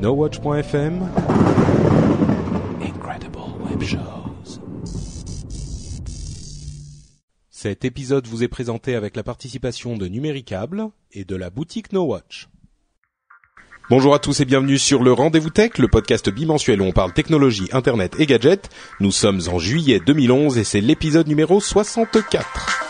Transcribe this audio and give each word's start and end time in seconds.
NoWatch.fm 0.00 1.08
Incredible 2.82 3.38
Web 3.64 3.82
Shows. 3.82 4.60
Cet 7.48 7.86
épisode 7.86 8.26
vous 8.26 8.42
est 8.42 8.48
présenté 8.48 8.94
avec 8.94 9.16
la 9.16 9.22
participation 9.22 9.96
de 9.96 10.06
Numéricable 10.06 10.90
et 11.12 11.24
de 11.24 11.34
la 11.34 11.48
boutique 11.48 11.94
NoWatch. 11.94 12.48
Bonjour 13.88 14.14
à 14.14 14.18
tous 14.18 14.38
et 14.40 14.44
bienvenue 14.44 14.76
sur 14.76 15.02
le 15.02 15.14
Rendez-vous 15.14 15.48
Tech, 15.48 15.78
le 15.78 15.88
podcast 15.88 16.28
bimensuel 16.28 16.82
où 16.82 16.84
on 16.84 16.92
parle 16.92 17.14
technologie, 17.14 17.70
internet 17.72 18.16
et 18.18 18.26
gadgets. 18.26 18.68
Nous 19.00 19.12
sommes 19.12 19.40
en 19.50 19.58
juillet 19.58 20.02
2011 20.04 20.58
et 20.58 20.64
c'est 20.64 20.82
l'épisode 20.82 21.26
numéro 21.26 21.58
64. 21.58 22.85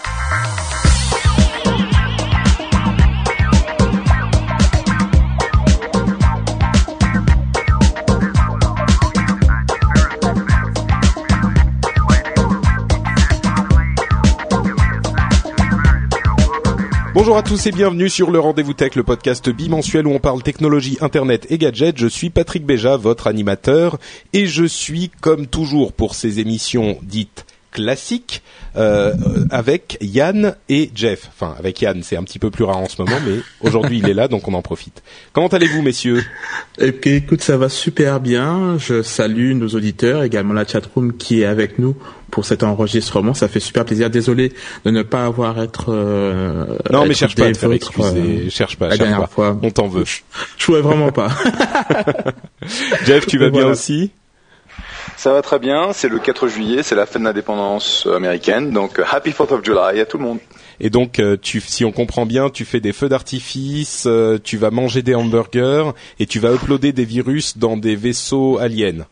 Bonjour 17.17 17.39
à 17.39 17.43
tous 17.43 17.67
et 17.67 17.73
bienvenue 17.73 18.11
sur 18.11 18.31
le 18.31 18.39
Rendez-vous 18.39 18.75
Tech, 18.75 18.95
le 18.95 19.03
podcast 19.03 19.49
bimensuel 19.49 20.07
où 20.07 20.11
on 20.11 20.19
parle 20.19 20.43
technologie, 20.43 20.99
internet 21.01 21.47
et 21.49 21.57
gadgets. 21.57 21.97
Je 21.97 22.09
suis 22.09 22.29
Patrick 22.29 22.67
Béja, 22.67 22.99
votre 22.99 23.27
animateur, 23.27 23.97
et 24.35 24.45
je 24.45 24.67
suis, 24.67 25.11
comme 25.23 25.47
toujours 25.47 25.95
pour 25.95 26.15
ces 26.15 26.41
émissions 26.41 26.99
dites 27.01 27.46
classiques, 27.77 28.43
euh, 28.77 29.13
avec 29.51 29.99
Yann 30.01 30.55
et 30.71 30.91
Jeff. 30.95 31.29
Enfin, 31.29 31.55
avec 31.59 31.83
Yann, 31.83 32.03
c'est 32.03 32.17
un 32.17 32.23
petit 32.25 32.39
peu 32.39 32.51
plus 32.51 32.65
rare 32.65 32.79
en 32.79 32.89
ce 32.89 33.01
moment, 33.03 33.19
mais 33.27 33.37
aujourd'hui 33.61 33.99
il 33.99 34.09
est 34.09 34.15
là, 34.15 34.29
donc 34.29 34.49
on 34.49 34.55
en 34.55 34.63
profite. 34.63 35.03
Comment 35.35 35.49
allez-vous, 35.49 35.83
messieurs? 35.83 36.25
Puis, 36.79 37.11
écoute, 37.15 37.43
ça 37.43 37.59
va 37.59 37.69
super 37.69 38.19
bien. 38.21 38.79
Je 38.79 39.03
salue 39.03 39.53
nos 39.53 39.69
auditeurs, 39.69 40.23
également 40.23 40.55
la 40.55 40.67
chatroom 40.67 41.17
qui 41.19 41.43
est 41.43 41.45
avec 41.45 41.79
nous 41.79 41.95
pour 42.31 42.47
cet 42.47 42.63
enregistrement. 42.63 43.35
Ça 43.35 43.47
fait 43.49 43.61
super 43.61 43.85
plaisir. 43.85 44.09
Désolé 44.09 44.53
de 44.87 44.91
ne 44.91 45.03
pas 45.03 45.27
avoir 45.27 45.61
être. 45.63 45.87
Euh, 45.93 46.65
Non, 46.91 47.05
mais 47.07 47.15
cherche 47.15 47.35
pas 47.35 47.47
à 47.47 47.53
te 47.53 47.59
faire 47.59 47.73
excuser. 47.73 48.09
euh, 48.19 48.51
cherche 48.51 48.77
pas, 48.79 48.87
la 48.87 48.97
cherche 48.97 49.09
dernière 49.09 49.29
pas. 49.29 49.35
fois. 49.35 49.59
On 49.63 49.71
t'en 49.71 49.89
veut. 49.89 50.05
Je 50.59 50.65
pouvais 50.65 50.81
vraiment 50.81 51.13
pas. 51.13 51.29
Jeff, 53.07 53.27
tu 53.27 53.39
vas 53.39 53.51
bien 53.51 53.67
aussi? 53.67 54.11
Ça 55.17 55.33
va 55.33 55.43
très 55.43 55.59
bien, 55.59 55.93
c'est 55.93 56.09
le 56.09 56.19
4 56.19 56.49
juillet, 56.49 56.83
c'est 56.83 56.95
la 56.95 57.07
fête 57.07 57.21
de 57.23 57.27
l'indépendance 57.27 58.07
américaine, 58.15 58.71
donc 58.71 58.99
euh, 58.99 59.05
Happy 59.11 59.31
4th 59.31 59.55
of 59.55 59.65
July 59.65 60.01
à 60.01 60.07
tout 60.07 60.19
le 60.19 60.25
monde. 60.25 60.39
Et 60.79 60.91
donc, 60.91 61.19
euh, 61.19 61.37
tu, 61.41 61.61
si 61.61 61.85
on 61.85 61.93
comprend 61.93 62.27
bien, 62.27 62.51
tu 62.51 62.65
fais 62.65 62.81
des 62.81 62.93
feux 62.93 63.09
d'artifice, 63.09 64.05
euh, 64.07 64.39
tu 64.43 64.59
vas 64.59 64.71
manger 64.71 65.03
des 65.03 65.15
hamburgers 65.15 65.93
et 66.19 66.27
tu 66.27 66.39
vas 66.39 66.53
uploader 66.53 66.93
des 66.93 67.05
virus 67.05 67.57
dans 67.57 67.77
des 67.77 67.97
vaisseaux 67.97 68.59
aliens. 68.59 69.07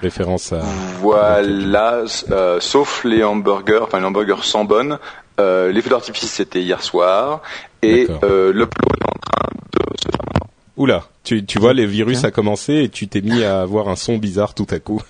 Référence 0.00 0.52
à. 0.52 0.60
Voilà, 1.00 2.04
euh, 2.30 2.60
sauf 2.60 3.04
les 3.04 3.24
hamburgers, 3.24 3.80
enfin 3.82 3.98
les 3.98 4.06
hamburgers 4.06 4.42
sans 4.44 4.64
bonne, 4.64 4.98
euh, 5.40 5.72
les 5.72 5.82
feux 5.82 5.90
d'artifice 5.90 6.30
c'était 6.30 6.60
hier 6.60 6.82
soir, 6.82 7.42
et 7.82 8.06
euh, 8.22 8.52
l'upload 8.52 8.96
est 9.00 9.08
en 9.08 9.18
train 9.20 9.48
de 9.72 9.96
se 10.00 10.08
faire. 10.08 10.47
Oula, 10.78 11.04
tu, 11.24 11.44
tu 11.44 11.58
vois, 11.58 11.74
les 11.74 11.86
virus 11.86 12.24
a 12.24 12.30
commencé 12.30 12.74
et 12.74 12.88
tu 12.88 13.08
t'es 13.08 13.20
mis 13.20 13.42
à 13.42 13.60
avoir 13.60 13.88
un 13.88 13.96
son 13.96 14.16
bizarre 14.16 14.54
tout 14.54 14.66
à 14.70 14.78
coup. 14.78 15.02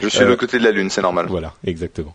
Je 0.00 0.08
suis 0.08 0.20
Euh, 0.20 0.22
de 0.22 0.28
l'autre 0.28 0.40
côté 0.40 0.58
de 0.58 0.64
la 0.64 0.70
lune, 0.70 0.88
c'est 0.88 1.02
normal. 1.02 1.26
Voilà, 1.28 1.52
exactement. 1.66 2.14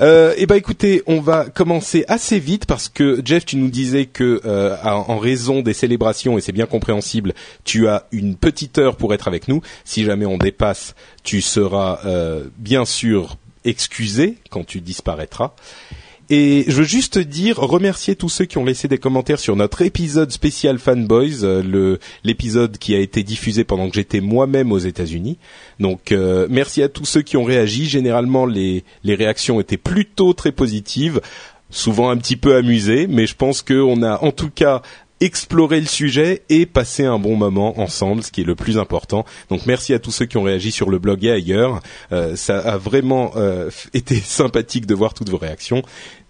Euh, 0.00 0.32
eh 0.38 0.46
ben 0.46 0.54
écoutez, 0.54 1.02
on 1.06 1.20
va 1.20 1.44
commencer 1.44 2.04
assez 2.08 2.38
vite 2.38 2.64
parce 2.64 2.88
que 2.88 3.20
Jeff, 3.24 3.44
tu 3.44 3.56
nous 3.56 3.68
disais 3.68 4.06
que 4.06 4.40
euh, 4.44 4.76
en 4.82 5.04
en 5.12 5.18
raison 5.18 5.60
des 5.60 5.74
célébrations 5.74 6.38
et 6.38 6.40
c'est 6.40 6.52
bien 6.52 6.66
compréhensible, 6.66 7.34
tu 7.64 7.86
as 7.86 8.06
une 8.12 8.36
petite 8.36 8.78
heure 8.78 8.96
pour 8.96 9.12
être 9.12 9.28
avec 9.28 9.48
nous. 9.48 9.60
Si 9.84 10.04
jamais 10.04 10.24
on 10.24 10.38
dépasse, 10.38 10.94
tu 11.22 11.42
seras 11.42 12.00
euh, 12.06 12.44
bien 12.56 12.86
sûr 12.86 13.36
excusé 13.64 14.36
quand 14.50 14.64
tu 14.64 14.80
disparaîtras. 14.80 15.52
Et 16.34 16.64
je 16.66 16.78
veux 16.78 16.84
juste 16.84 17.18
dire, 17.18 17.58
remercier 17.58 18.16
tous 18.16 18.30
ceux 18.30 18.46
qui 18.46 18.56
ont 18.56 18.64
laissé 18.64 18.88
des 18.88 18.96
commentaires 18.96 19.38
sur 19.38 19.54
notre 19.54 19.82
épisode 19.82 20.32
spécial 20.32 20.78
Fanboys, 20.78 21.44
euh, 21.44 21.98
l'épisode 22.24 22.78
qui 22.78 22.94
a 22.94 23.00
été 23.00 23.22
diffusé 23.22 23.64
pendant 23.64 23.90
que 23.90 23.96
j'étais 23.96 24.22
moi-même 24.22 24.72
aux 24.72 24.78
États-Unis. 24.78 25.36
Donc 25.78 26.10
euh, 26.10 26.46
merci 26.48 26.82
à 26.82 26.88
tous 26.88 27.04
ceux 27.04 27.20
qui 27.20 27.36
ont 27.36 27.44
réagi. 27.44 27.84
Généralement, 27.84 28.46
les 28.46 28.82
les 29.04 29.14
réactions 29.14 29.60
étaient 29.60 29.76
plutôt 29.76 30.32
très 30.32 30.52
positives, 30.52 31.20
souvent 31.68 32.08
un 32.08 32.16
petit 32.16 32.36
peu 32.36 32.56
amusées, 32.56 33.08
mais 33.08 33.26
je 33.26 33.36
pense 33.36 33.60
qu'on 33.60 34.02
a 34.02 34.24
en 34.24 34.32
tout 34.32 34.48
cas 34.48 34.80
exploré 35.22 35.80
le 35.80 35.86
sujet 35.86 36.42
et 36.48 36.66
passé 36.66 37.04
un 37.04 37.18
bon 37.18 37.36
moment 37.36 37.80
ensemble, 37.80 38.24
ce 38.24 38.32
qui 38.32 38.40
est 38.40 38.44
le 38.44 38.56
plus 38.56 38.76
important. 38.76 39.24
Donc 39.50 39.66
merci 39.66 39.94
à 39.94 40.00
tous 40.00 40.10
ceux 40.10 40.26
qui 40.26 40.36
ont 40.36 40.42
réagi 40.42 40.72
sur 40.72 40.90
le 40.90 40.98
blog 40.98 41.24
et 41.24 41.30
ailleurs. 41.30 41.80
Euh, 42.10 42.34
ça 42.34 42.58
a 42.58 42.76
vraiment 42.76 43.32
euh, 43.36 43.70
été 43.94 44.16
sympathique 44.24 44.84
de 44.84 44.94
voir 44.94 45.14
toutes 45.14 45.30
vos 45.30 45.38
réactions. 45.38 45.82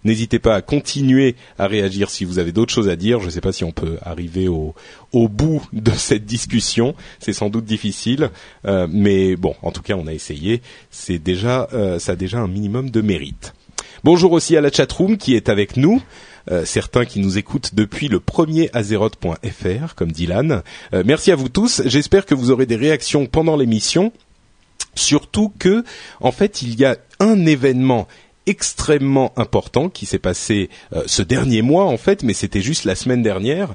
N'hésitez 0.03 0.37
pas 0.37 0.55
à 0.55 0.61
continuer 0.61 1.35
à 1.57 1.67
réagir 1.67 2.09
si 2.09 2.23
vous 2.23 2.37
avez 2.37 2.51
d'autres 2.51 2.73
choses 2.73 2.89
à 2.89 2.95
dire. 2.95 3.19
Je 3.19 3.25
ne 3.25 3.31
sais 3.31 3.41
pas 3.41 3.51
si 3.51 3.63
on 3.63 3.71
peut 3.71 3.97
arriver 4.03 4.47
au, 4.47 4.75
au 5.11 5.27
bout 5.27 5.61
de 5.73 5.91
cette 5.95 6.25
discussion. 6.25 6.93
C'est 7.19 7.33
sans 7.33 7.49
doute 7.49 7.65
difficile, 7.65 8.29
euh, 8.65 8.87
mais 8.89 9.35
bon, 9.35 9.55
en 9.63 9.71
tout 9.71 9.81
cas, 9.81 9.95
on 9.95 10.07
a 10.07 10.13
essayé. 10.13 10.61
C'est 10.91 11.19
déjà, 11.19 11.67
euh, 11.73 11.99
ça 11.99 12.11
a 12.11 12.15
déjà 12.15 12.39
un 12.39 12.47
minimum 12.47 12.89
de 12.89 13.01
mérite. 13.01 13.53
Bonjour 14.03 14.33
aussi 14.33 14.57
à 14.57 14.61
la 14.61 14.71
chatroom 14.71 15.17
qui 15.17 15.33
est 15.33 15.49
avec 15.49 15.77
nous. 15.77 16.01
Euh, 16.51 16.65
certains 16.65 17.05
qui 17.05 17.19
nous 17.19 17.37
écoutent 17.37 17.73
depuis 17.73 18.09
le 18.09 18.19
premier 18.19 18.69
azeroth.fr, 18.73 19.95
comme 19.95 20.11
Dylan. 20.11 20.61
Euh, 20.93 21.03
merci 21.05 21.31
à 21.31 21.35
vous 21.35 21.49
tous. 21.49 21.81
J'espère 21.85 22.25
que 22.25 22.35
vous 22.35 22.51
aurez 22.51 22.65
des 22.65 22.75
réactions 22.75 23.25
pendant 23.25 23.55
l'émission. 23.55 24.11
Surtout 24.95 25.51
que, 25.57 25.83
en 26.19 26.31
fait, 26.31 26.61
il 26.61 26.79
y 26.79 26.85
a 26.85 26.97
un 27.19 27.45
événement 27.45 28.07
extrêmement 28.45 29.31
important 29.37 29.89
qui 29.89 30.05
s'est 30.05 30.19
passé 30.19 30.69
euh, 30.93 31.03
ce 31.05 31.21
dernier 31.21 31.61
mois 31.61 31.85
en 31.85 31.97
fait, 31.97 32.23
mais 32.23 32.33
c'était 32.33 32.61
juste 32.61 32.83
la 32.83 32.95
semaine 32.95 33.23
dernière. 33.23 33.73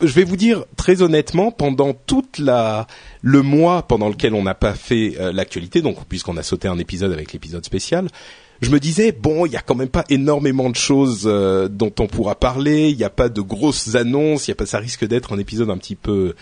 Je 0.00 0.12
vais 0.12 0.24
vous 0.24 0.36
dire 0.36 0.64
très 0.76 1.02
honnêtement, 1.02 1.52
pendant 1.52 1.92
toute 1.92 2.38
la 2.38 2.86
le 3.22 3.42
mois 3.42 3.82
pendant 3.82 4.08
lequel 4.08 4.34
on 4.34 4.42
n'a 4.42 4.54
pas 4.54 4.74
fait 4.74 5.16
euh, 5.20 5.32
l'actualité, 5.32 5.82
donc 5.82 6.04
puisqu'on 6.06 6.36
a 6.36 6.42
sauté 6.42 6.68
un 6.68 6.78
épisode 6.78 7.12
avec 7.12 7.32
l'épisode 7.32 7.64
spécial, 7.64 8.08
je 8.60 8.70
me 8.70 8.78
disais 8.78 9.12
bon, 9.12 9.46
il 9.46 9.52
y 9.52 9.56
a 9.56 9.60
quand 9.62 9.74
même 9.74 9.88
pas 9.88 10.04
énormément 10.10 10.70
de 10.70 10.76
choses 10.76 11.22
euh, 11.26 11.68
dont 11.68 11.92
on 11.98 12.06
pourra 12.06 12.34
parler. 12.34 12.90
Il 12.90 12.96
n'y 12.96 13.04
a 13.04 13.10
pas 13.10 13.28
de 13.28 13.40
grosses 13.40 13.94
annonces. 13.94 14.48
Il 14.48 14.50
y 14.50 14.52
a 14.52 14.54
pas, 14.54 14.66
ça 14.66 14.78
risque 14.78 15.06
d'être 15.06 15.32
un 15.32 15.38
épisode 15.38 15.70
un 15.70 15.78
petit 15.78 15.96
peu 15.96 16.34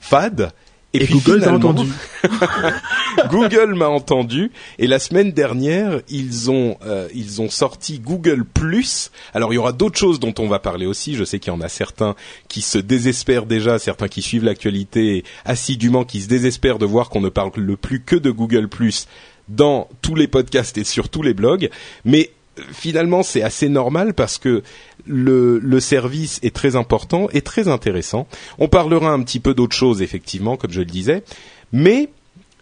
fade. 0.00 0.52
Et 0.94 1.06
puis 1.06 1.14
Google 1.14 1.38
finalement- 1.40 1.70
entendu. 1.70 1.90
Google 3.30 3.74
m'a 3.74 3.88
entendu 3.88 4.50
et 4.78 4.86
la 4.86 4.98
semaine 4.98 5.32
dernière 5.32 6.00
ils 6.10 6.50
ont 6.50 6.76
euh, 6.84 7.08
ils 7.14 7.40
ont 7.40 7.48
sorti 7.48 7.98
Google 7.98 8.44
Plus. 8.44 9.10
Alors 9.32 9.52
il 9.52 9.56
y 9.56 9.58
aura 9.58 9.72
d'autres 9.72 9.98
choses 9.98 10.20
dont 10.20 10.34
on 10.38 10.48
va 10.48 10.58
parler 10.58 10.84
aussi. 10.84 11.14
Je 11.14 11.24
sais 11.24 11.38
qu'il 11.38 11.50
y 11.52 11.56
en 11.56 11.62
a 11.62 11.68
certains 11.68 12.14
qui 12.48 12.60
se 12.60 12.76
désespèrent 12.76 13.46
déjà, 13.46 13.78
certains 13.78 14.08
qui 14.08 14.20
suivent 14.20 14.44
l'actualité 14.44 15.24
assidûment, 15.46 16.04
qui 16.04 16.20
se 16.20 16.28
désespèrent 16.28 16.78
de 16.78 16.86
voir 16.86 17.08
qu'on 17.08 17.20
ne 17.22 17.30
parle 17.30 17.52
le 17.56 17.76
plus 17.76 18.02
que 18.02 18.16
de 18.16 18.30
Google 18.30 18.68
Plus 18.68 19.06
dans 19.48 19.88
tous 20.00 20.14
les 20.14 20.28
podcasts 20.28 20.78
et 20.78 20.84
sur 20.84 21.08
tous 21.08 21.22
les 21.22 21.34
blogs. 21.34 21.70
Mais 22.04 22.30
euh, 22.58 22.62
finalement 22.72 23.22
c'est 23.22 23.42
assez 23.42 23.68
normal 23.68 24.14
parce 24.14 24.38
que 24.38 24.62
le, 25.06 25.80
service 25.80 26.38
est 26.42 26.54
très 26.54 26.76
important 26.76 27.28
et 27.32 27.42
très 27.42 27.68
intéressant. 27.68 28.26
On 28.58 28.68
parlera 28.68 29.10
un 29.10 29.22
petit 29.22 29.40
peu 29.40 29.54
d'autres 29.54 29.76
choses 29.76 30.02
effectivement, 30.02 30.56
comme 30.56 30.70
je 30.70 30.80
le 30.80 30.86
disais, 30.86 31.24
mais 31.72 32.08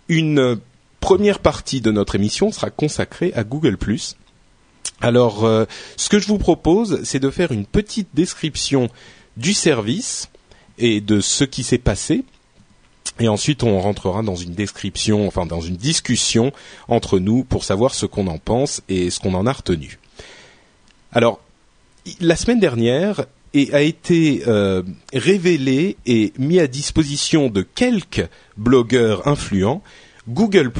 une 0.08 0.58
première 1.00 1.38
partie 1.40 1.80
de 1.80 1.90
notre 1.90 2.14
émission 2.14 2.52
sera 2.52 2.70
consacrée 2.70 3.32
à 3.34 3.44
Google⁇ 3.44 3.76
Alors, 5.00 5.44
euh, 5.44 5.64
ce 5.96 6.08
que 6.08 6.18
je 6.18 6.28
vous 6.28 6.38
propose, 6.38 7.02
c'est 7.04 7.20
de 7.20 7.30
faire 7.30 7.52
une 7.52 7.66
petite 7.66 8.08
description 8.14 8.88
du 9.36 9.54
service 9.54 10.28
et 10.78 11.00
de 11.00 11.20
ce 11.20 11.44
qui 11.44 11.62
s'est 11.62 11.78
passé. 11.78 12.24
Et 13.18 13.28
ensuite, 13.28 13.62
on 13.62 13.80
rentrera 13.80 14.22
dans 14.22 14.36
une 14.36 14.54
description, 14.54 15.26
enfin 15.26 15.44
dans 15.44 15.60
une 15.60 15.76
discussion 15.76 16.52
entre 16.88 17.18
nous 17.18 17.44
pour 17.44 17.64
savoir 17.64 17.94
ce 17.94 18.06
qu'on 18.06 18.26
en 18.28 18.38
pense 18.38 18.82
et 18.88 19.10
ce 19.10 19.20
qu'on 19.20 19.34
en 19.34 19.46
a 19.46 19.52
retenu. 19.52 19.98
Alors, 21.12 21.40
la 22.20 22.36
semaine 22.36 22.60
dernière, 22.60 23.26
a 23.72 23.82
été 23.82 24.42
euh, 24.46 24.82
révélé 25.12 25.96
et 26.06 26.32
mis 26.38 26.60
à 26.60 26.66
disposition 26.66 27.48
de 27.48 27.62
quelques 27.62 28.28
blogueurs 28.56 29.26
influents, 29.26 29.82
Google 30.28 30.72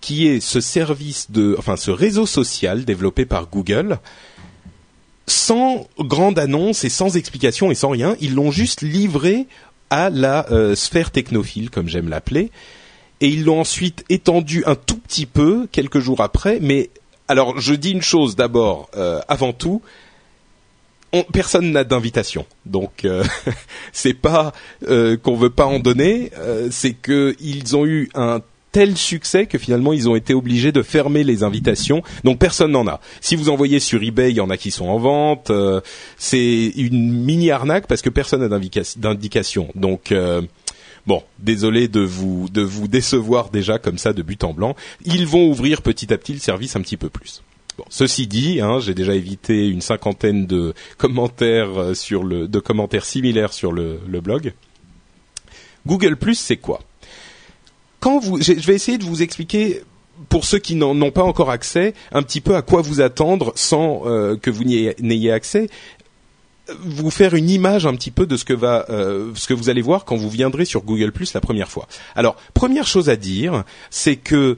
qui 0.00 0.28
est 0.28 0.40
ce 0.40 0.60
service 0.60 1.30
de, 1.30 1.56
enfin 1.58 1.76
ce 1.76 1.90
réseau 1.90 2.24
social 2.24 2.84
développé 2.84 3.24
par 3.24 3.48
Google, 3.50 3.98
sans 5.26 5.88
grande 5.98 6.38
annonce 6.38 6.84
et 6.84 6.88
sans 6.88 7.16
explication 7.16 7.70
et 7.70 7.74
sans 7.74 7.90
rien, 7.90 8.16
ils 8.20 8.34
l'ont 8.34 8.52
juste 8.52 8.82
livré 8.82 9.46
à 9.90 10.10
la 10.10 10.50
euh, 10.50 10.74
sphère 10.74 11.10
technophile, 11.10 11.70
comme 11.70 11.88
j'aime 11.88 12.08
l'appeler, 12.08 12.50
et 13.20 13.28
ils 13.28 13.44
l'ont 13.44 13.60
ensuite 13.60 14.04
étendu 14.08 14.62
un 14.66 14.74
tout 14.74 14.98
petit 14.98 15.26
peu 15.26 15.66
quelques 15.72 15.98
jours 15.98 16.20
après. 16.20 16.58
Mais 16.60 16.90
alors, 17.26 17.58
je 17.60 17.74
dis 17.74 17.90
une 17.90 18.02
chose 18.02 18.36
d'abord, 18.36 18.88
euh, 18.96 19.20
avant 19.28 19.52
tout, 19.52 19.82
personne 21.32 21.70
n'a 21.72 21.84
d'invitation, 21.84 22.46
donc 22.66 23.04
euh, 23.04 23.24
c'est 23.92 24.14
pas 24.14 24.52
euh, 24.88 25.16
qu'on 25.16 25.36
veut 25.36 25.50
pas 25.50 25.66
en 25.66 25.78
donner, 25.78 26.30
euh, 26.38 26.68
c'est 26.70 26.94
qu'ils 26.94 27.76
ont 27.76 27.86
eu 27.86 28.10
un 28.14 28.40
tel 28.72 28.96
succès 28.96 29.46
que 29.46 29.58
finalement 29.58 29.92
ils 29.92 30.08
ont 30.08 30.16
été 30.16 30.34
obligés 30.34 30.72
de 30.72 30.82
fermer 30.82 31.24
les 31.24 31.42
invitations. 31.42 32.02
Donc 32.24 32.38
personne 32.38 32.72
n'en 32.72 32.86
a. 32.86 33.00
Si 33.20 33.36
vous 33.36 33.48
envoyez 33.48 33.80
sur 33.80 34.02
eBay, 34.02 34.30
il 34.30 34.36
y 34.36 34.40
en 34.40 34.50
a 34.50 34.56
qui 34.56 34.70
sont 34.70 34.86
en 34.86 34.98
vente. 34.98 35.50
c'est 36.16 36.72
une 36.76 37.12
mini 37.24 37.50
arnaque 37.50 37.86
parce 37.86 38.02
que 38.02 38.10
personne 38.10 38.46
n'a 38.46 38.58
d'indication. 38.96 39.68
Donc 39.74 40.12
Bon, 41.06 41.22
désolé 41.38 41.88
de 41.88 42.00
vous 42.00 42.48
de 42.50 42.60
vous 42.60 42.86
décevoir 42.86 43.48
déjà 43.48 43.78
comme 43.78 43.96
ça 43.96 44.12
de 44.12 44.22
but 44.22 44.44
en 44.44 44.52
blanc. 44.52 44.76
Ils 45.06 45.26
vont 45.26 45.48
ouvrir 45.48 45.80
petit 45.80 46.12
à 46.12 46.18
petit 46.18 46.34
le 46.34 46.38
service 46.38 46.76
un 46.76 46.82
petit 46.82 46.98
peu 46.98 47.08
plus 47.08 47.42
ceci 47.88 48.26
dit, 48.26 48.60
hein, 48.60 48.78
j'ai 48.80 48.94
déjà 48.94 49.14
évité 49.14 49.68
une 49.68 49.80
cinquantaine 49.80 50.46
de 50.46 50.74
commentaires 50.96 51.78
euh, 51.78 51.94
sur 51.94 52.24
le, 52.24 52.48
de 52.48 52.58
commentaires 52.58 53.04
similaires 53.04 53.52
sur 53.52 53.72
le, 53.72 53.98
blog. 54.20 54.52
Google 55.86 56.16
Plus, 56.16 56.34
c'est 56.34 56.56
quoi? 56.56 56.80
Quand 58.00 58.18
vous, 58.18 58.40
je 58.40 58.52
vais 58.52 58.74
essayer 58.74 58.98
de 58.98 59.04
vous 59.04 59.22
expliquer 59.22 59.82
pour 60.28 60.44
ceux 60.44 60.58
qui 60.58 60.74
n'ont 60.74 61.10
pas 61.10 61.22
encore 61.22 61.50
accès, 61.50 61.94
un 62.12 62.22
petit 62.22 62.40
peu 62.40 62.56
à 62.56 62.62
quoi 62.62 62.82
vous 62.82 63.00
attendre 63.00 63.52
sans 63.54 64.02
euh, 64.06 64.36
que 64.36 64.50
vous 64.50 64.64
n'ayez 64.64 65.32
accès, 65.32 65.68
vous 66.80 67.10
faire 67.10 67.34
une 67.34 67.48
image 67.48 67.86
un 67.86 67.94
petit 67.94 68.10
peu 68.10 68.26
de 68.26 68.36
ce 68.36 68.44
que 68.44 68.52
va, 68.52 68.86
euh, 68.90 69.30
ce 69.34 69.46
que 69.46 69.54
vous 69.54 69.70
allez 69.70 69.82
voir 69.82 70.04
quand 70.04 70.16
vous 70.16 70.28
viendrez 70.28 70.64
sur 70.64 70.82
Google 70.82 71.12
Plus 71.12 71.32
la 71.34 71.40
première 71.40 71.70
fois. 71.70 71.88
Alors, 72.14 72.36
première 72.54 72.86
chose 72.86 73.08
à 73.08 73.16
dire, 73.16 73.64
c'est 73.90 74.16
que 74.16 74.56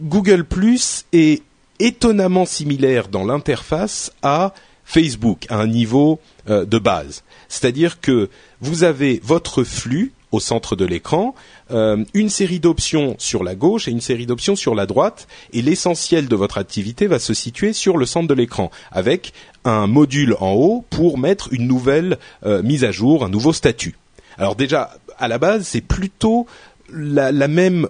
Google 0.00 0.44
Plus 0.44 1.04
est 1.12 1.42
étonnamment 1.78 2.44
similaire 2.44 3.08
dans 3.08 3.24
l'interface 3.24 4.12
à 4.22 4.52
Facebook, 4.84 5.46
à 5.48 5.58
un 5.58 5.66
niveau 5.66 6.20
euh, 6.50 6.64
de 6.64 6.78
base. 6.78 7.22
C'est-à-dire 7.48 8.00
que 8.00 8.28
vous 8.60 8.84
avez 8.84 9.20
votre 9.24 9.64
flux 9.64 10.12
au 10.32 10.40
centre 10.40 10.76
de 10.76 10.84
l'écran, 10.84 11.34
euh, 11.70 12.04
une 12.14 12.28
série 12.28 12.58
d'options 12.58 13.14
sur 13.18 13.44
la 13.44 13.54
gauche 13.54 13.86
et 13.86 13.90
une 13.90 14.00
série 14.00 14.26
d'options 14.26 14.56
sur 14.56 14.74
la 14.74 14.86
droite, 14.86 15.28
et 15.52 15.62
l'essentiel 15.62 16.26
de 16.26 16.36
votre 16.36 16.58
activité 16.58 17.06
va 17.06 17.18
se 17.18 17.34
situer 17.34 17.72
sur 17.72 17.96
le 17.96 18.06
centre 18.06 18.26
de 18.26 18.34
l'écran, 18.34 18.70
avec 18.90 19.32
un 19.64 19.86
module 19.86 20.34
en 20.40 20.52
haut 20.52 20.84
pour 20.90 21.18
mettre 21.18 21.52
une 21.52 21.66
nouvelle 21.68 22.18
euh, 22.44 22.62
mise 22.62 22.84
à 22.84 22.90
jour, 22.90 23.24
un 23.24 23.28
nouveau 23.28 23.52
statut. 23.52 23.94
Alors 24.38 24.56
déjà, 24.56 24.96
à 25.18 25.28
la 25.28 25.38
base, 25.38 25.66
c'est 25.66 25.82
plutôt 25.82 26.46
la, 26.90 27.30
la 27.30 27.48
même 27.48 27.86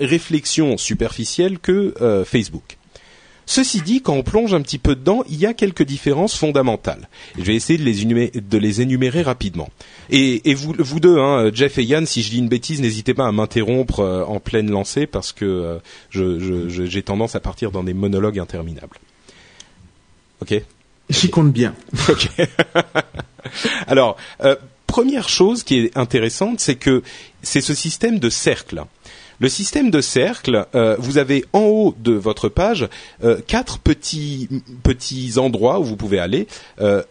réflexion 0.00 0.76
superficielle 0.76 1.58
que 1.58 1.94
Facebook. 2.24 2.77
Ceci 3.48 3.80
dit, 3.80 4.02
quand 4.02 4.12
on 4.12 4.22
plonge 4.22 4.52
un 4.52 4.60
petit 4.60 4.76
peu 4.76 4.94
dedans, 4.94 5.24
il 5.26 5.36
y 5.36 5.46
a 5.46 5.54
quelques 5.54 5.82
différences 5.82 6.36
fondamentales. 6.36 7.08
je 7.38 7.44
vais 7.44 7.54
essayer 7.54 7.78
de 7.78 7.82
les 7.82 8.02
énumérer, 8.02 8.30
de 8.34 8.58
les 8.58 8.82
énumérer 8.82 9.22
rapidement. 9.22 9.70
Et, 10.10 10.52
vous, 10.52 10.74
vous 10.78 11.00
deux, 11.00 11.18
hein, 11.18 11.50
Jeff 11.54 11.78
et 11.78 11.82
Yann, 11.82 12.04
si 12.04 12.20
je 12.22 12.28
dis 12.28 12.38
une 12.40 12.50
bêtise, 12.50 12.82
n'hésitez 12.82 13.14
pas 13.14 13.26
à 13.26 13.32
m'interrompre 13.32 14.00
euh, 14.00 14.22
en 14.24 14.38
pleine 14.38 14.70
lancée 14.70 15.06
parce 15.06 15.32
que 15.32 15.80
euh, 16.12 16.68
j'ai 16.68 17.02
tendance 17.02 17.36
à 17.36 17.40
partir 17.40 17.70
dans 17.70 17.82
des 17.82 17.94
monologues 17.94 18.38
interminables. 18.38 18.98
Ok 20.42 20.62
J'y 21.08 21.30
compte 21.30 21.50
bien. 21.50 21.74
Ok. 22.10 22.28
Alors, 23.86 24.18
euh, 24.44 24.56
première 24.86 25.30
chose 25.30 25.62
qui 25.62 25.78
est 25.78 25.96
intéressante, 25.96 26.60
c'est 26.60 26.76
que 26.76 27.02
c'est 27.42 27.62
ce 27.62 27.72
système 27.72 28.18
de 28.18 28.28
cercle. 28.28 28.84
Le 29.40 29.48
système 29.48 29.90
de 29.90 30.00
cercle, 30.00 30.66
euh, 30.74 30.96
vous 30.98 31.18
avez 31.18 31.44
en 31.52 31.60
haut 31.60 31.94
de 31.98 32.12
votre 32.12 32.48
page 32.48 32.88
euh, 33.22 33.40
quatre 33.46 33.78
petits 33.78 34.48
petits 34.82 35.38
endroits 35.38 35.78
où 35.78 35.84
vous 35.84 35.96
pouvez 35.96 36.18
aller 36.18 36.48
euh, 36.80 37.02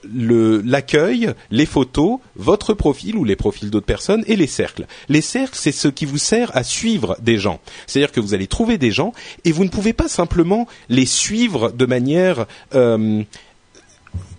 l'accueil, 0.66 1.34
les 1.52 1.66
photos, 1.66 2.20
votre 2.36 2.74
profil 2.74 3.16
ou 3.16 3.24
les 3.24 3.38
profils 3.38 3.70
d'autres 3.70 3.86
personnes 3.86 4.26
et 4.28 4.36
les 4.36 4.48
cercles. 4.48 4.88
Les 5.08 5.22
cercles, 5.22 5.58
c'est 5.58 5.72
ce 5.72 5.88
qui 5.88 6.06
vous 6.06 6.18
sert 6.18 6.56
à 6.56 6.64
suivre 6.64 7.18
des 7.22 7.38
gens. 7.38 7.62
C'est-à-dire 7.86 8.12
que 8.12 8.20
vous 8.20 8.34
allez 8.34 8.48
trouver 8.48 8.78
des 8.78 8.92
gens 8.92 9.14
et 9.46 9.54
vous 9.54 9.64
ne 9.64 9.70
pouvez 9.70 9.94
pas 9.94 10.10
simplement 10.10 10.68
les 10.90 11.06
suivre 11.06 11.72
de 11.72 11.86
manière 11.86 12.46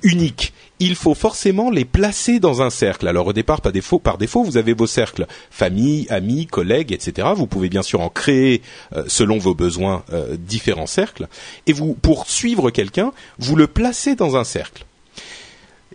unique 0.02 0.52
il 0.81 0.95
faut 0.95 1.15
forcément 1.15 1.71
les 1.71 1.85
placer 1.85 2.41
dans 2.41 2.63
un 2.63 2.71
cercle. 2.71 3.09
Alors 3.09 3.27
au 3.27 3.33
départ, 3.33 3.61
par 3.61 3.73
défaut, 3.73 4.43
vous 4.43 4.57
avez 4.57 4.73
vos 4.73 4.87
cercles 4.87 5.27
famille, 5.51 6.07
amis, 6.11 6.47
collègues, 6.47 6.93
etc. 6.93 7.29
Vous 7.35 7.47
pouvez 7.47 7.69
bien 7.69 7.83
sûr 7.83 8.01
en 8.01 8.09
créer 8.09 8.63
euh, 8.95 9.05
selon 9.09 9.39
vos 9.39 9.55
besoins 9.55 10.05
euh, 10.13 10.37
différents 10.39 10.87
cercles. 10.87 11.29
Et 11.67 11.73
vous, 11.73 11.95
pour 11.95 12.29
suivre 12.29 12.71
quelqu'un, 12.71 13.13
vous 13.39 13.57
le 13.57 13.67
placez 13.67 14.15
dans 14.15 14.37
un 14.37 14.45
cercle. 14.45 14.85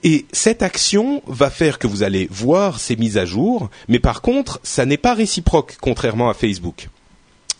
Et 0.03 0.25
cette 0.33 0.63
action 0.63 1.21
va 1.27 1.49
faire 1.49 1.79
que 1.79 1.87
vous 1.87 2.03
allez 2.03 2.27
voir 2.29 2.79
ces 2.79 2.97
mises 2.97 3.17
à 3.17 3.25
jour, 3.25 3.69
mais 3.87 3.99
par 3.99 4.21
contre, 4.21 4.59
ça 4.61 4.85
n'est 4.85 4.97
pas 4.97 5.13
réciproque, 5.13 5.77
contrairement 5.79 6.29
à 6.29 6.33
Facebook. 6.33 6.89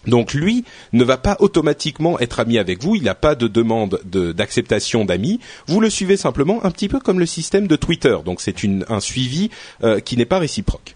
Donc 0.08 0.34
lui 0.34 0.64
ne 0.92 1.04
va 1.04 1.18
pas 1.18 1.38
automatiquement 1.40 2.20
être 2.20 2.40
ami 2.40 2.58
avec 2.58 2.82
vous, 2.82 2.96
il 2.96 3.04
n'a 3.04 3.16
pas 3.16 3.36
de 3.36 3.48
demande 3.48 4.00
d'acceptation 4.06 5.06
d'amis. 5.06 5.40
Vous 5.68 5.80
le 5.80 5.90
suivez 5.90 6.18
simplement 6.18 6.64
un 6.66 6.72
petit 6.72 6.90
peu 6.90 7.00
comme 7.00 7.20
le 7.20 7.26
système 7.26 7.68
de 7.68 7.76
Twitter. 7.76 8.18
Donc 8.26 8.42
c'est 8.42 8.56
un 8.90 9.00
suivi 9.00 9.50
euh, 9.84 10.00
qui 10.00 10.18
n'est 10.18 10.26
pas 10.26 10.40
réciproque. 10.40 10.96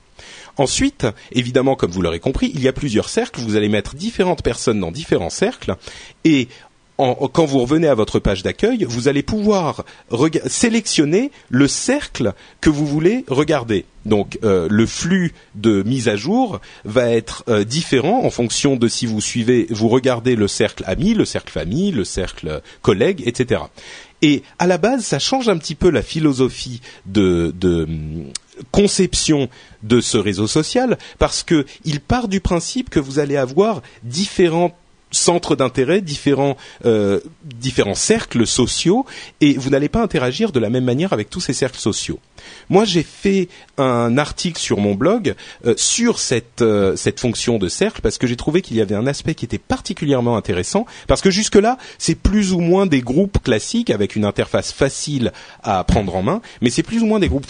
Ensuite, 0.57 1.05
évidemment, 1.31 1.75
comme 1.75 1.91
vous 1.91 2.01
l'aurez 2.01 2.19
compris, 2.19 2.51
il 2.55 2.61
y 2.61 2.67
a 2.67 2.73
plusieurs 2.73 3.09
cercles. 3.09 3.39
Vous 3.41 3.55
allez 3.55 3.69
mettre 3.69 3.95
différentes 3.95 4.41
personnes 4.41 4.79
dans 4.79 4.91
différents 4.91 5.29
cercles, 5.29 5.75
et 6.23 6.47
quand 6.97 7.45
vous 7.45 7.59
revenez 7.59 7.87
à 7.87 7.93
votre 7.93 8.19
page 8.19 8.43
d'accueil, 8.43 8.85
vous 8.87 9.07
allez 9.07 9.21
pouvoir 9.21 9.85
sélectionner 10.47 11.31
le 11.49 11.67
cercle 11.67 12.33
que 12.59 12.69
vous 12.69 12.87
voulez 12.87 13.23
regarder. 13.27 13.85
Donc 14.05 14.39
euh, 14.43 14.67
le 14.69 14.85
flux 14.85 15.33
de 15.55 15.83
mise 15.83 16.07
à 16.07 16.15
jour 16.15 16.59
va 16.85 17.09
être 17.09 17.43
euh, 17.49 17.63
différent 17.63 18.23
en 18.23 18.29
fonction 18.29 18.77
de 18.77 18.87
si 18.87 19.05
vous 19.05 19.21
suivez, 19.21 19.67
vous 19.69 19.89
regardez 19.89 20.35
le 20.35 20.47
cercle 20.47 20.83
ami, 20.87 21.13
le 21.13 21.25
cercle 21.25 21.51
famille, 21.51 21.91
le 21.91 22.05
cercle 22.05 22.61
collègue, 22.81 23.21
etc. 23.25 23.61
Et 24.21 24.43
à 24.57 24.65
la 24.65 24.77
base, 24.77 25.05
ça 25.05 25.19
change 25.19 25.49
un 25.49 25.57
petit 25.57 25.75
peu 25.75 25.89
la 25.89 26.01
philosophie 26.01 26.81
de, 27.05 27.53
hum, 27.63 28.31
conception 28.71 29.49
de 29.83 30.01
ce 30.01 30.17
réseau 30.17 30.47
social 30.47 30.97
parce 31.19 31.43
que 31.43 31.65
il 31.85 31.99
part 31.99 32.27
du 32.27 32.39
principe 32.39 32.89
que 32.89 32.99
vous 32.99 33.19
allez 33.19 33.37
avoir 33.37 33.83
différentes 34.03 34.73
centres 35.11 35.55
d'intérêt, 35.55 36.01
différents 36.01 36.57
euh, 36.85 37.19
différents 37.43 37.95
cercles 37.95 38.45
sociaux, 38.45 39.05
et 39.41 39.53
vous 39.53 39.69
n'allez 39.69 39.89
pas 39.89 40.01
interagir 40.01 40.51
de 40.51 40.59
la 40.59 40.69
même 40.69 40.83
manière 40.83 41.13
avec 41.13 41.29
tous 41.29 41.39
ces 41.39 41.53
cercles 41.53 41.79
sociaux. 41.79 42.19
Moi, 42.69 42.85
j'ai 42.85 43.03
fait 43.03 43.49
un 43.77 44.17
article 44.17 44.59
sur 44.59 44.79
mon 44.79 44.95
blog 44.95 45.35
euh, 45.65 45.73
sur 45.77 46.19
cette 46.19 46.61
euh, 46.61 46.95
cette 46.95 47.19
fonction 47.19 47.57
de 47.57 47.67
cercle 47.69 48.01
parce 48.01 48.17
que 48.17 48.27
j'ai 48.27 48.35
trouvé 48.35 48.61
qu'il 48.61 48.77
y 48.77 48.81
avait 48.81 48.95
un 48.95 49.07
aspect 49.07 49.35
qui 49.35 49.45
était 49.45 49.57
particulièrement 49.57 50.37
intéressant 50.37 50.85
parce 51.07 51.21
que 51.21 51.31
jusque 51.31 51.55
là, 51.55 51.77
c'est 51.97 52.15
plus 52.15 52.53
ou 52.53 52.59
moins 52.59 52.85
des 52.85 53.01
groupes 53.01 53.41
classiques 53.43 53.89
avec 53.89 54.15
une 54.15 54.25
interface 54.25 54.71
facile 54.71 55.31
à 55.63 55.83
prendre 55.83 56.15
en 56.15 56.23
main, 56.23 56.41
mais 56.61 56.69
c'est 56.69 56.83
plus 56.83 57.01
ou 57.01 57.05
moins 57.05 57.19
des 57.19 57.29
groupes 57.29 57.47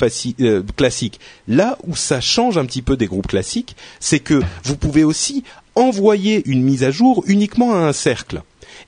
classiques. 0.76 1.20
Là 1.48 1.78
où 1.86 1.96
ça 1.96 2.22
change 2.22 2.58
un 2.58 2.66
petit 2.66 2.82
peu 2.82 2.98
des 2.98 3.08
groupes 3.08 3.28
classiques, 3.28 3.76
c'est 4.00 4.20
que 4.20 4.42
vous 4.64 4.78
pouvez 4.78 5.04
aussi 5.04 5.44
envoyer 5.78 6.44
une 6.46 6.64
mise 6.64 6.84
à 6.84 6.92
jour 6.92 7.24
uniquement 7.28 7.74
à 7.74 7.80
un 7.80 7.94
cercle. 7.94 8.42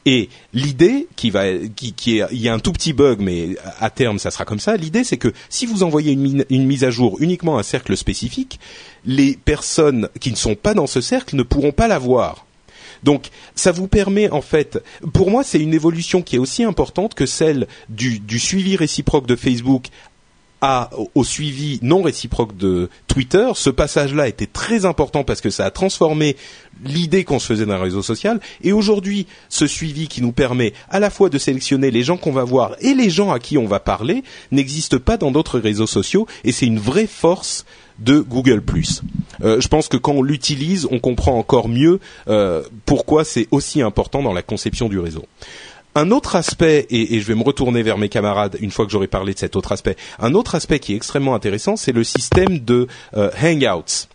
Et 0.06 0.30
l'idée, 0.54 1.08
qui 1.16 1.30
va, 1.30 1.44
qui, 1.76 1.94
qui 1.94 2.20
est, 2.20 2.26
il 2.32 2.42
y 2.42 2.50
a 2.50 2.54
un 2.54 2.60
tout 2.60 2.72
petit 2.72 2.94
bug, 2.94 3.20
mais 3.20 3.56
à 3.80 3.90
terme 3.90 4.20
ça 4.20 4.32
sera 4.32 4.46
comme 4.46 4.60
ça. 4.60 4.78
L'idée, 4.78 5.04
c'est 5.04 5.18
que 5.18 5.34
si 5.50 5.66
vous 5.66 5.84
envoyez 5.84 6.14
une, 6.14 6.66
mise 6.66 6.84
à 6.84 6.90
jour 6.90 7.18
uniquement 7.20 7.58
à 7.58 7.62
un 7.62 7.64
cercle 7.64 7.96
spécifique, 7.98 8.60
les 9.06 9.38
personnes 9.38 10.10
qui 10.20 10.32
ne 10.32 10.36
sont 10.36 10.56
pas 10.56 10.74
dans 10.74 10.88
ce 10.88 11.02
cercle 11.02 11.36
ne 11.36 11.44
pourront 11.44 11.72
pas 11.72 11.88
la 11.88 12.00
voir. 12.00 12.46
Donc, 13.04 13.30
ça 13.56 13.72
vous 13.72 13.88
permet 13.88 14.30
en 14.30 14.42
fait, 14.42 14.84
pour 15.14 15.32
moi, 15.32 15.44
c'est 15.44 15.60
une 15.60 15.74
évolution 15.74 16.22
qui 16.22 16.36
est 16.36 16.40
aussi 16.40 16.64
importante 16.64 17.14
que 17.14 17.26
celle 17.26 17.68
du, 17.88 18.20
du 18.20 18.40
suivi 18.40 18.76
réciproque 18.76 19.26
de 19.26 19.38
Facebook 19.38 19.88
à, 20.62 20.90
au 21.16 21.24
suivi 21.24 21.80
non 21.82 22.02
réciproque 22.02 22.58
de 22.58 22.90
Twitter. 23.08 23.50
Ce 23.56 23.70
passage-là 23.70 24.28
était 24.28 24.48
très 24.48 24.86
important 24.86 25.24
parce 25.24 25.42
que 25.42 25.50
ça 25.50 25.66
a 25.66 25.72
transformé 25.72 26.36
l'idée 26.84 27.24
qu'on 27.24 27.40
se 27.40 27.48
faisait 27.48 27.66
d'un 27.66 27.78
réseau 27.78 28.02
social. 28.02 28.40
Et 28.64 28.72
aujourd'hui, 28.72 29.28
ce 29.50 29.68
suivi 29.68 30.08
qui 30.08 30.22
nous 30.22 30.32
permet 30.32 30.74
à 30.90 31.00
la 31.00 31.10
fois 31.10 31.30
de 31.30 31.38
sélectionner 31.38 31.92
les 31.92 32.04
gens 32.04 32.18
qu'on 32.18 32.32
va 32.32 32.44
voir 32.44 32.76
et 32.82 32.94
les 32.94 33.10
gens 33.10 33.32
à 33.32 33.40
qui 33.40 33.58
on 33.58 33.68
va 33.68 33.80
parler 33.80 34.24
n'existe 34.52 34.98
pas 34.98 35.18
dans 35.18 35.32
d'autres 35.32 35.60
réseaux 35.60 35.88
sociaux 35.88 36.28
et 36.44 36.52
c'est 36.52 36.66
une 36.66 36.80
vraie 36.80 37.08
force 37.08 37.66
de 38.00 38.20
Google 38.20 38.64
euh, 39.42 39.60
je 39.60 39.68
pense 39.68 39.88
que 39.88 39.98
quand 39.98 40.14
on 40.14 40.24
l'utilise, 40.24 40.88
on 40.92 41.00
comprend 41.00 41.38
encore 41.38 41.70
mieux 41.70 42.00
euh, 42.28 42.64
pourquoi 42.86 43.24
c'est 43.24 43.48
aussi 43.52 43.82
important 43.82 44.22
dans 44.22 44.34
la 44.34 44.42
conception 44.42 44.90
du 44.90 45.00
réseau. 45.00 45.26
Un 45.96 46.12
autre 46.12 46.36
aspect, 46.36 46.86
et, 46.90 47.20
je 47.20 47.26
vais 47.26 47.36
me 47.36 47.44
retourner 47.44 47.82
vers 47.82 47.98
mes 47.98 48.10
camarades 48.10 48.58
une 48.62 48.72
fois 48.72 48.86
que 48.86 48.92
j'aurai 48.92 49.08
parlé 49.08 49.34
de 49.34 49.40
cet 49.40 49.56
autre 49.56 49.72
aspect, 49.72 49.96
un 50.20 50.34
autre 50.34 50.56
aspect 50.56 50.80
qui 50.80 50.94
est 50.94 50.96
extrêmement 50.96 51.36
intéressant, 51.36 51.76
c'est 51.76 51.92
le 51.92 52.04
système 52.04 52.60
de 52.60 52.88
euh, 53.18 53.32
Hangouts. 53.42 54.08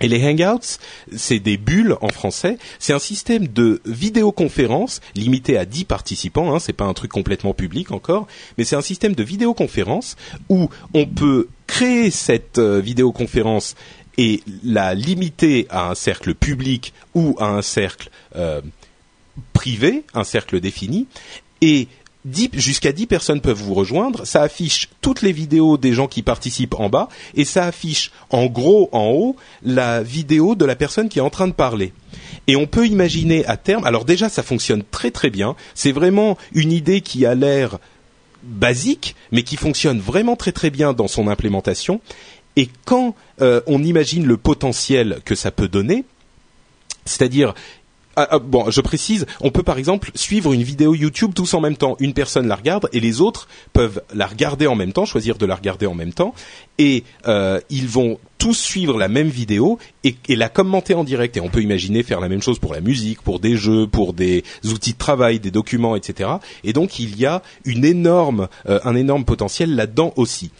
Et 0.00 0.08
les 0.08 0.24
Hangouts, 0.24 0.78
c'est 1.16 1.40
des 1.40 1.56
bulles 1.56 1.96
en 2.00 2.08
français. 2.08 2.58
C'est 2.78 2.92
un 2.92 2.98
système 2.98 3.48
de 3.48 3.80
vidéoconférence 3.84 5.00
limité 5.14 5.58
à 5.58 5.64
10 5.64 5.84
participants. 5.84 6.54
Hein, 6.54 6.60
c'est 6.60 6.72
pas 6.72 6.84
un 6.84 6.94
truc 6.94 7.10
complètement 7.10 7.54
public 7.54 7.90
encore, 7.90 8.28
mais 8.56 8.64
c'est 8.64 8.76
un 8.76 8.82
système 8.82 9.14
de 9.14 9.22
vidéoconférence 9.22 10.16
où 10.48 10.68
on 10.94 11.06
peut 11.06 11.48
créer 11.66 12.10
cette 12.10 12.58
euh, 12.58 12.80
vidéoconférence 12.80 13.74
et 14.18 14.42
la 14.64 14.94
limiter 14.94 15.66
à 15.70 15.90
un 15.90 15.94
cercle 15.94 16.34
public 16.34 16.92
ou 17.14 17.36
à 17.38 17.46
un 17.46 17.62
cercle 17.62 18.10
euh, 18.36 18.60
privé, 19.52 20.04
un 20.14 20.24
cercle 20.24 20.60
défini, 20.60 21.06
et 21.60 21.88
jusqu'à 22.52 22.92
10 22.92 23.06
personnes 23.06 23.40
peuvent 23.40 23.62
vous 23.62 23.74
rejoindre. 23.74 24.26
Ça 24.26 24.42
affiche 24.42 24.88
toutes 25.00 25.22
les 25.22 25.32
vidéos 25.32 25.76
des 25.76 25.92
gens 25.92 26.06
qui 26.06 26.22
participent 26.22 26.78
en 26.78 26.88
bas 26.88 27.08
et 27.34 27.44
ça 27.44 27.64
affiche 27.64 28.12
en 28.30 28.46
gros 28.46 28.88
en 28.92 29.08
haut 29.08 29.36
la 29.62 30.02
vidéo 30.02 30.54
de 30.54 30.64
la 30.64 30.76
personne 30.76 31.08
qui 31.08 31.18
est 31.18 31.22
en 31.22 31.30
train 31.30 31.48
de 31.48 31.52
parler. 31.52 31.92
Et 32.46 32.56
on 32.56 32.66
peut 32.66 32.86
imaginer 32.86 33.44
à 33.46 33.56
terme, 33.56 33.84
alors 33.84 34.04
déjà 34.04 34.28
ça 34.28 34.42
fonctionne 34.42 34.82
très 34.90 35.10
très 35.10 35.30
bien, 35.30 35.54
c'est 35.74 35.92
vraiment 35.92 36.38
une 36.52 36.72
idée 36.72 37.02
qui 37.02 37.26
a 37.26 37.34
l'air 37.34 37.78
basique 38.42 39.16
mais 39.32 39.42
qui 39.42 39.56
fonctionne 39.56 40.00
vraiment 40.00 40.36
très 40.36 40.52
très 40.52 40.70
bien 40.70 40.92
dans 40.92 41.08
son 41.08 41.28
implémentation. 41.28 42.00
Et 42.56 42.68
quand 42.84 43.14
euh, 43.40 43.60
on 43.66 43.82
imagine 43.84 44.26
le 44.26 44.36
potentiel 44.36 45.20
que 45.24 45.34
ça 45.34 45.50
peut 45.50 45.68
donner, 45.68 46.04
c'est-à-dire 47.04 47.54
ah, 48.18 48.26
ah, 48.32 48.38
bon, 48.40 48.68
je 48.68 48.80
précise, 48.80 49.26
on 49.40 49.52
peut 49.52 49.62
par 49.62 49.78
exemple 49.78 50.10
suivre 50.16 50.52
une 50.52 50.64
vidéo 50.64 50.92
YouTube 50.92 51.34
tous 51.36 51.54
en 51.54 51.60
même 51.60 51.76
temps. 51.76 51.96
Une 52.00 52.14
personne 52.14 52.48
la 52.48 52.56
regarde 52.56 52.88
et 52.92 52.98
les 52.98 53.20
autres 53.20 53.46
peuvent 53.72 54.02
la 54.12 54.26
regarder 54.26 54.66
en 54.66 54.74
même 54.74 54.92
temps, 54.92 55.04
choisir 55.04 55.38
de 55.38 55.46
la 55.46 55.54
regarder 55.54 55.86
en 55.86 55.94
même 55.94 56.12
temps, 56.12 56.34
et 56.78 57.04
euh, 57.28 57.60
ils 57.70 57.86
vont 57.86 58.18
tous 58.36 58.54
suivre 58.54 58.98
la 58.98 59.06
même 59.06 59.28
vidéo 59.28 59.78
et, 60.02 60.16
la 60.30 60.48
commenter 60.48 60.94
en 60.94 61.04
direct. 61.04 61.36
Et 61.36 61.40
on 61.40 61.48
peut 61.48 61.62
imaginer 61.62 62.02
faire 62.02 62.18
la 62.18 62.28
même 62.28 62.42
chose 62.42 62.58
pour 62.58 62.74
la 62.74 62.80
musique, 62.80 63.22
pour 63.22 63.38
des 63.38 63.56
jeux, 63.56 63.86
pour 63.86 64.14
des 64.14 64.42
outils 64.64 64.94
de 64.94 64.98
travail, 64.98 65.38
des 65.38 65.52
documents, 65.52 65.94
etc. 65.94 66.28
Et 66.64 66.72
donc 66.72 66.98
il 66.98 67.16
y 67.16 67.24
a 67.24 67.42
une 67.64 67.84
énorme, 67.84 68.48
euh, 68.68 68.80
un 68.82 68.96
énorme 68.96 69.24
potentiel 69.24 69.76
là-dedans 69.76 70.12
aussi. 70.16 70.50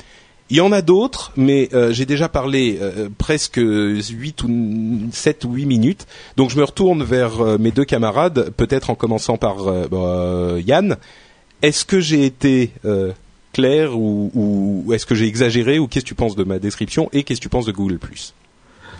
Il 0.51 0.57
y 0.57 0.61
en 0.63 0.73
a 0.73 0.81
d'autres, 0.81 1.33
mais 1.37 1.69
euh, 1.75 1.93
j'ai 1.93 2.07
déjà 2.07 2.29
parlé 2.29 2.79
euh, 2.81 3.09
presque 3.19 3.61
8 3.61 4.43
ou 4.45 5.09
7 5.13 5.45
ou 5.45 5.53
8 5.53 5.67
minutes. 5.67 6.07
Donc 6.37 6.51
je 6.51 6.57
me 6.57 6.65
retourne 6.65 7.03
vers 7.03 7.41
euh, 7.41 7.59
mes 7.59 7.71
deux 7.71 7.85
camarades, 7.85 8.51
peut-être 8.57 8.89
en 8.89 8.95
commençant 8.95 9.37
par 9.37 9.65
bah, 9.89 10.55
Yann. 10.65 10.97
Est-ce 11.61 11.85
que 11.85 12.01
j'ai 12.01 12.25
été 12.25 12.73
clair 13.53 13.99
ou, 13.99 14.31
ou 14.35 14.93
est-ce 14.93 15.07
que 15.07 15.17
j'ai 15.17 15.27
exagéré 15.27 15.79
ou 15.79 15.89
qu'est-ce 15.89 16.05
que 16.05 16.09
tu 16.09 16.15
penses 16.15 16.37
de 16.37 16.45
ma 16.45 16.59
description 16.59 17.09
et 17.13 17.25
qu'est-ce 17.25 17.41
que 17.41 17.45
tu 17.45 17.49
penses 17.49 17.67
de 17.67 17.73
Google⁇ 17.73 17.95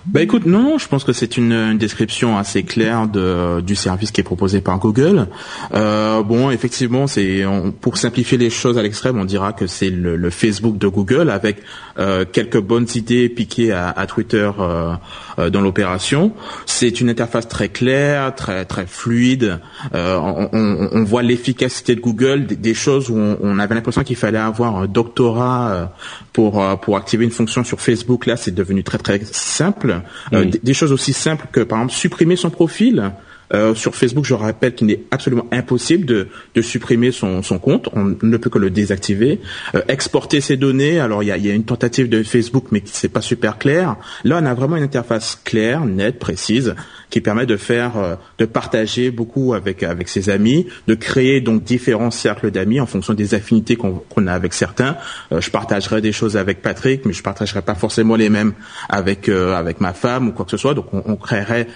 bah 0.07 0.23
écoute, 0.23 0.47
non, 0.47 0.79
je 0.79 0.89
pense 0.89 1.05
que 1.05 1.13
c'est 1.13 1.37
une, 1.37 1.77
description 1.77 2.39
assez 2.39 2.63
claire 2.63 3.09
de, 3.09 3.61
du 3.61 3.77
service 3.77 4.11
qui 4.11 4.21
est 4.21 4.25
proposé 4.25 4.61
par 4.61 4.79
Google. 4.79 5.27
Euh, 5.75 6.23
bon, 6.23 6.51
effectivement, 6.51 7.07
c'est 7.07 7.45
pour 7.81 7.99
simplifier 7.99 8.39
les 8.39 8.51
choses 8.51 8.79
à 8.79 8.83
l'extrême, 8.83 9.19
on 9.19 9.25
dira 9.25 9.53
que 9.53 9.67
c'est 9.67 9.91
le, 9.91 10.31
Facebook 10.31 10.79
de 10.79 10.89
Google 10.89 11.31
avec 11.31 11.59
euh, 11.99 12.25
quelques 12.31 12.61
bonnes 12.61 12.87
idées 12.95 13.29
piquées 13.29 13.73
à, 13.73 14.07
Twitter 14.07 14.51
euh, 14.59 15.51
dans 15.51 15.61
l'opération. 15.61 16.33
C'est 16.67 17.01
une 17.01 17.11
interface 17.11 17.49
très 17.49 17.69
claire, 17.69 18.35
très 18.35 18.65
très 18.65 18.87
fluide. 18.87 19.59
On, 19.93 21.05
voit 21.05 21.23
l'efficacité 21.23 21.95
de 21.95 22.01
Google, 22.01 22.47
des, 22.47 22.57
des 22.57 22.75
choses 22.75 23.11
où 23.11 23.17
on, 23.17 23.39
on 23.41 23.59
avait 23.59 23.75
l'impression 23.75 24.03
qu'il 24.05 24.17
fallait 24.17 24.39
avoir 24.39 24.77
un 24.77 24.87
doctorat 24.87 25.93
pour 26.33 26.63
pour 26.81 26.97
activer 26.97 27.25
une 27.25 27.31
fonction 27.31 27.65
sur 27.65 27.81
Facebook. 27.81 28.27
Là, 28.27 28.37
c'est 28.37 28.55
devenu 28.55 28.85
très 28.85 28.99
très 28.99 29.21
simple. 29.25 29.98
Euh, 30.33 30.45
des, 30.63 30.75
choses 30.75 30.93
aussi 30.93 31.13
simples 31.13 31.47
que, 31.53 31.61
par 31.61 31.79
exemple, 31.79 31.95
supprimer 31.95 32.37
son 32.37 32.51
profil. 32.51 33.13
Euh, 33.55 33.75
sur 33.75 33.95
Facebook, 33.95 34.27
je 34.27 34.35
rappelle 34.35 34.75
qu'il 34.75 34.91
est 34.91 35.05
absolument 35.11 35.47
impossible 35.53 36.05
de, 36.05 36.29
de 36.55 36.61
supprimer 36.61 37.13
son, 37.13 37.43
son, 37.43 37.59
compte. 37.59 37.89
On 37.95 38.15
ne 38.21 38.37
peut 38.37 38.51
que 38.51 38.59
le 38.59 38.69
désactiver. 38.69 39.41
Euh, 39.75 39.81
exporter 39.89 40.43
ses 40.43 40.59
données. 40.59 41.01
Alors, 41.01 41.23
il 41.23 41.27
y 41.27 41.33
a, 41.33 41.39
y 41.39 41.51
a, 41.51 41.55
une 41.55 41.65
tentative 41.65 42.11
de 42.11 42.23
Facebook, 42.23 42.67
mais 42.73 42.83
c'est 42.85 43.09
pas 43.09 43.23
super 43.23 43.57
clair. 43.57 43.97
Là, 44.25 44.39
on 44.43 44.45
a 44.45 44.53
vraiment 44.53 44.77
une 44.77 44.83
interface 44.83 45.41
claire, 45.45 45.87
nette, 45.87 46.19
précise 46.19 46.75
qui 47.11 47.21
permet 47.21 47.47
de 47.47 47.57
faire, 47.57 47.97
euh, 47.97 48.15
de 48.39 48.45
partager 48.45 49.11
beaucoup 49.11 49.55
avec 49.55 49.83
avec 49.83 50.09
ses 50.09 50.31
amis, 50.31 50.67
de 50.87 50.95
créer 50.95 51.41
donc 51.41 51.65
différents 51.65 52.11
cercles 52.11 52.51
d'amis 52.51 52.81
en 52.81 52.87
fonction 52.87 53.15
des 53.15 53.35
affinités 53.35 53.77
qu'on 53.77 54.27
a 54.27 54.33
avec 54.33 54.53
certains. 54.53 54.97
Euh, 55.33 55.41
je 55.41 55.51
partagerai 55.51 56.01
des 56.01 56.13
choses 56.13 56.37
avec 56.37 56.63
Patrick, 56.63 57.05
mais 57.05 57.13
je 57.13 57.23
partagerai 57.23 57.63
pas 57.63 57.75
forcément 57.75 58.17
les 58.17 58.29
mêmes 58.29 58.53
avec 58.89 59.29
euh, 59.29 59.55
avec 59.55 59.81
ma 59.81 59.93
femme 59.93 60.29
ou 60.29 60.33
quoi 60.33 60.45
que 60.45 60.51
ce 60.51 60.57
soit. 60.57 60.75
Donc 60.75 60.93
on, 60.93 61.03
on 61.07 61.17
créerait 61.17 61.67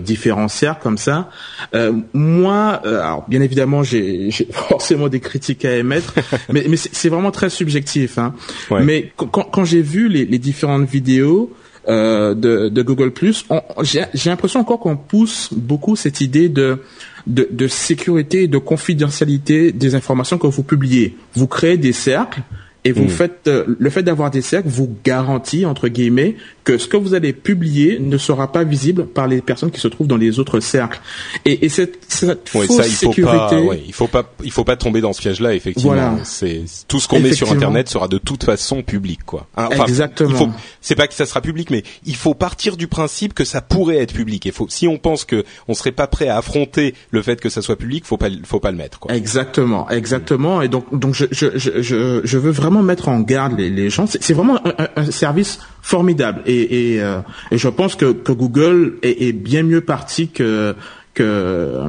différents 0.00 0.48
cercles 0.48 0.82
comme 0.82 0.98
ça. 0.98 1.30
moi, 2.12 2.80
alors 2.84 3.24
bien 3.28 3.40
évidemment, 3.40 3.82
j'ai 3.82 4.30
forcément 4.50 5.08
des 5.08 5.20
critiques 5.20 5.64
à 5.64 5.76
émettre, 5.76 6.14
mais 6.52 6.64
mais 6.68 6.76
c'est 6.76 7.08
vraiment 7.08 7.30
très 7.30 7.50
subjectif. 7.50 8.18
Hein. 8.18 8.34
Mais 8.70 9.12
quand, 9.16 9.28
quand 9.28 9.64
j'ai 9.64 9.82
vu 9.82 10.08
les, 10.08 10.24
les 10.24 10.38
différentes 10.38 10.88
vidéos, 10.88 11.52
euh, 11.88 12.34
de, 12.34 12.68
de, 12.68 12.82
Google 12.82 13.12
J'ai 13.82 14.30
l'impression 14.30 14.60
encore 14.60 14.80
qu'on 14.80 14.96
pousse 14.96 15.48
beaucoup 15.52 15.96
cette 15.96 16.20
idée 16.20 16.48
de, 16.48 16.82
de, 17.26 17.48
de 17.50 17.68
sécurité 17.68 18.42
et 18.42 18.48
de 18.48 18.58
confidentialité 18.58 19.72
des 19.72 19.94
informations 19.94 20.38
que 20.38 20.46
vous 20.46 20.62
publiez. 20.62 21.16
Vous 21.34 21.46
créez 21.46 21.78
des 21.78 21.92
cercles 21.92 22.42
et 22.84 22.92
vous 22.92 23.04
mm. 23.04 23.08
faites 23.08 23.48
euh, 23.48 23.64
le 23.78 23.90
fait 23.90 24.02
d'avoir 24.02 24.30
des 24.30 24.42
cercles 24.42 24.68
vous 24.68 24.94
garantit 25.04 25.66
entre 25.66 25.88
guillemets 25.88 26.36
que 26.70 26.78
ce 26.78 26.86
que 26.86 26.96
vous 26.96 27.14
allez 27.14 27.32
publier 27.32 27.98
ne 27.98 28.16
sera 28.16 28.52
pas 28.52 28.62
visible 28.62 29.06
par 29.06 29.26
les 29.26 29.40
personnes 29.40 29.72
qui 29.72 29.80
se 29.80 29.88
trouvent 29.88 30.06
dans 30.06 30.16
les 30.16 30.38
autres 30.38 30.60
cercles. 30.60 31.00
Et, 31.44 31.64
et 31.64 31.68
cette, 31.68 31.98
cette 32.06 32.48
fausse 32.48 32.68
ça, 32.68 32.86
il 32.86 32.92
faut 32.92 33.12
sécurité, 33.12 33.36
pas, 33.36 33.60
ouais, 33.60 33.82
il 33.84 33.92
faut 33.92 34.06
pas, 34.06 34.32
il 34.44 34.52
faut 34.52 34.62
pas 34.62 34.76
tomber 34.76 35.00
dans 35.00 35.12
ce 35.12 35.20
piège-là. 35.20 35.54
Effectivement, 35.54 35.94
voilà. 35.94 36.18
c'est 36.22 36.62
tout 36.86 37.00
ce 37.00 37.08
qu'on 37.08 37.18
met 37.18 37.32
sur 37.32 37.50
Internet 37.50 37.88
sera 37.88 38.06
de 38.06 38.18
toute 38.18 38.44
façon 38.44 38.82
public, 38.82 39.20
quoi. 39.26 39.48
Enfin, 39.56 39.84
Exactement. 39.84 40.52
C'est 40.80 40.94
pas 40.94 41.08
que 41.08 41.14
ça 41.14 41.26
sera 41.26 41.40
public, 41.40 41.70
mais 41.70 41.82
il 42.06 42.14
faut 42.14 42.34
partir 42.34 42.76
du 42.76 42.86
principe 42.86 43.34
que 43.34 43.44
ça 43.44 43.60
pourrait 43.60 43.98
être 43.98 44.14
public. 44.14 44.46
Et 44.46 44.52
faut, 44.52 44.66
si 44.68 44.86
on 44.86 44.98
pense 44.98 45.24
que 45.24 45.44
on 45.66 45.74
serait 45.74 45.92
pas 45.92 46.06
prêt 46.06 46.28
à 46.28 46.36
affronter 46.36 46.94
le 47.10 47.22
fait 47.22 47.40
que 47.40 47.48
ça 47.48 47.62
soit 47.62 47.76
public, 47.76 48.04
faut 48.04 48.16
pas, 48.16 48.28
faut 48.44 48.60
pas 48.60 48.70
le 48.70 48.76
mettre, 48.76 49.00
quoi. 49.00 49.12
Exactement, 49.12 49.90
exactement. 49.90 50.62
Et 50.62 50.68
donc, 50.68 50.96
donc 50.96 51.14
je, 51.14 51.26
je, 51.32 51.48
je, 51.56 52.20
je 52.22 52.38
veux 52.38 52.52
vraiment 52.52 52.82
mettre 52.82 53.08
en 53.08 53.18
garde 53.20 53.58
les, 53.58 53.70
les 53.70 53.90
gens. 53.90 54.06
C'est 54.06 54.34
vraiment 54.34 54.60
un, 54.64 54.88
un 54.94 55.10
service 55.10 55.58
formidable. 55.82 56.42
Et, 56.46 56.94
et, 56.94 57.02
euh, 57.02 57.20
et 57.50 57.58
je 57.58 57.68
pense 57.68 57.96
que, 57.96 58.12
que 58.12 58.32
Google 58.32 58.98
est, 59.02 59.28
est, 59.28 59.32
bien 59.32 59.62
mieux 59.62 59.80
parti 59.80 60.28
que 60.28 60.74
euh, 61.20 61.88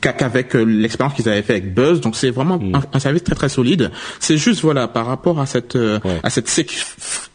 qu'avec 0.00 0.54
l'expérience 0.54 1.14
qu'ils 1.14 1.28
avaient 1.28 1.42
fait 1.42 1.54
avec 1.54 1.74
Buzz. 1.74 2.00
Donc 2.00 2.16
c'est 2.16 2.30
vraiment 2.30 2.58
mm. 2.58 2.80
un, 2.92 2.98
service 2.98 3.24
très 3.24 3.34
très 3.34 3.48
solide. 3.48 3.90
C'est 4.20 4.38
juste 4.38 4.62
voilà 4.62 4.88
par 4.88 5.06
rapport 5.06 5.40
à 5.40 5.46
cette 5.46 5.76
euh, 5.76 5.98
à 6.22 6.30
cette 6.30 6.50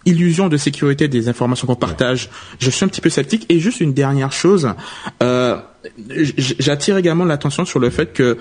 illusion 0.06 0.50
de 0.50 0.58
sécurité 0.58 1.08
des 1.08 1.30
informations 1.30 1.68
qu'on 1.68 1.76
partage, 1.76 2.30
je 2.60 2.70
suis 2.70 2.84
un 2.84 2.88
petit 2.88 3.02
peu 3.02 3.10
sceptique. 3.10 3.46
Et 3.50 3.60
juste 3.60 3.82
une 3.82 3.94
dernière 3.94 4.32
chose, 4.32 4.74
euh, 5.22 5.58
j'attire 6.38 6.98
également 6.98 7.26
l'attention 7.26 7.66
sur 7.66 7.80
le 7.80 7.90
fait 7.90 8.14
que 8.14 8.38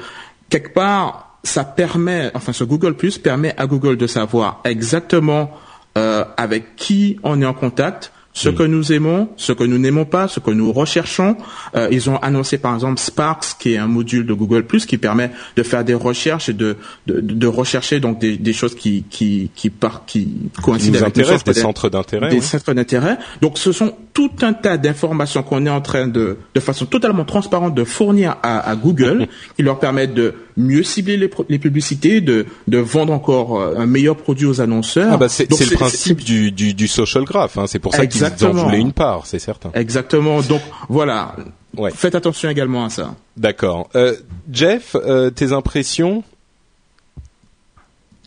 quelque 0.48 0.72
part 0.72 1.38
ça 1.44 1.64
permet, 1.64 2.30
enfin 2.34 2.52
ce 2.52 2.64
Google 2.64 2.94
Plus 2.94 3.18
permet 3.18 3.54
à 3.56 3.66
Google 3.66 3.96
de 3.96 4.06
savoir 4.06 4.60
exactement 4.64 5.50
euh, 5.96 6.24
avec 6.36 6.76
qui 6.76 7.18
on 7.22 7.40
est 7.40 7.46
en 7.46 7.54
contact, 7.54 8.12
ce 8.38 8.48
que 8.50 8.62
nous 8.62 8.92
aimons, 8.92 9.28
ce 9.36 9.52
que 9.52 9.64
nous 9.64 9.78
n'aimons 9.78 10.04
pas, 10.04 10.28
ce 10.28 10.38
que 10.38 10.52
nous 10.52 10.72
recherchons. 10.72 11.36
Euh, 11.74 11.88
ils 11.90 12.08
ont 12.08 12.18
annoncé 12.18 12.58
par 12.58 12.74
exemple 12.74 13.00
Sparks, 13.00 13.56
qui 13.58 13.74
est 13.74 13.78
un 13.78 13.88
module 13.88 14.26
de 14.26 14.32
Google 14.32 14.64
Plus 14.64 14.86
qui 14.86 14.96
permet 14.96 15.32
de 15.56 15.62
faire 15.64 15.84
des 15.84 15.94
recherches 15.94 16.48
et 16.48 16.52
de 16.52 16.76
de, 17.06 17.20
de 17.20 17.46
rechercher 17.46 17.98
donc 17.98 18.20
des, 18.20 18.36
des 18.36 18.52
choses 18.52 18.76
qui 18.76 19.04
qui 19.10 19.50
qui, 19.56 19.70
par, 19.70 20.04
qui 20.06 20.28
coïncident 20.62 21.00
avec 21.00 21.14
des 21.44 21.54
centres 21.54 21.88
d'intérêt. 21.88 22.30
Des 22.30 22.40
centres 22.40 22.72
d'intérêt. 22.72 23.18
Donc 23.40 23.58
ce 23.58 23.72
sont 23.72 23.94
tout 24.18 24.30
un 24.42 24.52
tas 24.52 24.78
d'informations 24.78 25.44
qu'on 25.44 25.64
est 25.64 25.70
en 25.70 25.80
train 25.80 26.08
de, 26.08 26.38
de 26.52 26.60
façon 26.60 26.86
totalement 26.86 27.24
transparente, 27.24 27.74
de 27.76 27.84
fournir 27.84 28.36
à, 28.42 28.74
Google, 28.74 29.28
qui 29.56 29.62
leur 29.62 29.78
permettent 29.78 30.14
de 30.14 30.34
mieux 30.56 30.82
cibler 30.82 31.16
les, 31.16 31.58
publicités, 31.58 32.20
de, 32.20 32.46
de 32.66 32.78
vendre 32.78 33.12
encore 33.12 33.60
euh, 33.60 33.76
un 33.76 33.86
meilleur 33.86 34.16
produit 34.16 34.46
aux 34.46 34.60
annonceurs. 34.60 35.12
Ah 35.12 35.16
bah 35.16 35.28
c'est 35.28 35.48
le 35.48 35.74
principe 35.76 36.24
du, 36.24 36.50
du, 36.50 36.74
du, 36.74 36.88
social 36.88 37.22
graph. 37.22 37.58
Hein. 37.58 37.66
C'est 37.68 37.78
pour 37.78 37.94
ça 37.94 38.06
qu'ils 38.06 38.24
en 38.42 38.52
voulaient 38.52 38.80
une 38.80 38.92
part, 38.92 39.26
c'est 39.26 39.38
certain. 39.38 39.70
Exactement. 39.74 40.40
Donc 40.42 40.62
voilà. 40.88 41.36
Ouais. 41.76 41.90
Faites 41.90 42.14
attention 42.14 42.48
également 42.50 42.84
à 42.84 42.90
ça. 42.90 43.14
D'accord. 43.36 43.88
Euh, 43.94 44.16
Jeff, 44.50 44.96
euh, 44.96 45.30
tes 45.30 45.52
impressions? 45.52 46.24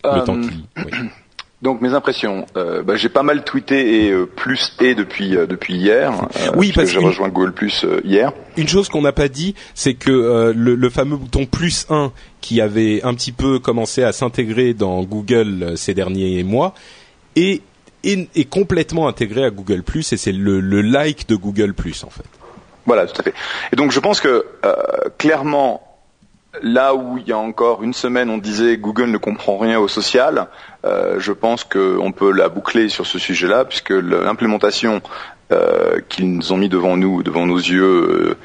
Le 0.04 0.24
temps 0.24 0.40
qui... 0.40 0.64
oui. 0.78 0.92
Donc 1.62 1.80
mes 1.80 1.94
impressions, 1.94 2.48
euh, 2.58 2.82
bah, 2.82 2.96
j'ai 2.96 3.10
pas 3.10 3.22
mal 3.22 3.44
tweeté 3.44 4.06
et 4.06 4.12
euh, 4.12 4.26
plus 4.26 4.76
et 4.82 4.96
depuis 4.96 5.38
euh, 5.38 5.46
depuis 5.46 5.76
hier. 5.76 6.12
Euh, 6.38 6.52
oui, 6.56 6.72
parce, 6.74 6.88
que 6.88 7.00
j'ai 7.00 7.06
rejoint 7.06 7.30
Google 7.30 7.54
Plus 7.54 7.86
hier. 8.04 8.34
Une 8.58 8.68
chose 8.68 8.90
qu'on 8.90 9.04
n'a 9.04 9.12
pas 9.12 9.28
dit, 9.28 9.54
c'est 9.76 9.94
que 9.94 10.54
le, 10.56 10.74
le, 10.74 10.90
fameux 10.90 11.18
bouton 11.18 11.46
plus 11.46 11.86
1 11.90 12.12
qui 12.42 12.62
avait 12.62 13.04
un 13.04 13.14
petit 13.14 13.32
peu 13.32 13.60
commencé 13.60 14.02
à 14.02 14.12
s'intégrer 14.12 14.74
dans 14.74 15.04
Google 15.04 15.74
ces 15.78 15.94
derniers 15.94 16.44
mois 16.44 16.74
est, 17.36 17.62
est, 18.04 18.50
complètement 18.50 19.08
intégré 19.08 19.44
à 19.44 19.50
Google 19.50 19.84
Plus 19.84 20.14
et 20.14 20.18
c'est 20.18 20.32
le, 20.32 20.60
like 20.82 21.28
de 21.28 21.36
Google 21.36 21.74
Plus 21.74 22.04
en 22.04 22.10
fait. 22.10 22.26
Voilà, 22.86 23.06
tout 23.06 23.20
à 23.20 23.24
fait. 23.24 23.34
Et 23.72 23.76
donc 23.76 23.92
je 23.92 24.00
pense 24.00 24.20
que 24.20 24.46
clairement 25.18 25.82
là 26.62 26.96
où 26.96 27.18
il 27.18 27.28
y 27.28 27.32
a 27.32 27.38
encore 27.38 27.84
une 27.84 27.94
semaine 27.94 28.30
on 28.30 28.38
disait 28.38 28.78
Google 28.78 29.10
ne 29.10 29.18
comprend 29.18 29.58
rien 29.58 29.80
au 29.80 29.88
social, 29.88 30.48
euh, 30.84 31.20
je 31.20 31.32
pense 31.32 31.64
qu'on 31.64 32.12
peut 32.12 32.32
la 32.32 32.50
boucler 32.50 32.90
sur 32.90 33.06
ce 33.06 33.20
sujet-là, 33.20 33.66
puisque 33.66 33.92
l'implémentation 33.92 35.02
euh, 35.52 36.00
qu'ils 36.10 36.54
ont 36.54 36.58
mis 36.58 36.70
devant 36.70 36.98
nous, 36.98 37.24
devant 37.24 37.46
nos 37.46 37.58
yeux, 37.58 38.36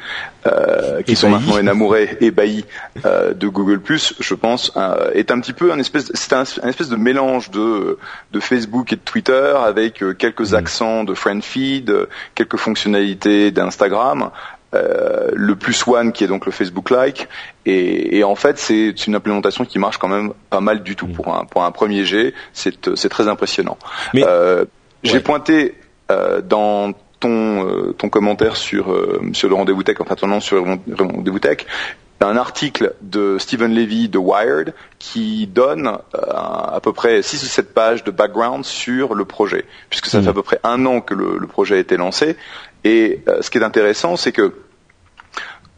euh, 0.46 1.02
qui 1.02 1.16
sont 1.16 1.30
maintenant 1.30 1.58
énamourés, 1.58 2.16
ébahis 2.20 2.64
de 3.04 3.48
Google 3.48 3.80
je 3.88 4.34
pense, 4.34 4.72
est 5.14 5.30
un 5.30 5.40
petit 5.40 5.52
peu 5.52 5.72
un 5.72 5.78
espèce, 5.78 6.10
c'est 6.14 6.32
un, 6.32 6.42
espèce 6.42 6.88
de 6.88 6.96
mélange 6.96 7.50
de, 7.50 7.98
de 8.32 8.40
Facebook 8.40 8.92
et 8.92 8.96
de 8.96 9.00
Twitter 9.00 9.52
avec 9.56 10.02
quelques 10.18 10.52
mm. 10.52 10.54
accents 10.54 11.04
de 11.04 11.14
friend 11.14 11.42
feed, 11.42 11.92
quelques 12.34 12.56
fonctionnalités 12.56 13.50
d'Instagram. 13.50 14.30
Euh, 14.74 15.30
le 15.32 15.54
plus 15.54 15.86
one 15.86 16.12
qui 16.12 16.24
est 16.24 16.26
donc 16.26 16.44
le 16.44 16.50
Facebook 16.50 16.90
Like 16.90 17.28
et, 17.66 18.24
en 18.24 18.34
fait 18.34 18.58
c'est 18.58 19.06
une 19.06 19.14
implémentation 19.14 19.64
qui 19.64 19.78
marche 19.78 19.96
quand 19.96 20.08
même 20.08 20.32
pas 20.50 20.60
mal 20.60 20.82
du 20.82 20.96
tout 20.96 21.06
mm. 21.06 21.12
pour 21.12 21.34
un 21.34 21.44
pour 21.44 21.62
un 21.62 21.70
premier 21.70 22.04
jet 22.04 22.34
c'est 22.52 22.96
c'est 22.96 23.08
très 23.08 23.28
impressionnant. 23.28 23.78
Euh, 24.16 24.64
j'ai 25.04 25.20
pointé 25.20 25.74
euh, 25.78 25.85
dans 26.08 26.92
ton 27.18 27.92
ton 27.98 28.08
commentaire 28.08 28.56
sur 28.56 28.94
sur 29.32 29.48
le 29.48 29.54
rendez-vous 29.54 29.82
tech 29.82 29.96
enfin 30.00 30.14
ton 30.14 30.26
nom 30.26 30.40
sur 30.40 30.64
le 30.64 31.04
rendez-vous 31.04 31.38
tech 31.38 31.66
un 32.20 32.36
article 32.36 32.94
de 33.02 33.36
Stephen 33.38 33.74
Levy 33.74 34.08
de 34.08 34.18
Wired 34.18 34.74
qui 34.98 35.46
donne 35.46 35.98
à 36.12 36.80
peu 36.82 36.92
près 36.92 37.22
6 37.22 37.42
ou 37.42 37.46
7 37.46 37.74
pages 37.74 38.04
de 38.04 38.10
background 38.10 38.64
sur 38.64 39.14
le 39.14 39.24
projet, 39.24 39.64
puisque 39.90 40.06
ça 40.06 40.20
mm. 40.20 40.22
fait 40.22 40.30
à 40.30 40.32
peu 40.32 40.42
près 40.42 40.60
un 40.64 40.86
an 40.86 41.00
que 41.00 41.14
le, 41.14 41.38
le 41.38 41.46
projet 41.46 41.76
a 41.76 41.78
été 41.78 41.96
lancé, 41.96 42.36
et 42.84 43.22
euh, 43.28 43.42
ce 43.42 43.50
qui 43.50 43.58
est 43.58 43.64
intéressant, 43.64 44.16
c'est 44.16 44.32
que 44.32 44.54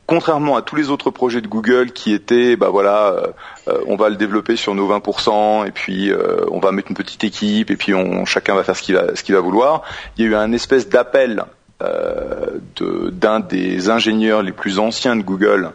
contrairement 0.08 0.56
à 0.56 0.62
tous 0.62 0.74
les 0.74 0.90
autres 0.90 1.10
projets 1.10 1.42
de 1.42 1.46
Google 1.46 1.92
qui 1.92 2.12
étaient, 2.12 2.56
bah 2.56 2.70
voilà, 2.70 3.12
euh, 3.12 3.26
euh, 3.68 3.78
on 3.86 3.94
va 3.94 4.08
le 4.08 4.16
développer 4.16 4.56
sur 4.56 4.74
nos 4.74 4.88
20% 4.88 5.66
et 5.66 5.70
puis 5.70 6.10
on 6.50 6.58
va 6.58 6.72
mettre 6.72 6.88
une 6.88 6.96
petite 6.96 7.22
équipe 7.22 7.70
et 7.70 7.76
puis 7.76 7.94
on, 7.94 8.24
chacun 8.24 8.56
va 8.56 8.64
faire 8.64 8.74
ce 8.74 8.82
qu'il 8.82 8.96
va, 8.96 9.14
ce 9.14 9.22
qu'il 9.22 9.36
va 9.36 9.40
vouloir. 9.40 9.82
Il 10.16 10.24
y 10.24 10.28
a 10.28 10.30
eu 10.30 10.34
un 10.34 10.50
espèce 10.52 10.88
d'appel 10.88 11.44
d'un 11.80 13.40
des 13.40 13.90
ingénieurs 13.90 14.42
les 14.42 14.50
plus 14.50 14.80
anciens 14.80 15.14
de 15.14 15.22
Google 15.22 15.70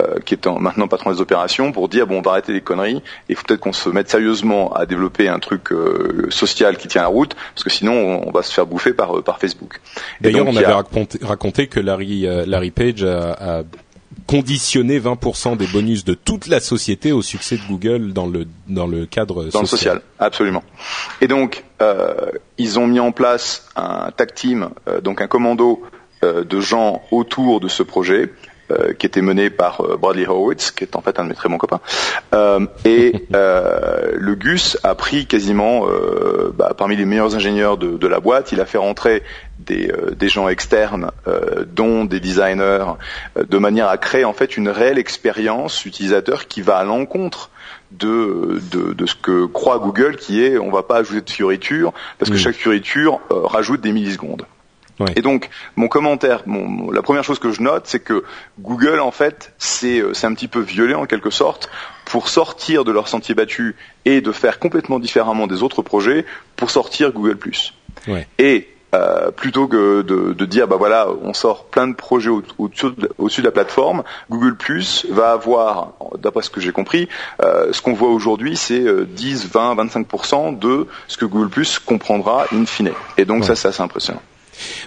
euh, 0.00 0.18
qui 0.24 0.34
est 0.34 0.46
maintenant 0.46 0.88
patron 0.88 1.12
des 1.12 1.20
opérations, 1.20 1.70
pour 1.70 1.88
dire 1.88 2.08
bon 2.08 2.18
on 2.18 2.20
va 2.20 2.32
arrêter 2.32 2.52
les 2.52 2.60
conneries, 2.60 3.00
il 3.28 3.36
faut 3.36 3.44
peut-être 3.46 3.60
qu'on 3.60 3.72
se 3.72 3.88
mette 3.90 4.10
sérieusement 4.10 4.72
à 4.72 4.86
développer 4.86 5.28
un 5.28 5.38
truc 5.38 5.70
euh, 5.70 6.26
social 6.30 6.76
qui 6.76 6.88
tient 6.88 7.02
la 7.02 7.06
route, 7.06 7.36
parce 7.54 7.62
que 7.62 7.70
sinon 7.70 8.26
on, 8.26 8.32
va 8.32 8.42
se 8.42 8.52
faire 8.52 8.66
bouffer 8.66 8.92
par, 8.92 9.16
euh, 9.16 9.22
par 9.22 9.38
Facebook. 9.38 9.80
D'ailleurs 10.20 10.48
on 10.48 10.56
avait 10.56 10.66
raconté, 11.22 11.68
que 11.68 11.78
Larry, 11.78 12.26
Larry 12.44 12.72
Page 12.72 13.04
a, 13.04 13.58
a 13.58 13.62
conditionné 14.26 14.98
20% 14.98 15.56
des 15.56 15.68
bonus 15.68 16.04
de 16.04 16.14
toute 16.14 16.48
la 16.48 16.58
société 16.58 17.12
au 17.12 17.22
succès 17.22 17.56
de 17.56 17.62
Google 17.68 18.12
dans 18.12 18.26
le 18.26 18.48
dans 18.66 18.88
le 18.88 19.06
cadre 19.06 19.44
dans 19.44 19.50
social. 19.50 19.62
le 19.62 19.66
social, 19.68 20.02
absolument. 20.18 20.64
Et 21.20 21.28
donc 21.28 21.62
ils 22.58 22.80
ont 22.80 22.88
mis 22.88 22.98
en 22.98 23.12
place 23.12 23.68
un 23.76 24.10
tag 24.10 24.34
team, 24.34 24.70
donc 25.04 25.20
un 25.20 25.28
commando 25.28 25.82
de 26.22 26.60
gens 26.60 27.02
autour 27.12 27.60
de 27.60 27.68
ce 27.68 27.84
projet 27.84 28.32
euh, 28.70 28.94
qui 28.94 29.04
était 29.04 29.20
mené 29.20 29.50
par 29.50 29.82
euh, 29.82 29.98
Bradley 29.98 30.26
Horowitz, 30.26 30.70
qui 30.70 30.84
est 30.84 30.96
en 30.96 31.02
fait 31.02 31.18
un 31.18 31.24
de 31.24 31.28
mes 31.28 31.34
très 31.34 31.50
bons 31.50 31.58
copains. 31.58 31.80
Euh, 32.32 32.66
et 32.86 33.26
le 33.30 34.34
Gus 34.36 34.78
a 34.82 34.94
pris 34.94 35.26
quasiment 35.26 35.86
bah, 36.54 36.72
parmi 36.76 36.96
les 36.96 37.04
meilleurs 37.04 37.36
ingénieurs 37.36 37.76
de, 37.76 37.98
de, 37.98 38.06
la 38.08 38.20
boîte. 38.20 38.52
Il 38.52 38.60
a 38.62 38.64
fait 38.64 38.78
rentrer 38.78 39.22
des, 39.58 39.92
des 40.16 40.28
gens 40.28 40.48
externes, 40.48 41.10
dont 41.74 42.04
des 42.04 42.20
designers, 42.20 42.86
de 43.36 43.58
manière 43.58 43.88
à 43.88 43.98
créer 43.98 44.24
en 44.24 44.32
fait 44.32 44.56
une 44.56 44.68
réelle 44.68 44.98
expérience 44.98 45.84
utilisateur 45.84 46.46
qui 46.46 46.62
va 46.62 46.78
à 46.78 46.84
l'encontre 46.84 47.50
de, 47.92 48.62
de, 48.72 48.94
de, 48.94 49.06
ce 49.06 49.14
que 49.14 49.44
croit 49.46 49.78
Google, 49.78 50.16
qui 50.16 50.42
est 50.42 50.58
on 50.58 50.70
va 50.70 50.82
pas 50.82 50.96
ajouter 50.96 51.20
de 51.20 51.30
fioriture 51.30 51.92
parce 52.18 52.30
que 52.30 52.36
chaque 52.36 52.56
fioriture 52.56 53.20
rajoute 53.30 53.82
des 53.82 53.92
millisecondes. 53.92 54.46
Et 55.16 55.22
donc, 55.22 55.50
mon 55.76 55.88
commentaire, 55.88 56.42
mon, 56.46 56.90
la 56.90 57.02
première 57.02 57.24
chose 57.24 57.38
que 57.38 57.50
je 57.50 57.62
note, 57.62 57.86
c'est 57.86 58.00
que 58.00 58.24
Google, 58.60 59.00
en 59.00 59.10
fait, 59.10 59.52
euh, 59.84 60.14
c'est 60.14 60.26
un 60.26 60.34
petit 60.34 60.48
peu 60.48 60.60
violé 60.60 60.94
en 60.94 61.06
quelque 61.06 61.30
sorte 61.30 61.68
pour 62.04 62.28
sortir 62.28 62.84
de 62.84 62.92
leur 62.92 63.08
sentier 63.08 63.34
battu 63.34 63.76
et 64.04 64.20
de 64.20 64.32
faire 64.32 64.58
complètement 64.58 64.98
différemment 64.98 65.46
des 65.46 65.62
autres 65.62 65.82
projets 65.82 66.24
pour 66.56 66.70
sortir 66.70 67.12
Google+. 67.12 67.38
Ouais. 68.06 68.26
Et 68.38 68.68
euh, 68.94 69.32
plutôt 69.32 69.66
que 69.66 70.02
de, 70.02 70.32
de, 70.32 70.44
dire 70.44 70.68
bah 70.68 70.76
voilà 70.76 71.08
on 71.22 71.32
sort 71.32 71.64
plein 71.64 71.88
de 71.88 71.94
projets 71.94 72.30
au-dessus 72.30 72.86
au 73.18 73.28
de, 73.28 73.42
la 73.42 73.50
plateforme 73.50 74.04
Google 74.30 74.54
Plus 74.54 75.04
va 75.10 75.32
avoir 75.32 75.94
d'après 76.18 76.42
ce 76.42 76.50
que 76.50 76.60
j'ai 76.60 76.70
compris 76.70 77.08
euh, 77.42 77.72
ce 77.72 77.82
qu'on 77.82 77.94
voit 77.94 78.10
aujourd'hui 78.10 78.56
c'est 78.56 78.84
10 79.04 79.48
20 79.50 79.74
25% 79.86 80.58
de 80.60 80.86
ce 81.08 81.16
que 81.16 81.24
Google 81.24 81.48
Plus 81.48 81.80
comprendra 81.80 82.44
in 82.52 82.66
fine 82.66 82.92
et 83.18 83.24
donc 83.24 83.44
ça 83.44 83.56
c'est 83.56 83.66
assez 83.66 83.82
impressionnant 83.82 84.22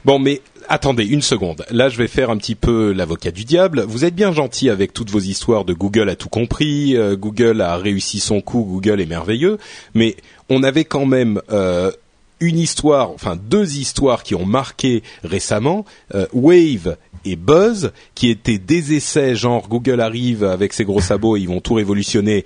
Bon, 0.06 0.20
mais 0.20 0.42
attendez 0.68 1.06
une 1.06 1.22
seconde. 1.22 1.66
Là, 1.70 1.90
je 1.90 1.98
vais 1.98 2.08
faire 2.08 2.30
un 2.30 2.38
petit 2.38 2.56
peu 2.56 2.92
l'avocat 2.92 3.32
du 3.32 3.46
diable. 3.46 3.86
Vous 3.88 4.06
êtes 4.06 4.16
bien 4.16 4.32
gentil 4.32 4.70
avec 4.70 4.94
toutes 4.94 5.10
vos 5.10 5.20
histoires 5.20 5.66
de 5.66 5.74
Google 5.74 6.10
a 6.10 6.16
tout 6.16 6.30
compris, 6.30 6.96
euh, 6.96 7.16
Google 7.16 7.62
a 7.62 7.78
réussi 7.78 8.20
son 8.20 8.42
coup, 8.42 8.64
Google 8.64 9.02
est 9.02 9.06
merveilleux, 9.06 9.58
mais 9.94 10.16
on 10.50 10.64
avait 10.64 10.86
quand 10.86 11.06
même 11.06 11.42
euh, 11.52 11.92
une 12.40 12.60
histoire, 12.60 13.12
enfin 13.12 13.36
deux 13.36 13.78
histoires 13.78 14.24
qui 14.24 14.36
ont 14.36 14.46
marqué 14.46 15.04
récemment, 15.24 15.86
euh, 16.14 16.28
Wave 16.34 16.98
et 17.26 17.36
Buzz, 17.36 17.92
qui 18.16 18.30
étaient 18.30 18.60
des 18.60 18.94
essais 18.94 19.36
genre 19.36 19.68
Google 19.68 20.00
arrive 20.00 20.44
avec 20.44 20.72
ses 20.72 20.86
gros 20.86 21.02
sabots, 21.02 21.36
ils 21.36 21.48
vont 21.48 21.60
tout 21.60 21.74
révolutionner 21.74 22.46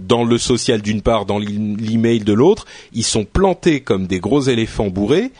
dans 0.00 0.24
le 0.24 0.36
social 0.36 0.82
d'une 0.82 1.00
part, 1.00 1.24
dans 1.24 1.38
l'email 1.38 2.20
de 2.20 2.32
l'autre. 2.34 2.66
Ils 2.92 3.04
sont 3.04 3.24
plantés 3.24 3.80
comme 3.80 4.06
des 4.06 4.18
gros 4.18 4.42
éléphants 4.42 4.88
bourrés 4.88 5.30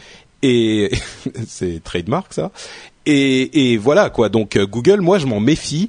et 0.43 0.91
c'est 1.47 1.83
trademark 1.83 2.33
ça. 2.33 2.51
Et, 3.07 3.73
et 3.73 3.77
voilà 3.77 4.11
quoi. 4.11 4.29
Donc 4.29 4.57
euh, 4.57 4.67
Google, 4.67 5.01
moi 5.01 5.19
je 5.19 5.27
m'en 5.27 5.41
méfie 5.41 5.89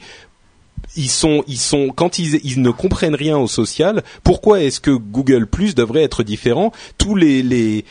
ils 0.96 1.10
sont, 1.10 1.44
ils 1.48 1.60
sont, 1.60 1.90
quand 1.90 2.20
ils, 2.20 2.40
ils 2.44 2.62
ne 2.62 2.72
comprennent 2.72 3.16
rien 3.16 3.38
au 3.38 3.48
social, 3.48 4.04
pourquoi 4.24 4.62
est-ce 4.62 4.80
que 4.80 4.92
Google 4.92 5.48
Plus 5.48 5.76
devrait 5.76 6.04
être 6.04 6.24
différent? 6.24 6.72
Tous 6.98 7.16
les, 7.16 7.44
les, 7.44 7.86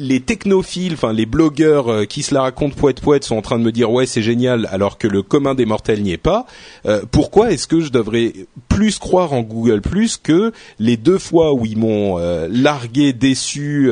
les 0.00 0.20
technophiles, 0.20 0.94
enfin 0.94 1.12
les 1.12 1.26
blogueurs 1.26 1.92
euh, 1.92 2.04
qui 2.06 2.22
se 2.22 2.34
la 2.34 2.42
racontent 2.42 2.74
poète 2.74 3.00
poète 3.00 3.22
sont 3.22 3.36
en 3.36 3.42
train 3.42 3.58
de 3.58 3.64
me 3.64 3.70
dire 3.70 3.90
ouais 3.90 4.06
c'est 4.06 4.22
génial 4.22 4.66
alors 4.72 4.98
que 4.98 5.06
le 5.06 5.22
commun 5.22 5.54
des 5.54 5.66
mortels 5.66 6.02
n'y 6.02 6.12
est 6.12 6.16
pas. 6.16 6.46
Euh, 6.86 7.02
pourquoi 7.10 7.52
est-ce 7.52 7.66
que 7.66 7.80
je 7.80 7.90
devrais 7.90 8.32
plus 8.68 8.98
croire 8.98 9.32
en 9.34 9.42
Google 9.42 9.82
Plus 9.82 10.16
que 10.16 10.52
les 10.78 10.96
deux 10.96 11.18
fois 11.18 11.52
où 11.52 11.66
ils 11.66 11.76
m'ont 11.76 12.18
euh, 12.18 12.48
largué, 12.50 13.12
déçu, 13.12 13.90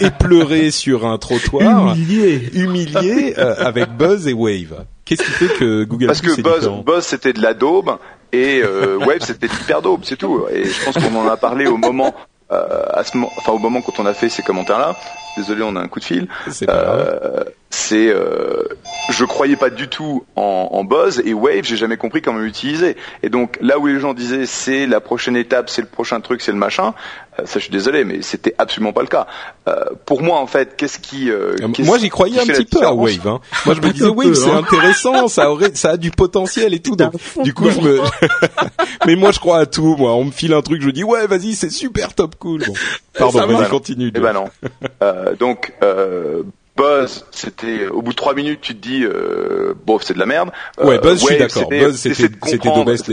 et 0.00 0.10
pleuré 0.18 0.70
sur 0.72 1.06
un 1.06 1.18
trottoir, 1.18 1.94
humilié, 1.94 2.50
humilié 2.54 3.34
avec 3.36 3.96
Buzz 3.96 4.26
et 4.26 4.32
Wave? 4.32 4.84
Qu'est-ce 5.04 5.22
qui 5.22 5.30
fait 5.30 5.58
que 5.58 5.84
Google 5.84 6.06
Parce 6.06 6.20
Plus 6.20 6.36
que 6.36 6.42
Buzz, 6.42 6.70
Buzz 6.84 7.04
c'était 7.04 7.32
de 7.32 7.40
la 7.40 7.54
daube 7.54 7.96
et 8.32 8.62
Wave 8.62 9.20
c'était 9.20 9.46
hyper 9.46 9.82
daube, 9.82 10.00
c'est 10.02 10.16
tout. 10.16 10.42
Et 10.52 10.64
je 10.64 10.84
pense 10.84 10.94
qu'on 10.94 11.14
en 11.14 11.28
a 11.28 11.36
parlé 11.36 11.66
au 11.66 11.76
moment 11.76 12.12
euh, 12.14 12.31
à 12.52 13.04
ce 13.04 13.16
moment, 13.16 13.32
enfin 13.36 13.52
au 13.52 13.58
moment 13.58 13.82
quand 13.82 13.98
on 14.00 14.06
a 14.06 14.14
fait 14.14 14.28
ces 14.28 14.42
commentaires-là, 14.42 14.96
désolé, 15.36 15.62
on 15.62 15.76
a 15.76 15.80
un 15.80 15.88
coup 15.88 16.00
de 16.00 16.04
fil. 16.04 16.28
Euh, 16.68 17.44
c'est 17.70 18.08
euh, 18.08 18.64
je 19.08 19.24
croyais 19.24 19.56
pas 19.56 19.70
du 19.70 19.88
tout 19.88 20.24
en, 20.36 20.68
en 20.72 20.84
Buzz 20.84 21.22
et 21.24 21.34
Wave, 21.34 21.64
j'ai 21.64 21.76
jamais 21.76 21.96
compris 21.96 22.22
comment 22.22 22.38
l'utiliser. 22.38 22.96
Et 23.22 23.28
donc 23.30 23.58
là 23.60 23.78
où 23.78 23.86
les 23.86 23.98
gens 23.98 24.14
disaient 24.14 24.46
c'est 24.46 24.86
la 24.86 25.00
prochaine 25.00 25.36
étape, 25.36 25.70
c'est 25.70 25.82
le 25.82 25.88
prochain 25.88 26.20
truc, 26.20 26.40
c'est 26.40 26.52
le 26.52 26.58
machin, 26.58 26.94
euh, 27.31 27.31
ça 27.38 27.58
je 27.58 27.60
suis 27.60 27.70
désolé, 27.70 28.04
mais 28.04 28.22
c'était 28.22 28.54
absolument 28.58 28.92
pas 28.92 29.02
le 29.02 29.08
cas. 29.08 29.26
Euh, 29.68 29.84
pour 30.04 30.22
moi 30.22 30.38
en 30.38 30.46
fait, 30.46 30.76
qu'est-ce 30.76 30.98
qui 30.98 31.30
euh, 31.30 31.42
Euh, 31.60 31.68
qu'est-ce 31.72 31.86
Moi, 31.86 31.98
j'y 31.98 32.08
croyais 32.08 32.40
un 32.40 32.46
petit 32.46 32.64
peu 32.64 32.84
à 32.84 32.92
Wave. 32.92 33.26
Hein. 33.26 33.40
Moi, 33.66 33.74
je 33.74 33.80
me 33.80 33.92
disais 33.92 34.08
Wave, 34.08 34.34
c'est 34.34 34.50
hein. 34.50 34.58
intéressant, 34.58 35.28
ça 35.28 35.50
aurait, 35.50 35.74
ça 35.74 35.90
a 35.90 35.96
du 35.96 36.10
potentiel 36.10 36.74
et 36.74 36.80
tout. 36.80 36.96
Donc, 36.96 37.14
du 37.42 37.54
coup, 37.54 37.70
je 37.70 37.80
me. 37.80 38.00
Mais 39.06 39.16
moi, 39.16 39.32
je 39.32 39.38
crois 39.38 39.58
à 39.58 39.66
tout. 39.66 39.96
Moi, 39.96 40.12
on 40.12 40.24
me 40.24 40.30
file 40.30 40.54
un 40.54 40.62
truc, 40.62 40.82
je 40.82 40.90
dis 40.90 41.04
ouais, 41.04 41.26
vas-y, 41.26 41.54
c'est 41.54 41.70
super 41.70 42.14
top 42.14 42.36
cool. 42.38 42.64
Bon. 42.66 42.74
Pardon, 43.18 43.46
vas-y, 43.46 43.62
va. 43.62 43.66
continue. 43.66 44.12
Eh 44.14 44.20
ben 44.20 44.32
non. 44.32 44.44
Euh, 45.02 45.34
donc 45.36 45.72
euh, 45.82 46.42
Buzz, 46.82 47.24
c'était 47.30 47.86
au 47.86 48.02
bout 48.02 48.10
de 48.10 48.16
trois 48.16 48.34
minutes, 48.34 48.60
tu 48.60 48.74
te 48.74 48.80
dis 48.80 49.04
euh, 49.04 49.72
bof, 49.86 50.02
c'est 50.02 50.14
de 50.14 50.18
la 50.18 50.26
merde. 50.26 50.50
Euh, 50.80 50.86
Ouais, 50.86 50.98
Buzz, 50.98 51.20
je 51.20 51.26
suis 51.26 51.36
d'accord. 51.38 51.68
Buzz, 51.86 51.96
c'était- 51.96 52.22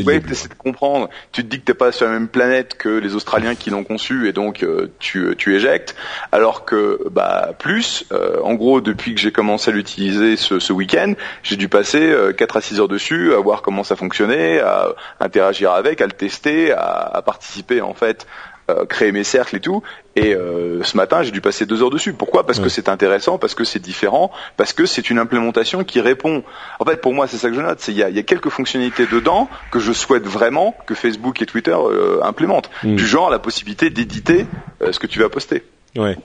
Wave, 0.04 0.22
de 0.50 0.54
comprendre. 0.56 1.10
Tu 1.32 1.44
te 1.44 1.48
dis 1.50 1.60
que 1.60 1.66
t'es 1.66 1.74
pas 1.76 1.92
sur 1.92 2.06
la 2.08 2.14
même 2.14 2.28
planète 2.28 2.76
que 2.78 2.90
les 2.90 3.14
Australiens 3.16 3.56
qui 3.56 3.70
l'ont 3.70 3.84
conçu 3.84 4.28
et 4.28 4.34
donc 4.34 4.64
euh, 4.64 4.92
tu 5.00 5.36
tu 5.38 5.56
éjectes. 5.56 5.96
Alors 6.32 6.66
que 6.66 7.00
bah 7.12 7.50
plus, 7.60 8.06
euh, 8.12 8.38
en 8.44 8.56
gros, 8.56 8.82
depuis 8.82 9.14
que 9.14 9.22
j'ai 9.22 9.32
commencé 9.32 9.70
à 9.70 9.74
l'utiliser 9.74 10.36
ce, 10.36 10.60
ce 10.60 10.74
week-end, 10.74 11.14
j'ai 11.44 11.56
dû 11.56 11.70
passer 11.70 12.02
euh, 12.02 12.34
4 12.34 12.58
à 12.58 12.62
6 12.62 12.80
heures 12.80 12.88
dessus, 12.88 13.34
à 13.34 13.38
voir 13.38 13.62
comment 13.62 13.84
ça 13.84 13.96
fonctionnait, 13.96 14.60
à 14.62 14.96
interagir 15.20 15.72
avec, 15.74 16.02
à 16.02 16.06
le 16.06 16.12
tester, 16.14 16.72
à, 16.72 17.12
à 17.14 17.22
participer 17.22 17.82
en 17.82 17.94
fait 17.94 18.26
euh, 18.70 18.86
créer 18.86 19.12
mes 19.12 19.24
cercles 19.24 19.56
et 19.58 19.60
tout. 19.60 19.84
Et 20.16 20.34
euh, 20.36 20.84
ce 20.84 20.98
matin, 20.98 21.24
j'ai 21.24 21.32
dû 21.32 21.42
passer 21.42 21.66
deux 21.66 21.82
heures 21.84 21.90
dessus. 21.90 22.14
Pourquoi? 22.14 22.46
Parce 22.46 22.60
Ouais. 22.60 22.66
que 22.66 22.70
c'est 22.70 22.90
intéressant, 22.90 23.38
parce 23.38 23.56
que 23.56 23.64
c'est 23.64 23.80
différent, 23.80 24.32
parce 24.58 24.74
que 24.74 24.86
c'est 24.86 25.10
une 25.10 25.20
implémentation 25.20 25.84
qui 25.84 26.02
répond. 26.02 26.44
En 26.80 26.86
fait, 26.86 26.98
pour 27.02 27.14
moi, 27.14 27.28
c'est 27.28 27.38
ça 27.38 27.50
que 27.50 27.56
je 27.56 27.62
note. 27.62 27.80
C'est 27.80 27.92
il 27.92 27.98
y 27.98 28.04
a, 28.04 28.10
y 28.10 28.20
a 28.20 28.24
quelques 28.24 28.50
fonctionnalités 28.50 29.06
dedans 29.06 29.50
que 29.72 29.80
je 29.80 29.92
souhaite 29.94 30.26
vraiment 30.26 30.76
que 30.88 30.96
Facebook 30.96 31.42
et 31.42 31.46
Twitter 31.46 31.76
euh, 31.76 32.20
implémentent. 32.24 32.70
Mm. 32.84 32.96
Du 32.96 33.06
genre 33.08 33.30
la 33.30 33.40
possibilité 33.40 33.90
d'éditer 33.90 34.46
euh, 34.82 34.92
ce 34.92 35.00
que 35.00 35.08
tu 35.08 35.20
vas 35.20 35.30
poster. 35.30 35.64
Ouais. 35.96 36.18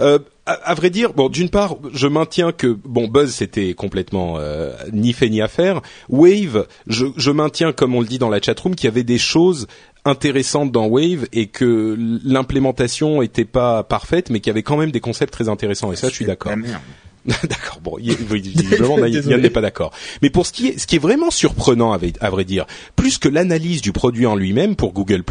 Euh, 0.00 0.18
à, 0.46 0.52
à 0.52 0.74
vrai 0.74 0.90
dire, 0.90 1.12
bon, 1.12 1.28
d'une 1.28 1.48
part, 1.50 1.76
je 1.92 2.06
maintiens 2.08 2.52
que 2.52 2.66
bon, 2.84 3.06
Buzz 3.08 3.30
c'était 3.32 3.74
complètement 3.74 4.34
euh, 4.38 4.72
ni 4.92 5.12
fait 5.12 5.28
ni 5.28 5.40
à 5.40 5.48
faire. 5.48 5.80
Wave, 6.08 6.66
je, 6.86 7.06
je 7.16 7.30
maintiens, 7.30 7.72
comme 7.72 7.94
on 7.94 8.00
le 8.00 8.06
dit 8.06 8.18
dans 8.18 8.28
la 8.30 8.40
chatroom, 8.40 8.74
qu'il 8.74 8.86
y 8.86 8.88
avait 8.88 9.04
des 9.04 9.18
choses 9.18 9.66
intéressantes 10.04 10.72
dans 10.72 10.86
Wave 10.88 11.26
et 11.32 11.46
que 11.46 11.96
l'implémentation 12.24 13.22
était 13.22 13.44
pas 13.44 13.84
parfaite, 13.84 14.30
mais 14.30 14.40
qu'il 14.40 14.48
y 14.50 14.54
avait 14.54 14.64
quand 14.64 14.76
même 14.76 14.90
des 14.90 15.00
concepts 15.00 15.32
très 15.32 15.48
intéressants. 15.48 15.92
Et 15.92 15.96
ça, 15.96 16.08
je 16.08 16.14
suis 16.14 16.24
d'accord. 16.24 16.52
D'accord. 17.24 17.78
Bon, 17.80 17.98
visiblement, 18.00 18.98
Yann 19.06 19.40
n'est 19.40 19.48
pas 19.48 19.60
d'accord. 19.60 19.92
Mais 20.22 20.30
pour 20.30 20.44
ce 20.44 20.52
qui 20.52 20.66
est, 20.66 20.78
ce 20.80 20.88
qui 20.88 20.96
est 20.96 20.98
vraiment 20.98 21.30
surprenant, 21.30 21.92
à 21.92 21.96
vrai- 21.98 22.14
à 22.20 22.30
vrai 22.30 22.44
dire, 22.44 22.66
plus 22.96 23.18
que 23.18 23.28
l'analyse 23.28 23.80
du 23.80 23.92
produit 23.92 24.26
en 24.26 24.34
lui-même 24.34 24.74
pour 24.74 24.92
Google+, 24.92 25.22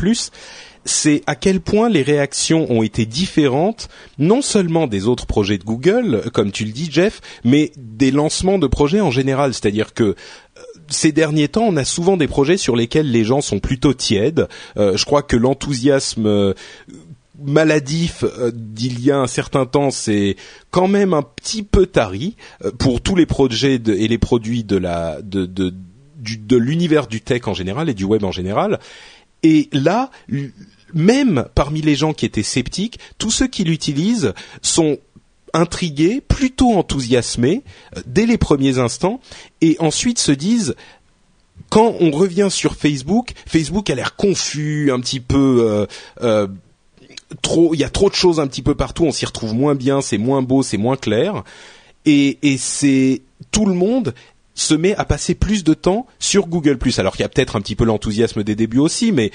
c'est 0.86 1.24
à 1.28 1.36
quel 1.36 1.62
point 1.62 1.90
les 1.90 2.02
réactions 2.02 2.72
ont 2.72 2.84
été 2.84 3.06
différentes, 3.06 3.90
non 4.18 4.42
seulement 4.42 4.88
des 4.88 5.08
autres 5.08 5.26
projets 5.26 5.58
de 5.58 5.64
Google, 5.64 6.24
comme 6.34 6.52
tu 6.52 6.66
le 6.66 6.72
dis, 6.72 6.90
Jeff, 6.92 7.22
mais 7.44 7.72
des 7.78 8.12
lancements 8.12 8.60
de 8.60 8.68
projets 8.68 9.02
en 9.02 9.12
général. 9.12 9.54
C'est-à-dire 9.54 9.94
que 9.94 10.04
euh, 10.04 10.16
ces 10.88 11.12
derniers 11.12 11.48
temps, 11.48 11.66
on 11.68 11.78
a 11.78 11.86
souvent 11.86 12.18
des 12.18 12.28
projets 12.28 12.58
sur 12.58 12.76
lesquels 12.76 13.10
les 13.12 13.24
gens 13.24 13.42
sont 13.42 13.60
plutôt 13.60 13.94
tièdes. 13.94 14.48
Euh, 14.78 14.98
je 14.98 15.06
crois 15.06 15.22
que 15.24 15.38
l'enthousiasme 15.38 16.26
euh, 16.26 16.54
maladif 17.44 18.24
euh, 18.24 18.52
d'il 18.54 19.04
y 19.04 19.12
a 19.12 19.18
un 19.18 19.28
certain 19.28 19.66
temps, 19.66 19.92
c'est 19.92 20.36
quand 20.70 20.88
même 20.88 21.14
un 21.14 21.24
petit 21.24 21.64
peu 21.64 21.86
tari 21.86 22.36
euh, 22.64 22.72
pour 22.72 23.02
tous 23.02 23.16
les 23.16 23.26
projets 23.26 23.76
et 23.76 24.08
les 24.08 24.18
produits 24.18 24.64
de 24.64 24.78
la 24.78 25.22
de 25.22 25.46
de 25.46 25.74
de 26.22 26.56
l'univers 26.56 27.08
du 27.08 27.22
tech 27.22 27.48
en 27.48 27.56
général 27.56 27.90
et 27.90 27.94
du 27.96 28.04
web 28.04 28.24
en 28.24 28.32
général. 28.32 28.80
Et 29.44 29.70
là, 29.72 30.12
même 30.94 31.46
parmi 31.56 31.82
les 31.82 31.96
gens 31.96 32.14
qui 32.14 32.26
étaient 32.26 32.44
sceptiques, 32.44 33.00
tous 33.18 33.32
ceux 33.32 33.48
qui 33.48 33.64
l'utilisent 33.64 34.34
sont 34.62 35.00
intrigués, 35.54 36.22
plutôt 36.22 36.74
enthousiasmés 36.74 37.64
euh, 37.98 38.02
dès 38.06 38.26
les 38.26 38.38
premiers 38.38 38.80
instants, 38.80 39.20
et 39.60 39.76
ensuite 39.80 40.20
se 40.20 40.32
disent 40.32 40.76
quand 41.70 41.96
on 42.00 42.12
revient 42.12 42.48
sur 42.50 42.76
Facebook, 42.76 43.34
Facebook 43.46 43.90
a 43.90 43.96
l'air 43.96 44.16
confus, 44.16 44.92
un 44.92 45.00
petit 45.00 45.20
peu 45.20 45.60
euh, 45.62 45.86
euh, 46.22 46.48
trop, 47.42 47.74
il 47.74 47.80
y 47.80 47.84
a 47.84 47.90
trop 47.90 48.10
de 48.10 48.16
choses 48.16 48.40
un 48.40 48.48
petit 48.48 48.62
peu 48.62 48.76
partout, 48.76 49.06
on 49.06 49.12
s'y 49.12 49.26
retrouve 49.26 49.54
moins 49.54 49.76
bien, 49.76 50.02
c'est 50.02 50.18
moins 50.18 50.42
beau, 50.42 50.64
c'est 50.64 50.78
moins 50.78 50.98
clair, 50.98 51.44
et 52.06 52.38
c'est 52.58 53.22
tout 53.52 53.66
le 53.66 53.74
monde 53.74 54.14
se 54.62 54.74
met 54.74 54.96
à 54.96 55.06
passer 55.06 55.36
plus 55.36 55.64
de 55.64 55.74
temps 55.74 56.06
sur 56.20 56.48
Google+. 56.48 56.78
Alors 56.98 57.14
qu'il 57.14 57.24
y 57.24 57.26
a 57.26 57.30
peut-être 57.30 57.56
un 57.56 57.62
petit 57.62 57.76
peu 57.76 57.86
l'enthousiasme 57.86 58.44
des 58.44 58.56
débuts 58.56 58.80
aussi, 58.80 59.12
mais 59.12 59.32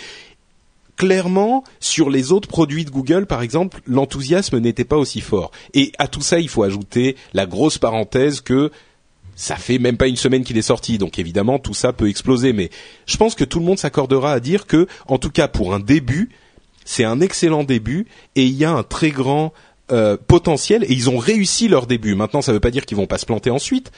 clairement, 0.96 1.64
sur 1.80 2.10
les 2.10 2.32
autres 2.32 2.48
produits 2.48 2.84
de 2.84 2.90
Google, 2.90 3.26
par 3.26 3.42
exemple, 3.42 3.80
l'enthousiasme 3.86 4.58
n'était 4.58 4.84
pas 4.84 4.96
aussi 4.96 5.20
fort. 5.20 5.50
Et 5.74 5.92
à 5.98 6.08
tout 6.08 6.22
ça, 6.22 6.38
il 6.38 6.48
faut 6.48 6.62
ajouter 6.62 7.16
la 7.34 7.46
grosse 7.46 7.78
parenthèse 7.78 8.40
que 8.40 8.70
ça 9.34 9.56
fait 9.56 9.78
même 9.78 9.98
pas 9.98 10.08
une 10.08 10.16
semaine 10.16 10.44
qu'il 10.44 10.56
est 10.56 10.62
sorti, 10.62 10.96
donc 10.96 11.18
évidemment 11.18 11.58
tout 11.58 11.74
ça 11.74 11.92
peut 11.92 12.08
exploser. 12.08 12.54
Mais 12.54 12.70
je 13.04 13.16
pense 13.18 13.34
que 13.34 13.44
tout 13.44 13.58
le 13.58 13.66
monde 13.66 13.78
s'accordera 13.78 14.32
à 14.32 14.40
dire 14.40 14.66
que, 14.66 14.86
en 15.08 15.18
tout 15.18 15.30
cas 15.30 15.48
pour 15.48 15.74
un 15.74 15.80
début, 15.80 16.30
c'est 16.86 17.04
un 17.04 17.20
excellent 17.20 17.64
début 17.64 18.06
et 18.34 18.44
il 18.44 18.54
y 18.54 18.64
a 18.64 18.72
un 18.72 18.82
très 18.82 19.10
grand 19.10 19.52
euh, 19.92 20.16
potentiel 20.16 20.84
et 20.84 20.92
ils 20.92 21.10
ont 21.10 21.18
réussi 21.18 21.68
leur 21.68 21.86
début. 21.86 22.14
Maintenant, 22.14 22.40
ça 22.40 22.52
ne 22.52 22.56
veut 22.56 22.60
pas 22.60 22.70
dire 22.70 22.86
qu'ils 22.86 22.96
vont 22.96 23.06
pas 23.06 23.18
se 23.18 23.26
planter 23.26 23.50
ensuite. 23.50 23.92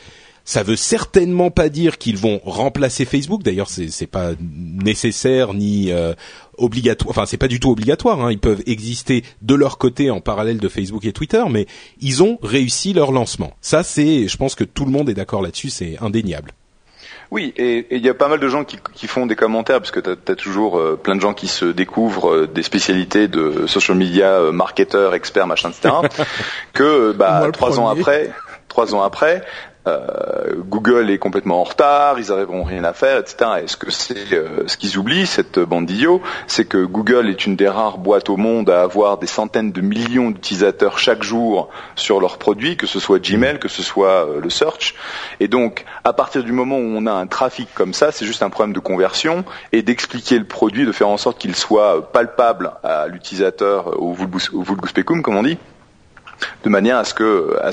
Ça 0.48 0.62
veut 0.62 0.76
certainement 0.76 1.50
pas 1.50 1.68
dire 1.68 1.98
qu'ils 1.98 2.16
vont 2.16 2.40
remplacer 2.42 3.04
Facebook. 3.04 3.42
D'ailleurs, 3.42 3.68
c'est 3.68 3.88
c'est 3.88 4.06
pas 4.06 4.30
nécessaire 4.40 5.52
ni 5.52 5.92
euh, 5.92 6.14
obligatoire. 6.56 7.10
Enfin, 7.10 7.26
c'est 7.26 7.36
pas 7.36 7.48
du 7.48 7.60
tout 7.60 7.70
obligatoire. 7.70 8.18
Hein. 8.22 8.32
Ils 8.32 8.38
peuvent 8.38 8.62
exister 8.64 9.24
de 9.42 9.54
leur 9.54 9.76
côté 9.76 10.10
en 10.10 10.22
parallèle 10.22 10.56
de 10.56 10.68
Facebook 10.70 11.04
et 11.04 11.12
Twitter, 11.12 11.44
mais 11.50 11.66
ils 12.00 12.22
ont 12.22 12.38
réussi 12.42 12.94
leur 12.94 13.12
lancement. 13.12 13.52
Ça, 13.60 13.82
c'est, 13.82 14.26
je 14.26 14.36
pense 14.38 14.54
que 14.54 14.64
tout 14.64 14.86
le 14.86 14.90
monde 14.90 15.10
est 15.10 15.14
d'accord 15.14 15.42
là-dessus. 15.42 15.68
C'est 15.68 15.98
indéniable. 16.00 16.52
Oui, 17.30 17.52
et 17.58 17.78
et 17.78 17.96
il 17.96 18.02
y 18.02 18.08
a 18.08 18.14
pas 18.14 18.28
mal 18.28 18.40
de 18.40 18.48
gens 18.48 18.64
qui, 18.64 18.78
qui 18.94 19.06
font 19.06 19.26
des 19.26 19.36
commentaires, 19.36 19.80
parce 19.80 19.90
que 19.90 20.00
tu 20.00 20.10
as, 20.10 20.34
toujours 20.34 20.78
euh, 20.78 20.96
plein 20.96 21.14
de 21.14 21.20
gens 21.20 21.34
qui 21.34 21.46
se 21.46 21.66
découvrent 21.66 22.30
euh, 22.30 22.46
des 22.46 22.62
spécialités 22.62 23.28
de 23.28 23.66
social 23.66 23.98
media, 23.98 24.32
euh, 24.32 24.52
marketeurs, 24.52 25.14
experts, 25.14 25.46
machin, 25.46 25.70
etc. 25.70 25.94
que 26.72 27.12
bah, 27.12 27.40
Moi, 27.40 27.52
trois 27.52 27.78
ans 27.80 27.88
après, 27.88 28.30
trois 28.68 28.94
ans 28.94 29.02
après, 29.02 29.44
euh, 29.88 30.54
Google 30.68 31.10
est 31.10 31.18
complètement 31.18 31.60
en 31.60 31.64
retard, 31.64 32.18
ils 32.18 32.30
arriveront 32.30 32.62
rien 32.62 32.84
à 32.84 32.92
faire, 32.92 33.18
etc. 33.18 33.50
Et 33.64 33.68
ce 33.68 33.76
que 33.76 33.90
c'est, 33.90 34.32
euh, 34.32 34.66
ce 34.66 34.76
qu'ils 34.76 34.98
oublient, 34.98 35.26
cette 35.26 35.58
bande 35.58 35.86
d'idiots, 35.86 36.20
c'est 36.46 36.66
que 36.66 36.84
Google 36.84 37.28
est 37.28 37.46
une 37.46 37.56
des 37.56 37.68
rares 37.68 37.98
boîtes 37.98 38.28
au 38.28 38.36
monde 38.36 38.70
à 38.70 38.82
avoir 38.82 39.18
des 39.18 39.26
centaines 39.26 39.72
de 39.72 39.80
millions 39.80 40.30
d'utilisateurs 40.30 40.98
chaque 40.98 41.22
jour 41.22 41.68
sur 41.96 42.20
leurs 42.20 42.38
produits, 42.38 42.76
que 42.76 42.86
ce 42.86 43.00
soit 43.00 43.18
Gmail, 43.18 43.58
que 43.58 43.68
ce 43.68 43.82
soit 43.82 44.26
euh, 44.26 44.40
le 44.40 44.50
search. 44.50 44.94
Et 45.40 45.48
donc, 45.48 45.84
à 46.04 46.12
partir 46.12 46.44
du 46.44 46.52
moment 46.52 46.76
où 46.76 46.94
on 46.96 47.06
a 47.06 47.12
un 47.12 47.26
trafic 47.26 47.68
comme 47.74 47.94
ça, 47.94 48.12
c'est 48.12 48.26
juste 48.26 48.42
un 48.42 48.50
problème 48.50 48.74
de 48.74 48.80
conversion 48.80 49.44
et 49.72 49.82
d'expliquer 49.82 50.38
le 50.38 50.44
produit, 50.44 50.86
de 50.86 50.92
faire 50.92 51.08
en 51.08 51.16
sorte 51.16 51.38
qu'il 51.38 51.54
soit 51.54 52.12
palpable 52.12 52.72
à 52.82 53.06
l'utilisateur, 53.06 54.00
au 54.00 54.12
vulgus, 54.12 54.50
au 54.52 54.62
vulgus 54.62 54.92
pecum, 54.92 55.22
comme 55.22 55.36
on 55.36 55.42
dit 55.42 55.58
de 56.64 56.68
manière 56.68 56.96
à 56.98 57.04
ce 57.04 57.14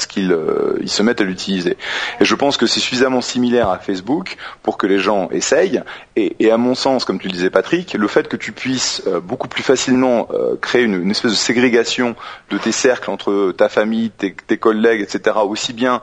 qu'ils 0.08 0.32
euh, 0.32 0.86
se 0.86 1.04
mettent 1.04 1.22
à 1.22 1.24
l'utiliser. 1.24 1.78
Et 2.20 2.26
je 2.26 2.36
pense 2.36 2.58
que 2.58 2.68
c'est 2.68 2.80
suffisamment 2.80 3.22
similaire 3.22 3.70
à 3.70 3.80
Facebook 3.80 4.38
pour 4.64 4.78
que 4.78 4.88
les 4.88 5.00
gens 5.00 5.30
essayent. 5.32 5.84
Et, 6.16 6.52
à 6.52 6.58
mon 6.58 6.76
sens, 6.76 7.06
comme 7.06 7.20
tu 7.20 7.28
le 7.28 7.34
disais 7.34 7.50
Patrick, 7.50 7.94
le 7.94 8.08
fait 8.08 8.28
que 8.28 8.38
tu 8.38 8.52
puisses 8.52 9.04
euh, 9.08 9.20
beaucoup 9.20 9.48
plus 9.48 9.64
facilement 9.64 10.28
euh, 10.34 10.56
créer 10.60 10.84
une, 10.84 11.12
espèce 11.12 11.32
de 11.32 11.38
ségrégation 11.38 12.16
de 12.50 12.58
tes 12.58 12.72
cercles 12.72 13.10
entre 13.10 13.52
ta 13.52 13.70
famille, 13.70 14.12
tes, 14.12 14.34
tes 14.34 14.58
collègues, 14.58 15.02
etc. 15.02 15.38
Aussi 15.48 15.74
bien 15.74 16.02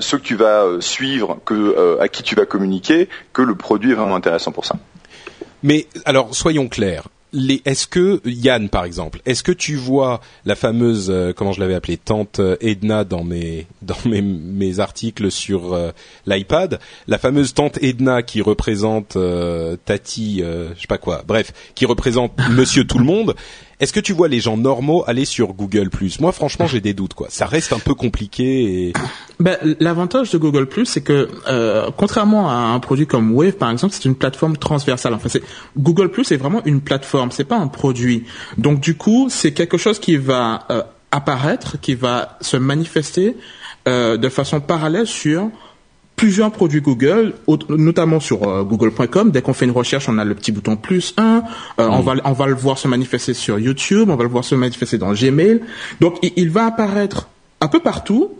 ceux 0.00 0.18
que 0.18 0.24
tu 0.24 0.34
vas 0.34 0.66
suivre 0.80 1.38
que 1.44 2.00
à 2.00 2.08
qui 2.08 2.24
tu 2.24 2.34
vas 2.34 2.44
communiquer, 2.44 3.08
que 3.32 3.40
le 3.40 3.54
produit 3.54 3.92
est 3.92 3.94
vraiment 3.94 4.16
intéressant 4.16 4.50
pour 4.50 4.64
ça. 4.64 4.74
Mais 5.62 5.86
alors, 6.04 6.34
soyons 6.34 6.68
clairs. 6.68 7.04
Est-ce 7.32 7.86
que 7.86 8.20
Yann, 8.24 8.68
par 8.68 8.84
exemple, 8.84 9.20
est-ce 9.24 9.42
que 9.42 9.52
tu 9.52 9.76
vois 9.76 10.20
la 10.44 10.56
fameuse, 10.56 11.10
euh, 11.10 11.32
comment 11.32 11.52
je 11.52 11.60
l'avais 11.60 11.74
appelée, 11.74 11.96
tante 11.96 12.40
euh, 12.40 12.56
Edna 12.60 13.04
dans 13.04 13.22
mes 13.22 13.66
dans 13.82 13.96
mes, 14.04 14.80
articles 14.80 15.30
sur 15.30 15.72
euh, 15.72 15.90
l'iPad, 16.26 16.80
la 17.06 17.18
fameuse 17.18 17.54
tante 17.54 17.78
Edna 17.82 18.22
qui 18.22 18.42
représente 18.42 19.16
euh, 19.16 19.76
Tati, 19.84 20.38
je 20.40 20.80
sais 20.80 20.86
pas 20.88 20.98
quoi, 20.98 21.22
bref, 21.26 21.52
qui 21.74 21.86
représente 21.86 22.32
Monsieur 22.50 22.84
Tout 22.84 22.98
le 22.98 23.04
Monde. 23.04 23.34
Est-ce 23.80 23.94
que 23.94 24.00
tu 24.00 24.12
vois 24.12 24.28
les 24.28 24.40
gens 24.40 24.58
normaux 24.58 25.04
aller 25.06 25.24
sur 25.24 25.54
Google 25.54 25.88
Moi, 26.20 26.32
franchement, 26.32 26.66
j'ai 26.66 26.82
des 26.82 26.92
doutes. 26.92 27.14
Quoi, 27.14 27.28
ça 27.30 27.46
reste 27.46 27.72
un 27.72 27.78
peu 27.78 27.94
compliqué. 27.94 28.92
Ben, 29.40 29.56
l'avantage 29.80 30.30
de 30.30 30.36
Google 30.36 30.68
c'est 30.84 31.00
que 31.00 31.30
euh, 31.48 31.90
contrairement 31.96 32.50
à 32.50 32.54
un 32.54 32.78
produit 32.78 33.06
comme 33.06 33.32
Wave 33.32 33.52
par 33.52 33.70
exemple, 33.70 33.94
c'est 33.94 34.04
une 34.04 34.14
plateforme 34.14 34.58
transversale. 34.58 35.14
Enfin, 35.14 35.30
c'est 35.30 35.42
Google 35.78 36.10
est 36.30 36.36
vraiment 36.36 36.62
une 36.66 36.82
plateforme, 36.82 37.30
c'est 37.30 37.44
pas 37.44 37.56
un 37.56 37.68
produit. 37.68 38.24
Donc 38.58 38.80
du 38.80 38.98
coup, 38.98 39.28
c'est 39.30 39.52
quelque 39.52 39.78
chose 39.78 39.98
qui 39.98 40.16
va 40.16 40.66
euh, 40.70 40.82
apparaître, 41.10 41.80
qui 41.80 41.94
va 41.94 42.36
se 42.42 42.58
manifester 42.58 43.36
de 43.86 44.28
façon 44.28 44.60
parallèle 44.60 45.06
sur 45.06 45.50
plusieurs 46.20 46.52
produits 46.52 46.82
Google, 46.82 47.32
notamment 47.70 48.20
sur 48.20 48.46
euh, 48.46 48.62
google.com. 48.62 49.30
Dès 49.30 49.40
qu'on 49.40 49.54
fait 49.54 49.64
une 49.64 49.70
recherche, 49.70 50.06
on 50.06 50.18
a 50.18 50.24
le 50.26 50.34
petit 50.34 50.52
bouton 50.52 50.76
plus 50.76 51.14
1. 51.16 51.22
Euh, 51.78 51.88
on, 51.88 52.00
va, 52.00 52.12
on 52.26 52.32
va 52.32 52.46
le 52.46 52.52
voir 52.52 52.76
se 52.76 52.88
manifester 52.88 53.32
sur 53.32 53.58
YouTube, 53.58 54.10
on 54.10 54.16
va 54.16 54.24
le 54.24 54.28
voir 54.28 54.44
se 54.44 54.54
manifester 54.54 54.98
dans 54.98 55.14
Gmail. 55.14 55.62
Donc, 56.02 56.18
il 56.22 56.50
va 56.50 56.66
apparaître 56.66 57.30
un 57.62 57.68
peu 57.68 57.80
partout 57.80 58.32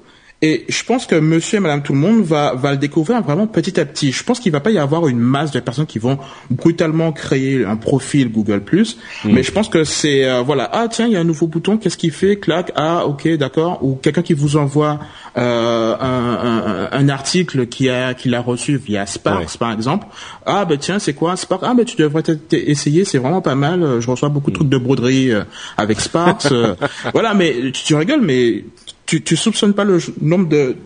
et 0.42 0.64
je 0.70 0.84
pense 0.84 1.06
que 1.06 1.16
monsieur 1.16 1.58
et 1.58 1.60
madame 1.60 1.82
tout 1.82 1.92
le 1.92 1.98
monde 1.98 2.22
va, 2.22 2.54
va 2.54 2.72
le 2.72 2.78
découvrir 2.78 3.20
vraiment 3.20 3.46
petit 3.46 3.78
à 3.78 3.84
petit. 3.84 4.10
Je 4.10 4.24
pense 4.24 4.40
qu'il 4.40 4.50
va 4.52 4.60
pas 4.60 4.70
y 4.70 4.78
avoir 4.78 5.06
une 5.06 5.18
masse 5.18 5.50
de 5.50 5.60
personnes 5.60 5.84
qui 5.84 5.98
vont 5.98 6.18
brutalement 6.48 7.12
créer 7.12 7.66
un 7.66 7.76
profil 7.76 8.32
Google+. 8.32 8.62
Mm. 8.62 9.32
Mais 9.32 9.42
je 9.42 9.52
pense 9.52 9.68
que 9.68 9.84
c'est, 9.84 10.24
euh, 10.24 10.40
voilà, 10.40 10.70
ah 10.72 10.88
tiens, 10.88 11.06
il 11.06 11.12
y 11.12 11.16
a 11.16 11.20
un 11.20 11.24
nouveau 11.24 11.46
bouton, 11.46 11.76
qu'est-ce 11.76 11.98
qu'il 11.98 12.10
fait? 12.10 12.38
Clac, 12.38 12.72
ah 12.74 13.04
ok, 13.06 13.28
d'accord. 13.36 13.84
Ou 13.84 13.96
quelqu'un 13.96 14.22
qui 14.22 14.32
vous 14.32 14.56
envoie 14.56 14.98
euh, 15.36 15.96
un, 16.00 16.88
un, 16.88 16.88
un, 16.90 17.08
article 17.10 17.66
qui 17.66 17.90
a 17.90 18.14
qu'il 18.14 18.34
a 18.34 18.40
reçu 18.40 18.78
via 18.78 19.04
Sparks, 19.04 19.58
par 19.58 19.72
exemple. 19.72 20.06
Ah 20.46 20.64
ben 20.64 20.78
tiens, 20.78 20.98
c'est 20.98 21.12
quoi? 21.12 21.36
Sparks 21.36 21.64
Ah 21.64 21.74
ben 21.74 21.84
tu 21.84 21.96
devrais 21.96 22.22
essayer, 22.52 23.04
c'est 23.04 23.18
vraiment 23.18 23.42
pas 23.42 23.54
mal. 23.54 24.00
Je 24.00 24.10
reçois 24.10 24.30
beaucoup 24.30 24.50
de 24.50 24.56
trucs 24.56 24.70
de 24.70 24.78
broderie 24.78 25.32
euh, 25.32 25.42
avec 25.76 26.00
Sparks. 26.00 26.46
voilà, 27.12 27.34
mais 27.34 27.72
tu, 27.72 27.84
tu 27.84 27.94
rigoles, 27.94 28.22
mais 28.22 28.64
tu, 29.10 29.20
tu 29.22 29.36
soupçonnes 29.36 29.74
pas 29.74 29.82
le 29.82 29.98
nombre 30.20 30.48
de, 30.48 30.76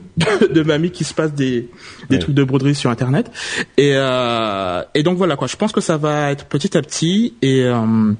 de, 0.50 0.62
mamies 0.62 0.90
qui 0.90 1.04
se 1.04 1.12
passent 1.12 1.34
des, 1.34 1.68
des 2.08 2.18
trucs 2.18 2.34
de 2.34 2.42
broderie 2.42 2.74
sur 2.74 2.88
Internet. 2.88 3.30
Et, 3.76 3.92
euh, 3.92 4.82
et 4.94 5.02
donc 5.02 5.18
voilà 5.18 5.36
quoi. 5.36 5.46
Je 5.46 5.56
pense 5.56 5.72
que 5.72 5.82
ça 5.82 5.98
va 5.98 6.30
être 6.30 6.46
petit 6.46 6.74
à 6.74 6.80
petit 6.80 7.34
et 7.42 7.64
euh, 7.64 8.12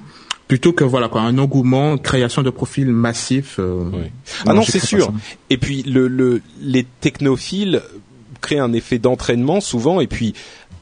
plutôt 0.47 0.73
que 0.73 0.83
voilà 0.83 1.09
quoi 1.09 1.21
un 1.21 1.39
engouement, 1.39 1.97
création 1.97 2.43
de 2.43 2.51
profils 2.51 2.87
massifs. 2.87 3.55
Euh, 3.57 3.89
ah 4.45 4.53
non, 4.53 4.61
c'est 4.61 4.79
sûr. 4.79 5.11
Et 5.49 5.57
puis 5.57 5.81
le, 5.81 6.07
le, 6.07 6.43
les 6.61 6.85
technophiles 7.01 7.81
créent 8.41 8.59
un 8.59 8.73
effet 8.73 8.99
d'entraînement 8.99 9.59
souvent 9.59 10.01
et 10.01 10.07
puis 10.07 10.35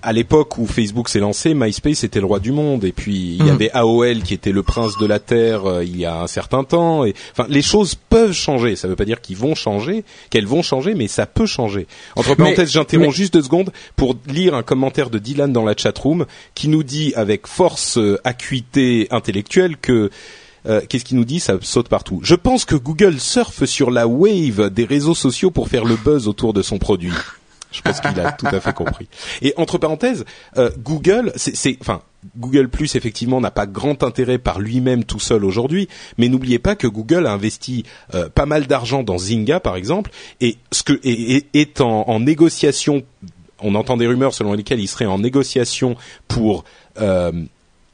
à 0.04 0.12
l'époque 0.12 0.58
où 0.58 0.68
Facebook 0.68 1.08
s'est 1.10 1.20
lancé, 1.20 1.54
MySpace 1.54 2.04
était 2.04 2.20
le 2.20 2.26
roi 2.26 2.40
du 2.40 2.52
monde, 2.52 2.84
et 2.84 2.92
puis 2.92 3.38
il 3.40 3.46
y 3.46 3.50
mm. 3.50 3.54
avait 3.54 3.72
AOL 3.72 4.22
qui 4.22 4.34
était 4.34 4.52
le 4.52 4.62
prince 4.62 4.98
de 4.98 5.06
la 5.06 5.20
terre 5.20 5.66
euh, 5.66 5.84
il 5.84 5.98
y 5.98 6.06
a 6.06 6.22
un 6.22 6.28
certain 6.28 6.64
temps. 6.64 7.06
Et 7.06 7.14
enfin, 7.32 7.48
les 7.50 7.62
choses 7.62 7.96
peuvent 7.96 8.34
changer. 8.34 8.76
Ça 8.76 8.88
ne 8.88 8.92
veut 8.92 8.96
pas 8.96 9.06
dire 9.06 9.22
qu'ils 9.22 9.38
vont 9.38 9.56
changer, 9.56 10.04
qu'elles 10.30 10.46
vont 10.46 10.62
changer, 10.62 10.94
mais 10.94 11.08
ça 11.08 11.26
peut 11.26 11.46
changer. 11.46 11.88
Entre 12.16 12.36
parenthèses, 12.36 12.72
j'interromps 12.72 13.16
juste 13.16 13.34
deux 13.34 13.42
secondes 13.42 13.72
pour 13.96 14.16
lire 14.28 14.56
un 14.56 14.64
commentaire 14.64 15.10
de 15.10 15.20
Dylan 15.20 15.52
dans 15.52 15.64
la 15.64 15.76
chatroom 15.76 16.26
qui 16.54 16.68
nous 16.68 16.84
dit 16.84 17.14
avec 17.16 17.48
force 17.48 17.98
euh, 17.98 18.20
acuité 18.26 19.08
intellectuelle 19.10 19.78
que 19.78 20.10
euh, 20.66 20.82
qu'est-ce 20.88 21.06
qu'il 21.06 21.18
nous 21.18 21.26
dit? 21.26 21.40
Ça 21.40 21.58
saute 21.62 21.90
partout. 21.90 22.20
Je 22.24 22.36
pense 22.36 22.66
que 22.66 22.76
Google 22.76 23.20
surfe 23.20 23.66
sur 23.66 23.92
la 23.92 24.08
wave 24.08 24.70
des 24.70 24.86
réseaux 24.86 25.16
sociaux 25.16 25.52
pour 25.52 25.68
faire 25.70 25.86
le 25.86 25.96
buzz 25.96 26.28
autour 26.28 26.54
de 26.54 26.62
son 26.62 26.78
produit. 26.78 27.12
Je 27.74 27.82
pense 27.82 28.00
qu'il 28.00 28.20
a 28.20 28.32
tout 28.32 28.46
à 28.46 28.60
fait 28.62 28.74
compris. 28.74 29.08
Et 29.42 29.54
entre 29.58 29.78
parenthèses, 29.78 30.24
euh, 30.58 30.70
Google, 30.78 31.34
c'est, 31.36 31.78
enfin, 31.82 32.02
Google 32.38 32.70
Plus 32.70 32.96
effectivement 32.96 33.42
n'a 33.42 33.52
pas 33.52 33.66
grand 33.66 34.04
intérêt 34.04 34.38
par 34.38 34.60
lui-même 34.60 35.04
tout 35.04 35.20
seul 35.20 35.44
aujourd'hui, 35.44 35.90
mais 36.18 36.30
n'oubliez 36.30 36.60
pas 36.60 36.76
que 36.76 36.88
Google 36.88 37.28
a 37.28 37.34
investi 37.34 37.84
euh, 38.14 38.30
pas 38.30 38.46
mal 38.46 38.68
d'argent 38.68 39.04
dans 39.04 39.18
Zynga 39.18 39.60
par 39.60 39.76
exemple, 39.76 40.12
et 40.40 40.58
ce 40.72 40.84
que 40.84 41.00
et, 41.04 41.46
est 41.54 41.82
en, 41.82 42.08
en, 42.08 42.20
négociation. 42.20 43.04
On 43.60 43.76
entend 43.76 43.98
des 43.98 44.08
rumeurs 44.08 44.34
selon 44.34 44.54
lesquelles 44.54 44.80
il 44.80 44.88
serait 44.88 45.06
en 45.06 45.20
négociation 45.20 45.96
pour 46.28 46.66
euh, 47.00 47.32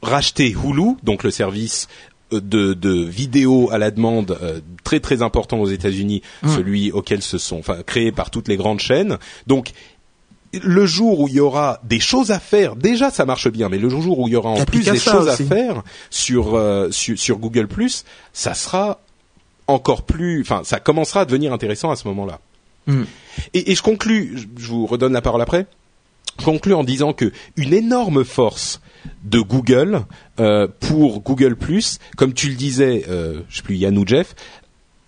racheter 0.01 0.49
Hulu, 0.49 0.95
donc 1.03 1.23
le 1.23 1.31
service 1.31 1.87
de, 2.31 2.73
de 2.73 3.03
vidéos 3.03 3.69
à 3.71 3.77
la 3.77 3.91
demande 3.91 4.37
euh, 4.41 4.59
très 4.83 4.99
très 4.99 5.21
important 5.21 5.59
aux 5.59 5.69
États-Unis, 5.69 6.21
mmh. 6.43 6.49
celui 6.49 6.91
auquel 6.91 7.21
se 7.21 7.37
sont 7.37 7.59
enfin 7.59 7.81
créés 7.85 8.11
par 8.11 8.29
toutes 8.29 8.47
les 8.47 8.57
grandes 8.57 8.79
chaînes. 8.79 9.17
Donc 9.47 9.71
le 10.53 10.85
jour 10.85 11.19
où 11.19 11.27
il 11.27 11.35
y 11.35 11.39
aura 11.39 11.79
des 11.83 11.99
choses 11.99 12.31
à 12.31 12.39
faire, 12.39 12.75
déjà 12.75 13.11
ça 13.11 13.25
marche 13.25 13.49
bien, 13.49 13.69
mais 13.69 13.77
le 13.77 13.89
jour 13.89 14.19
où 14.19 14.27
il 14.27 14.31
y 14.31 14.35
aura 14.35 14.49
en 14.49 14.65
plus 14.65 14.85
des 14.85 14.97
choses 14.97 15.27
à 15.27 15.37
faire 15.37 15.83
sur, 16.09 16.55
euh, 16.55 16.89
sur, 16.91 17.17
sur 17.17 17.37
Google 17.37 17.67
ça 18.33 18.53
sera 18.53 18.99
encore 19.67 20.03
plus, 20.03 20.41
enfin 20.41 20.61
ça 20.63 20.79
commencera 20.79 21.21
à 21.21 21.25
devenir 21.25 21.53
intéressant 21.53 21.91
à 21.91 21.95
ce 21.95 22.07
moment-là. 22.07 22.39
Mmh. 22.87 23.03
Et, 23.53 23.71
et, 23.71 23.75
je 23.75 23.83
conclus, 23.83 24.49
je 24.57 24.67
vous 24.67 24.87
redonne 24.87 25.13
la 25.13 25.21
parole 25.21 25.41
après. 25.41 25.67
Conclus 26.43 26.73
en 26.73 26.83
disant 26.83 27.13
que 27.13 27.31
une 27.55 27.73
énorme 27.73 28.23
force 28.23 28.81
de 29.23 29.39
Google 29.39 30.01
euh, 30.39 30.67
pour 30.79 31.21
Google 31.21 31.57
comme 32.17 32.33
tu 32.33 32.49
le 32.49 32.55
disais, 32.55 33.05
euh, 33.09 33.41
je 33.49 33.57
sais 33.57 33.63
plus 33.63 33.77
Yann 33.77 33.97
ou 33.97 34.05
Jeff, 34.05 34.35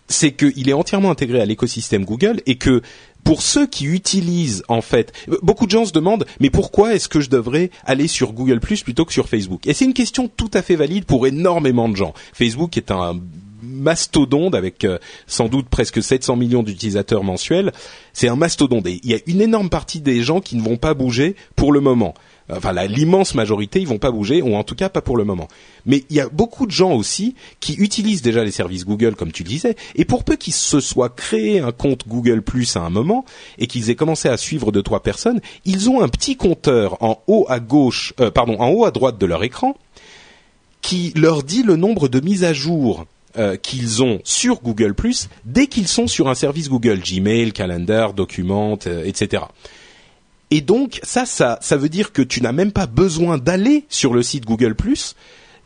c'est 0.07 0.31
qu'il 0.31 0.69
est 0.69 0.73
entièrement 0.73 1.11
intégré 1.11 1.39
à 1.39 1.45
l'écosystème 1.45 2.05
Google 2.05 2.41
et 2.45 2.55
que 2.55 2.81
pour 3.23 3.41
ceux 3.41 3.67
qui 3.67 3.85
utilisent 3.85 4.63
en 4.67 4.81
fait, 4.81 5.13
beaucoup 5.41 5.65
de 5.65 5.71
gens 5.71 5.85
se 5.85 5.93
demandent 5.93 6.25
mais 6.39 6.49
pourquoi 6.49 6.93
est-ce 6.95 7.07
que 7.07 7.21
je 7.21 7.29
devrais 7.29 7.71
aller 7.85 8.07
sur 8.07 8.33
Google 8.33 8.59
plutôt 8.59 9.05
que 9.05 9.13
sur 9.13 9.29
Facebook? 9.29 9.67
Et 9.67 9.73
c'est 9.73 9.85
une 9.85 9.93
question 9.93 10.27
tout 10.27 10.51
à 10.53 10.61
fait 10.61 10.75
valide 10.75 11.05
pour 11.05 11.27
énormément 11.27 11.87
de 11.87 11.95
gens. 11.95 12.13
Facebook 12.33 12.77
est 12.77 12.91
un 12.91 13.19
mastodonte 13.71 14.55
avec 14.55 14.85
euh, 14.85 14.99
sans 15.27 15.47
doute 15.47 15.67
presque 15.69 16.01
700 16.01 16.35
millions 16.35 16.63
d'utilisateurs 16.63 17.23
mensuels. 17.23 17.71
C'est 18.13 18.27
un 18.27 18.35
mastodonte 18.35 18.87
et 18.87 18.99
il 19.03 19.09
y 19.09 19.15
a 19.15 19.19
une 19.27 19.41
énorme 19.41 19.69
partie 19.69 20.01
des 20.01 20.21
gens 20.21 20.41
qui 20.41 20.55
ne 20.55 20.61
vont 20.61 20.77
pas 20.77 20.93
bouger 20.93 21.35
pour 21.55 21.71
le 21.71 21.79
moment 21.79 22.13
enfin 22.55 22.73
l'immense 22.87 23.35
majorité, 23.35 23.79
ils 23.79 23.87
vont 23.87 23.97
pas 23.97 24.11
bouger, 24.11 24.41
ou 24.41 24.55
en 24.55 24.63
tout 24.63 24.75
cas 24.75 24.89
pas 24.89 25.01
pour 25.01 25.17
le 25.17 25.23
moment. 25.23 25.47
Mais 25.85 26.03
il 26.09 26.15
y 26.15 26.19
a 26.19 26.29
beaucoup 26.29 26.65
de 26.65 26.71
gens 26.71 26.93
aussi 26.93 27.35
qui 27.59 27.73
utilisent 27.75 28.21
déjà 28.21 28.43
les 28.43 28.51
services 28.51 28.85
Google, 28.85 29.15
comme 29.15 29.31
tu 29.31 29.43
le 29.43 29.49
disais, 29.49 29.75
et 29.95 30.05
pour 30.05 30.23
peu 30.23 30.35
qu'ils 30.35 30.53
se 30.53 30.79
soient 30.79 31.09
créés 31.09 31.59
un 31.59 31.71
compte 31.71 32.07
Google 32.07 32.41
Plus 32.41 32.75
à 32.75 32.81
un 32.81 32.89
moment 32.89 33.25
et 33.57 33.67
qu'ils 33.67 33.89
aient 33.89 33.95
commencé 33.95 34.27
à 34.29 34.37
suivre 34.37 34.71
deux 34.71 34.83
trois 34.83 35.03
personnes, 35.03 35.41
ils 35.65 35.89
ont 35.89 36.01
un 36.01 36.09
petit 36.09 36.35
compteur 36.35 37.01
en 37.01 37.21
haut 37.27 37.45
à 37.49 37.59
gauche, 37.59 38.13
euh, 38.19 38.31
pardon, 38.31 38.57
en 38.59 38.69
haut 38.69 38.85
à 38.85 38.91
droite 38.91 39.17
de 39.17 39.25
leur 39.25 39.43
écran 39.43 39.77
qui 40.81 41.13
leur 41.15 41.43
dit 41.43 41.61
le 41.61 41.75
nombre 41.75 42.07
de 42.07 42.19
mises 42.19 42.43
à 42.43 42.53
jour 42.53 43.05
euh, 43.37 43.55
qu'ils 43.55 44.03
ont 44.03 44.19
sur 44.23 44.61
Google 44.61 44.95
dès 45.45 45.67
qu'ils 45.67 45.87
sont 45.87 46.07
sur 46.07 46.29
un 46.29 46.35
service 46.35 46.69
Google, 46.69 46.99
Gmail, 46.99 47.53
Calendar, 47.53 48.13
Document, 48.13 48.77
euh, 48.87 49.05
etc. 49.05 49.43
Et 50.49 50.61
donc 50.61 50.99
ça, 51.03 51.25
ça, 51.25 51.57
ça 51.61 51.77
veut 51.77 51.89
dire 51.89 52.11
que 52.11 52.21
tu 52.21 52.41
n'as 52.41 52.51
même 52.51 52.71
pas 52.71 52.87
besoin 52.87 53.37
d'aller 53.37 53.85
sur 53.89 54.13
le 54.13 54.21
site 54.21 54.45
Google⁇ 54.45 54.73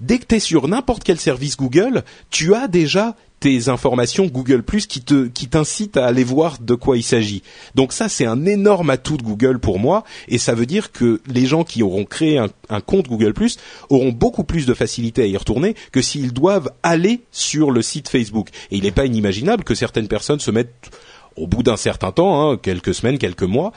Dès 0.02 0.20
que 0.20 0.26
tu 0.26 0.36
es 0.36 0.40
sur 0.40 0.68
n'importe 0.68 1.04
quel 1.04 1.20
service 1.20 1.58
Google, 1.58 2.04
tu 2.30 2.54
as 2.54 2.68
déjà 2.68 3.16
tes 3.40 3.70
informations 3.70 4.26
Google 4.26 4.64
Plus 4.64 4.88
qui 4.88 5.02
te 5.02 5.28
qui 5.28 5.48
t'incitent 5.48 5.98
à 5.98 6.06
aller 6.06 6.24
voir 6.24 6.58
de 6.60 6.74
quoi 6.74 6.98
il 6.98 7.04
s'agit. 7.04 7.44
Donc 7.76 7.94
ça 7.94 8.10
c'est 8.10 8.26
un 8.26 8.46
énorme 8.46 8.90
atout 8.90 9.18
de 9.18 9.24
Google 9.24 9.60
pour 9.60 9.80
moi 9.80 10.04
et 10.28 10.38
ça 10.38 10.56
veut 10.56 10.66
dire 10.66 10.92
que 10.92 11.22
les 11.28 11.46
gens 11.46 11.64
qui 11.64 11.84
auront 11.84 12.06
créé 12.06 12.38
un, 12.38 12.50
un 12.70 12.82
compte 12.82 13.08
Google 13.08 13.34
Plus 13.34 13.58
auront 13.90 14.12
beaucoup 14.12 14.44
plus 14.44 14.66
de 14.66 14.74
facilité 14.74 15.24
à 15.24 15.26
y 15.26 15.38
retourner 15.38 15.76
que 15.92 16.02
s'ils 16.02 16.34
doivent 16.34 16.72
aller 16.84 17.22
sur 17.32 17.72
le 17.72 17.82
site 17.82 18.10
Facebook. 18.10 18.50
Et 18.72 18.78
il 18.78 18.84
n'est 18.84 18.92
pas 18.92 19.06
inimaginable 19.06 19.64
que 19.64 19.76
certaines 19.76 20.08
personnes 20.08 20.40
se 20.40 20.52
mettent 20.52 20.92
au 21.36 21.48
bout 21.48 21.64
d'un 21.64 21.78
certain 21.78 22.12
temps, 22.12 22.52
hein, 22.52 22.58
quelques 22.58 22.94
semaines, 22.94 23.18
quelques 23.18 23.44
mois, 23.44 23.74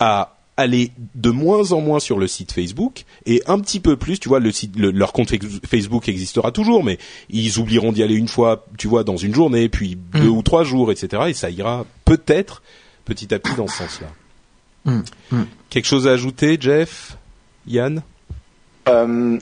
à 0.00 0.36
aller 0.56 0.92
de 1.14 1.30
moins 1.30 1.72
en 1.72 1.80
moins 1.80 2.00
sur 2.00 2.18
le 2.18 2.26
site 2.26 2.52
Facebook 2.52 3.04
et 3.26 3.42
un 3.46 3.58
petit 3.58 3.80
peu 3.80 3.96
plus, 3.96 4.20
tu 4.20 4.28
vois, 4.28 4.40
le 4.40 4.52
site, 4.52 4.76
leur 4.76 5.12
compte 5.12 5.32
Facebook 5.66 6.08
existera 6.08 6.52
toujours, 6.52 6.84
mais 6.84 6.98
ils 7.28 7.58
oublieront 7.58 7.92
d'y 7.92 8.02
aller 8.02 8.14
une 8.14 8.28
fois, 8.28 8.64
tu 8.78 8.86
vois, 8.86 9.04
dans 9.04 9.16
une 9.16 9.34
journée, 9.34 9.68
puis 9.68 9.96
mm. 9.96 10.20
deux 10.20 10.28
ou 10.28 10.42
trois 10.42 10.64
jours, 10.64 10.92
etc. 10.92 11.24
Et 11.28 11.34
ça 11.34 11.50
ira 11.50 11.84
peut-être 12.04 12.62
petit 13.04 13.34
à 13.34 13.38
petit 13.38 13.56
dans 13.56 13.66
ce 13.66 13.78
sens-là. 13.78 14.08
Mm. 14.84 15.02
Mm. 15.32 15.42
Quelque 15.70 15.86
chose 15.86 16.06
à 16.06 16.12
ajouter, 16.12 16.56
Jeff, 16.60 17.16
Yann? 17.66 18.02
Euh, 18.88 19.38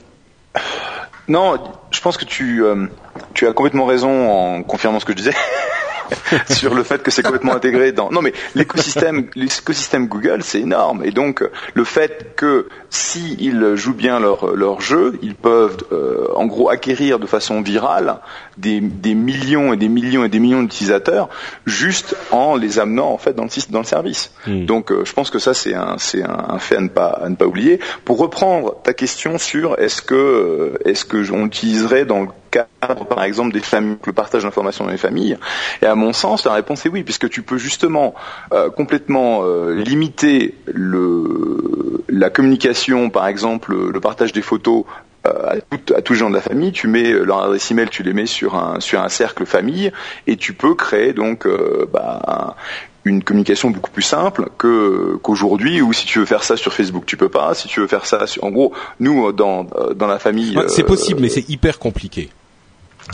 Non, 1.27 1.57
je 1.91 2.01
pense 2.01 2.17
que 2.17 2.25
tu 2.25 2.63
euh, 2.63 2.87
tu 3.33 3.47
as 3.47 3.53
complètement 3.53 3.85
raison 3.85 4.29
en 4.29 4.63
confirmant 4.63 4.99
ce 4.99 5.05
que 5.05 5.13
je 5.13 5.17
disais. 5.17 5.33
sur 6.49 6.73
le 6.73 6.83
fait 6.83 7.01
que 7.03 7.11
c'est 7.11 7.23
complètement 7.23 7.53
intégré 7.53 7.91
dans. 7.91 8.11
Non, 8.11 8.21
mais 8.21 8.33
l'écosystème, 8.55 9.27
l'écosystème 9.35 10.07
Google, 10.07 10.43
c'est 10.43 10.61
énorme. 10.61 11.03
Et 11.03 11.11
donc, 11.11 11.43
le 11.73 11.83
fait 11.83 12.35
que 12.35 12.67
s'ils 12.89 13.75
jouent 13.75 13.93
bien 13.93 14.19
leur 14.19 14.55
leur 14.55 14.81
jeu, 14.81 15.17
ils 15.21 15.35
peuvent, 15.35 15.77
euh, 15.91 16.27
en 16.35 16.45
gros, 16.45 16.69
acquérir 16.69 17.19
de 17.19 17.27
façon 17.27 17.61
virale 17.61 18.19
des, 18.57 18.81
des 18.81 19.15
millions 19.15 19.73
et 19.73 19.77
des 19.77 19.89
millions 19.89 20.23
et 20.23 20.29
des 20.29 20.39
millions 20.39 20.61
d'utilisateurs 20.61 21.29
juste 21.65 22.15
en 22.31 22.55
les 22.55 22.79
amenant 22.79 23.11
en 23.11 23.17
fait 23.17 23.33
dans 23.33 23.43
le 23.43 23.49
dans 23.71 23.79
le 23.79 23.85
service. 23.85 24.31
Hmm. 24.47 24.65
Donc, 24.65 24.91
euh, 24.91 25.05
je 25.05 25.13
pense 25.13 25.29
que 25.29 25.39
ça, 25.39 25.53
c'est 25.53 25.73
un 25.73 25.95
c'est 25.97 26.23
un, 26.23 26.57
fait 26.59 26.77
à 26.77 26.81
ne 26.81 26.87
pas 26.87 27.07
à 27.07 27.29
ne 27.29 27.35
pas 27.35 27.45
oublier. 27.45 27.79
Pour 28.05 28.17
reprendre 28.17 28.75
ta 28.83 28.93
question 28.93 29.37
sur 29.37 29.79
est-ce 29.79 30.01
que 30.01 30.15
euh, 30.15 30.89
est-ce 30.89 31.05
que 31.05 31.31
on 31.31 31.45
utiliserait 31.45 32.05
dans 32.05 32.21
le 32.21 32.27
cadre, 32.53 33.05
par 33.05 33.23
exemple, 33.23 33.53
des 33.53 33.61
familles, 33.61 33.97
le 34.05 34.13
partage 34.13 34.43
d'informations 34.43 34.85
dans 34.85 34.91
les 34.91 34.97
familles 34.97 35.37
Et 35.81 35.85
à 35.85 35.95
mon 35.95 36.13
sens, 36.13 36.45
la 36.45 36.53
réponse 36.53 36.85
est 36.85 36.89
oui, 36.89 37.03
puisque 37.03 37.29
tu 37.29 37.41
peux 37.41 37.57
justement 37.57 38.13
euh, 38.53 38.69
complètement 38.69 39.41
euh, 39.43 39.73
limiter 39.73 40.55
le, 40.67 42.03
la 42.09 42.29
communication, 42.29 43.09
par 43.09 43.27
exemple, 43.27 43.75
le 43.91 43.99
partage 43.99 44.33
des 44.33 44.41
photos 44.41 44.85
à, 45.23 45.55
tout, 45.61 45.93
à 45.95 46.01
tous 46.01 46.13
les 46.13 46.19
gens 46.19 46.29
de 46.29 46.35
la 46.35 46.41
famille, 46.41 46.71
tu 46.71 46.87
mets 46.87 47.11
leur 47.11 47.43
adresse 47.43 47.69
email, 47.71 47.87
tu 47.89 48.03
les 48.03 48.13
mets 48.13 48.25
sur 48.25 48.55
un 48.55 48.79
sur 48.79 49.01
un 49.01 49.09
cercle 49.09 49.45
famille 49.45 49.91
et 50.27 50.37
tu 50.37 50.53
peux 50.53 50.75
créer 50.75 51.13
donc 51.13 51.47
bah, 51.91 52.55
une 53.05 53.23
communication 53.23 53.69
beaucoup 53.69 53.91
plus 53.91 54.03
simple 54.03 54.49
que 54.57 55.17
qu'aujourd'hui 55.21 55.81
ou 55.81 55.93
si 55.93 56.05
tu 56.05 56.19
veux 56.19 56.25
faire 56.25 56.43
ça 56.43 56.57
sur 56.57 56.73
Facebook 56.73 57.05
tu 57.05 57.17
peux 57.17 57.29
pas. 57.29 57.53
Si 57.53 57.67
tu 57.67 57.79
veux 57.79 57.87
faire 57.87 58.05
ça 58.05 58.27
sur, 58.27 58.43
en 58.43 58.51
gros 58.51 58.73
nous 58.99 59.31
dans 59.31 59.65
dans 59.95 60.07
la 60.07 60.19
famille 60.19 60.57
c'est 60.67 60.83
possible 60.83 61.21
mais 61.21 61.29
c'est 61.29 61.49
hyper 61.49 61.79
compliqué. 61.79 62.29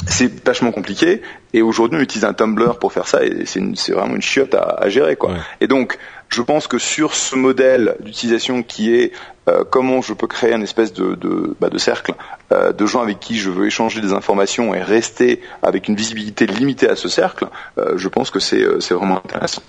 C'est 0.05 0.45
vachement 0.45 0.71
compliqué 0.71 1.21
et 1.51 1.63
aujourd'hui 1.63 1.99
on 1.99 2.03
utilise 2.03 2.23
un 2.23 2.33
Tumblr 2.33 2.77
pour 2.77 2.93
faire 2.93 3.07
ça 3.07 3.23
et 3.23 3.45
c'est 3.45 3.91
vraiment 3.91 4.15
une 4.15 4.21
chiotte 4.21 4.53
à, 4.53 4.77
à 4.79 4.89
gérer 4.89 5.15
quoi. 5.15 5.31
Et 5.61 5.67
donc 5.67 5.97
je 6.29 6.41
pense 6.41 6.67
que 6.67 6.77
sur 6.77 7.15
ce 7.15 7.35
modèle 7.35 7.97
d'utilisation 7.99 8.63
qui 8.63 8.93
est 8.93 9.11
euh, 9.47 9.63
comment 9.69 10.01
je 10.01 10.13
peux 10.13 10.27
créer 10.27 10.53
un 10.53 10.61
espèce 10.61 10.93
de, 10.93 11.15
de, 11.15 11.55
bah, 11.59 11.69
de 11.69 11.77
cercle 11.77 12.13
euh, 12.51 12.71
de 12.71 12.85
gens 12.85 13.01
avec 13.01 13.19
qui 13.19 13.37
je 13.37 13.49
veux 13.49 13.65
échanger 13.65 13.99
des 13.99 14.13
informations 14.13 14.73
et 14.75 14.81
rester 14.81 15.41
avec 15.63 15.87
une 15.87 15.95
visibilité 15.95 16.45
limitée 16.45 16.87
à 16.87 16.95
ce 16.95 17.09
cercle, 17.09 17.47
euh, 17.77 17.97
je 17.97 18.07
pense 18.07 18.29
que 18.29 18.39
c'est 18.39 18.63
c'est 18.79 18.93
vraiment 18.93 19.17
intéressant. 19.17 19.63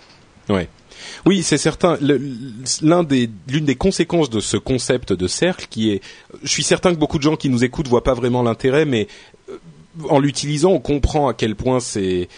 Ouais. 0.49 0.69
Oui, 1.27 1.43
c'est 1.43 1.59
certain. 1.59 1.99
L'un 2.83 3.03
des, 3.03 3.29
l'une 3.49 3.65
des 3.65 3.75
conséquences 3.75 4.31
de 4.31 4.41
ce 4.41 4.57
concept 4.57 5.13
de 5.13 5.27
cercle, 5.27 5.67
qui 5.69 5.91
est, 5.91 6.03
je 6.43 6.51
suis 6.51 6.63
certain 6.63 6.95
que 6.95 6.99
beaucoup 6.99 7.19
de 7.19 7.23
gens 7.23 7.37
qui 7.37 7.51
nous 7.51 7.63
écoutent 7.63 7.89
voient 7.89 8.05
pas 8.05 8.15
vraiment 8.15 8.43
l'intérêt, 8.43 8.85
mais 8.85 9.07
en 10.09 10.19
l'utilisant, 10.19 10.73
on 10.73 10.81
comprend 10.81 11.29
à 11.29 11.35
quel 11.35 11.57
point 11.57 11.81
c'est 11.81 12.29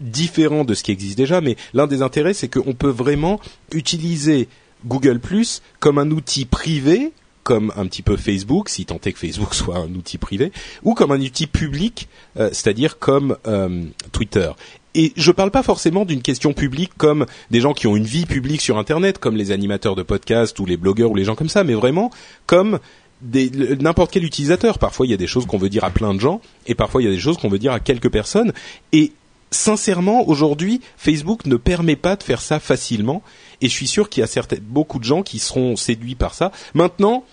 différent 0.00 0.64
de 0.64 0.74
ce 0.74 0.82
qui 0.82 0.92
existe 0.92 1.18
déjà. 1.18 1.40
Mais 1.40 1.56
l'un 1.74 1.86
des 1.86 2.02
intérêts, 2.02 2.34
c'est 2.34 2.48
qu'on 2.48 2.74
peut 2.74 2.90
vraiment 2.90 3.40
utiliser 3.72 4.48
Google 4.84 5.18
Plus 5.18 5.62
comme 5.80 5.98
un 5.98 6.10
outil 6.10 6.44
privé, 6.44 7.12
comme 7.42 7.72
un 7.76 7.86
petit 7.86 8.02
peu 8.02 8.16
Facebook, 8.16 8.68
si 8.68 8.84
tant 8.86 9.00
est 9.04 9.12
que 9.12 9.18
Facebook 9.18 9.54
soit 9.54 9.76
un 9.76 9.94
outil 9.94 10.18
privé, 10.18 10.52
ou 10.82 10.94
comme 10.94 11.12
un 11.12 11.20
outil 11.20 11.46
public, 11.46 12.08
euh, 12.38 12.50
c'est-à-dire 12.52 12.98
comme 12.98 13.36
euh, 13.46 13.84
Twitter. 14.12 14.50
Et 14.94 15.12
je 15.14 15.30
ne 15.30 15.34
parle 15.34 15.50
pas 15.50 15.62
forcément 15.62 16.06
d'une 16.06 16.22
question 16.22 16.54
publique 16.54 16.92
comme 16.96 17.26
des 17.50 17.60
gens 17.60 17.74
qui 17.74 17.86
ont 17.86 17.96
une 17.96 18.04
vie 18.04 18.24
publique 18.24 18.62
sur 18.62 18.78
Internet, 18.78 19.18
comme 19.18 19.36
les 19.36 19.52
animateurs 19.52 19.94
de 19.94 20.02
podcast 20.02 20.58
ou 20.58 20.64
les 20.64 20.78
blogueurs 20.78 21.10
ou 21.10 21.14
les 21.14 21.24
gens 21.24 21.34
comme 21.34 21.50
ça, 21.50 21.64
mais 21.64 21.74
vraiment 21.74 22.10
comme 22.46 22.78
n'importe 23.22 24.10
quel 24.12 24.24
utilisateur. 24.24 24.78
Parfois, 24.78 25.06
il 25.06 25.10
y 25.10 25.14
a 25.14 25.18
des 25.18 25.26
choses 25.26 25.46
qu'on 25.46 25.58
veut 25.58 25.68
dire 25.68 25.84
à 25.84 25.90
plein 25.90 26.14
de 26.14 26.20
gens, 26.20 26.40
et 26.66 26.74
parfois, 26.74 27.02
il 27.02 27.06
y 27.06 27.08
a 27.08 27.12
des 27.12 27.20
choses 27.20 27.38
qu'on 27.38 27.48
veut 27.48 27.58
dire 27.58 27.72
à 27.72 27.80
quelques 27.80 28.10
personnes. 28.10 28.52
Et 28.92 29.12
sincèrement, 29.50 30.28
aujourd'hui, 30.28 30.80
Facebook 30.96 31.46
ne 31.46 31.56
permet 31.56 31.96
pas 31.96 32.16
de 32.16 32.22
faire 32.22 32.40
ça 32.40 32.60
facilement. 32.60 33.22
Et 33.60 33.68
je 33.68 33.72
suis 33.72 33.86
sûr 33.86 34.08
qu'il 34.08 34.20
y 34.20 34.24
a 34.24 34.26
certains, 34.26 34.58
beaucoup 34.60 34.98
de 34.98 35.04
gens 35.04 35.22
qui 35.22 35.38
seront 35.38 35.76
séduits 35.76 36.14
par 36.14 36.34
ça. 36.34 36.52
Maintenant, 36.74 37.24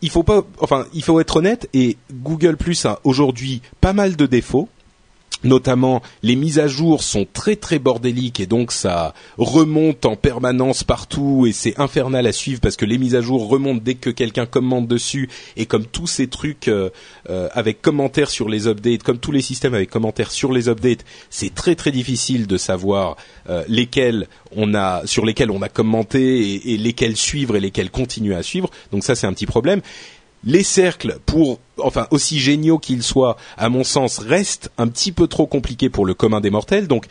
il 0.00 0.10
faut 0.10 0.22
pas, 0.22 0.44
enfin, 0.60 0.86
il 0.94 1.02
faut 1.02 1.20
être 1.20 1.36
honnête. 1.36 1.68
Et 1.74 1.96
Google 2.12 2.56
Plus 2.56 2.84
a 2.86 3.00
aujourd'hui 3.04 3.62
pas 3.80 3.92
mal 3.92 4.16
de 4.16 4.26
défauts 4.26 4.68
notamment 5.44 6.02
les 6.22 6.36
mises 6.36 6.58
à 6.58 6.66
jour 6.66 7.02
sont 7.02 7.26
très 7.32 7.56
très 7.56 7.78
bordéliques 7.78 8.40
et 8.40 8.46
donc 8.46 8.72
ça 8.72 9.14
remonte 9.38 10.06
en 10.06 10.16
permanence 10.16 10.84
partout 10.84 11.46
et 11.46 11.52
c'est 11.52 11.78
infernal 11.78 12.26
à 12.26 12.32
suivre 12.32 12.60
parce 12.60 12.76
que 12.76 12.84
les 12.84 12.98
mises 12.98 13.14
à 13.14 13.20
jour 13.20 13.48
remontent 13.48 13.82
dès 13.82 13.94
que 13.94 14.10
quelqu'un 14.10 14.46
commente 14.46 14.88
dessus 14.88 15.28
et 15.56 15.66
comme 15.66 15.86
tous 15.86 16.06
ces 16.06 16.28
trucs 16.28 16.68
euh, 16.68 16.90
euh, 17.30 17.48
avec 17.52 17.82
commentaires 17.82 18.30
sur 18.30 18.48
les 18.48 18.66
updates, 18.66 19.02
comme 19.02 19.18
tous 19.18 19.32
les 19.32 19.42
systèmes 19.42 19.74
avec 19.74 19.90
commentaires 19.90 20.30
sur 20.30 20.52
les 20.52 20.68
updates, 20.68 21.04
c'est 21.30 21.54
très 21.54 21.74
très 21.74 21.92
difficile 21.92 22.46
de 22.46 22.56
savoir 22.56 23.16
euh, 23.48 23.64
lesquels 23.68 24.26
on 24.56 24.74
a 24.74 25.06
sur 25.06 25.24
lesquels 25.24 25.50
on 25.50 25.62
a 25.62 25.68
commenté 25.68 26.54
et, 26.54 26.74
et 26.74 26.78
lesquels 26.78 27.16
suivre 27.16 27.56
et 27.56 27.60
lesquels 27.60 27.90
continuer 27.90 28.34
à 28.34 28.42
suivre. 28.42 28.70
Donc 28.92 29.04
ça 29.04 29.14
c'est 29.14 29.26
un 29.26 29.32
petit 29.32 29.46
problème 29.46 29.80
les 30.44 30.62
cercles, 30.62 31.18
pour 31.26 31.58
enfin 31.78 32.06
aussi 32.10 32.38
géniaux 32.38 32.78
qu'ils 32.78 33.02
soient, 33.02 33.36
à 33.56 33.68
mon 33.68 33.84
sens, 33.84 34.18
restent 34.18 34.70
un 34.78 34.88
petit 34.88 35.12
peu 35.12 35.26
trop 35.26 35.46
compliqués 35.46 35.88
pour 35.88 36.06
le 36.06 36.14
commun 36.14 36.40
des 36.40 36.50
mortels. 36.50 36.88
Donc 36.88 37.06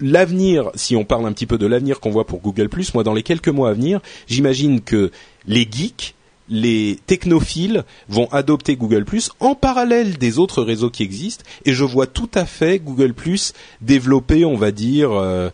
l'avenir, 0.00 0.70
si 0.74 0.96
on 0.96 1.04
parle 1.04 1.26
un 1.26 1.32
petit 1.32 1.46
peu 1.46 1.58
de 1.58 1.66
l'avenir 1.66 2.00
qu'on 2.00 2.10
voit 2.10 2.26
pour 2.26 2.40
Google 2.40 2.68
moi 2.94 3.04
dans 3.04 3.14
les 3.14 3.22
quelques 3.22 3.48
mois 3.48 3.70
à 3.70 3.72
venir, 3.72 4.00
j'imagine 4.26 4.80
que 4.80 5.10
les 5.46 5.68
geeks, 5.70 6.14
les 6.48 6.98
technophiles 7.06 7.84
vont 8.08 8.28
adopter 8.30 8.76
Google 8.76 9.04
en 9.40 9.54
parallèle 9.54 10.16
des 10.16 10.38
autres 10.38 10.62
réseaux 10.62 10.90
qui 10.90 11.02
existent, 11.02 11.44
et 11.64 11.72
je 11.72 11.84
vois 11.84 12.06
tout 12.06 12.30
à 12.34 12.44
fait 12.44 12.78
Google 12.78 13.14
développer, 13.80 14.44
on 14.44 14.56
va 14.56 14.70
dire. 14.70 15.12
Euh, 15.12 15.50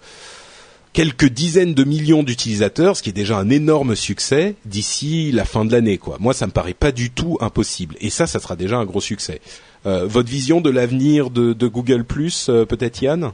quelques 0.92 1.28
dizaines 1.28 1.74
de 1.74 1.84
millions 1.84 2.22
d'utilisateurs, 2.22 2.96
ce 2.96 3.02
qui 3.02 3.10
est 3.10 3.14
déjà 3.14 3.38
un 3.38 3.50
énorme 3.50 3.94
succès 3.94 4.56
d'ici 4.64 5.32
la 5.32 5.44
fin 5.44 5.64
de 5.64 5.72
l'année. 5.72 5.98
Quoi. 5.98 6.16
Moi, 6.20 6.34
ça 6.34 6.46
me 6.46 6.52
paraît 6.52 6.74
pas 6.74 6.92
du 6.92 7.10
tout 7.10 7.38
impossible. 7.40 7.96
Et 8.00 8.10
ça, 8.10 8.26
ça 8.26 8.40
sera 8.40 8.56
déjà 8.56 8.78
un 8.78 8.84
gros 8.84 9.00
succès. 9.00 9.40
Euh, 9.86 10.06
votre 10.06 10.28
vision 10.28 10.60
de 10.60 10.70
l'avenir 10.70 11.30
de, 11.30 11.66
Google 11.66 12.04
Plus, 12.04 12.48
euh, 12.48 12.64
peut-être 12.64 13.00
Yann? 13.02 13.32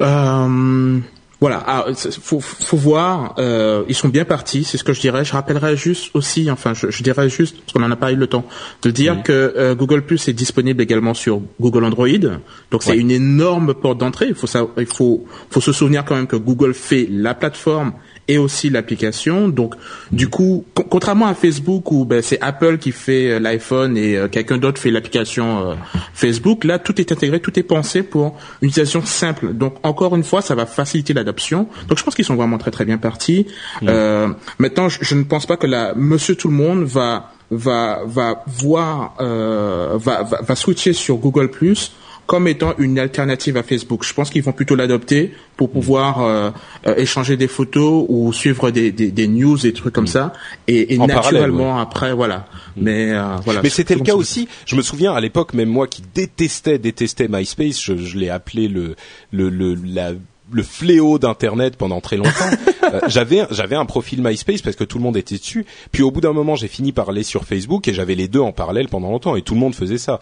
Euh, 0.00 0.98
voilà, 1.40 1.62
ah, 1.66 1.86
faut, 2.22 2.40
faut 2.40 2.76
voir. 2.76 3.34
Euh, 3.38 3.82
ils 3.88 3.94
sont 3.94 4.08
bien 4.08 4.26
partis, 4.26 4.62
c'est 4.62 4.76
ce 4.76 4.84
que 4.84 4.92
je 4.92 5.00
dirais. 5.00 5.24
Je 5.24 5.32
rappellerai 5.32 5.74
juste 5.74 6.10
aussi, 6.14 6.50
enfin, 6.50 6.74
je, 6.74 6.90
je 6.90 7.02
dirais 7.02 7.30
juste 7.30 7.56
parce 7.60 7.72
qu'on 7.72 7.82
en 7.82 7.90
a 7.90 7.96
pas 7.96 8.12
eu 8.12 8.16
le 8.16 8.26
temps 8.26 8.44
de 8.82 8.90
dire 8.90 9.22
que 9.22 9.54
euh, 9.56 9.74
Google 9.74 10.02
Plus 10.02 10.28
est 10.28 10.34
disponible 10.34 10.82
également 10.82 11.14
sur 11.14 11.40
Google 11.58 11.84
Android. 11.84 12.08
Donc 12.70 12.82
c'est 12.82 12.96
une 12.96 13.10
énorme 13.10 13.72
porte 13.72 13.96
d'entrée. 13.98 14.26
Il 14.28 14.34
faut 14.34 14.46
ça, 14.46 14.66
il 14.76 14.86
faut, 14.86 15.24
faut 15.50 15.62
se 15.62 15.72
souvenir 15.72 16.04
quand 16.04 16.14
même 16.14 16.26
que 16.26 16.36
Google 16.36 16.74
fait 16.74 17.08
la 17.10 17.34
plateforme 17.34 17.92
et 18.30 18.38
aussi 18.38 18.70
l'application. 18.70 19.48
Donc, 19.48 19.74
du 20.12 20.28
coup, 20.28 20.64
contrairement 20.88 21.26
à 21.26 21.34
Facebook 21.34 21.90
où 21.90 22.04
ben, 22.04 22.22
c'est 22.22 22.40
Apple 22.40 22.78
qui 22.78 22.92
fait 22.92 23.32
euh, 23.32 23.38
l'iPhone 23.40 23.96
et 23.96 24.16
euh, 24.16 24.28
quelqu'un 24.28 24.56
d'autre 24.56 24.80
fait 24.80 24.92
l'application 24.92 25.70
euh, 25.70 25.74
Facebook, 26.14 26.62
là, 26.62 26.78
tout 26.78 27.00
est 27.00 27.10
intégré, 27.10 27.40
tout 27.40 27.58
est 27.58 27.64
pensé 27.64 28.04
pour 28.04 28.38
une 28.62 28.68
utilisation 28.68 29.04
simple. 29.04 29.52
Donc, 29.52 29.74
encore 29.82 30.14
une 30.14 30.22
fois, 30.22 30.42
ça 30.42 30.54
va 30.54 30.64
faciliter 30.64 31.12
l'adoption. 31.12 31.66
Donc, 31.88 31.98
je 31.98 32.04
pense 32.04 32.14
qu'ils 32.14 32.24
sont 32.24 32.36
vraiment 32.36 32.58
très 32.58 32.70
très 32.70 32.84
bien 32.84 32.98
partis. 32.98 33.48
Mmh. 33.82 33.88
maintenant, 34.58 34.88
je, 34.88 35.14
ne 35.14 35.24
pense 35.24 35.46
pas 35.46 35.56
que 35.56 35.66
la 35.66 35.94
Monsieur 35.94 36.36
Tout 36.36 36.48
le 36.48 36.54
Monde 36.54 36.84
va 36.84 37.32
va 37.50 38.00
va 38.06 38.44
voir 38.46 39.14
va, 39.18 40.22
va 40.22 40.40
va 40.40 40.54
switcher 40.54 40.92
sur 40.92 41.16
Google 41.16 41.50
Plus 41.50 41.92
comme 42.30 42.46
étant 42.46 42.74
une 42.78 43.00
alternative 43.00 43.56
à 43.56 43.64
Facebook. 43.64 44.04
Je 44.04 44.14
pense 44.14 44.30
qu'ils 44.30 44.44
vont 44.44 44.52
plutôt 44.52 44.76
l'adopter 44.76 45.34
pour 45.56 45.68
pouvoir 45.68 46.22
euh, 46.22 46.50
euh, 46.86 46.94
échanger 46.94 47.36
des 47.36 47.48
photos 47.48 48.06
ou 48.08 48.32
suivre 48.32 48.70
des, 48.70 48.92
des, 48.92 49.10
des 49.10 49.26
news, 49.26 49.58
des 49.58 49.72
trucs 49.72 49.92
comme 49.92 50.06
ça, 50.06 50.32
et, 50.68 50.94
et 50.94 50.98
naturellement 50.98 51.80
après, 51.80 52.12
voilà. 52.12 52.46
Mm. 52.76 52.82
Mais 52.82 53.10
euh, 53.10 53.34
voilà. 53.44 53.62
Mais 53.64 53.68
c'était 53.68 53.96
le 53.96 54.02
cas 54.02 54.14
aussi. 54.14 54.46
Je 54.64 54.76
me 54.76 54.82
souviens 54.82 55.12
à 55.12 55.18
l'époque, 55.18 55.54
même 55.54 55.70
moi 55.70 55.88
qui 55.88 56.04
détestais 56.14 56.78
détestais 56.78 57.26
MySpace, 57.28 57.82
je, 57.82 57.96
je 57.96 58.16
l'ai 58.16 58.30
appelé 58.30 58.68
le 58.68 58.94
le, 59.32 59.50
le 59.50 59.74
la 59.74 60.12
le 60.52 60.62
fléau 60.62 61.18
d'internet 61.18 61.74
pendant 61.76 62.00
très 62.00 62.16
longtemps. 62.16 62.30
Euh, 62.92 63.00
j'avais 63.08 63.42
j'avais 63.50 63.76
un 63.76 63.86
profil 63.86 64.22
MySpace 64.22 64.62
parce 64.62 64.76
que 64.76 64.84
tout 64.84 64.98
le 64.98 65.04
monde 65.04 65.16
était 65.16 65.36
dessus. 65.36 65.66
Puis 65.92 66.02
au 66.02 66.10
bout 66.10 66.20
d'un 66.20 66.32
moment, 66.32 66.56
j'ai 66.56 66.68
fini 66.68 66.92
par 66.92 67.08
aller 67.08 67.22
sur 67.22 67.44
Facebook 67.44 67.88
et 67.88 67.94
j'avais 67.94 68.14
les 68.14 68.28
deux 68.28 68.40
en 68.40 68.52
parallèle 68.52 68.88
pendant 68.88 69.10
longtemps 69.10 69.36
et 69.36 69.42
tout 69.42 69.54
le 69.54 69.60
monde 69.60 69.74
faisait 69.74 69.98
ça. 69.98 70.20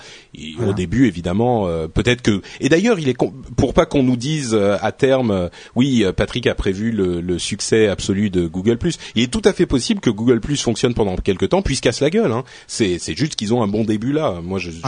Au 0.66 0.72
début, 0.72 1.06
évidemment, 1.06 1.66
euh, 1.66 1.88
peut-être 1.88 2.22
que 2.22 2.42
et 2.60 2.68
d'ailleurs, 2.68 2.98
il 2.98 3.08
est 3.08 3.16
pour 3.56 3.74
pas 3.74 3.86
qu'on 3.86 4.02
nous 4.02 4.16
dise 4.16 4.54
euh, 4.54 4.76
à 4.80 4.92
terme, 4.92 5.50
oui, 5.74 6.04
Patrick 6.16 6.46
a 6.46 6.54
prévu 6.54 6.90
le, 6.90 7.20
le, 7.20 7.38
succès 7.38 7.88
absolu 7.88 8.30
de 8.30 8.46
Google+. 8.46 8.78
Il 9.14 9.22
est 9.22 9.32
tout 9.32 9.42
à 9.44 9.52
fait 9.52 9.66
possible 9.66 10.00
que 10.00 10.10
Google+ 10.10 10.40
fonctionne 10.56 10.94
pendant 10.94 11.16
quelques 11.16 11.50
temps 11.50 11.62
puis 11.62 11.76
se 11.76 11.82
casse 11.82 12.00
la 12.00 12.10
gueule. 12.10 12.32
Hein. 12.32 12.44
C'est 12.66 12.98
c'est 12.98 13.16
juste 13.16 13.36
qu'ils 13.36 13.54
ont 13.54 13.62
un 13.62 13.68
bon 13.68 13.84
début 13.84 14.12
là. 14.12 14.40
Moi, 14.42 14.58
je, 14.58 14.70
je, 14.70 14.78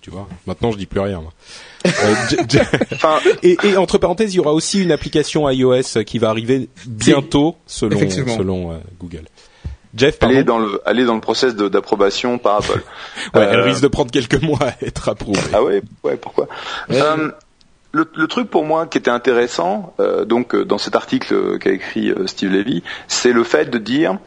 tu 0.00 0.10
vois, 0.10 0.28
maintenant 0.46 0.72
je 0.72 0.78
dis 0.78 0.86
plus 0.86 1.00
rien. 1.00 1.20
Moi. 1.20 1.32
Euh, 1.86 2.14
et, 3.42 3.56
et, 3.62 3.76
entre 3.76 3.98
parenthèses, 3.98 4.34
il 4.34 4.38
y 4.38 4.40
aura 4.40 4.52
aussi 4.52 4.82
une 4.82 4.92
application 4.92 5.48
iOS 5.48 6.04
qui 6.04 6.18
va 6.18 6.30
arriver 6.30 6.68
bientôt 6.86 7.25
selon, 7.66 8.10
selon 8.10 8.72
euh, 8.72 8.76
Google. 8.98 9.24
Jeff, 9.96 10.18
elle 10.20 10.32
est 10.32 10.44
dans 10.44 10.58
le, 10.58 10.80
dans 11.04 11.20
process 11.20 11.56
d'approbation 11.56 12.38
par 12.38 12.56
Apple. 12.56 12.82
ouais, 13.34 13.48
elle 13.50 13.60
euh, 13.60 13.64
risque 13.64 13.82
de 13.82 13.88
prendre 13.88 14.10
quelques 14.10 14.42
mois 14.42 14.58
à 14.62 14.84
être 14.84 15.08
approuvée. 15.08 15.40
Ah 15.52 15.62
ouais, 15.62 15.82
ouais, 16.04 16.16
pourquoi 16.16 16.48
euh, 16.90 17.30
le, 17.92 18.06
le, 18.14 18.26
truc 18.26 18.50
pour 18.50 18.64
moi 18.64 18.86
qui 18.86 18.98
était 18.98 19.10
intéressant, 19.10 19.94
euh, 20.00 20.24
donc 20.26 20.54
dans 20.54 20.78
cet 20.78 20.96
article 20.96 21.58
qu'a 21.58 21.70
écrit 21.70 22.12
Steve 22.26 22.52
Levy, 22.52 22.82
c'est 23.08 23.32
le 23.32 23.42
fait 23.42 23.70
de 23.70 23.78
dire 23.78 24.18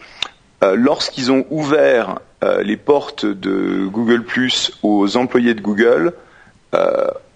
lorsqu'ils 0.61 1.31
ont 1.31 1.45
ouvert 1.51 2.19
les 2.61 2.75
portes 2.75 3.25
de 3.25 3.85
Google 3.85 4.23
Plus 4.23 4.71
aux 4.83 5.15
employés 5.15 5.53
de 5.53 5.61
Google, 5.61 6.13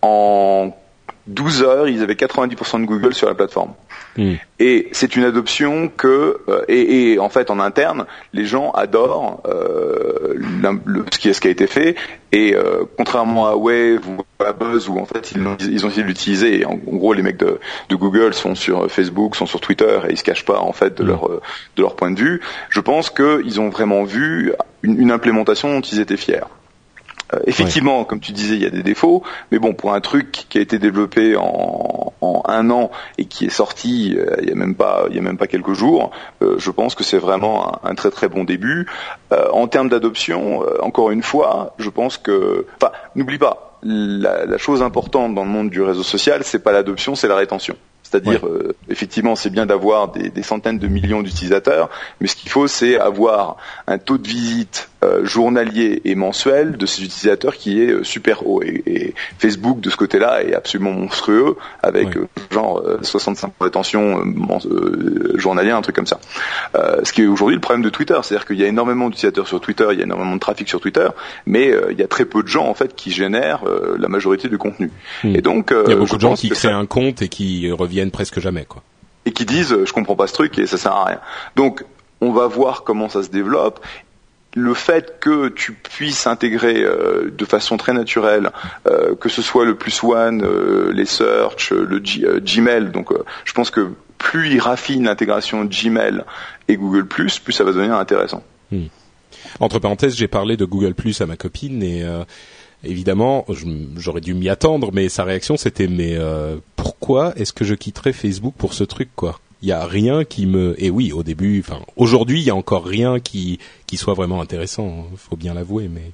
en 0.02 0.76
12 1.28 1.64
heures, 1.64 1.88
ils 1.88 2.02
avaient 2.04 2.16
90% 2.16 2.82
de 2.82 2.86
Google 2.86 3.14
sur 3.14 3.28
la 3.28 3.34
plateforme. 3.34 3.74
Hmm. 4.18 4.34
Et 4.60 4.90
c'est 4.92 5.16
une 5.16 5.24
adoption 5.24 5.88
que, 5.88 6.42
euh, 6.48 6.64
et, 6.68 7.14
et, 7.14 7.20
en 7.20 7.30
fait 7.30 7.50
en 7.50 7.60
interne, 7.60 8.06
les 8.34 8.46
gens 8.46 8.72
adorent 8.72 9.42
euh, 9.48 10.36
le, 10.36 11.06
ce, 11.12 11.18
qui, 11.18 11.34
ce 11.34 11.40
qui 11.40 11.48
a 11.48 11.52
été 11.52 11.66
fait. 11.68 11.96
Et 12.32 12.56
euh, 12.56 12.84
contrairement 12.98 13.48
à 13.48 13.56
Wave 13.56 14.02
ou 14.08 14.44
à 14.44 14.52
Buzz, 14.52 14.90
où 14.90 15.00
en 15.00 15.06
fait 15.06 15.32
ils, 15.32 15.72
ils 15.72 15.86
ont 15.86 15.90
essayé 15.90 16.04
de 16.04 16.08
l'utiliser, 16.08 16.60
et 16.60 16.66
en, 16.66 16.76
gros 16.76 17.14
les 17.14 17.22
mecs 17.22 17.38
de, 17.38 17.60
de, 17.90 17.96
Google 17.96 18.34
sont 18.34 18.56
sur 18.56 18.92
Facebook, 18.92 19.36
sont 19.36 19.46
sur 19.46 19.62
Twitter, 19.62 20.00
et 20.08 20.12
ils 20.12 20.18
se 20.18 20.24
cachent 20.24 20.46
pas 20.46 20.60
en 20.60 20.74
fait 20.74 20.98
de 20.98 21.04
hmm. 21.04 21.08
leur 21.08 21.30
de 21.78 21.82
leur 21.82 21.96
point 21.96 22.12
de 22.12 22.20
vue. 22.20 22.42
Je 22.70 22.82
pense 22.82 23.10
qu'ils 23.10 23.62
ont 23.62 23.70
vraiment 23.70 24.04
vu 24.04 24.52
une, 24.84 25.00
une 25.00 25.12
implémentation 25.12 25.74
dont 25.74 25.82
ils 25.82 26.00
étaient 26.00 26.18
fiers. 26.18 26.42
Euh, 27.34 27.40
effectivement, 27.48 28.04
comme 28.04 28.20
tu 28.20 28.32
disais, 28.32 28.56
il 28.56 28.64
y 28.64 28.66
a 28.66 28.70
des 28.70 28.84
défauts, 28.84 29.24
mais 29.52 29.60
bon, 29.60 29.74
pour 29.74 29.94
un 29.94 30.02
truc 30.02 30.46
qui 30.50 30.58
a 30.58 30.62
été 30.62 30.80
développé 30.80 31.36
en, 31.38 32.14
un 32.46 32.70
an 32.70 32.92
et 33.18 33.26
qui 33.26 33.46
est 33.46 33.50
sorti 33.50 34.16
euh, 34.18 34.36
il 34.42 34.50
y 34.50 34.52
a 34.52 34.56
même 34.56 34.76
pas, 34.76 35.48
quelques 35.48 35.74
jours, 35.74 36.12
euh, 36.42 36.56
je 36.58 36.72
pense 36.72 36.96
que 36.96 37.04
c'est 37.04 37.18
vraiment 37.18 37.80
un, 37.84 37.96
très 37.96 38.12
très 38.12 38.28
bon 38.28 38.44
début. 38.44 38.88
en 39.32 39.68
termes 39.68 39.90
d'adoption, 39.90 40.64
encore 40.82 41.12
une 41.12 41.24
fois, 41.24 41.74
je 41.78 41.90
pense 41.90 42.18
que, 42.18 42.66
enfin, 42.76 42.92
n'oublie 43.16 43.38
pas, 43.38 43.80
la, 43.84 44.46
la, 44.46 44.58
chose 44.58 44.82
importante 44.82 45.34
dans 45.34 45.44
le 45.44 45.50
monde 45.50 45.70
du 45.70 45.82
réseau 45.82 46.04
social, 46.04 46.44
c'est 46.44 46.64
pas 46.64 46.72
l'adoption, 46.72 47.16
c'est 47.16 47.28
la 47.28 47.36
rétention. 47.36 47.76
C'est-à-dire, 48.14 48.46
euh, 48.46 48.76
effectivement, 48.90 49.36
c'est 49.36 49.50
bien 49.50 49.66
d'avoir 49.66 50.10
des, 50.10 50.44
centaines 50.44 50.78
de 50.78 50.88
millions 50.88 51.24
d'utilisateurs, 51.24 51.90
mais 52.22 52.28
ce 52.28 52.36
qu'il 52.36 52.52
faut, 52.52 52.68
c'est 52.68 53.00
avoir 53.00 53.58
un 53.88 53.98
taux 53.98 54.20
de 54.20 54.28
visite 54.28 54.90
euh, 55.04 55.26
journalier 55.26 56.02
et 56.06 56.14
mensuel 56.14 56.78
de 56.78 56.86
ces 56.86 57.04
utilisateurs 57.04 57.56
qui 57.56 57.82
est 57.82 57.90
euh, 57.90 58.04
super 58.04 58.46
haut. 58.48 58.62
Et, 58.62 59.16
Facebook, 59.40 59.80
de 59.80 59.90
ce 59.90 59.98
côté-là, 59.98 60.44
est 60.44 60.54
absolument 60.54 60.92
monstrueux, 60.92 61.58
avec 61.82 62.10
genre 62.52 62.82
65 63.02 63.52
rétention 63.60 64.24
journalière, 65.36 65.76
un 65.76 65.82
truc 65.82 65.96
comme 65.96 66.08
ça. 66.08 66.20
ce 67.04 67.12
qui 67.12 67.24
est 67.24 67.28
aujourd'hui 67.28 67.56
le 67.56 67.62
problème 67.62 67.84
de 67.84 67.90
Twitter, 67.90 68.18
c'est-à-dire 68.22 68.46
qu'il 68.46 68.60
y 68.60 68.64
a 68.64 68.68
énormément 68.68 69.10
d'utilisateurs 69.10 69.48
sur 69.48 69.60
Twitter, 69.60 69.88
il 69.92 69.98
y 69.98 70.02
a 70.02 70.06
énormément 70.06 70.36
de 70.36 70.40
trafic 70.40 70.70
sur 70.70 70.80
Twitter, 70.80 71.08
mais 71.46 71.74
il 71.92 72.00
y 72.00 72.04
a 72.04 72.08
très 72.08 72.26
peu 72.26 72.44
de 72.44 72.48
gens 72.48 72.68
en 72.68 72.74
fait 72.74 72.96
qui 72.96 73.12
génèrent 73.12 73.64
la 73.98 74.08
majorité 74.08 74.48
du 74.48 74.58
contenu. 74.58 74.92
Hmm. 75.24 75.36
Et 75.36 75.42
donc, 75.42 75.74
il 75.74 75.90
y 75.90 75.94
a 75.94 75.98
beaucoup 75.98 76.16
de 76.16 76.22
gens 76.22 76.36
qui 76.36 76.50
créent 76.50 76.70
un 76.70 76.86
compte 76.86 77.22
et 77.22 77.28
qui 77.28 77.72
reviennent 77.72 78.03
presque 78.12 78.40
jamais, 78.40 78.66
quoi. 78.66 78.84
Et 79.26 79.32
qui 79.32 79.46
disent 79.46 79.76
je 79.86 79.94
comprends 79.94 80.16
pas 80.16 80.28
ce 80.28 80.34
truc 80.34 80.58
et 80.60 80.68
ça 80.68 80.78
sert 80.78 80.92
à 80.92 81.06
rien. 81.06 81.20
Donc 81.56 81.84
on 82.22 82.32
va 82.32 82.48
voir 82.48 82.84
comment 82.84 83.10
ça 83.10 83.24
se 83.24 83.30
développe. 83.30 83.80
Le 84.56 84.74
fait 84.74 85.20
que 85.20 85.50
tu 85.50 85.74
puisses 85.74 86.28
intégrer 86.28 86.84
euh, 86.84 87.32
de 87.36 87.46
façon 87.46 87.76
très 87.78 87.94
naturelle, 87.94 88.52
euh, 88.88 89.16
que 89.16 89.28
ce 89.28 89.42
soit 89.42 89.66
le 89.66 89.76
plus 89.76 90.04
one, 90.04 90.44
euh, 90.44 90.92
les 90.94 91.06
search, 91.06 91.72
le 91.72 92.00
Gmail. 92.40 92.92
Donc 92.92 93.10
je 93.46 93.54
pense 93.54 93.72
que 93.72 93.90
plus 94.20 94.52
il 94.52 94.60
raffine 94.60 95.06
l'intégration 95.06 95.66
Gmail 95.66 96.24
et 96.68 96.78
Google 96.78 97.08
plus 97.08 97.42
ça 97.50 97.64
va 97.64 97.72
devenir 97.72 97.96
intéressant. 97.96 98.44
Hmm. 98.72 98.86
Entre 99.60 99.80
parenthèses, 99.80 100.16
j'ai 100.16 100.28
parlé 100.28 100.56
de 100.56 100.66
Google 100.66 100.94
Plus 100.94 101.20
à 101.22 101.26
ma 101.26 101.36
copine 101.36 101.84
et 101.84 102.04
évidemment, 102.84 103.46
j'aurais 103.96 104.22
dû 104.22 104.34
m'y 104.34 104.50
attendre, 104.50 104.92
mais 104.94 105.10
sa 105.10 105.24
réaction 105.24 105.58
c'était 105.58 105.88
mais 105.88 106.16
euh, 106.16 106.58
pourquoi 106.76 107.34
est-ce 107.38 107.54
que 107.54 107.66
je 107.66 107.76
quitterais 107.76 108.14
Facebook 108.14 108.54
pour 108.58 108.74
ce 108.74 108.84
truc 108.84 109.10
quoi? 109.16 109.40
Il 109.62 109.70
y 109.70 109.72
a 109.72 109.86
rien 109.86 110.26
qui 110.26 110.46
me 110.46 110.76
et 110.84 110.90
oui 110.90 111.14
au 111.14 111.24
début, 111.24 111.62
enfin 111.66 111.82
aujourd'hui 111.96 112.42
il 112.42 112.46
y 112.46 112.50
a 112.50 112.56
encore 112.56 112.86
rien 112.86 113.20
qui 113.20 113.60
qui 113.88 113.98
soit 113.98 114.14
vraiment 114.14 114.42
intéressant, 114.42 115.08
faut 115.16 115.38
bien 115.38 115.54
l'avouer, 115.54 115.88
mais 115.88 116.12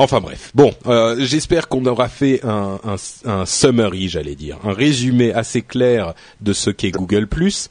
Enfin 0.00 0.20
bref, 0.20 0.52
bon, 0.54 0.72
euh, 0.86 1.16
j'espère 1.18 1.66
qu'on 1.66 1.84
aura 1.84 2.08
fait 2.08 2.38
un, 2.44 2.78
un, 2.84 2.94
un 3.28 3.44
summary, 3.46 4.08
j'allais 4.08 4.36
dire, 4.36 4.56
un 4.62 4.72
résumé 4.72 5.32
assez 5.32 5.60
clair 5.60 6.14
de 6.40 6.52
ce 6.52 6.70
qu'est 6.70 6.92
Google⁇ 6.92 7.26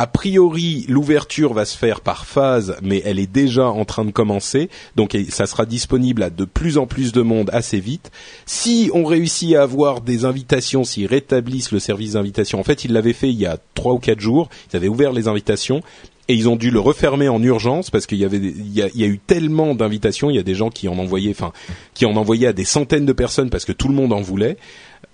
a 0.00 0.06
priori, 0.06 0.86
l'ouverture 0.88 1.52
va 1.52 1.66
se 1.66 1.76
faire 1.76 2.00
par 2.00 2.24
phase, 2.24 2.74
mais 2.82 3.02
elle 3.04 3.18
est 3.18 3.30
déjà 3.30 3.66
en 3.66 3.84
train 3.84 4.06
de 4.06 4.10
commencer, 4.10 4.70
donc 4.96 5.14
ça 5.28 5.44
sera 5.44 5.66
disponible 5.66 6.22
à 6.22 6.30
de 6.30 6.46
plus 6.46 6.78
en 6.78 6.86
plus 6.86 7.12
de 7.12 7.20
monde 7.20 7.50
assez 7.52 7.80
vite. 7.80 8.10
Si 8.46 8.90
on 8.94 9.04
réussit 9.04 9.54
à 9.56 9.62
avoir 9.62 10.00
des 10.00 10.24
invitations, 10.24 10.84
s'ils 10.84 11.04
rétablissent 11.04 11.70
le 11.70 11.80
service 11.80 12.12
d'invitation, 12.12 12.58
en 12.58 12.64
fait, 12.64 12.86
ils 12.86 12.94
l'avaient 12.94 13.12
fait 13.12 13.28
il 13.28 13.38
y 13.38 13.44
a 13.44 13.58
trois 13.74 13.92
ou 13.92 13.98
quatre 13.98 14.20
jours, 14.20 14.48
ils 14.72 14.76
avaient 14.76 14.88
ouvert 14.88 15.12
les 15.12 15.28
invitations, 15.28 15.82
et 16.28 16.34
ils 16.34 16.48
ont 16.48 16.56
dû 16.56 16.70
le 16.70 16.80
refermer 16.80 17.28
en 17.28 17.42
urgence 17.42 17.90
parce 17.90 18.06
qu'il 18.06 18.18
y 18.18 18.24
avait 18.24 18.38
il 18.38 18.72
y 18.72 18.82
a, 18.82 19.06
eu 19.06 19.18
tellement 19.18 19.74
d'invitations, 19.74 20.30
il 20.30 20.36
y 20.36 20.38
a 20.38 20.44
des 20.44 20.54
gens 20.54 20.70
qui 20.70 20.88
en 20.88 20.96
envoyaient 20.96 21.32
enfin 21.32 21.52
qui 21.92 22.06
en 22.06 22.14
envoyaient 22.14 22.46
à 22.46 22.52
des 22.52 22.64
centaines 22.64 23.04
de 23.04 23.12
personnes 23.12 23.50
parce 23.50 23.64
que 23.64 23.72
tout 23.72 23.88
le 23.88 23.94
monde 23.94 24.12
en 24.12 24.20
voulait. 24.20 24.56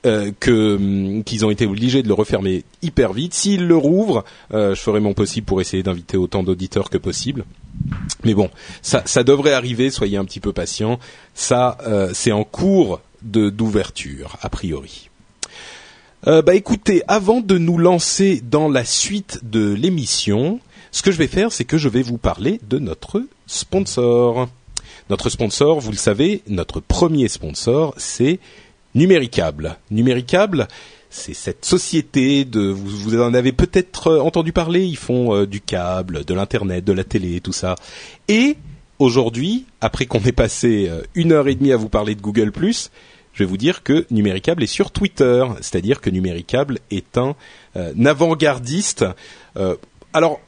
Euh, 0.07 0.30
que 0.39 0.76
hum, 0.76 1.24
qu'ils 1.24 1.45
ont 1.45 1.51
été 1.51 1.66
obligés 1.66 2.03
de 2.03 2.09
le 2.09 2.14
refermer 2.14 2.62
hyper 2.80 3.12
vite. 3.12 3.34
S'ils 3.34 3.66
le 3.66 3.76
rouvrent, 3.76 4.24
euh, 4.55 4.72
je 4.72 4.80
ferai 4.80 5.01
mon 5.01 5.14
possible 5.14 5.47
pour 5.47 5.61
essayer 5.61 5.82
d'inviter 5.82 6.16
autant 6.16 6.45
d'auditeurs 6.45 6.91
que 6.91 6.99
possible. 6.99 7.45
Mais 8.22 8.34
bon, 8.34 8.49
ça, 8.82 9.03
ça 9.05 9.24
devrait 9.24 9.53
arriver. 9.53 9.91
Soyez 9.91 10.16
un 10.16 10.24
petit 10.24 10.39
peu 10.39 10.53
patients. 10.53 11.01
Ça, 11.34 11.78
euh, 11.89 12.11
c'est 12.14 12.30
en 12.30 12.45
cours 12.45 13.01
de 13.22 13.51
d'ouverture 13.51 14.37
a 14.43 14.49
priori. 14.49 15.11
bah 16.24 16.55
écoutez, 16.55 17.03
avant 17.09 17.41
de 17.41 17.59
nous 17.59 17.78
lancer 17.78 18.41
dans 18.49 18.68
la 18.68 18.84
suite 18.84 19.41
de 19.43 19.72
l'émission, 19.72 20.61
ce 20.93 21.03
que 21.03 21.11
je 21.11 21.18
vais 21.18 21.26
faire, 21.26 21.51
c'est 21.51 21.64
que 21.64 21.78
je 21.78 21.89
vais 21.89 22.03
vous 22.03 22.18
parler 22.18 22.61
de 22.68 22.78
notre 22.78 23.24
sponsor. 23.47 24.49
Notre 25.09 25.30
sponsor, 25.30 25.80
vous 25.80 25.93
le 25.93 25.97
savez, 25.97 26.43
notre 26.49 26.80
premier 26.80 27.28
sponsor, 27.28 27.95
c'est 27.97 28.41
Numéricable. 28.97 29.76
Numéricable, 29.90 30.68
c'est 31.11 31.34
cette 31.34 31.66
société 31.66 32.47
de 32.47 32.62
vous, 32.62 33.20
en 33.20 33.34
avez 33.34 33.53
peut-être 33.53 34.09
euh, 34.09 34.20
entendu 34.20 34.53
parler, 34.53 34.86
ils 34.86 34.97
font 34.97 35.34
euh, 35.34 35.47
du 35.47 35.61
câble, 35.61 36.24
de 36.24 36.32
l'internet, 36.32 36.82
de 36.82 36.94
la 36.94 37.05
télé, 37.05 37.42
tout 37.42 37.53
ça. 37.53 37.74
Et 38.28 38.57
aujourd'hui, 38.99 39.66
après 39.82 40.07
qu'on 40.07 40.20
ait 40.20 40.32
passé 40.32 40.88
euh, 40.88 41.03
une 41.14 41.32
heure 41.32 41.47
et 41.47 41.55
demie 41.55 41.72
à 41.72 41.76
vous 41.76 41.90
parler 41.90 42.14
de 42.14 42.22
Google+, 42.22 42.51
je 42.55 43.38
vais 43.38 43.44
vous 43.44 43.59
dire 43.59 43.82
que 43.82 44.07
Numéricable 44.11 44.62
est 44.62 44.66
sur 44.66 44.90
Twitter, 44.90 45.44
c'est-à-dire 45.61 46.01
que 46.01 46.09
Numéricable 46.09 46.78
est 46.90 47.18
un, 47.18 47.36
avant-gardiste. 48.07 49.05
alors, 50.14 50.40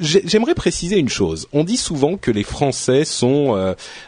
J'aimerais 0.00 0.56
préciser 0.56 0.98
une 0.98 1.10
chose. 1.10 1.46
On 1.52 1.62
dit 1.62 1.76
souvent 1.76 2.16
que 2.16 2.32
les 2.32 2.42
Français 2.42 3.04
sont 3.04 3.54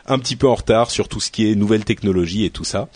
un 0.06 0.18
petit 0.18 0.34
peu 0.34 0.48
en 0.48 0.56
retard 0.56 0.90
sur 0.90 1.08
tout 1.08 1.20
ce 1.20 1.30
qui 1.30 1.48
est 1.48 1.54
nouvelles 1.54 1.84
technologies 1.84 2.44
et 2.44 2.50
tout 2.50 2.64
ça. 2.64 2.88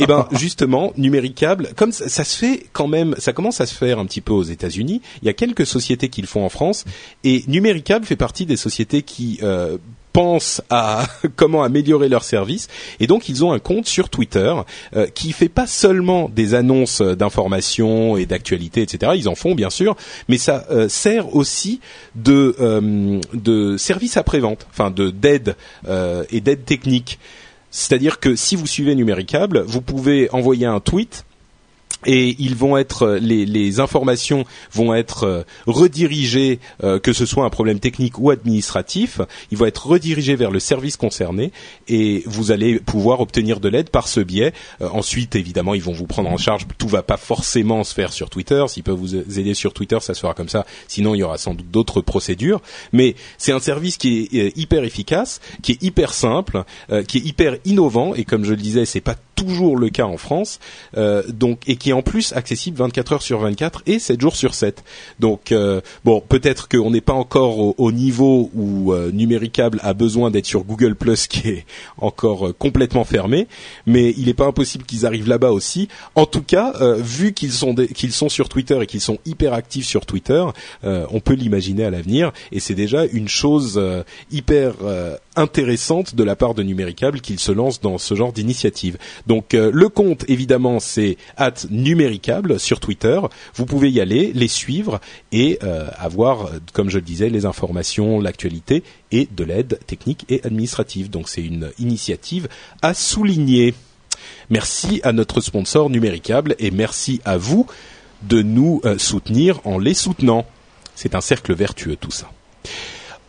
Eh 0.00 0.06
ben 0.06 0.26
justement, 0.32 0.92
numéricable, 0.96 1.70
comme 1.76 1.92
ça, 1.92 2.24
se 2.24 2.36
fait 2.36 2.66
quand 2.72 2.88
même, 2.88 3.14
ça 3.18 3.32
commence 3.32 3.60
à 3.60 3.66
se 3.66 3.74
faire 3.74 3.98
un 3.98 4.06
petit 4.06 4.20
peu 4.20 4.32
aux 4.32 4.42
États-Unis. 4.42 5.02
Il 5.22 5.26
y 5.26 5.28
a 5.28 5.34
quelques 5.34 5.66
sociétés 5.66 6.08
qui 6.08 6.20
le 6.20 6.26
font 6.26 6.44
en 6.44 6.48
France. 6.48 6.84
Et 7.24 7.44
numéricable 7.46 8.04
fait 8.04 8.16
partie 8.16 8.46
des 8.46 8.56
sociétés 8.56 9.02
qui 9.02 9.38
euh, 9.42 9.76
pensent 10.12 10.62
à 10.70 11.06
comment 11.36 11.62
améliorer 11.62 12.08
leur 12.08 12.24
service 12.24 12.68
et 12.98 13.06
donc 13.06 13.28
ils 13.28 13.44
ont 13.44 13.52
un 13.52 13.58
compte 13.58 13.86
sur 13.86 14.08
Twitter 14.08 14.54
euh, 14.96 15.06
qui 15.06 15.32
fait 15.32 15.48
pas 15.48 15.66
seulement 15.66 16.28
des 16.28 16.54
annonces 16.54 17.00
d'informations 17.00 18.16
et 18.16 18.26
d'actualités 18.26 18.82
etc 18.82 19.12
ils 19.16 19.28
en 19.28 19.34
font 19.34 19.54
bien 19.54 19.70
sûr. 19.70 19.96
Mais 20.28 20.38
ça 20.38 20.66
euh, 20.70 20.88
sert 20.88 21.34
aussi 21.34 21.80
de 22.14 22.56
euh, 22.60 23.20
de 23.34 23.76
service 23.76 24.16
après 24.16 24.40
vente 24.40 24.66
enfin 24.70 24.90
de 24.90 25.10
d'aide 25.10 25.56
et 26.30 26.40
d'aide 26.40 26.64
technique 26.64 27.18
c'est-à-dire 27.70 28.20
que 28.20 28.36
si 28.36 28.56
vous 28.56 28.66
suivez 28.66 28.94
Numéricable, 28.94 29.62
vous 29.66 29.80
pouvez 29.80 30.28
envoyer 30.32 30.66
un 30.66 30.80
tweet 30.80 31.24
et 32.06 32.36
ils 32.38 32.54
vont 32.54 32.76
être 32.76 33.02
euh, 33.02 33.18
les, 33.18 33.80
informations 33.80 34.44
vont 34.72 34.94
être 34.94 35.24
euh, 35.24 35.42
redirigées 35.66 36.58
euh, 36.82 36.98
que 36.98 37.12
ce 37.12 37.26
soit 37.26 37.44
un 37.44 37.50
problème 37.50 37.78
technique 37.78 38.18
ou 38.18 38.30
administratif. 38.30 39.20
Ils 39.50 39.58
vont 39.58 39.66
être 39.66 39.86
redirigés 39.86 40.34
vers 40.34 40.50
le 40.50 40.60
service 40.60 40.96
concerné 40.96 41.52
et 41.88 42.22
vous 42.26 42.50
allez 42.50 42.80
pouvoir 42.80 43.20
obtenir 43.20 43.60
de 43.60 43.68
l'aide 43.68 43.90
par 43.90 44.08
ce 44.08 44.20
biais. 44.20 44.52
Ensuite 44.80 45.36
évidemment 45.36 45.74
ils 45.74 45.82
vont 45.82 45.92
vous 45.92 46.06
prendre 46.06 46.30
en 46.30 46.36
charge. 46.36 46.66
Tout 46.78 46.88
va 46.88 47.02
pas 47.02 47.16
forcément 47.16 47.84
se 47.84 47.94
faire 47.94 48.12
sur 48.12 48.30
Twitter. 48.30 48.64
S'ils 48.68 48.82
peuvent 48.82 48.96
vous 48.96 49.16
aider 49.16 49.54
sur 49.54 49.72
Twitter 49.72 49.98
ça 50.00 50.14
se 50.14 50.20
comme 50.34 50.48
ça. 50.48 50.66
Sinon 50.86 51.14
il 51.14 51.18
y 51.18 51.22
aura 51.22 51.38
sans 51.38 51.54
doute 51.54 51.70
d'autres 51.70 52.00
procédures. 52.00 52.60
Mais 52.92 53.14
c'est 53.38 53.52
un 53.52 53.60
service 53.60 53.96
qui 53.96 54.28
est 54.32 54.56
hyper 54.56 54.84
efficace 54.84 55.40
qui 55.62 55.72
est 55.72 55.82
hyper 55.82 56.12
simple 56.12 56.64
qui 57.08 57.18
est 57.18 57.24
hyper 57.24 57.56
innovant. 57.64 58.14
Et 58.14 58.24
comme 58.24 58.44
je 58.44 58.50
le 58.50 58.56
disais 58.56 58.84
c'est 58.84 59.00
pas 59.00 59.16
toujours 59.40 59.78
le 59.78 59.88
cas 59.88 60.04
en 60.04 60.18
France, 60.18 60.60
euh, 60.96 61.22
donc 61.28 61.60
et 61.66 61.76
qui 61.76 61.90
est 61.90 61.94
en 61.94 62.02
plus 62.02 62.32
accessible 62.34 62.76
24 62.76 63.12
heures 63.14 63.22
sur 63.22 63.38
24 63.38 63.82
et 63.86 63.98
7 63.98 64.20
jours 64.20 64.36
sur 64.36 64.54
7. 64.54 64.84
Donc 65.18 65.50
euh, 65.50 65.80
bon, 66.04 66.20
peut-être 66.20 66.68
qu'on 66.68 66.90
n'est 66.90 67.00
pas 67.00 67.14
encore 67.14 67.80
au, 67.80 67.92
niveau 67.92 68.50
où 68.54 68.92
euh, 68.92 69.10
Numéricable 69.10 69.80
a 69.82 69.94
besoin 69.94 70.30
d'être 70.30 70.46
sur 70.46 70.64
Google 70.64 70.94
Plus, 70.94 71.26
qui 71.28 71.48
est 71.48 71.64
encore 71.98 72.52
complètement 72.58 73.04
fermé, 73.04 73.48
mais 73.86 74.14
il 74.18 74.26
n'est 74.26 74.34
pas 74.34 74.46
impossible 74.46 74.84
qu'ils 74.84 75.06
arrivent 75.06 75.28
là-bas 75.28 75.52
aussi. 75.52 75.88
En 76.14 76.26
tout 76.26 76.42
cas, 76.42 76.74
vu 76.98 77.32
qu'ils 77.32 77.52
sont 77.52 77.74
qu'ils 77.74 78.12
sont 78.12 78.28
sur 78.28 78.48
Twitter 78.48 78.78
et 78.82 78.86
qu'ils 78.86 79.00
sont 79.00 79.18
hyper 79.24 79.54
actifs 79.54 79.86
sur 79.86 80.06
Twitter, 80.06 80.44
on 80.82 81.20
peut 81.20 81.34
l'imaginer 81.34 81.84
à 81.84 81.90
l'avenir 81.90 82.32
et 82.52 82.60
c'est 82.60 82.74
déjà 82.74 83.06
une 83.06 83.28
chose 83.28 83.80
hyper 84.30 84.74
intéressante 85.36 86.14
de 86.14 86.24
la 86.24 86.36
part 86.36 86.54
de 86.54 86.62
Numéricable 86.62 87.20
qu'ils 87.20 87.38
se 87.38 87.52
lancent 87.52 87.80
dans 87.80 87.98
ce 87.98 88.14
genre 88.14 88.32
d'initiative. 88.32 88.98
Donc 89.26 89.54
euh, 89.54 89.70
le 89.72 89.88
compte 89.88 90.24
évidemment 90.28 90.80
c'est 90.80 91.16
at 91.36 91.54
Numéricable 91.70 92.58
sur 92.58 92.80
Twitter. 92.80 93.20
Vous 93.54 93.66
pouvez 93.66 93.90
y 93.90 94.00
aller, 94.00 94.32
les 94.34 94.48
suivre 94.48 95.00
et 95.32 95.58
euh, 95.62 95.88
avoir, 95.98 96.50
comme 96.72 96.90
je 96.90 96.98
le 96.98 97.04
disais, 97.04 97.30
les 97.30 97.46
informations, 97.46 98.20
l'actualité 98.20 98.82
et 99.12 99.28
de 99.30 99.44
l'aide 99.44 99.78
technique 99.86 100.24
et 100.28 100.40
administrative. 100.44 101.10
Donc 101.10 101.28
c'est 101.28 101.42
une 101.42 101.70
initiative 101.78 102.48
à 102.82 102.94
souligner. 102.94 103.74
Merci 104.50 105.00
à 105.04 105.12
notre 105.12 105.40
sponsor 105.40 105.90
Numéricable 105.90 106.56
et 106.58 106.70
merci 106.70 107.20
à 107.24 107.36
vous 107.36 107.66
de 108.22 108.42
nous 108.42 108.80
euh, 108.84 108.98
soutenir 108.98 109.60
en 109.64 109.78
les 109.78 109.94
soutenant. 109.94 110.44
C'est 110.94 111.14
un 111.14 111.20
cercle 111.20 111.54
vertueux 111.54 111.96
tout 111.96 112.10
ça. 112.10 112.30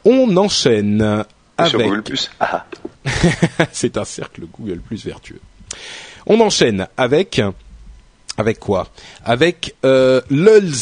On 0.04 0.36
enchaîne 0.36 1.24
sur 1.68 1.80
Google 1.80 2.04
Plus. 2.04 2.32
Ah. 2.40 2.66
c'est 3.72 3.98
un 3.98 4.06
cercle 4.06 4.44
Google 4.52 4.80
Plus 4.80 5.06
vertueux. 5.06 5.40
On 6.26 6.40
enchaîne 6.40 6.88
avec 6.98 7.42
avec 8.38 8.60
quoi? 8.60 8.88
Avec 9.26 9.76
euh, 9.86 10.22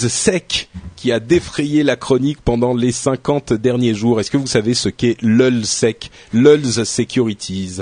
Sec 0.07 0.69
qui 0.95 1.11
a 1.11 1.19
défrayé 1.19 1.83
la 1.83 1.95
chronique 1.95 2.41
pendant 2.41 2.73
les 2.73 2.91
50 2.91 3.53
derniers 3.53 3.93
jours. 3.93 4.19
Est-ce 4.19 4.31
que 4.31 4.37
vous 4.37 4.47
savez 4.47 4.73
ce 4.73 4.89
qu'est 4.89 5.17
Sec? 5.63 6.11
Lulz 6.33 6.83
Securities 6.83 7.81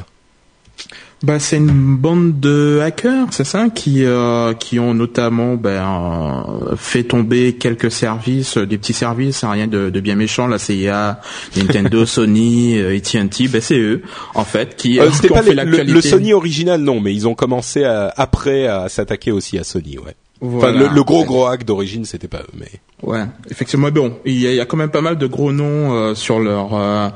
bah, 1.23 1.39
c'est 1.39 1.57
une 1.57 1.95
bande 1.95 2.39
de 2.39 2.79
hackers, 2.83 3.27
c'est 3.31 3.43
ça, 3.43 3.69
qui 3.69 4.05
euh, 4.05 4.53
qui 4.53 4.79
ont 4.79 4.93
notamment 4.93 5.55
ben, 5.55 6.45
fait 6.75 7.03
tomber 7.03 7.53
quelques 7.53 7.89
services, 7.89 8.57
des 8.57 8.77
petits 8.77 8.93
services, 8.93 9.43
hein, 9.43 9.49
rien 9.49 9.65
de, 9.65 9.89
de 9.89 9.99
bien 9.99 10.15
méchant, 10.15 10.45
la 10.45 10.59
CIA, 10.59 11.19
Nintendo, 11.55 12.05
Sony, 12.05 12.77
euh, 12.77 12.95
AT&T, 12.95 13.47
ben 13.47 13.61
c'est 13.61 13.79
eux 13.79 14.03
en 14.35 14.45
fait 14.45 14.75
qui, 14.75 14.99
euh, 14.99 15.09
ont 15.09 15.11
fait 15.11 15.55
l'actualité. 15.55 15.91
Le, 15.91 16.01
Sony 16.01 16.33
original 16.33 16.81
non, 16.81 17.01
mais 17.01 17.15
ils 17.15 17.27
ont 17.27 17.35
commencé 17.35 17.83
après 17.83 18.67
à 18.67 18.87
s'attaquer 18.87 19.31
aussi 19.31 19.57
à 19.57 19.63
Sony, 19.63 19.97
ouais. 19.97 20.15
Enfin, 20.39 20.71
le, 20.71 21.03
gros 21.03 21.25
gros 21.25 21.47
hack 21.47 21.65
d'origine, 21.65 22.05
c'était 22.05 22.27
pas 22.27 22.39
eux, 22.39 22.59
mais. 22.59 22.69
Ouais, 23.01 23.23
effectivement. 23.49 23.89
Bon, 23.89 24.17
il 24.25 24.39
y 24.39 24.59
a, 24.59 24.65
quand 24.65 24.77
même 24.77 24.91
pas 24.91 25.01
mal 25.01 25.17
de 25.17 25.25
gros 25.25 25.51
noms 25.51 25.93
euh, 25.93 26.15
sur 26.15 26.39
leur 26.39 26.75
euh, 26.75 27.09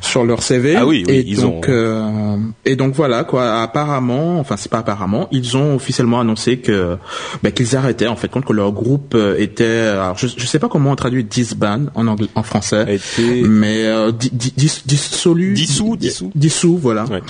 sur 0.00 0.24
leur 0.24 0.42
CV. 0.42 0.76
Ah 0.76 0.86
oui, 0.86 1.04
oui 1.06 1.14
et 1.14 1.24
ils 1.26 1.40
donc, 1.40 1.66
ont. 1.66 1.72
Euh, 1.72 2.36
et 2.64 2.76
donc 2.76 2.94
voilà 2.94 3.24
quoi. 3.24 3.62
Apparemment, 3.62 4.38
enfin 4.38 4.56
c'est 4.56 4.70
pas 4.70 4.78
apparemment, 4.78 5.28
ils 5.32 5.56
ont 5.56 5.74
officiellement 5.74 6.20
annoncé 6.20 6.58
que 6.58 6.98
bah, 7.42 7.50
qu'ils 7.50 7.76
arrêtaient 7.76 8.06
en 8.06 8.16
fait 8.16 8.28
compte 8.28 8.44
que 8.44 8.52
leur 8.52 8.72
groupe 8.72 9.16
était. 9.38 9.64
Alors 9.64 10.18
je, 10.18 10.28
je 10.36 10.46
sais 10.46 10.60
pas 10.60 10.68
comment 10.68 10.92
on 10.92 10.96
traduit 10.96 11.24
disband 11.24 11.90
en 11.94 12.06
anglais, 12.06 12.28
en 12.36 12.44
français, 12.44 12.94
été... 12.94 13.42
mais 13.42 13.88
dissolu. 14.12 15.54
Dissous, 15.54 15.96
dissous. 15.96 16.30
Dissous, 16.34 16.78
voilà. 16.78 17.06
Ouais. 17.06 17.22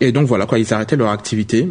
et 0.00 0.12
donc 0.12 0.26
voilà 0.26 0.46
quoi, 0.46 0.58
ils 0.58 0.72
arrêtaient 0.72 0.96
leur 0.96 1.10
activité. 1.10 1.68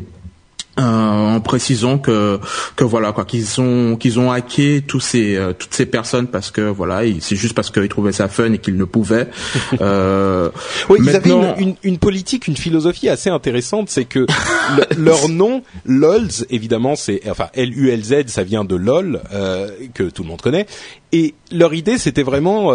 Euh, 0.80 1.36
en 1.36 1.42
précisant 1.42 1.98
que 1.98 2.40
que 2.76 2.84
voilà 2.86 3.12
quoi 3.12 3.26
qu'ils 3.26 3.60
ont 3.60 3.98
qu'ils 3.98 4.20
ont 4.20 4.32
hacké 4.32 4.82
tous 4.82 5.02
ces 5.02 5.36
euh, 5.36 5.52
toutes 5.52 5.74
ces 5.74 5.86
personnes 5.86 6.28
parce 6.28 6.52
que 6.52 6.62
voilà 6.62 7.02
c'est 7.20 7.36
juste 7.36 7.54
parce 7.54 7.70
qu'ils 7.70 7.90
trouvaient 7.90 8.14
ça 8.14 8.30
fun 8.30 8.54
et 8.54 8.60
qu'ils 8.60 8.78
ne 8.78 8.86
pouvaient 8.86 9.28
euh, 9.82 10.50
oui 10.88 11.00
ils 11.02 11.16
avaient 11.16 11.32
une, 11.32 11.54
une, 11.58 11.76
une, 11.84 11.98
politique 11.98 12.48
une 12.48 12.56
philosophie 12.56 13.10
assez 13.10 13.30
intéressante 13.30 13.90
c'est 13.90 14.06
que 14.06 14.26
leur 14.98 15.28
nom 15.28 15.64
LOLZ 15.86 16.46
évidemment 16.50 16.96
c'est 16.96 17.22
enfin 17.30 17.50
L 17.56 17.78
U 17.78 17.90
L 17.90 18.04
Z 18.04 18.28
ça 18.28 18.44
vient 18.44 18.64
de 18.64 18.76
LOL 18.76 19.22
euh, 19.34 19.70
que 19.94 20.04
tout 20.04 20.24
le 20.24 20.30
monde 20.30 20.42
connaît 20.42 20.66
et 21.12 21.34
leur 21.52 21.74
idée 21.74 21.98
c'était 21.98 22.24
vraiment 22.24 22.72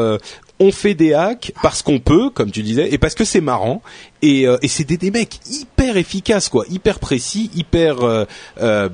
on 0.60 0.72
fait 0.72 0.94
des 0.94 1.14
hacks 1.14 1.52
parce 1.62 1.82
qu'on 1.82 1.98
peut, 1.98 2.30
comme 2.30 2.50
tu 2.50 2.62
disais, 2.62 2.92
et 2.92 2.98
parce 2.98 3.14
que 3.14 3.24
c'est 3.24 3.40
marrant. 3.40 3.82
Et, 4.22 4.46
euh, 4.46 4.56
et 4.62 4.68
c'est 4.68 4.84
des, 4.84 4.96
des, 4.96 5.10
mecs 5.10 5.40
hyper 5.50 5.96
efficaces, 5.96 6.48
quoi, 6.48 6.64
hyper 6.70 6.98
précis, 6.98 7.50
hyper 7.54 8.02
euh, 8.02 8.24
euh, 8.60 8.88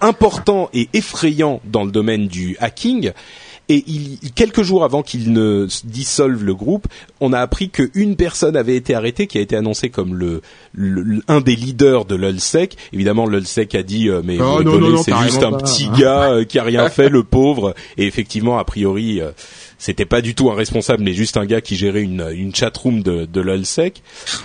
importants 0.00 0.70
et 0.72 0.88
effrayants 0.92 1.60
dans 1.64 1.84
le 1.84 1.90
domaine 1.90 2.28
du 2.28 2.56
hacking. 2.60 3.12
Et 3.68 3.84
il, 3.86 4.18
quelques 4.34 4.62
jours 4.62 4.84
avant 4.84 5.02
qu'il 5.02 5.32
ne 5.32 5.66
dissolve 5.84 6.44
le 6.44 6.54
groupe, 6.54 6.88
on 7.20 7.32
a 7.32 7.38
appris 7.38 7.70
qu'une 7.70 8.16
personne 8.16 8.56
avait 8.56 8.76
été 8.76 8.94
arrêtée, 8.94 9.26
qui 9.26 9.38
a 9.38 9.40
été 9.40 9.56
annoncée 9.56 9.88
comme 9.88 10.14
le, 10.14 10.42
un 11.28 11.40
des 11.40 11.56
leaders 11.56 12.04
de 12.04 12.16
l'ULSEC. 12.16 12.76
Évidemment, 12.92 13.26
l'ULSEC 13.26 13.74
a 13.74 13.82
dit 13.82 14.10
mais 14.24 14.38
oh, 14.40 14.62
c'est 15.04 15.16
juste 15.22 15.42
un 15.42 15.52
petit 15.52 15.88
gars 15.90 16.44
qui 16.46 16.58
a 16.58 16.64
rien 16.64 16.88
fait, 16.90 17.08
le 17.08 17.22
pauvre. 17.22 17.74
Et 17.96 18.06
effectivement, 18.06 18.58
a 18.58 18.64
priori 18.64 19.20
c'était 19.82 20.06
pas 20.06 20.20
du 20.20 20.36
tout 20.36 20.48
un 20.48 20.54
responsable, 20.54 21.02
mais 21.02 21.12
juste 21.12 21.36
un 21.36 21.44
gars 21.44 21.60
qui 21.60 21.74
gérait 21.74 22.02
une, 22.02 22.54
chatroom 22.54 23.02
de, 23.02 23.24
de 23.24 23.40
l'ULSEC. 23.40 24.00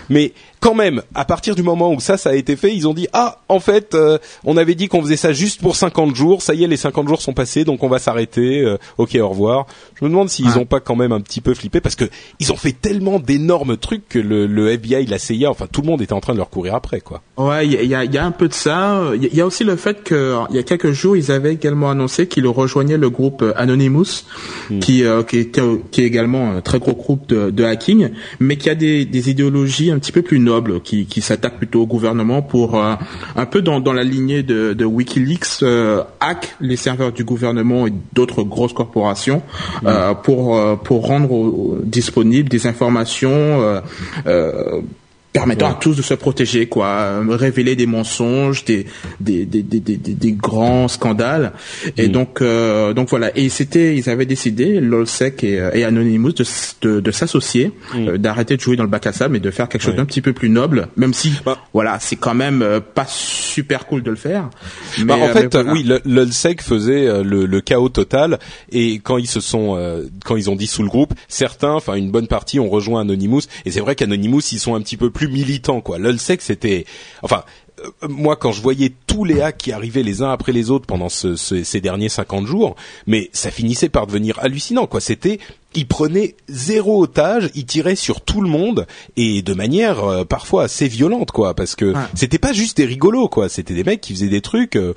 Mais 0.09 0.33
quand 0.59 0.73
même, 0.73 1.01
à 1.13 1.25
partir 1.25 1.55
du 1.55 1.63
moment 1.63 1.93
où 1.93 1.99
ça, 1.99 2.17
ça 2.17 2.31
a 2.31 2.33
été 2.33 2.55
fait, 2.55 2.75
ils 2.75 2.87
ont 2.87 2.93
dit 2.93 3.07
ah, 3.13 3.41
en 3.49 3.59
fait, 3.59 3.93
euh, 3.93 4.17
on 4.43 4.57
avait 4.57 4.75
dit 4.75 4.87
qu'on 4.87 5.01
faisait 5.01 5.17
ça 5.17 5.33
juste 5.33 5.61
pour 5.61 5.75
50 5.75 6.15
jours. 6.15 6.41
Ça 6.41 6.53
y 6.53 6.63
est, 6.63 6.67
les 6.67 6.77
50 6.77 7.07
jours 7.07 7.21
sont 7.21 7.33
passés, 7.33 7.63
donc 7.63 7.83
on 7.83 7.89
va 7.89 7.99
s'arrêter. 7.99 8.61
Euh, 8.61 8.77
ok, 8.97 9.15
au 9.21 9.29
revoir. 9.29 9.67
Je 9.95 10.05
me 10.05 10.09
demande 10.09 10.29
s'ils 10.29 10.57
ont 10.57 10.65
pas 10.65 10.79
quand 10.79 10.95
même 10.95 11.11
un 11.11 11.21
petit 11.21 11.41
peu 11.41 11.53
flippé 11.53 11.81
parce 11.81 11.95
que 11.95 12.05
ils 12.39 12.51
ont 12.51 12.55
fait 12.55 12.71
tellement 12.71 13.19
d'énormes 13.19 13.77
trucs 13.77 14.07
que 14.09 14.19
le, 14.19 14.47
le, 14.47 14.71
FBI, 14.71 15.05
la 15.05 15.19
CIA, 15.19 15.49
enfin 15.49 15.67
tout 15.71 15.81
le 15.81 15.87
monde 15.87 16.01
était 16.01 16.13
en 16.13 16.19
train 16.19 16.33
de 16.33 16.37
leur 16.37 16.49
courir 16.49 16.75
après, 16.75 17.01
quoi. 17.01 17.21
Ouais, 17.37 17.67
il 17.67 17.73
y 17.73 17.95
a, 17.95 18.03
y 18.03 18.17
a, 18.17 18.25
un 18.25 18.31
peu 18.31 18.47
de 18.47 18.53
ça. 18.53 19.01
Il 19.15 19.33
y, 19.33 19.41
a 19.41 19.45
aussi 19.45 19.63
le 19.63 19.75
fait 19.75 20.03
que 20.03 20.35
il 20.49 20.55
y 20.55 20.59
a 20.59 20.63
quelques 20.63 20.91
jours, 20.91 21.15
ils 21.15 21.31
avaient 21.31 21.53
également 21.53 21.89
annoncé 21.89 22.27
qu'ils 22.27 22.47
rejoignaient 22.47 22.97
le 22.97 23.09
groupe 23.09 23.43
Anonymous, 23.55 24.25
hmm. 24.69 24.79
qui, 24.79 25.03
euh, 25.03 25.23
qui, 25.23 25.39
est, 25.39 25.59
qui 25.91 26.01
est 26.01 26.05
également 26.05 26.51
un 26.51 26.61
très 26.61 26.79
gros 26.79 26.93
groupe 26.93 27.27
de, 27.27 27.51
de 27.51 27.63
hacking, 27.63 28.09
mais 28.39 28.57
qui 28.57 28.69
a 28.69 28.75
des, 28.75 29.05
des 29.05 29.29
idéologies 29.29 29.91
un 29.91 29.99
petit 29.99 30.11
peu 30.11 30.21
plus 30.21 30.39
nobles, 30.47 30.81
qui, 30.81 31.05
qui 31.05 31.21
s'attaquent 31.21 31.57
plutôt 31.57 31.81
au 31.81 31.85
gouvernement 31.85 32.41
pour 32.41 32.75
euh, 32.75 32.95
un 33.35 33.45
peu 33.45 33.61
dans, 33.61 33.79
dans 33.79 33.93
la 33.93 34.03
lignée 34.03 34.43
de, 34.43 34.73
de 34.73 34.85
WikiLeaks 34.85 35.63
euh, 35.63 36.03
hack 36.19 36.55
les 36.61 36.77
serveurs 36.77 37.11
du 37.11 37.23
gouvernement 37.23 37.87
et 37.87 37.93
d'autres 38.13 38.43
grosses 38.43 38.73
corporations 38.73 39.41
euh, 39.85 40.13
pour 40.13 40.59
pour 40.83 41.05
rendre 41.07 41.79
disponibles 41.83 42.49
des 42.49 42.65
informations 42.67 43.81
permettant 45.37 45.69
à 45.69 45.73
tous 45.75 45.95
de 45.95 46.01
se 46.01 46.15
protéger, 46.15 46.65
quoi, 46.65 46.87
euh, 46.87 47.23
révéler 47.29 47.75
des 47.75 47.85
mensonges, 47.85 48.65
des 48.65 48.87
des 49.19 49.45
des 49.45 49.61
des, 49.61 49.79
des, 49.79 49.97
des 49.97 50.31
grands 50.31 50.87
scandales. 50.87 51.53
Et 51.95 52.07
mm. 52.07 52.11
donc 52.11 52.41
euh, 52.41 52.93
donc 52.93 53.09
voilà. 53.09 53.29
Et 53.37 53.49
c'était, 53.49 53.95
ils 53.95 54.09
avaient 54.09 54.25
décidé, 54.25 54.79
LolSec 54.79 55.43
et, 55.43 55.69
et 55.73 55.83
Anonymous, 55.83 56.31
de 56.31 56.45
de, 56.81 56.99
de 56.99 57.11
s'associer, 57.11 57.71
mm. 57.93 58.07
euh, 58.07 58.17
d'arrêter 58.17 58.57
de 58.57 58.61
jouer 58.61 58.77
dans 58.77 58.83
le 58.83 58.89
bac 58.89 59.05
à 59.05 59.13
sable 59.13 59.37
et 59.37 59.39
de 59.39 59.51
faire 59.51 59.69
quelque 59.69 59.83
chose 59.83 59.95
d'un 59.95 60.05
petit 60.05 60.21
peu 60.21 60.33
plus 60.33 60.49
noble, 60.49 60.87
même 60.97 61.13
si 61.13 61.33
bah. 61.45 61.59
voilà, 61.71 61.99
c'est 61.99 62.15
quand 62.15 62.33
même 62.33 62.65
pas 62.95 63.05
super 63.07 63.85
cool 63.85 64.01
de 64.01 64.09
le 64.09 64.17
faire. 64.17 64.49
Bah, 64.99 65.15
mais, 65.17 65.23
en 65.23 65.27
fait, 65.27 65.55
oui, 65.67 65.87
LolSec 66.05 66.63
faisait 66.63 67.23
le, 67.23 67.45
le, 67.45 67.61
chaos 67.61 67.89
total 67.89 68.39
et 68.71 68.95
quand 68.95 69.17
ils 69.17 69.27
se 69.27 69.39
sont 69.39 69.77
quand 70.25 70.35
ils 70.35 70.49
ont 70.49 70.55
dit 70.55 70.67
sous 70.67 70.81
le 70.81 70.89
groupe, 70.89 71.13
certains, 71.27 71.73
enfin 71.73 71.93
une 71.93 72.09
bonne 72.09 72.27
partie, 72.27 72.59
ont 72.59 72.69
rejoint 72.69 73.01
Anonymous. 73.01 73.41
Et 73.65 73.71
c'est 73.71 73.81
vrai 73.81 73.95
qu'Anonymous, 73.95 74.41
ils 74.51 74.59
sont 74.59 74.73
un 74.73 74.81
petit 74.81 74.97
peu 74.97 75.11
plus 75.11 75.26
militant 75.27 75.81
quoi. 75.81 75.97
Lulsec 75.99 76.41
c'était 76.41 76.85
enfin 77.21 77.43
euh, 77.79 78.07
moi 78.07 78.35
quand 78.35 78.51
je 78.51 78.61
voyais 78.61 78.93
tous 79.05 79.23
les 79.23 79.41
hacks 79.41 79.57
qui 79.57 79.71
arrivaient 79.71 80.03
les 80.03 80.21
uns 80.21 80.31
après 80.31 80.51
les 80.51 80.71
autres 80.71 80.85
pendant 80.85 81.09
ces 81.09 81.81
derniers 81.81 82.09
50 82.09 82.47
jours, 82.47 82.75
mais 83.05 83.29
ça 83.33 83.51
finissait 83.51 83.89
par 83.89 84.07
devenir 84.07 84.39
hallucinant 84.39 84.87
quoi. 84.87 85.01
C'était 85.01 85.39
ils 85.73 85.87
prenaient 85.87 86.35
zéro 86.47 87.03
otage, 87.03 87.51
ils 87.53 87.65
tiraient 87.65 87.95
sur 87.95 88.21
tout 88.21 88.41
le 88.41 88.49
monde 88.49 88.87
et 89.15 89.41
de 89.41 89.53
manière 89.53 90.03
euh, 90.03 90.25
parfois 90.25 90.63
assez 90.63 90.87
violente 90.87 91.31
quoi 91.31 91.53
parce 91.53 91.75
que 91.75 91.93
c'était 92.15 92.39
pas 92.39 92.53
juste 92.53 92.77
des 92.77 92.85
rigolos 92.85 93.29
quoi, 93.29 93.49
c'était 93.49 93.75
des 93.75 93.83
mecs 93.83 94.01
qui 94.01 94.13
faisaient 94.13 94.27
des 94.27 94.41
trucs 94.41 94.75
euh, 94.75 94.93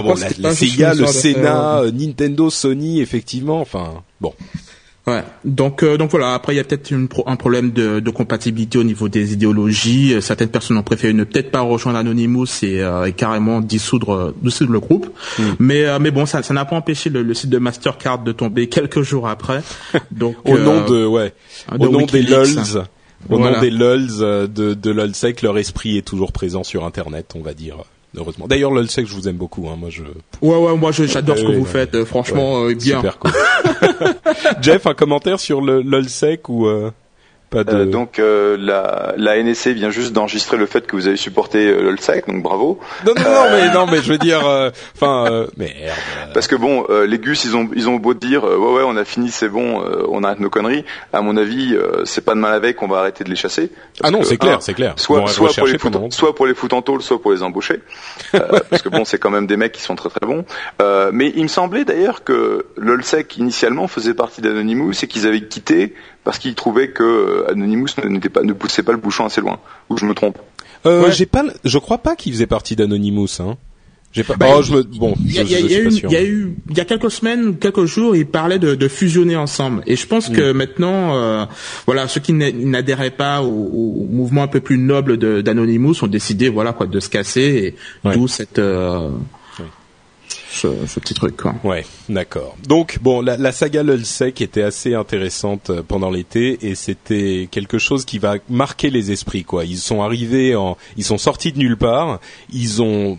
bon, 0.00 0.14
la, 0.38 0.54
CIA, 0.54 0.94
le 0.94 1.06
Sénat, 1.06 1.82
Nintendo, 1.92 2.48
Sony, 2.48 3.00
effectivement, 3.00 3.60
enfin, 3.60 4.02
bon. 4.20 4.32
Ouais. 5.06 5.24
Donc 5.44 5.82
euh, 5.82 5.96
donc 5.96 6.10
voilà. 6.12 6.34
Après 6.34 6.54
il 6.54 6.58
y 6.58 6.60
a 6.60 6.64
peut-être 6.64 6.92
un 7.26 7.36
problème 7.36 7.72
de, 7.72 7.98
de, 7.98 8.10
compatibilité 8.10 8.78
au 8.78 8.84
niveau 8.84 9.08
des 9.08 9.32
idéologies. 9.32 10.14
Euh, 10.14 10.20
certaines 10.20 10.48
personnes 10.48 10.76
ont 10.76 10.84
préféré 10.84 11.12
ne 11.12 11.24
peut-être 11.24 11.50
pas 11.50 11.60
rejoindre 11.60 11.98
Anonymous 11.98 12.46
et, 12.62 12.80
euh, 12.80 13.10
carrément 13.10 13.60
dissoudre 13.60 14.32
dissoudre 14.42 14.72
le 14.72 14.78
groupe. 14.78 15.06
Mm. 15.38 15.42
Mais 15.58 15.98
mais 15.98 16.12
bon 16.12 16.24
ça 16.24 16.44
ça 16.44 16.54
n'a 16.54 16.64
pas 16.64 16.76
empêché 16.76 17.10
le, 17.10 17.34
site 17.34 17.50
de 17.50 17.58
Mastercard 17.58 18.20
de 18.20 18.30
tomber 18.30 18.68
quelques 18.68 19.02
jours 19.02 19.28
après. 19.28 19.62
Donc 20.12 20.36
au 20.44 20.56
nom 20.56 20.84
de 20.86 21.04
ouais 21.04 21.34
au 21.76 21.88
nom 21.88 22.06
des 22.06 22.22
lulz. 22.22 22.80
Au 23.28 23.38
nom 23.38 23.60
des 23.60 23.70
lulz 23.70 24.18
de, 24.18 24.46
de 24.46 24.90
LOLsec, 24.90 25.42
leur 25.42 25.56
esprit 25.56 25.96
est 25.96 26.02
toujours 26.02 26.32
présent 26.32 26.64
sur 26.64 26.84
Internet, 26.84 27.34
on 27.36 27.40
va 27.40 27.54
dire 27.54 27.76
heureusement. 28.16 28.46
D'ailleurs, 28.46 28.70
LOLsec, 28.70 29.06
je 29.06 29.14
vous 29.14 29.28
aime 29.28 29.36
beaucoup. 29.36 29.68
Hein. 29.68 29.76
Moi, 29.78 29.90
je. 29.90 30.02
Ouais, 30.40 30.56
ouais, 30.56 30.76
moi, 30.76 30.92
j'adore 30.92 31.38
ce 31.38 31.44
que 31.44 31.52
vous 31.52 31.64
faites. 31.64 31.94
Euh, 31.94 32.04
franchement, 32.04 32.64
euh, 32.64 32.74
bien. 32.74 32.96
Super 32.96 33.18
cool. 33.18 33.32
Jeff, 34.62 34.86
un 34.86 34.94
commentaire 34.94 35.40
sur 35.40 35.60
le 35.60 35.82
LOLsec 35.82 36.48
ou 36.48 36.66
euh... 36.66 36.90
Pas 37.52 37.64
de... 37.64 37.76
Euh, 37.76 37.84
donc 37.84 38.18
euh, 38.18 38.56
la, 38.58 39.12
la 39.16 39.42
NSC 39.42 39.68
vient 39.68 39.90
juste 39.90 40.12
d'enregistrer 40.12 40.56
le 40.56 40.66
fait 40.66 40.86
que 40.86 40.96
vous 40.96 41.06
avez 41.06 41.18
supporté 41.18 41.66
euh, 41.68 41.82
l'OLSEC, 41.82 42.26
donc 42.26 42.42
bravo. 42.42 42.80
Non, 43.06 43.12
non, 43.14 43.22
non, 43.22 43.44
mais 43.52 43.72
non, 43.72 43.86
mais 43.86 44.02
je 44.02 44.10
veux 44.10 44.18
dire, 44.18 44.40
enfin, 44.96 45.30
euh, 45.30 45.46
merde. 45.58 45.92
Parce 46.32 46.46
que 46.46 46.56
bon, 46.56 46.86
euh, 46.88 47.06
les 47.06 47.18
Gus, 47.18 47.44
ils 47.44 47.54
ont 47.54 47.68
ils 47.74 47.88
ont 47.88 47.96
beau 47.96 48.14
dire 48.14 48.44
euh, 48.44 48.56
ouais 48.56 48.72
ouais, 48.76 48.82
on 48.86 48.96
a 48.96 49.04
fini, 49.04 49.30
c'est 49.30 49.48
bon, 49.48 49.82
euh, 49.82 50.06
on 50.08 50.24
arrête 50.24 50.40
nos 50.40 50.50
conneries. 50.50 50.84
À 51.12 51.20
mon 51.20 51.36
avis, 51.36 51.74
euh, 51.74 52.04
c'est 52.04 52.24
pas 52.24 52.34
de 52.34 52.40
mal 52.40 52.54
avec, 52.54 52.82
on 52.82 52.88
va 52.88 52.98
arrêter 53.00 53.24
de 53.24 53.30
les 53.30 53.36
chasser. 53.36 53.70
Ah 54.02 54.10
non, 54.10 54.22
c'est 54.22 54.38
clair, 54.38 54.56
un, 54.56 54.60
c'est 54.60 54.74
clair. 54.74 54.94
Soit 54.96 55.26
soit 55.28 55.52
pour 55.54 55.66
les 55.66 55.78
foutre, 55.78 56.00
soit 56.10 56.34
pour 56.34 56.46
les 56.46 56.54
foutre 56.54 56.74
en 56.74 56.82
tôle, 56.82 57.02
soit 57.02 57.20
pour 57.20 57.32
les 57.32 57.42
embaucher. 57.42 57.80
Euh, 58.34 58.60
parce 58.70 58.80
que 58.80 58.88
bon, 58.88 59.04
c'est 59.04 59.18
quand 59.18 59.28
même 59.30 59.46
des 59.46 59.58
mecs 59.58 59.72
qui 59.72 59.82
sont 59.82 59.94
très 59.94 60.08
très 60.08 60.26
bons. 60.26 60.46
Euh, 60.80 61.10
mais 61.12 61.32
il 61.36 61.42
me 61.42 61.48
semblait 61.48 61.84
d'ailleurs 61.84 62.24
que 62.24 62.64
l'OLSEC 62.76 63.36
initialement 63.36 63.88
faisait 63.88 64.14
partie 64.14 64.40
d'Anonymous 64.40 64.92
et 65.02 65.06
qu'ils 65.06 65.26
avaient 65.26 65.42
quitté 65.42 65.94
parce 66.24 66.38
qu'ils 66.38 66.54
trouvaient 66.54 66.88
que 66.90 67.02
euh, 67.02 67.50
Anonymous 67.50 67.88
ne- 68.02 68.08
n'était 68.08 68.28
pas 68.28 68.42
ne 68.42 68.52
poussait 68.52 68.82
pas 68.82 68.92
le 68.92 68.98
bouchon 68.98 69.26
assez 69.26 69.40
loin. 69.40 69.58
Ou 69.90 69.96
je 69.98 70.04
me 70.06 70.14
trompe. 70.14 70.38
Euh, 70.86 71.04
Ouais. 71.04 71.12
j'ai 71.12 71.26
pas, 71.26 71.42
le- 71.42 71.52
je 71.64 71.78
crois 71.78 71.98
pas 71.98 72.16
qu'il 72.16 72.32
faisait 72.32 72.46
partie 72.46 72.74
d'Anonymous, 72.76 73.28
hein. 73.40 73.56
J'ai 74.14 74.24
pas. 74.24 74.34
Bah, 74.36 74.46
oh, 74.58 74.60
je 74.62 74.74
me, 74.74 74.82
bon, 74.82 75.14
Il 75.24 75.32
y 75.32 75.38
a, 75.38 75.44
je, 75.44 75.48
y 75.48 75.52
je 75.52 75.56
a 75.56 75.80
eu, 75.80 75.88
il 75.88 76.10
y 76.12 76.16
a 76.16 76.22
eu, 76.22 76.54
il 76.68 76.76
y 76.76 76.80
a 76.80 76.84
quelques 76.84 77.10
semaines 77.10 77.56
quelques 77.56 77.86
jours, 77.86 78.14
ils 78.14 78.26
parlaient 78.26 78.58
de, 78.58 78.74
de 78.74 78.88
fusionner 78.88 79.36
ensemble. 79.36 79.82
Et 79.86 79.96
je 79.96 80.06
pense 80.06 80.28
Mm. 80.28 80.32
que 80.34 80.52
maintenant, 80.52 81.16
euh, 81.16 81.46
voilà, 81.86 82.08
ceux 82.08 82.20
qui 82.20 82.34
n'a- 82.34 82.52
n'adhéraient 82.52 83.10
pas 83.10 83.40
au, 83.42 83.46
au 83.48 84.06
mouvement 84.10 84.42
un 84.42 84.48
peu 84.48 84.60
plus 84.60 84.76
noble 84.76 85.16
d'Anonymous 85.42 85.94
ont 86.04 86.08
décidé, 86.08 86.50
voilà, 86.50 86.74
quoi, 86.74 86.86
de 86.86 87.00
se 87.00 87.08
casser. 87.08 87.40
Et 88.04 88.06
Ouais. 88.06 88.14
d'où 88.14 88.28
cette, 88.28 88.58
euh. 88.58 89.08
Ce, 90.52 91.00
petit 91.00 91.14
truc, 91.14 91.36
quoi. 91.36 91.54
Ouais, 91.64 91.84
d'accord. 92.08 92.56
Donc 92.66 92.98
bon, 93.02 93.20
la, 93.20 93.36
la 93.36 93.52
saga 93.52 93.82
Lulsec 93.82 94.40
était 94.40 94.62
assez 94.62 94.94
intéressante 94.94 95.70
euh, 95.70 95.82
pendant 95.86 96.10
l'été 96.10 96.58
et 96.68 96.74
c'était 96.74 97.48
quelque 97.50 97.78
chose 97.78 98.04
qui 98.04 98.18
va 98.18 98.36
marquer 98.48 98.90
les 98.90 99.10
esprits 99.12 99.44
quoi. 99.44 99.64
Ils 99.64 99.78
sont 99.78 100.02
arrivés 100.02 100.56
ils 100.96 101.04
sont 101.04 101.18
sortis 101.18 101.52
de 101.52 101.58
nulle 101.58 101.76
part, 101.76 102.20
ils 102.52 102.82
ont 102.82 103.18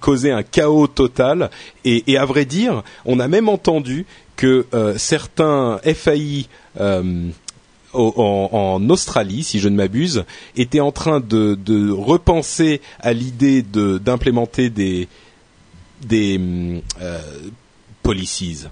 causé 0.00 0.30
un 0.30 0.42
chaos 0.42 0.86
total 0.86 1.50
et, 1.84 2.16
à 2.16 2.24
vrai 2.24 2.44
dire, 2.44 2.82
on 3.04 3.18
a 3.20 3.28
même 3.28 3.48
entendu 3.48 4.06
que 4.36 4.66
euh, 4.74 4.96
certains 4.96 5.80
FAI 5.84 6.46
euh, 6.80 7.28
en, 7.92 8.88
Australie, 8.88 9.42
si 9.42 9.58
je 9.58 9.68
ne 9.68 9.76
m'abuse, 9.76 10.24
étaient 10.56 10.80
en 10.80 10.92
train 10.92 11.20
de, 11.20 11.90
repenser 11.90 12.80
à 13.00 13.12
l'idée 13.12 13.62
d'implémenter 13.62 14.70
des 14.70 15.08
des 16.00 16.40
euh, 17.00 17.20
policies, 18.02 18.66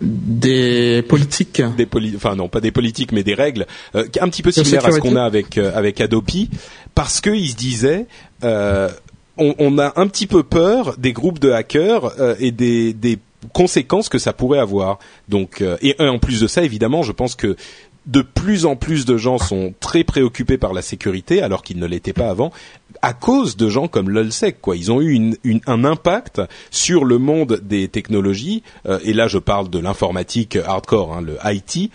Des 0.00 1.02
politiques. 1.08 1.60
des 1.76 1.84
poli 1.86 2.12
enfin 2.14 2.36
non 2.36 2.48
pas 2.48 2.60
des 2.60 2.70
politiques 2.70 3.10
mais 3.10 3.24
des 3.24 3.34
règles 3.34 3.66
euh, 3.96 4.04
un 4.20 4.28
petit 4.28 4.42
peu 4.44 4.52
similaires 4.52 4.86
à 4.86 4.92
ce 4.92 5.00
qu'on 5.00 5.16
a 5.16 5.24
avec 5.24 5.58
euh, 5.58 5.72
avec 5.74 6.00
Adopi 6.00 6.50
parce 6.94 7.20
qu'ils 7.20 7.48
se 7.50 7.56
disaient 7.56 8.06
euh, 8.44 8.88
on, 9.36 9.54
on 9.58 9.76
a 9.78 9.92
un 9.96 10.06
petit 10.06 10.28
peu 10.28 10.44
peur 10.44 10.96
des 10.98 11.12
groupes 11.12 11.40
de 11.40 11.50
hackers 11.50 12.12
euh, 12.20 12.36
et 12.38 12.52
des, 12.52 12.92
des 12.92 13.18
conséquences 13.52 14.08
que 14.08 14.18
ça 14.18 14.32
pourrait 14.32 14.58
avoir. 14.58 14.98
Donc 15.28 15.62
euh, 15.62 15.76
et 15.80 15.94
en 16.00 16.18
plus 16.18 16.40
de 16.40 16.46
ça 16.46 16.62
évidemment 16.62 17.02
je 17.02 17.12
pense 17.12 17.34
que 17.34 17.56
de 18.08 18.22
plus 18.22 18.66
en 18.66 18.74
plus 18.74 19.04
de 19.04 19.16
gens 19.16 19.38
sont 19.38 19.72
très 19.78 20.02
préoccupés 20.02 20.58
par 20.58 20.72
la 20.72 20.82
sécurité 20.82 21.42
alors 21.42 21.62
qu'ils 21.62 21.78
ne 21.78 21.86
l'étaient 21.86 22.12
pas 22.12 22.30
avant 22.30 22.50
à 23.02 23.12
cause 23.12 23.56
de 23.56 23.68
gens 23.68 23.86
comme 23.86 24.10
l'Ulsec 24.10 24.60
quoi 24.60 24.76
ils 24.76 24.90
ont 24.90 25.00
eu 25.00 25.34
un 25.66 25.84
impact 25.84 26.42
sur 26.70 27.04
le 27.04 27.18
monde 27.18 27.60
des 27.62 27.88
technologies 27.88 28.62
euh, 28.86 28.98
et 29.04 29.12
là 29.12 29.28
je 29.28 29.38
parle 29.38 29.70
de 29.70 29.78
l'informatique 29.78 30.56
hardcore 30.56 31.14
hein, 31.14 31.20
le 31.20 31.36
IT 31.44 31.90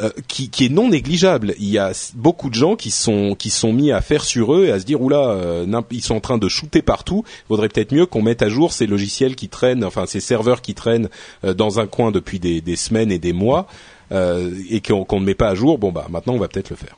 euh, 0.00 0.10
qui, 0.26 0.50
est 0.64 0.70
non 0.70 0.88
négligeable. 0.88 1.54
Il 1.58 1.68
y 1.68 1.76
a 1.76 1.92
beaucoup 2.14 2.48
de 2.48 2.54
gens 2.54 2.76
qui 2.76 2.90
sont 2.90 3.36
qui 3.38 3.50
sont 3.50 3.74
mis 3.74 3.92
à 3.92 4.00
faire 4.00 4.24
sur 4.24 4.54
eux 4.54 4.64
et 4.64 4.72
à 4.72 4.80
se 4.80 4.86
dire 4.86 5.02
oula, 5.02 5.28
euh, 5.28 5.82
ils 5.90 6.02
sont 6.02 6.14
en 6.14 6.20
train 6.20 6.38
de 6.38 6.48
shooter 6.48 6.80
partout. 6.80 7.24
Vaudrait 7.50 7.68
peut-être 7.68 7.92
mieux 7.92 8.06
qu'on 8.06 8.22
mette 8.22 8.40
à 8.40 8.48
jour 8.48 8.72
ces 8.72 8.86
logiciels 8.86 9.36
qui 9.36 9.50
traînent, 9.50 9.84
enfin 9.84 10.06
ces 10.06 10.20
serveurs 10.20 10.62
qui 10.62 10.74
traînent 10.74 11.10
euh, 11.44 11.52
dans 11.52 11.78
un 11.78 11.86
coin 11.86 12.10
depuis 12.10 12.40
des, 12.40 12.76
semaines 12.76 13.12
et 13.12 13.18
des 13.18 13.34
mois 13.34 13.66
et 14.10 14.80
qu'on 14.80 15.20
ne 15.20 15.24
met 15.24 15.34
pas 15.34 15.48
à 15.48 15.54
jour. 15.54 15.78
Bon 15.78 15.92
bah 15.92 16.06
maintenant 16.10 16.34
on 16.34 16.38
va 16.38 16.48
peut-être 16.48 16.70
le 16.70 16.76
faire. 16.76 16.96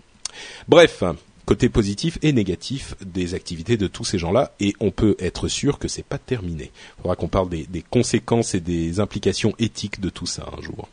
Bref. 0.68 1.02
Côté 1.46 1.68
positif 1.68 2.18
et 2.22 2.32
négatif 2.32 2.94
des 3.04 3.34
activités 3.34 3.76
de 3.76 3.86
tous 3.86 4.04
ces 4.04 4.16
gens-là, 4.16 4.52
et 4.60 4.72
on 4.80 4.90
peut 4.90 5.14
être 5.18 5.46
sûr 5.46 5.78
que 5.78 5.88
c'est 5.88 6.04
pas 6.04 6.16
terminé. 6.16 6.70
Il 6.98 7.02
faudra 7.02 7.16
qu'on 7.16 7.28
parle 7.28 7.50
des, 7.50 7.84
conséquences 7.90 8.54
et 8.54 8.60
des 8.60 8.98
implications 8.98 9.52
éthiques 9.58 10.00
de 10.00 10.08
tout 10.08 10.24
ça 10.24 10.46
un 10.56 10.62
jour. 10.62 10.88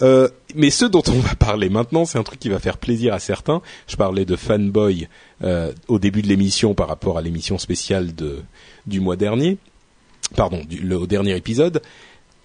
Euh, 0.00 0.28
mais 0.54 0.70
ce 0.70 0.86
dont 0.86 1.02
on 1.08 1.18
va 1.18 1.34
parler 1.34 1.68
maintenant, 1.68 2.06
c'est 2.06 2.18
un 2.18 2.22
truc 2.22 2.40
qui 2.40 2.48
va 2.48 2.58
faire 2.58 2.78
plaisir 2.78 3.12
à 3.12 3.18
certains. 3.18 3.60
Je 3.86 3.96
parlais 3.96 4.24
de 4.24 4.34
fanboy 4.34 5.08
euh, 5.42 5.72
au 5.88 5.98
début 5.98 6.22
de 6.22 6.28
l'émission 6.28 6.74
par 6.74 6.88
rapport 6.88 7.18
à 7.18 7.22
l'émission 7.22 7.58
spéciale 7.58 8.12
du 8.86 9.00
mois 9.00 9.16
dernier, 9.16 9.58
pardon, 10.36 10.62
le, 10.70 10.96
au 10.96 11.06
dernier 11.06 11.36
épisode. 11.36 11.82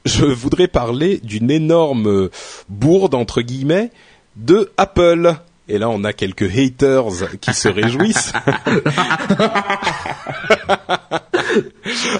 Je 0.05 0.25
voudrais 0.25 0.67
parler 0.67 1.19
d'une 1.23 1.51
énorme 1.51 2.29
bourde 2.69 3.15
entre 3.15 3.41
guillemets 3.41 3.91
de 4.35 4.71
Apple. 4.77 5.35
Et 5.67 5.77
là, 5.77 5.89
on 5.89 6.03
a 6.03 6.13
quelques 6.13 6.57
haters 6.57 7.03
qui 7.41 7.53
se 7.53 7.67
réjouissent. 7.69 8.33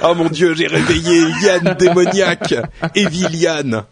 oh 0.04 0.16
mon 0.16 0.30
dieu, 0.30 0.54
j'ai 0.56 0.68
réveillé 0.68 1.24
Yann 1.44 1.76
démoniaque, 1.80 2.56
Evil 2.96 3.36
Yann. 3.36 3.84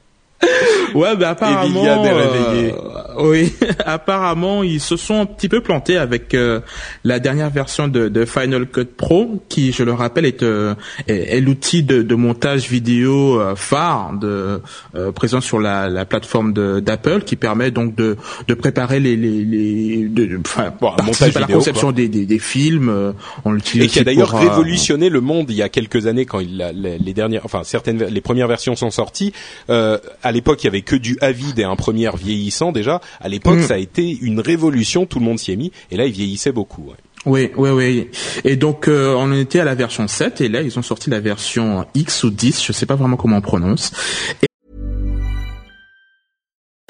Ouais, 0.93 1.15
bah 1.15 1.29
apparemment, 1.29 1.83
est 1.83 2.11
réveillée. 2.13 2.73
euh, 2.73 3.06
oui, 3.19 3.53
apparemment 3.85 4.63
ils 4.63 4.79
se 4.81 4.95
sont 4.97 5.21
un 5.21 5.25
petit 5.25 5.49
peu 5.49 5.61
plantés 5.61 5.97
avec 5.97 6.33
euh, 6.33 6.59
la 7.03 7.19
dernière 7.19 7.49
version 7.49 7.87
de, 7.87 8.07
de 8.07 8.25
Final 8.25 8.67
Cut 8.67 8.85
Pro, 8.85 9.43
qui, 9.49 9.71
je 9.71 9.83
le 9.83 9.93
rappelle, 9.93 10.25
est, 10.25 10.43
euh, 10.43 10.75
est, 11.07 11.37
est 11.37 11.41
l'outil 11.41 11.83
de, 11.83 12.01
de 12.01 12.15
montage 12.15 12.69
vidéo 12.69 13.39
euh, 13.39 13.55
phare 13.55 14.13
de 14.13 14.61
euh, 14.95 15.11
présent 15.11 15.41
sur 15.41 15.59
la, 15.59 15.89
la 15.89 16.05
plateforme 16.05 16.53
d'Apple, 16.53 17.21
qui 17.21 17.35
permet 17.35 17.71
donc 17.71 17.95
de, 17.95 18.17
de 18.47 18.53
préparer 18.53 18.99
les, 18.99 19.15
les, 19.15 19.43
les 19.43 20.07
de, 20.07 20.39
enfin, 20.45 20.73
Bon, 20.79 20.91
montage 21.03 21.35
à 21.35 21.39
la 21.39 21.45
vidéo, 21.45 21.57
conception 21.57 21.91
des, 21.91 22.07
des, 22.07 22.25
des 22.25 22.39
films. 22.39 22.89
euh, 22.89 23.11
on 23.45 23.51
l'utilise 23.51 23.85
et 23.85 23.87
qui 23.87 23.99
a 23.99 24.03
d'ailleurs 24.03 24.31
révolutionné 24.31 25.09
le 25.09 25.21
monde 25.21 25.49
il 25.49 25.55
y 25.55 25.61
a 25.61 25.69
quelques 25.69 26.07
années 26.07 26.25
quand 26.25 26.39
il 26.39 26.61
a, 26.61 26.71
les, 26.71 26.97
les 26.97 27.13
dernières, 27.13 27.41
enfin 27.45 27.61
certaines, 27.63 28.03
les 28.03 28.21
premières 28.21 28.47
versions 28.47 28.75
sont 28.75 28.91
sorties. 28.91 29.33
Euh, 29.69 29.97
à 30.23 30.31
l'époque, 30.31 30.63
il 30.63 30.67
y 30.67 30.69
avait 30.69 30.81
que 30.81 30.95
du 30.95 31.17
Avid 31.21 31.57
et 31.59 31.63
un 31.63 31.75
premier 31.75 32.09
vieillissant 32.17 32.71
déjà. 32.71 33.01
À 33.19 33.29
l'époque, 33.29 33.57
Mm. 33.59 33.63
ça 33.63 33.73
a 33.75 33.77
été 33.77 34.17
une 34.21 34.39
révolution, 34.39 35.05
tout 35.05 35.19
le 35.19 35.25
monde 35.25 35.39
s'y 35.39 35.51
est 35.51 35.55
mis. 35.55 35.71
Et 35.91 35.97
là, 35.97 36.05
il 36.05 36.11
vieillissait 36.11 36.51
beaucoup. 36.51 36.83
ouais. 36.89 36.95
Oui, 37.25 37.51
oui, 37.57 37.69
oui. 37.71 38.09
Et 38.45 38.55
donc, 38.55 38.87
euh, 38.87 39.13
on 39.17 39.33
était 39.33 39.59
à 39.59 39.65
la 39.65 39.75
version 39.75 40.07
7, 40.07 40.39
et 40.39 40.47
là, 40.47 40.61
ils 40.61 40.79
ont 40.79 40.81
sorti 40.81 41.09
la 41.09 41.19
version 41.19 41.85
X 41.93 42.23
ou 42.23 42.29
10, 42.29 42.63
je 42.63 42.71
sais 42.71 42.85
pas 42.85 42.95
vraiment 42.95 43.17
comment 43.17 43.37
on 43.37 43.41
prononce. 43.41 43.91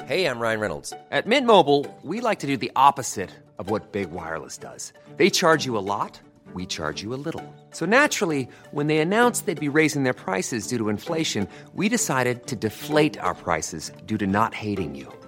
Hey, 0.06 0.24
I'm 0.26 0.38
Ryan 0.40 0.60
Reynolds. 0.60 0.92
At 1.10 1.26
Mint 1.26 1.46
Mobile, 1.46 1.84
we 2.02 2.20
like 2.20 2.38
to 2.40 2.46
do 2.46 2.56
the 2.56 2.70
opposite 2.76 3.30
of 3.58 3.70
what 3.70 3.92
Big 3.92 4.10
Wireless 4.12 4.58
does. 4.58 4.92
They 5.18 5.28
charge 5.28 5.66
you 5.66 5.76
a 5.76 5.82
lot, 5.84 6.20
we 6.54 6.64
charge 6.66 7.02
you 7.02 7.12
a 7.12 7.20
little. 7.22 7.42
So 7.72 7.84
naturally, 7.84 8.48
when 8.72 8.86
they 8.86 8.98
announced 9.00 9.44
they'd 9.46 9.60
be 9.60 9.68
raising 9.68 10.04
their 10.04 10.14
prices 10.14 10.66
due 10.68 10.78
to 10.78 10.88
inflation, 10.88 11.46
we 11.74 11.88
decided 11.90 12.46
to 12.46 12.56
deflate 12.56 13.18
our 13.20 13.34
prices 13.34 13.92
due 14.06 14.16
to 14.18 14.26
not 14.26 14.54
hating 14.54 14.94
you. 14.94 15.08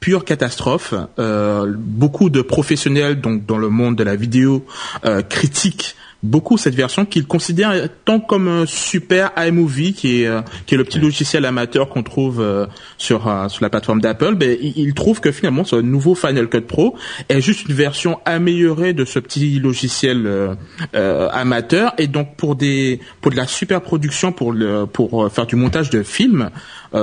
pure 0.00 0.24
catastrophe. 0.24 0.94
Euh, 1.18 1.72
beaucoup 1.76 2.30
de 2.30 2.42
professionnels 2.42 3.20
donc 3.20 3.46
dans 3.46 3.58
le 3.58 3.68
monde 3.68 3.96
de 3.96 4.02
la 4.02 4.16
vidéo 4.16 4.64
euh, 5.04 5.22
critiquent 5.22 5.94
beaucoup 6.22 6.58
cette 6.58 6.74
version 6.74 7.06
qu'il 7.06 7.26
considère 7.26 7.72
tant 8.04 8.20
comme 8.20 8.48
un 8.48 8.66
super 8.66 9.32
iMovie 9.36 9.94
qui 9.94 10.22
est 10.22 10.26
euh, 10.26 10.42
qui 10.66 10.74
est 10.74 10.78
le 10.78 10.84
petit 10.84 10.98
logiciel 10.98 11.44
amateur 11.46 11.88
qu'on 11.88 12.02
trouve 12.02 12.40
euh, 12.40 12.66
sur 12.98 13.26
euh, 13.26 13.48
sur 13.48 13.62
la 13.62 13.70
plateforme 13.70 14.00
d'Apple. 14.00 14.34
Ben 14.34 14.56
il, 14.60 14.92
trouve 14.94 15.20
que 15.20 15.32
finalement 15.32 15.64
ce 15.64 15.76
nouveau 15.76 16.14
Final 16.14 16.48
Cut 16.48 16.62
Pro 16.62 16.96
est 17.28 17.40
juste 17.40 17.68
une 17.68 17.74
version 17.74 18.20
améliorée 18.24 18.92
de 18.92 19.04
ce 19.04 19.18
petit 19.18 19.58
logiciel 19.58 20.56
amateur 20.92 21.94
et 21.96 22.06
donc 22.06 22.36
pour 22.36 22.56
des 22.56 23.00
pour 23.20 23.30
de 23.30 23.36
la 23.36 23.46
super 23.46 23.80
production 23.80 24.32
pour 24.32 24.52
le 24.52 24.86
pour 24.86 25.30
faire 25.32 25.46
du 25.46 25.56
montage 25.56 25.90
de 25.90 26.02
films, 26.02 26.50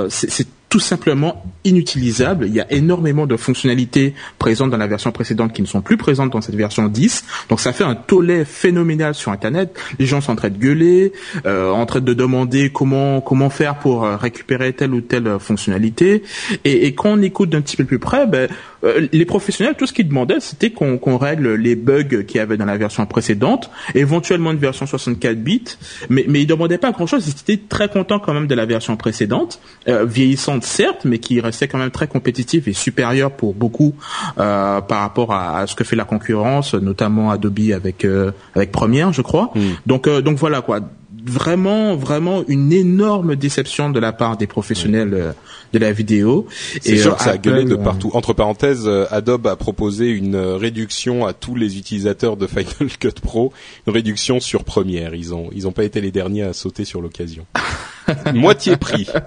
c'est 0.08 0.46
tout 0.68 0.80
simplement 0.80 1.44
inutilisable. 1.64 2.46
Il 2.46 2.54
y 2.54 2.60
a 2.60 2.70
énormément 2.72 3.26
de 3.26 3.36
fonctionnalités 3.36 4.14
présentes 4.38 4.70
dans 4.70 4.76
la 4.76 4.86
version 4.86 5.12
précédente 5.12 5.52
qui 5.52 5.62
ne 5.62 5.66
sont 5.66 5.80
plus 5.80 5.96
présentes 5.96 6.30
dans 6.30 6.40
cette 6.40 6.54
version 6.54 6.88
10. 6.88 7.24
Donc 7.48 7.60
ça 7.60 7.72
fait 7.72 7.84
un 7.84 7.94
tollé 7.94 8.44
phénoménal 8.44 9.14
sur 9.14 9.32
Internet. 9.32 9.78
Les 9.98 10.06
gens 10.06 10.20
sont 10.20 10.32
en 10.32 10.36
train 10.36 10.50
de 10.50 10.58
gueuler, 10.58 11.12
euh, 11.46 11.70
en 11.70 11.86
train 11.86 12.00
de 12.00 12.14
demander 12.14 12.70
comment 12.70 13.20
comment 13.20 13.50
faire 13.50 13.78
pour 13.78 14.04
euh, 14.04 14.16
récupérer 14.16 14.72
telle 14.72 14.92
ou 14.92 15.00
telle 15.00 15.38
fonctionnalité. 15.38 16.22
Et, 16.64 16.86
et 16.86 16.94
quand 16.94 17.10
on 17.10 17.22
écoute 17.22 17.50
d'un 17.50 17.60
petit 17.60 17.76
peu 17.76 17.84
plus 17.84 17.98
près, 17.98 18.26
ben, 18.26 18.48
euh, 18.84 19.08
les 19.12 19.24
professionnels, 19.24 19.74
tout 19.76 19.86
ce 19.86 19.92
qu'ils 19.92 20.08
demandaient, 20.08 20.40
c'était 20.40 20.70
qu'on 20.70 21.18
règle 21.18 21.54
les 21.54 21.76
bugs 21.76 22.22
qu'il 22.26 22.36
y 22.36 22.40
avait 22.40 22.56
dans 22.56 22.64
la 22.64 22.76
version 22.76 23.06
précédente, 23.06 23.70
éventuellement 23.94 24.52
une 24.52 24.58
version 24.58 24.86
64 24.86 25.42
bits, 25.42 25.64
mais, 26.08 26.24
mais 26.28 26.42
ils 26.42 26.46
demandaient 26.46 26.78
pas 26.78 26.92
grand-chose. 26.92 27.26
Ils 27.26 27.54
étaient 27.54 27.62
très 27.68 27.88
contents 27.88 28.18
quand 28.18 28.34
même 28.34 28.46
de 28.46 28.54
la 28.54 28.66
version 28.66 28.96
précédente, 28.96 29.60
euh, 29.88 30.04
vieillissante 30.04 30.64
certes, 30.64 31.04
mais 31.04 31.18
qui 31.18 31.40
restait 31.40 31.68
quand 31.68 31.78
même 31.78 31.90
très 31.90 32.06
compétitive 32.06 32.68
et 32.68 32.72
supérieure 32.72 33.32
pour 33.32 33.54
beaucoup 33.54 33.94
euh, 34.38 34.80
par 34.80 35.00
rapport 35.00 35.32
à, 35.32 35.66
ce 35.66 35.74
que 35.74 35.84
fait 35.84 35.96
la 35.96 36.04
concurrence, 36.04 36.74
notamment 36.74 37.30
Adobe 37.30 37.58
avec 37.74 38.06
avec 38.54 38.70
Premiere, 38.70 39.12
je 39.12 39.22
crois. 39.22 39.50
Hmm. 39.54 39.72
Donc 39.86 40.08
donc 40.08 40.38
voilà 40.38 40.62
quoi 40.62 40.80
vraiment, 41.28 41.96
vraiment 41.96 42.42
une 42.48 42.72
énorme 42.72 43.36
déception 43.36 43.90
de 43.90 44.00
la 44.00 44.12
part 44.12 44.36
des 44.36 44.46
professionnels 44.46 45.14
euh, 45.14 45.32
de 45.72 45.78
la 45.78 45.92
vidéo. 45.92 46.46
C'est 46.80 46.96
sûr 46.96 47.12
euh, 47.12 47.16
que 47.16 47.22
ça 47.22 47.30
a 47.30 47.38
gueulé 47.38 47.64
de 47.64 47.74
euh, 47.74 47.78
partout. 47.78 48.10
Entre 48.14 48.32
parenthèses, 48.32 48.88
Adobe 49.10 49.46
a 49.46 49.56
proposé 49.56 50.08
une 50.08 50.36
réduction 50.36 51.26
à 51.26 51.32
tous 51.32 51.54
les 51.54 51.78
utilisateurs 51.78 52.36
de 52.36 52.46
Final 52.58 52.96
Cut 52.98 53.20
Pro, 53.22 53.52
une 53.86 53.92
réduction 53.92 54.40
sur 54.40 54.64
Premiere. 54.64 55.14
Ils 55.14 55.34
ont, 55.34 55.50
ils 55.52 55.66
ont 55.66 55.72
pas 55.72 55.84
été 55.84 56.00
les 56.00 56.10
derniers 56.10 56.42
à 56.42 56.52
sauter 56.52 56.84
sur 56.84 57.00
l'occasion. 57.00 57.46
Moitié 58.34 58.76
prix. 58.76 59.04
Ça 59.04 59.20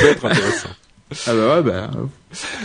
peut 0.00 0.08
être 0.08 0.24
intéressant. 0.24 0.68
Ah 1.26 1.34
bah 1.34 1.56
ouais, 1.56 1.62
bah 1.62 1.90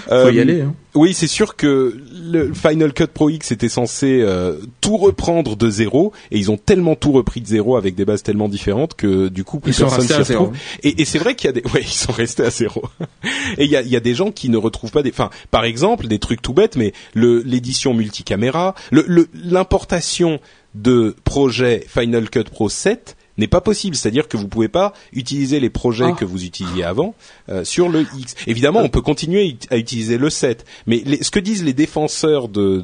faut 0.07 0.29
y 0.29 0.39
aller. 0.39 0.61
Hein. 0.61 0.75
Oui, 0.93 1.13
c'est 1.13 1.27
sûr 1.27 1.55
que 1.55 1.99
le 2.13 2.53
Final 2.53 2.93
Cut 2.93 3.07
Pro 3.07 3.29
X 3.29 3.51
était 3.51 3.69
censé 3.69 4.21
euh, 4.21 4.57
tout 4.81 4.97
reprendre 4.97 5.55
de 5.55 5.69
zéro, 5.69 6.13
et 6.31 6.37
ils 6.37 6.51
ont 6.51 6.57
tellement 6.57 6.95
tout 6.95 7.11
repris 7.11 7.41
de 7.41 7.47
zéro 7.47 7.75
avec 7.75 7.95
des 7.95 8.05
bases 8.05 8.21
tellement 8.21 8.47
différentes 8.47 8.93
que 8.93 9.27
du 9.27 9.43
coup 9.43 9.59
plus 9.59 9.77
personne 9.77 10.07
s'y 10.07 10.13
retrouve. 10.13 10.55
Et, 10.83 11.01
et 11.01 11.05
c'est 11.05 11.17
vrai 11.17 11.35
qu'il 11.35 11.47
y 11.47 11.49
a 11.49 11.53
des, 11.53 11.63
ouais, 11.73 11.81
ils 11.81 11.87
sont 11.87 12.11
restés 12.11 12.43
à 12.43 12.51
zéro. 12.51 12.83
et 13.57 13.65
il 13.65 13.69
y 13.69 13.75
a, 13.75 13.81
y 13.81 13.95
a, 13.95 13.99
des 13.99 14.13
gens 14.13 14.31
qui 14.31 14.49
ne 14.49 14.57
retrouvent 14.57 14.91
pas 14.91 15.03
des, 15.03 15.11
enfin, 15.11 15.31
par 15.49 15.65
exemple, 15.65 16.07
des 16.07 16.19
trucs 16.19 16.41
tout 16.41 16.53
bêtes, 16.53 16.75
mais 16.75 16.93
le 17.13 17.41
l'édition 17.41 17.93
multicaméra, 17.93 18.75
le 18.91 19.27
l'importation 19.33 20.39
de 20.75 21.15
projets 21.23 21.85
Final 21.87 22.29
Cut 22.29 22.43
Pro 22.43 22.69
7 22.69 23.15
n'est 23.38 23.47
pas 23.47 23.61
possible. 23.61 23.95
C'est-à-dire 23.95 24.27
que 24.27 24.38
vous 24.38 24.47
pouvez 24.47 24.69
pas 24.69 24.93
utiliser 25.13 25.59
les 25.59 25.69
projets 25.69 26.11
ah. 26.11 26.15
que 26.17 26.25
vous 26.25 26.43
utilisiez 26.43 26.83
avant 26.83 27.15
euh, 27.49 27.63
sur 27.63 27.89
le 27.89 28.05
X. 28.17 28.36
Évidemment, 28.47 28.81
on 28.81 28.89
peut 28.89 29.01
continuer 29.01 29.57
à 29.69 29.77
utiliser 29.77 30.17
le 30.17 30.29
7, 30.29 30.65
mais 30.88 31.03
ce 31.21 31.31
que 31.31 31.39
disent 31.39 31.63
les 31.63 31.73
défenseurs 31.73 32.47
de 32.49 32.83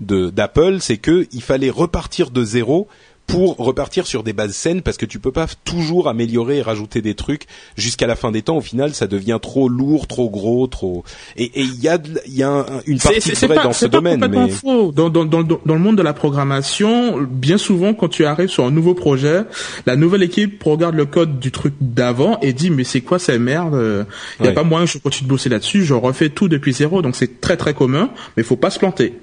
d'Apple, 0.00 0.78
c'est 0.80 0.96
qu'il 0.96 1.42
fallait 1.42 1.68
repartir 1.70 2.30
de 2.30 2.42
zéro 2.42 2.88
pour 3.30 3.56
repartir 3.56 4.06
sur 4.06 4.22
des 4.22 4.32
bases 4.32 4.54
saines 4.54 4.82
parce 4.82 4.96
que 4.96 5.06
tu 5.06 5.18
peux 5.18 5.32
pas 5.32 5.46
toujours 5.64 6.08
améliorer 6.08 6.58
et 6.58 6.62
rajouter 6.62 7.00
des 7.00 7.14
trucs 7.14 7.46
jusqu'à 7.76 8.06
la 8.06 8.16
fin 8.16 8.30
des 8.30 8.42
temps. 8.42 8.56
Au 8.56 8.60
final, 8.60 8.94
ça 8.94 9.06
devient 9.06 9.38
trop 9.40 9.68
lourd, 9.68 10.06
trop 10.06 10.28
gros, 10.28 10.66
trop. 10.66 11.04
Et 11.36 11.50
il 11.54 11.80
y 11.80 11.88
a, 11.88 11.98
y 12.26 12.42
a 12.42 12.66
une 12.86 12.98
partie 12.98 13.30
vraie 13.32 13.56
dans 13.56 13.72
ce 13.72 13.86
domaine. 13.86 14.26
mais... 14.28 14.48
faux. 14.50 14.92
Dans, 14.92 15.10
dans, 15.10 15.24
dans, 15.24 15.42
dans, 15.42 15.60
le 15.64 15.78
monde 15.78 15.96
de 15.96 16.02
la 16.02 16.12
programmation, 16.12 17.18
bien 17.22 17.58
souvent, 17.58 17.94
quand 17.94 18.08
tu 18.08 18.24
arrives 18.24 18.48
sur 18.48 18.64
un 18.64 18.70
nouveau 18.70 18.94
projet, 18.94 19.42
la 19.86 19.96
nouvelle 19.96 20.22
équipe 20.22 20.62
regarde 20.62 20.94
le 20.94 21.06
code 21.06 21.38
du 21.38 21.52
truc 21.52 21.74
d'avant 21.80 22.38
et 22.40 22.52
dit 22.52 22.70
mais 22.70 22.84
c'est 22.84 23.00
quoi 23.00 23.18
cette 23.18 23.40
merde 23.40 24.06
Il 24.40 24.46
y 24.46 24.48
a 24.48 24.52
pas 24.52 24.64
moyen 24.64 24.86
que 24.86 24.92
je 24.92 24.98
continue 24.98 25.26
de 25.26 25.32
bosser 25.32 25.48
là-dessus. 25.48 25.84
Je 25.84 25.94
refais 25.94 26.30
tout 26.30 26.48
depuis 26.48 26.72
zéro, 26.72 27.02
donc 27.02 27.16
c'est 27.16 27.40
très 27.40 27.56
très 27.56 27.74
commun. 27.74 28.10
Mais 28.36 28.42
il 28.42 28.46
faut 28.46 28.56
pas 28.56 28.70
se 28.70 28.78
planter. 28.78 29.14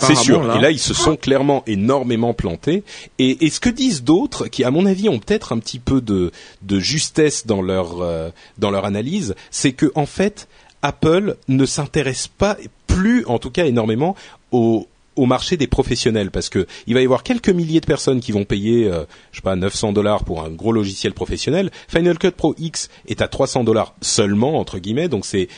C'est 0.00 0.14
sûr. 0.14 0.56
et 0.56 0.60
là, 0.60 0.70
ils 0.70 0.78
se 0.78 0.94
sont 0.94 1.16
clairement 1.16 1.62
énormément 1.66 2.34
plantés. 2.34 2.82
Et, 3.18 3.44
et 3.44 3.50
ce 3.50 3.60
que 3.60 3.70
disent 3.70 4.02
d'autres, 4.02 4.48
qui 4.48 4.64
à 4.64 4.70
mon 4.70 4.86
avis 4.86 5.08
ont 5.08 5.18
peut-être 5.18 5.52
un 5.52 5.58
petit 5.58 5.78
peu 5.78 6.00
de, 6.00 6.30
de 6.62 6.80
justesse 6.80 7.46
dans 7.46 7.62
leur 7.62 8.00
euh, 8.00 8.30
dans 8.58 8.70
leur 8.70 8.84
analyse, 8.84 9.34
c'est 9.50 9.72
que 9.72 9.90
en 9.94 10.06
fait, 10.06 10.48
Apple 10.82 11.36
ne 11.48 11.66
s'intéresse 11.66 12.28
pas 12.28 12.56
plus, 12.86 13.24
en 13.26 13.38
tout 13.38 13.50
cas 13.50 13.66
énormément, 13.66 14.16
au, 14.50 14.86
au 15.16 15.26
marché 15.26 15.56
des 15.56 15.66
professionnels 15.66 16.30
parce 16.30 16.48
que 16.48 16.66
il 16.86 16.94
va 16.94 17.00
y 17.00 17.04
avoir 17.04 17.22
quelques 17.22 17.48
milliers 17.48 17.80
de 17.80 17.86
personnes 17.86 18.20
qui 18.20 18.32
vont 18.32 18.44
payer 18.44 18.88
euh, 18.88 19.04
je 19.30 19.38
sais 19.38 19.42
pas 19.42 19.56
900 19.56 19.92
dollars 19.92 20.24
pour 20.24 20.42
un 20.42 20.50
gros 20.50 20.72
logiciel 20.72 21.12
professionnel. 21.12 21.70
Final 21.88 22.18
Cut 22.18 22.32
Pro 22.32 22.54
X 22.58 22.88
est 23.06 23.22
à 23.22 23.28
300 23.28 23.64
dollars 23.64 23.94
seulement 24.00 24.58
entre 24.58 24.78
guillemets 24.78 25.08
donc 25.08 25.26
c'est 25.26 25.48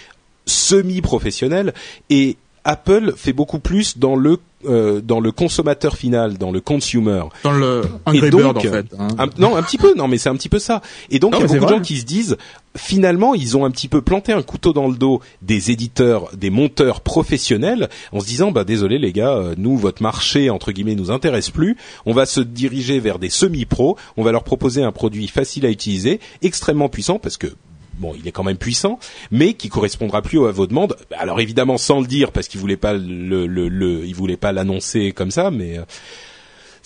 semi 0.46 1.00
professionnel 1.00 1.72
et 2.10 2.36
Apple 2.64 3.14
fait 3.16 3.32
beaucoup 3.32 3.58
plus 3.58 3.98
dans 3.98 4.16
le 4.16 4.38
euh, 4.66 5.02
dans 5.02 5.20
le 5.20 5.30
consommateur 5.30 5.96
final, 5.96 6.38
dans 6.38 6.50
le 6.50 6.60
consumer. 6.60 7.24
Dans 7.42 7.52
le 7.52 7.82
Angry 8.06 8.30
Bird 8.30 8.56
en 8.56 8.60
fait. 8.60 8.86
Hein. 8.98 9.26
non, 9.38 9.56
un 9.56 9.62
petit 9.62 9.76
peu. 9.76 9.94
Non, 9.94 10.08
mais 10.08 10.16
c'est 10.16 10.30
un 10.30 10.36
petit 10.36 10.48
peu 10.48 10.58
ça. 10.58 10.80
Et 11.10 11.18
donc 11.18 11.34
il 11.36 11.40
y 11.40 11.44
a 11.44 11.46
beaucoup 11.46 11.64
de 11.64 11.68
gens 11.68 11.80
qui 11.80 11.98
se 11.98 12.04
disent, 12.04 12.38
finalement, 12.76 13.34
ils 13.34 13.58
ont 13.58 13.66
un 13.66 13.70
petit 13.70 13.88
peu 13.88 14.00
planté 14.00 14.32
un 14.32 14.42
couteau 14.42 14.72
dans 14.72 14.88
le 14.88 14.96
dos 14.96 15.20
des 15.42 15.70
éditeurs, 15.70 16.30
des 16.34 16.48
monteurs 16.48 17.02
professionnels, 17.02 17.90
en 18.12 18.20
se 18.20 18.26
disant, 18.26 18.52
bah 18.52 18.64
désolé 18.64 18.98
les 18.98 19.12
gars, 19.12 19.34
euh, 19.34 19.54
nous 19.58 19.76
votre 19.76 20.02
marché 20.02 20.48
entre 20.48 20.72
guillemets 20.72 20.94
nous 20.94 21.10
intéresse 21.10 21.50
plus. 21.50 21.76
On 22.06 22.14
va 22.14 22.24
se 22.24 22.40
diriger 22.40 23.00
vers 23.00 23.18
des 23.18 23.30
semi-pros. 23.30 23.98
On 24.16 24.22
va 24.22 24.32
leur 24.32 24.44
proposer 24.44 24.82
un 24.82 24.92
produit 24.92 25.28
facile 25.28 25.66
à 25.66 25.70
utiliser, 25.70 26.20
extrêmement 26.42 26.88
puissant, 26.88 27.18
parce 27.18 27.36
que 27.36 27.48
bon, 27.98 28.14
il 28.18 28.26
est 28.26 28.32
quand 28.32 28.44
même 28.44 28.56
puissant, 28.56 28.98
mais 29.30 29.54
qui 29.54 29.68
correspondra 29.68 30.22
plus 30.22 30.44
à 30.46 30.50
vos 30.50 30.66
demandes. 30.66 30.96
Alors 31.16 31.40
évidemment, 31.40 31.78
sans 31.78 32.00
le 32.00 32.06
dire, 32.06 32.32
parce 32.32 32.48
qu'il 32.48 32.60
voulait 32.60 32.76
pas 32.76 32.92
le, 32.92 33.46
le, 33.46 33.68
le 33.68 34.04
il 34.04 34.14
voulait 34.14 34.36
pas 34.36 34.52
l'annoncer 34.52 35.12
comme 35.12 35.30
ça, 35.30 35.50
mais 35.50 35.78
euh, 35.78 35.84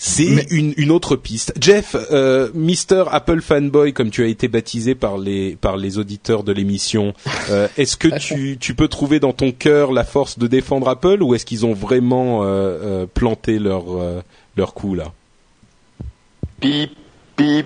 c'est 0.01 0.47
une, 0.49 0.73
une, 0.77 0.91
autre 0.91 1.17
piste. 1.17 1.53
Jeff, 1.59 1.93
euh, 2.11 2.49
Mister 2.53 3.03
Apple 3.11 3.41
fanboy, 3.41 3.91
comme 3.91 4.11
tu 4.11 4.23
as 4.23 4.27
été 4.27 4.47
baptisé 4.47 4.95
par 4.95 5.17
les 5.17 5.57
par 5.57 5.75
les 5.75 5.97
auditeurs 5.97 6.43
de 6.43 6.53
l'émission, 6.53 7.13
euh, 7.49 7.67
est-ce 7.77 7.97
que 7.97 8.07
tu, 8.19 8.57
tu 8.57 8.75
peux 8.75 8.87
trouver 8.87 9.19
dans 9.19 9.33
ton 9.33 9.51
cœur 9.51 9.91
la 9.91 10.05
force 10.05 10.39
de 10.39 10.47
défendre 10.47 10.87
Apple, 10.87 11.21
ou 11.21 11.35
est-ce 11.35 11.45
qu'ils 11.45 11.65
ont 11.65 11.73
vraiment 11.73 12.43
euh, 12.43 13.05
planté 13.13 13.59
leur 13.59 13.83
leur 14.55 14.73
coup 14.73 14.95
là? 14.95 15.11
Pip 16.61 16.91
pip. 17.35 17.65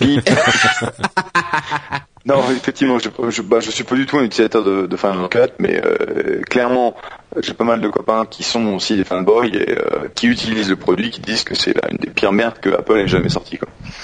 Non, 2.24 2.40
effectivement, 2.52 3.00
je, 3.00 3.08
je, 3.30 3.42
bah, 3.42 3.58
je 3.60 3.70
suis 3.70 3.82
pas 3.82 3.96
du 3.96 4.06
tout 4.06 4.16
un 4.16 4.22
utilisateur 4.22 4.62
de, 4.62 4.86
de 4.86 4.96
Final 4.96 5.28
Cut, 5.28 5.52
mais 5.58 5.82
euh, 5.84 6.40
clairement, 6.42 6.94
j'ai 7.40 7.52
pas 7.52 7.64
mal 7.64 7.80
de 7.80 7.88
copains 7.88 8.26
qui 8.26 8.44
sont 8.44 8.74
aussi 8.74 8.96
des 8.96 9.02
fanboys 9.02 9.50
et 9.52 9.70
euh, 9.70 10.08
qui 10.14 10.28
utilisent 10.28 10.70
le 10.70 10.76
produit, 10.76 11.10
qui 11.10 11.20
disent 11.20 11.42
que 11.42 11.56
c'est 11.56 11.74
une 11.90 11.96
des 11.96 12.10
pires 12.10 12.32
merdes 12.32 12.60
que 12.60 12.70
Apple 12.70 12.96
ait 12.96 13.08
jamais 13.08 13.28
sorti. 13.28 13.58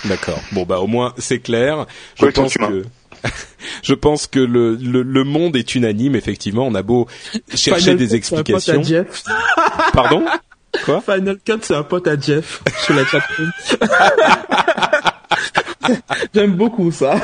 D'accord. 0.05 0.41
Bon 0.51 0.65
bah 0.65 0.81
au 0.81 0.89
moins 0.89 1.15
c'est 1.17 1.39
clair. 1.39 1.87
Je 2.21 2.27
pense 2.27 2.55
que 2.55 2.85
je 3.85 3.95
pense 3.95 4.27
que 4.27 4.41
le, 4.41 4.75
le, 4.75 5.03
le, 5.03 5.25
monde 5.25 5.55
est 5.55 5.77
unanime. 5.77 6.17
Effectivement, 6.17 6.67
on 6.67 6.75
a 6.75 6.83
beau 6.83 7.07
chercher 7.55 7.95
des 7.95 8.17
explications. 8.17 8.83
Jeff. 8.83 9.23
Pardon? 9.93 10.25
Quoi? 10.85 11.01
Final 11.01 11.39
Cut, 11.45 11.59
c'est 11.63 11.75
un 11.75 11.83
pote 11.83 12.07
à 12.09 12.19
Jeff 12.19 12.63
sur 12.85 12.95
la 12.95 13.05
chatroom. 13.05 13.51
J'aime 16.35 16.55
beaucoup 16.57 16.91
ça. 16.91 17.21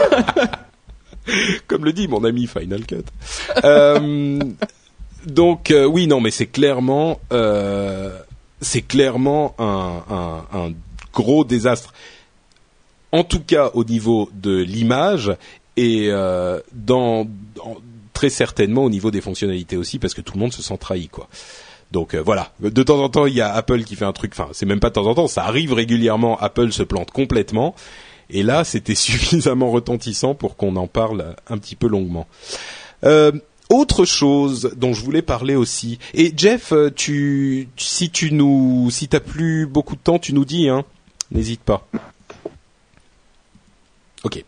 comme 1.66 1.84
le 1.84 1.92
dit 1.92 2.08
mon 2.08 2.24
ami 2.24 2.46
Final 2.46 2.84
Cut. 2.86 3.04
Euh, 3.64 4.38
donc 5.26 5.70
euh, 5.70 5.84
oui, 5.84 6.06
non, 6.06 6.20
mais 6.20 6.30
c'est 6.30 6.46
clairement, 6.46 7.20
euh, 7.32 8.18
c'est 8.60 8.82
clairement 8.82 9.54
un, 9.58 10.72
gros 11.12 11.44
désastre. 11.44 11.92
En 13.12 13.22
tout 13.24 13.40
cas, 13.40 13.70
au 13.74 13.84
niveau 13.84 14.28
de 14.34 14.56
l'image 14.56 15.32
et 15.76 16.10
dans, 16.72 17.26
très 18.12 18.30
certainement 18.30 18.84
au 18.84 18.90
niveau 18.90 19.10
des 19.10 19.20
fonctionnalités 19.20 19.76
aussi, 19.76 19.98
parce 19.98 20.14
que 20.14 20.20
tout 20.20 20.34
le 20.34 20.40
monde 20.40 20.52
se 20.52 20.62
sent 20.62 20.78
trahi, 20.78 21.08
quoi. 21.08 21.28
Donc 21.92 22.16
voilà, 22.16 22.52
de 22.58 22.82
temps 22.82 23.00
en 23.00 23.08
temps 23.08 23.26
il 23.26 23.34
y 23.34 23.40
a 23.40 23.52
Apple 23.52 23.84
qui 23.84 23.94
fait 23.94 24.04
un 24.04 24.12
truc, 24.12 24.32
enfin 24.32 24.48
c'est 24.52 24.66
même 24.66 24.80
pas 24.80 24.88
de 24.88 24.94
temps 24.94 25.06
en 25.06 25.14
temps, 25.14 25.28
ça 25.28 25.44
arrive 25.44 25.72
régulièrement, 25.72 26.36
Apple 26.40 26.72
se 26.72 26.82
plante 26.82 27.12
complètement 27.12 27.76
et 28.30 28.42
là, 28.42 28.64
c'était 28.64 28.94
suffisamment 28.94 29.70
retentissant 29.70 30.34
pour 30.34 30.56
qu'on 30.56 30.76
en 30.76 30.86
parle 30.86 31.36
un 31.48 31.58
petit 31.58 31.76
peu 31.76 31.88
longuement. 31.88 32.26
Euh, 33.04 33.32
autre 33.70 34.04
chose 34.04 34.72
dont 34.76 34.92
je 34.92 35.02
voulais 35.02 35.22
parler 35.22 35.56
aussi. 35.56 35.98
Et 36.12 36.32
Jeff, 36.36 36.72
euh, 36.72 36.90
tu, 36.94 37.68
si 37.76 38.10
tu 38.10 38.32
nous, 38.32 38.88
si 38.90 39.08
t'as 39.08 39.20
plus 39.20 39.66
beaucoup 39.66 39.96
de 39.96 40.00
temps, 40.00 40.18
tu 40.18 40.34
nous 40.34 40.44
dis. 40.44 40.68
Hein, 40.68 40.84
n'hésite 41.30 41.60
pas. 41.60 41.86
Ok. 44.22 44.44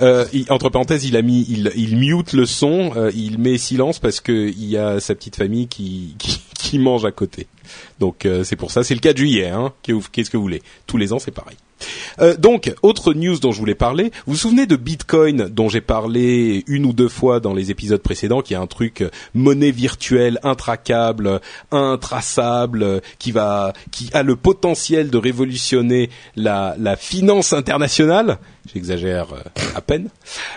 Euh, 0.00 0.24
entre 0.48 0.70
parenthèses, 0.70 1.04
il 1.04 1.16
a 1.16 1.22
mis, 1.22 1.44
il, 1.48 1.98
mute 1.98 2.32
le 2.32 2.46
son, 2.46 3.10
il 3.14 3.38
met 3.38 3.58
silence 3.58 3.98
parce 3.98 4.20
que 4.20 4.48
il 4.48 4.64
y 4.64 4.78
a 4.78 4.98
sa 4.98 5.14
petite 5.14 5.36
famille 5.36 5.68
qui 5.68 6.16
qui, 6.58 6.78
mange 6.78 7.04
à 7.04 7.12
côté. 7.12 7.46
Donc 7.98 8.26
c'est 8.44 8.56
pour 8.56 8.70
ça. 8.70 8.82
C'est 8.82 8.94
le 8.94 9.00
4 9.00 9.18
juillet. 9.18 9.48
Hein. 9.48 9.74
Qu'est-ce 9.82 10.30
que 10.30 10.38
vous 10.38 10.42
voulez? 10.42 10.62
Tous 10.86 10.96
les 10.96 11.12
ans, 11.12 11.18
c'est 11.18 11.32
pareil. 11.32 11.56
Euh, 12.20 12.36
donc, 12.36 12.72
autre 12.82 13.14
news 13.14 13.38
dont 13.38 13.52
je 13.52 13.58
voulais 13.58 13.74
parler. 13.74 14.10
Vous 14.26 14.32
vous 14.32 14.38
souvenez 14.38 14.66
de 14.66 14.76
Bitcoin 14.76 15.48
dont 15.48 15.68
j'ai 15.68 15.80
parlé 15.80 16.64
une 16.66 16.84
ou 16.84 16.92
deux 16.92 17.08
fois 17.08 17.40
dans 17.40 17.54
les 17.54 17.70
épisodes 17.70 18.02
précédents, 18.02 18.42
qui 18.42 18.54
est 18.54 18.58
un 18.58 18.66
truc 18.66 19.02
euh, 19.02 19.10
monnaie 19.34 19.70
virtuelle, 19.70 20.38
intracable, 20.42 21.40
intraçable, 21.70 23.00
qui 23.18 23.32
va, 23.32 23.72
qui 23.90 24.10
a 24.12 24.22
le 24.22 24.36
potentiel 24.36 25.10
de 25.10 25.18
révolutionner 25.18 26.10
la, 26.36 26.76
finance 26.96 27.52
internationale? 27.52 28.38
J'exagère 28.72 29.28
euh, 29.32 29.60
à 29.74 29.80
peine, 29.80 30.08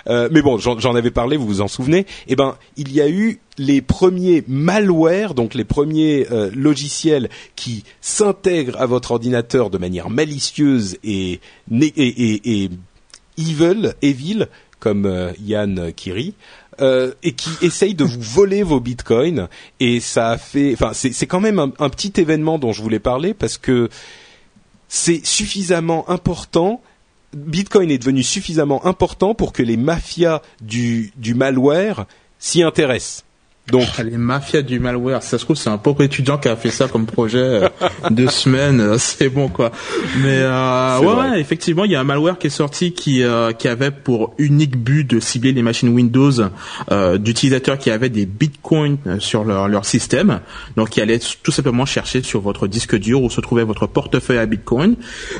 mais 0.07 0.41
bon, 0.41 0.57
j'en 0.57 0.95
avais 0.95 1.11
parlé, 1.11 1.38
vous 1.38 1.47
vous 1.47 1.61
en 1.61 1.67
souvenez. 1.67 2.05
Eh 2.28 2.36
ben, 2.36 2.55
il 2.78 2.91
y 2.91 3.01
a 3.01 3.09
eu 3.09 3.39
les 3.58 3.82
premiers 3.82 4.43
malwares, 4.47 5.34
donc 5.34 5.54
les 5.54 5.64
premiers 5.64 6.26
logiciels 6.56 7.30
qui 7.56 7.84
s'intègrent 8.01 8.80
à 8.82 8.86
votre 8.86 9.12
ordinateur 9.12 9.70
de 9.70 9.78
manière 9.78 10.10
malicieuse 10.10 10.97
et 11.04 11.39
et, 11.72 11.86
et, 11.86 12.64
et, 12.64 12.70
evil, 13.38 13.93
evil, 14.01 14.47
comme 14.80 15.06
euh, 15.06 15.32
Yann 15.41 15.93
Kiri, 15.93 16.34
euh, 16.82 17.14
et 17.24 17.34
qui 17.34 17.51
essaye 17.66 17.93
de 17.93 18.04
vous 18.04 18.22
voler 18.22 18.64
vos 18.64 18.80
bitcoins. 18.80 19.47
Et 19.80 19.99
ça 19.99 20.32
a 20.32 20.38
fait, 20.38 20.74
enfin, 20.74 20.91
c'est 20.93 21.28
quand 21.28 21.39
même 21.39 21.60
un, 21.60 21.89
petit 21.89 22.14
événement 22.18 22.60
dont 22.60 22.74
je 22.74 22.82
voulais 22.82 22.99
parler 22.99 23.34
parce 23.34 23.58
que 23.58 23.89
c'est 24.89 25.26
suffisamment 25.26 26.10
important. 26.10 26.82
Bitcoin 27.34 27.91
est 27.91 27.97
devenu 27.97 28.24
suffisamment 28.24 28.86
important 28.86 29.34
pour 29.34 29.54
que 29.54 29.64
les 29.64 29.78
mafias 29.78 30.41
du, 30.62 31.14
du 31.16 31.34
malware 31.34 32.06
s'y 32.39 32.62
intéressent. 32.62 33.24
Donc 33.72 33.86
ah, 33.97 34.03
les 34.03 34.18
mafias 34.18 34.61
du 34.61 34.78
malware, 34.78 35.24
ça 35.24 35.38
se 35.38 35.45
trouve 35.45 35.55
c'est 35.55 35.70
un 35.70 35.78
pauvre 35.78 36.03
étudiant 36.03 36.38
qui 36.38 36.49
a 36.49 36.55
fait 36.57 36.70
ça 36.70 36.89
comme 36.89 37.05
projet 37.05 37.38
euh, 37.38 37.70
deux 38.11 38.28
semaines, 38.28 38.82
euh, 38.82 38.97
c'est 38.97 39.30
bon 39.30 39.47
quoi. 39.47 39.72
Mais 40.22 40.39
euh, 40.41 40.99
ouais, 40.99 41.16
ouais, 41.16 41.39
effectivement, 41.39 41.86
il 41.86 41.91
y 41.91 41.95
a 41.95 42.01
un 42.01 42.03
malware 42.03 42.38
qui 42.38 42.47
est 42.47 42.49
sorti 42.49 42.91
qui 42.91 43.24
euh, 43.24 43.53
qui 43.53 43.70
avait 43.70 43.91
pour 43.91 44.34
unique 44.38 44.76
but 44.76 45.09
de 45.09 45.22
cibler 45.22 45.53
les 45.53 45.61
machines 45.61 45.89
Windows 45.89 46.32
d'utilisateurs 47.18 47.78
qui 47.78 47.89
avaient 47.89 48.09
des 48.09 48.26
bitcoins 48.26 48.97
sur 49.20 49.45
leur 49.45 49.70
leur 49.70 49.86
système, 49.86 50.41
donc 50.76 50.89
qui 50.89 50.99
allait 50.99 51.20
tout 51.41 51.51
simplement 51.51 51.86
chercher 51.86 52.22
sur 52.22 52.41
votre 52.41 52.68
disque 52.68 52.97
dur 52.97 53.24
où 53.24 53.30
se 53.30 53.39
trouvait 53.39 53.64
votre 53.64 53.88
portefeuille 53.88 54.39
à 54.39 54.45
bitcoin, 54.45 54.95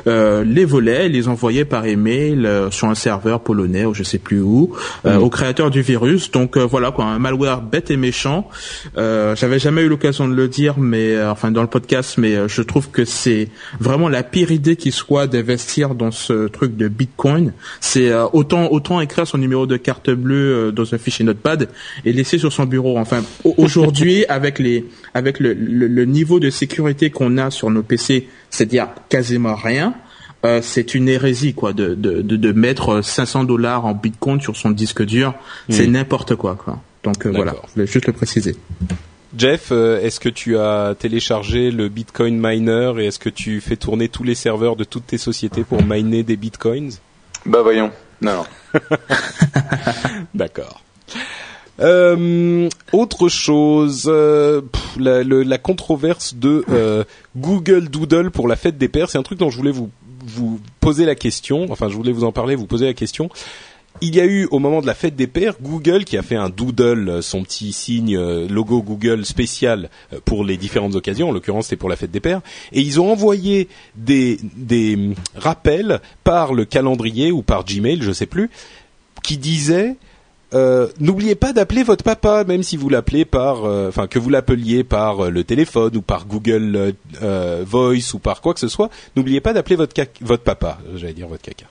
les 0.06 0.64
volait, 0.64 1.10
les 1.10 1.28
envoyait 1.28 1.66
par 1.66 1.84
email 1.84 2.48
sur 2.70 2.88
un 2.88 2.94
serveur 2.94 3.40
polonais 3.40 3.84
ou 3.84 3.92
je 3.92 4.02
sais 4.02 4.18
plus 4.18 4.40
où, 4.40 4.72
mmh. 5.04 5.16
au 5.18 5.28
créateur 5.28 5.70
du 5.70 5.82
virus. 5.82 6.30
Donc 6.30 6.56
voilà 6.56 6.90
quoi, 6.90 7.04
un 7.04 7.18
malware 7.18 7.60
bête 7.60 7.90
et 7.90 7.96
méchant 7.96 8.13
euh, 8.96 9.36
J'avais 9.36 9.58
jamais 9.58 9.82
eu 9.82 9.88
l'occasion 9.88 10.28
de 10.28 10.34
le 10.34 10.48
dire, 10.48 10.78
mais 10.78 11.14
euh, 11.14 11.30
enfin 11.30 11.50
dans 11.50 11.62
le 11.62 11.68
podcast, 11.68 12.16
mais 12.18 12.34
euh, 12.34 12.48
je 12.48 12.62
trouve 12.62 12.90
que 12.90 13.04
c'est 13.04 13.48
vraiment 13.80 14.08
la 14.08 14.22
pire 14.22 14.50
idée 14.50 14.76
qui 14.76 14.92
soit 14.92 15.26
d'investir 15.26 15.94
dans 15.94 16.10
ce 16.10 16.48
truc 16.48 16.76
de 16.76 16.88
Bitcoin. 16.88 17.52
C'est 17.80 18.12
autant 18.32 18.70
autant 18.70 19.00
écrire 19.00 19.26
son 19.26 19.38
numéro 19.38 19.66
de 19.66 19.76
carte 19.76 20.10
bleue 20.10 20.72
dans 20.72 20.94
un 20.94 20.98
fichier 20.98 21.24
Notepad 21.24 21.68
et 22.04 22.12
laisser 22.12 22.38
sur 22.38 22.52
son 22.52 22.64
bureau. 22.64 22.98
Enfin 22.98 23.22
aujourd'hui 23.44 24.24
avec 24.28 24.58
les 24.58 24.84
avec 25.14 25.40
le, 25.40 25.52
le, 25.54 26.04
niveau 26.04 26.40
de 26.40 26.50
sécurité 26.50 27.10
qu'on 27.10 27.38
a 27.38 27.50
sur 27.50 27.70
nos 27.70 27.82
PC, 27.82 28.28
c'est-à-dire 28.50 28.88
quasiment 29.08 29.54
rien. 29.54 29.94
c'est 30.60 30.94
une 30.94 31.08
hérésie 31.08 31.54
quoi 31.54 31.72
de, 31.72 31.94
de, 31.94 32.22
de, 32.22 32.36
de 32.36 32.52
mettre 32.52 33.00
500 33.02 33.44
dollars 33.44 33.86
en 33.86 33.94
bitcoin 33.94 34.40
sur 34.40 34.56
son 34.56 34.70
disque 34.70 35.04
dur, 35.04 35.34
c'est 35.68 35.86
n'importe 35.86 36.36
quoi 36.36 36.54
quoi. 36.56 36.80
Donc 37.04 37.26
euh, 37.26 37.30
voilà, 37.30 37.54
je 37.68 37.74
voulais 37.74 37.86
juste 37.86 38.06
le 38.06 38.12
préciser. 38.12 38.56
Jeff, 39.36 39.68
euh, 39.70 40.00
est-ce 40.00 40.20
que 40.20 40.28
tu 40.28 40.56
as 40.58 40.94
téléchargé 40.98 41.70
le 41.70 41.88
Bitcoin 41.88 42.38
Miner 42.40 42.94
et 42.98 43.06
est-ce 43.06 43.18
que 43.18 43.28
tu 43.28 43.60
fais 43.60 43.76
tourner 43.76 44.08
tous 44.08 44.24
les 44.24 44.34
serveurs 44.34 44.74
de 44.74 44.84
toutes 44.84 45.06
tes 45.06 45.18
sociétés 45.18 45.64
pour 45.64 45.82
miner 45.84 46.22
des 46.22 46.36
bitcoins? 46.36 46.92
Bah 47.44 47.60
voyons, 47.62 47.90
non. 48.22 48.44
D'accord. 50.34 50.82
Euh, 51.80 52.68
autre 52.92 53.28
chose, 53.28 54.10
la, 54.96 55.58
controverse 55.58 56.34
de 56.34 57.04
Google 57.36 57.88
Doodle 57.88 58.30
pour 58.30 58.48
la 58.48 58.56
fête 58.56 58.78
des 58.78 58.88
pères, 58.88 59.10
c'est 59.10 59.18
un 59.18 59.22
truc 59.22 59.38
dont 59.38 59.50
je 59.50 59.58
voulais 59.58 59.72
vous 59.72 59.90
vous 60.26 60.58
poser 60.80 61.04
la 61.04 61.14
question. 61.14 61.66
Enfin, 61.70 61.90
je 61.90 61.94
voulais 61.96 62.12
vous 62.12 62.24
en 62.24 62.32
parler, 62.32 62.54
vous 62.54 62.66
poser 62.66 62.86
la 62.86 62.94
question 62.94 63.28
il 64.00 64.14
y 64.14 64.20
a 64.20 64.24
eu 64.24 64.46
au 64.50 64.58
moment 64.58 64.80
de 64.80 64.86
la 64.86 64.94
fête 64.94 65.16
des 65.16 65.26
pères 65.26 65.54
Google 65.60 66.04
qui 66.04 66.16
a 66.16 66.22
fait 66.22 66.36
un 66.36 66.48
doodle, 66.48 67.08
euh, 67.08 67.22
son 67.22 67.42
petit 67.42 67.72
signe 67.72 68.16
euh, 68.16 68.48
logo 68.48 68.82
Google 68.82 69.24
spécial 69.24 69.88
euh, 70.12 70.20
pour 70.24 70.44
les 70.44 70.56
différentes 70.56 70.94
occasions. 70.94 71.28
En 71.28 71.32
l'occurrence, 71.32 71.66
c'était 71.66 71.76
pour 71.76 71.88
la 71.88 71.96
fête 71.96 72.10
des 72.10 72.20
pères. 72.20 72.40
Et 72.72 72.80
ils 72.80 73.00
ont 73.00 73.10
envoyé 73.10 73.68
des, 73.94 74.38
des 74.56 74.94
hum, 74.94 75.14
rappels 75.36 76.00
par 76.24 76.54
le 76.54 76.64
calendrier 76.64 77.30
ou 77.30 77.42
par 77.42 77.64
Gmail, 77.64 78.02
je 78.02 78.12
sais 78.12 78.26
plus, 78.26 78.50
qui 79.22 79.38
disaient 79.38 79.96
euh, 80.54 80.88
n'oubliez 81.00 81.34
pas 81.34 81.52
d'appeler 81.52 81.82
votre 81.82 82.04
papa, 82.04 82.44
même 82.44 82.62
si 82.62 82.76
vous 82.76 82.88
l'appelez 82.88 83.24
par, 83.24 83.64
euh, 83.64 83.88
enfin 83.88 84.06
que 84.06 84.18
vous 84.18 84.30
l'appeliez 84.30 84.84
par 84.84 85.26
euh, 85.26 85.30
le 85.30 85.44
téléphone 85.44 85.96
ou 85.96 86.02
par 86.02 86.26
Google 86.26 86.94
Voice 87.66 88.14
ou 88.14 88.18
par 88.18 88.40
quoi 88.40 88.54
que 88.54 88.60
ce 88.60 88.68
soit. 88.68 88.90
N'oubliez 89.16 89.40
pas 89.40 89.52
d'appeler 89.52 89.76
votre 89.76 89.94
votre 90.20 90.42
papa. 90.42 90.78
J'allais 90.94 91.12
dire 91.12 91.28
votre 91.28 91.42
caca. 91.42 91.66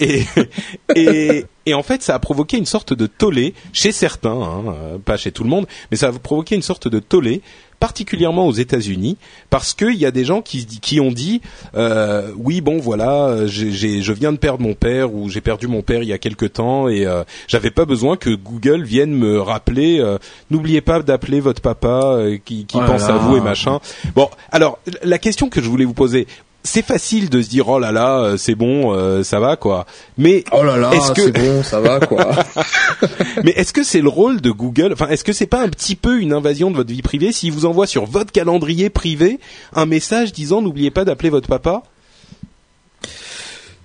et, 0.00 0.24
et 0.94 1.44
et 1.66 1.74
en 1.74 1.82
fait, 1.82 2.02
ça 2.02 2.14
a 2.14 2.18
provoqué 2.18 2.56
une 2.56 2.64
sorte 2.64 2.94
de 2.94 3.06
tollé 3.06 3.52
chez 3.74 3.92
certains, 3.92 4.30
hein, 4.30 4.98
pas 5.04 5.18
chez 5.18 5.32
tout 5.32 5.44
le 5.44 5.50
monde, 5.50 5.66
mais 5.90 5.98
ça 5.98 6.08
a 6.08 6.12
provoqué 6.12 6.54
une 6.54 6.62
sorte 6.62 6.88
de 6.88 6.98
tollé 6.98 7.42
particulièrement 7.80 8.46
aux 8.46 8.52
États-Unis, 8.52 9.16
parce 9.50 9.74
qu'il 9.74 9.94
y 9.94 10.06
a 10.06 10.10
des 10.10 10.24
gens 10.24 10.42
qui, 10.42 10.66
qui 10.66 11.00
ont 11.00 11.12
dit 11.12 11.40
euh, 11.74 12.32
oui 12.36 12.60
bon 12.60 12.78
voilà, 12.78 13.46
je 13.46 14.12
viens 14.12 14.32
de 14.32 14.38
perdre 14.38 14.62
mon 14.62 14.74
père 14.74 15.14
ou 15.14 15.28
j'ai 15.28 15.40
perdu 15.40 15.66
mon 15.66 15.82
père 15.82 16.02
il 16.02 16.08
y 16.08 16.12
a 16.12 16.18
quelque 16.18 16.46
temps 16.46 16.88
et 16.88 17.06
euh, 17.06 17.24
j'avais 17.46 17.70
pas 17.70 17.84
besoin 17.84 18.16
que 18.16 18.30
Google 18.30 18.82
vienne 18.82 19.12
me 19.12 19.40
rappeler. 19.40 20.00
Euh, 20.00 20.18
n'oubliez 20.50 20.80
pas 20.80 21.00
d'appeler 21.00 21.40
votre 21.40 21.62
papa 21.62 22.02
euh, 22.04 22.38
qui, 22.44 22.66
qui 22.66 22.78
pense 22.78 23.04
à 23.04 23.16
vous 23.16 23.36
et 23.36 23.40
machin. 23.40 23.80
Bon, 24.14 24.28
alors 24.50 24.78
la 25.02 25.18
question 25.18 25.48
que 25.48 25.60
je 25.60 25.68
voulais 25.68 25.84
vous 25.84 25.94
poser, 25.94 26.26
c'est 26.68 26.84
facile 26.84 27.30
de 27.30 27.40
se 27.40 27.48
dire 27.48 27.68
oh 27.68 27.78
là 27.78 27.92
là 27.92 28.18
euh, 28.18 28.36
c'est 28.36 28.54
bon 28.54 28.92
euh, 28.92 29.22
ça 29.22 29.40
va 29.40 29.56
quoi. 29.56 29.86
Mais 30.18 30.44
oh 30.52 30.62
là 30.62 30.76
là 30.76 30.90
est-ce 30.92 31.12
que 31.12 31.22
c'est 31.22 31.32
bon 31.32 31.62
ça 31.62 31.80
va 31.80 31.98
quoi. 32.00 32.30
Mais 33.44 33.52
est-ce 33.52 33.72
que 33.72 33.82
c'est 33.82 34.00
le 34.02 34.08
rôle 34.08 34.40
de 34.40 34.50
Google 34.50 34.92
enfin 34.92 35.08
est-ce 35.08 35.24
que 35.24 35.32
c'est 35.32 35.46
pas 35.46 35.62
un 35.62 35.68
petit 35.68 35.96
peu 35.96 36.20
une 36.20 36.32
invasion 36.32 36.70
de 36.70 36.76
votre 36.76 36.90
vie 36.90 37.02
privée 37.02 37.32
s'il 37.32 37.52
vous 37.52 37.64
envoie 37.64 37.86
sur 37.86 38.04
votre 38.04 38.32
calendrier 38.32 38.90
privé 38.90 39.40
un 39.72 39.86
message 39.86 40.32
disant 40.32 40.60
n'oubliez 40.60 40.90
pas 40.90 41.04
d'appeler 41.04 41.30
votre 41.30 41.48
papa 41.48 41.82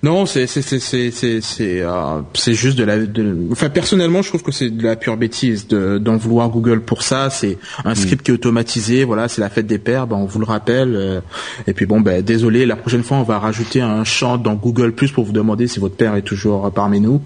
non, 0.03 0.25
c'est 0.25 0.47
c'est 0.47 0.61
c'est 0.61 0.79
c'est 0.79 1.11
c'est 1.11 1.39
c'est 1.39 1.81
euh, 1.81 2.21
c'est 2.33 2.55
juste 2.55 2.77
de 2.77 2.83
la. 2.83 2.97
De, 2.97 3.47
enfin, 3.53 3.69
personnellement, 3.69 4.21
je 4.21 4.27
trouve 4.27 4.43
que 4.43 4.51
c'est 4.51 4.69
de 4.69 4.83
la 4.83 4.97
pure 4.97 5.15
bêtise 5.15 5.65
de 5.65 5.97
d'en 5.97 6.17
vouloir 6.17 6.49
Google 6.49 6.81
pour 6.81 7.03
ça. 7.03 7.29
C'est 7.29 7.57
un 7.85 7.93
mm. 7.93 7.95
script 7.95 8.25
qui 8.25 8.31
est 8.31 8.33
automatisé. 8.33 9.05
Voilà, 9.05 9.29
c'est 9.29 9.39
la 9.39 9.49
fête 9.49 9.65
des 9.65 9.77
pères. 9.77 10.05
Ben, 10.05 10.17
on 10.17 10.25
vous 10.25 10.39
le 10.39 10.45
rappelle. 10.45 10.93
Euh, 10.97 11.21
et 11.67 11.73
puis 11.73 11.85
bon, 11.85 12.01
ben 12.01 12.21
désolé. 12.21 12.65
La 12.65 12.75
prochaine 12.75 13.01
fois, 13.01 13.15
on 13.15 13.23
va 13.23 13.39
rajouter 13.39 13.79
un 13.79 14.03
champ 14.03 14.37
dans 14.37 14.55
Google 14.55 14.91
Plus 14.91 15.09
pour 15.09 15.23
vous 15.23 15.31
demander 15.31 15.67
si 15.67 15.79
votre 15.79 15.95
père 15.95 16.15
est 16.15 16.21
toujours 16.21 16.69
parmi 16.73 16.99
nous. 16.99 17.21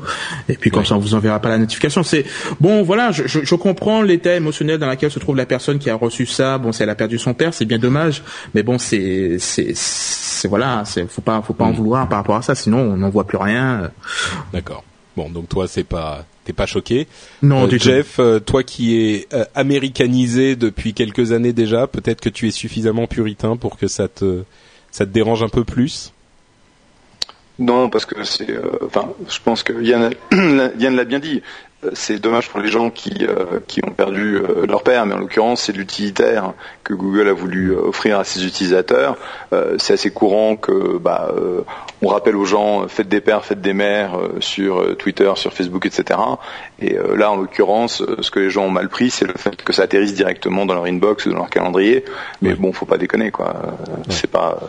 Et 0.47 0.53
puis 0.53 0.69
comme 0.69 0.85
ça, 0.85 0.93
on 0.93 0.99
vous 0.99 1.15
enverra 1.15 1.39
pas 1.39 1.49
la 1.49 1.57
notification. 1.57 2.03
C'est 2.03 2.25
bon, 2.61 2.83
voilà. 2.83 3.09
Je, 3.09 3.23
je, 3.25 3.39
je 3.43 3.55
comprends 3.55 4.03
l'état 4.03 4.35
émotionnel 4.35 4.77
dans 4.77 4.87
lequel 4.87 5.09
se 5.09 5.17
trouve 5.17 5.35
la 5.35 5.47
personne 5.47 5.79
qui 5.79 5.89
a 5.89 5.95
reçu 5.95 6.27
ça. 6.27 6.59
Bon, 6.59 6.71
si 6.71 6.83
elle 6.83 6.91
a 6.91 6.95
perdu 6.95 7.17
son 7.17 7.33
père, 7.33 7.55
c'est 7.55 7.65
bien 7.65 7.79
dommage. 7.79 8.21
Mais 8.53 8.61
bon, 8.61 8.77
c'est 8.77 9.37
c'est 9.39 9.71
c'est 9.75 10.47
voilà. 10.47 10.83
C'est 10.85 11.09
faut 11.09 11.23
pas 11.23 11.41
faut 11.41 11.53
pas 11.53 11.65
en 11.65 11.71
mm. 11.71 11.75
vouloir 11.75 12.07
par 12.07 12.19
rapport 12.19 12.35
à 12.35 12.43
ça 12.43 12.53
sinon 12.67 12.79
on 12.79 12.97
n'en 12.97 13.09
voit 13.09 13.23
plus 13.23 13.37
rien. 13.37 13.91
D'accord. 14.51 14.83
Bon, 15.15 15.29
donc 15.29 15.47
toi, 15.47 15.69
c'est 15.69 15.85
pas, 15.85 16.25
t'es 16.43 16.51
pas 16.51 16.65
choqué. 16.65 17.07
Non, 17.41 17.63
euh, 17.63 17.67
du 17.67 17.79
Jeff, 17.79 18.19
euh, 18.19 18.39
toi 18.39 18.61
qui 18.61 18.97
es 18.97 19.27
euh, 19.33 19.45
américanisé 19.55 20.57
depuis 20.57 20.93
quelques 20.93 21.31
années 21.31 21.53
déjà, 21.53 21.87
peut-être 21.87 22.19
que 22.19 22.29
tu 22.29 22.47
es 22.47 22.51
suffisamment 22.51 23.07
puritain 23.07 23.55
pour 23.55 23.77
que 23.77 23.87
ça 23.87 24.09
te, 24.09 24.43
ça 24.91 25.05
te 25.05 25.11
dérange 25.11 25.43
un 25.43 25.49
peu 25.49 25.63
plus? 25.63 26.11
Non, 27.57 27.89
parce 27.89 28.05
que 28.05 28.23
c'est, 28.25 28.59
enfin, 28.85 29.13
je 29.29 29.39
pense 29.43 29.63
que 29.63 29.81
Yann, 29.81 30.13
Yann 30.77 30.95
l'a 30.95 31.05
bien 31.05 31.19
dit 31.19 31.41
c'est 31.93 32.19
dommage 32.19 32.49
pour 32.49 32.59
les 32.59 32.69
gens 32.69 32.89
qui, 32.89 33.13
euh, 33.21 33.59
qui 33.67 33.81
ont 33.85 33.91
perdu 33.91 34.37
euh, 34.37 34.65
leur 34.65 34.81
père, 34.81 35.05
mais 35.05 35.13
en 35.13 35.19
l'occurrence 35.19 35.61
c'est 35.61 35.73
l'utilitaire 35.73 36.53
que 36.83 36.95
Google 36.95 37.27
a 37.27 37.33
voulu 37.33 37.71
euh, 37.71 37.89
offrir 37.89 38.17
à 38.17 38.23
ses 38.23 38.45
utilisateurs. 38.45 39.15
c'est 39.77 39.93
assez 39.93 40.11
courant 40.11 40.55
que 40.55 40.97
bah, 40.97 41.31
on 42.01 42.07
rappelle 42.07 42.35
aux 42.35 42.45
gens 42.45 42.87
faites 42.87 43.07
des 43.07 43.21
pères, 43.21 43.45
faites 43.45 43.61
des 43.61 43.73
mères 43.73 44.19
sur 44.39 44.97
Twitter, 44.97 45.31
sur 45.35 45.53
Facebook, 45.53 45.85
etc. 45.85 46.19
Et 46.79 46.97
là 47.15 47.31
en 47.31 47.37
l'occurrence, 47.37 48.03
ce 48.19 48.31
que 48.31 48.39
les 48.39 48.49
gens 48.49 48.65
ont 48.65 48.71
mal 48.71 48.89
pris, 48.89 49.09
c'est 49.09 49.25
le 49.25 49.33
fait 49.33 49.61
que 49.63 49.73
ça 49.73 49.83
atterrisse 49.83 50.13
directement 50.13 50.65
dans 50.65 50.73
leur 50.73 50.85
inbox 50.85 51.25
ou 51.25 51.31
dans 51.31 51.37
leur 51.37 51.49
calendrier. 51.49 52.03
Mais 52.41 52.53
bon, 52.53 52.73
faut 52.73 52.85
pas 52.85 52.97
déconner 52.97 53.31
quoi. 53.31 53.55
C'est 54.09 54.29
pas. 54.29 54.59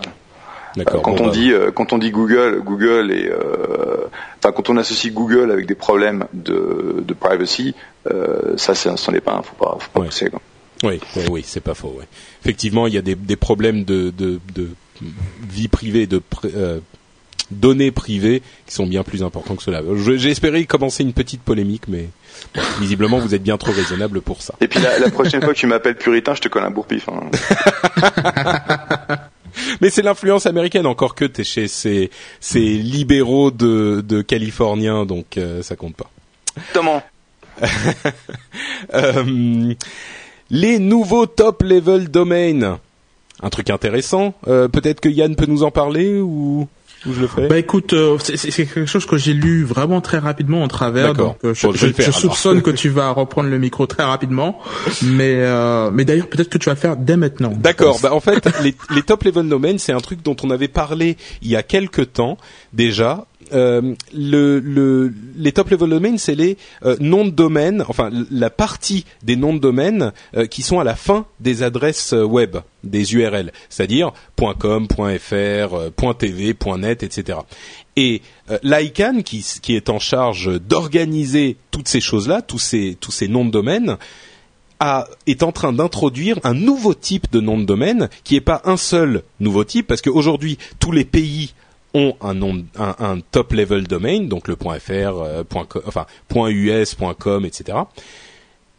Quand 0.84 1.12
bon, 1.12 1.16
on 1.20 1.26
bah, 1.26 1.32
dit 1.32 1.52
euh, 1.52 1.70
quand 1.70 1.92
on 1.92 1.98
dit 1.98 2.10
Google, 2.10 2.60
Google 2.64 3.10
et 3.12 3.28
euh, 3.28 4.06
enfin 4.38 4.52
quand 4.52 4.70
on 4.70 4.76
associe 4.76 5.12
Google 5.12 5.50
avec 5.50 5.66
des 5.66 5.74
problèmes 5.74 6.24
de, 6.32 6.96
de 7.06 7.14
privacy, 7.14 7.74
euh, 8.10 8.56
ça 8.56 8.74
c'est 8.74 8.96
c'en 8.96 9.12
est 9.12 9.20
pas, 9.20 9.32
un, 9.34 9.42
faut 9.42 9.56
pas, 9.56 9.76
faut 9.80 9.90
pas 9.92 10.00
Ouais. 10.00 10.06
pousser. 10.06 10.30
Quoi. 10.30 10.40
Oui, 10.84 11.00
oui, 11.16 11.22
oui, 11.30 11.42
c'est 11.44 11.60
pas 11.62 11.74
faux. 11.74 11.94
Ouais. 11.98 12.06
Effectivement, 12.42 12.86
il 12.86 12.94
y 12.94 12.98
a 12.98 13.02
des, 13.02 13.14
des 13.16 13.36
problèmes 13.36 13.84
de, 13.84 14.10
de, 14.10 14.38
de 14.54 14.68
vie 15.48 15.66
privée, 15.68 16.06
de 16.06 16.22
euh, 16.44 16.78
données 17.50 17.90
privées 17.90 18.42
qui 18.66 18.74
sont 18.74 18.86
bien 18.86 19.02
plus 19.02 19.22
importants 19.24 19.56
que 19.56 19.62
cela. 19.62 19.80
J'ai 19.96 20.30
espéré 20.30 20.64
commencer 20.66 21.02
une 21.02 21.12
petite 21.14 21.42
polémique, 21.42 21.84
mais 21.88 22.08
bon, 22.54 22.60
visiblement 22.78 23.18
vous 23.18 23.34
êtes 23.34 23.42
bien 23.42 23.56
trop 23.56 23.72
raisonnable 23.72 24.20
pour 24.20 24.40
ça. 24.42 24.54
Et 24.60 24.68
puis 24.68 24.80
la, 24.80 24.98
la 25.00 25.10
prochaine 25.10 25.42
fois 25.42 25.52
que 25.54 25.58
tu 25.58 25.66
m'appelles 25.66 25.96
puritain, 25.96 26.34
je 26.34 26.42
te 26.42 26.48
colle 26.48 26.62
un 26.64 26.70
bourre-pif. 26.70 27.08
hein. 27.08 27.30
Mais 29.80 29.90
c'est 29.90 30.02
l'influence 30.02 30.46
américaine, 30.46 30.86
encore 30.86 31.14
que 31.14 31.24
t'es 31.24 31.44
chez 31.44 31.68
ces, 31.68 32.10
ces 32.40 32.60
libéraux 32.60 33.50
de, 33.50 34.04
de 34.06 34.22
californiens, 34.22 35.06
donc 35.06 35.36
euh, 35.36 35.62
ça 35.62 35.76
compte 35.76 35.96
pas. 35.96 36.10
Comment? 36.72 37.02
Euh, 38.94 39.74
les 40.50 40.78
nouveaux 40.78 41.26
top 41.26 41.62
level 41.62 42.08
domains. 42.08 42.78
Un 43.42 43.50
truc 43.50 43.70
intéressant. 43.70 44.34
Euh, 44.46 44.68
Peut-être 44.68 45.00
que 45.00 45.08
Yann 45.08 45.34
peut 45.36 45.46
nous 45.46 45.64
en 45.64 45.70
parler 45.70 46.20
ou, 46.20 46.68
ou 47.06 47.12
je 47.12 47.20
le 47.20 47.26
fais. 47.26 47.46
Bah 47.46 47.58
écoute, 47.58 47.92
euh, 47.92 48.18
c'est 48.18 48.36
c'est 48.36 48.50
quelque 48.50 48.86
chose 48.86 49.06
que 49.06 49.16
j'ai 49.16 49.32
lu 49.32 49.64
vraiment 49.64 50.00
très 50.00 50.18
rapidement 50.18 50.62
en 50.62 50.68
travers. 50.68 51.14
D'accord. 51.14 51.34
Donc 51.34 51.44
euh, 51.44 51.54
je, 51.54 51.66
Bon, 51.66 51.72
je 51.74 51.86
faire, 51.88 52.14
soupçonne 52.14 52.62
que 52.62 52.70
tu 52.70 52.88
vas 52.88 53.10
reprendre 53.10 53.48
le 53.48 53.58
micro 53.58 53.86
très 53.86 54.02
rapidement, 54.02 54.58
mais 55.02 55.36
euh, 55.36 55.90
mais 55.92 56.04
d'ailleurs 56.04 56.28
peut-être 56.28 56.48
que 56.48 56.58
tu 56.58 56.66
vas 56.66 56.74
le 56.74 56.80
faire 56.80 56.96
dès 56.96 57.16
maintenant. 57.16 57.52
D'accord. 57.56 58.00
Bah 58.02 58.12
en 58.12 58.20
fait, 58.20 58.48
les, 58.62 58.74
les 58.94 59.02
top 59.02 59.24
level 59.24 59.48
domains, 59.48 59.78
c'est 59.78 59.92
un 59.92 60.00
truc 60.00 60.22
dont 60.22 60.36
on 60.42 60.50
avait 60.50 60.68
parlé 60.68 61.16
il 61.42 61.48
y 61.48 61.56
a 61.56 61.62
quelques 61.62 62.12
temps 62.12 62.36
déjà. 62.72 63.26
Euh, 63.52 63.94
le, 64.14 64.60
le, 64.60 65.12
les 65.36 65.52
top 65.52 65.70
level 65.70 65.90
domains, 65.90 66.18
c'est 66.18 66.34
les 66.34 66.56
euh, 66.84 66.96
noms 67.00 67.24
de 67.24 67.30
domaine, 67.30 67.84
enfin 67.88 68.10
la 68.30 68.50
partie 68.50 69.04
des 69.22 69.36
noms 69.36 69.54
de 69.54 69.58
domaine 69.58 70.12
euh, 70.36 70.46
qui 70.46 70.62
sont 70.62 70.80
à 70.80 70.84
la 70.84 70.96
fin 70.96 71.26
des 71.40 71.62
adresses 71.62 72.12
web, 72.12 72.56
des 72.84 73.14
URL, 73.14 73.52
c'est-à-dire 73.68 74.12
.com, 74.58 74.86
.fr, 74.88 76.14
.tv, 76.18 76.56
.net, 76.78 77.02
etc. 77.02 77.38
Et 77.96 78.22
l'ICANN, 78.62 79.22
qui, 79.22 79.44
qui 79.60 79.74
est 79.74 79.90
en 79.90 79.98
charge 79.98 80.60
d'organiser 80.60 81.56
toutes 81.70 81.88
ces 81.88 82.00
choses-là, 82.00 82.42
tous 82.42 82.58
ces, 82.58 83.28
noms 83.28 83.44
de 83.44 83.50
domaine, 83.50 83.96
est 85.26 85.42
en 85.42 85.50
train 85.50 85.72
d'introduire 85.72 86.38
un 86.44 86.54
nouveau 86.54 86.94
type 86.94 87.30
de 87.32 87.40
nom 87.40 87.58
de 87.58 87.64
domaine 87.64 88.08
qui 88.22 88.34
n'est 88.34 88.40
pas 88.40 88.62
un 88.64 88.76
seul 88.76 89.24
nouveau 89.40 89.64
type 89.64 89.88
parce 89.88 90.02
qu'aujourd'hui 90.02 90.56
tous 90.78 90.92
les 90.92 91.04
pays 91.04 91.52
ont 91.94 92.14
un 92.20 92.38
un, 92.76 93.20
top 93.30 93.52
level 93.52 93.86
domain, 93.86 94.20
donc 94.20 94.48
le 94.48 94.56
.fr, 94.56 94.90
euh, 94.90 95.44
.us, 96.34 96.96
.com, 97.18 97.44
etc. 97.44 97.78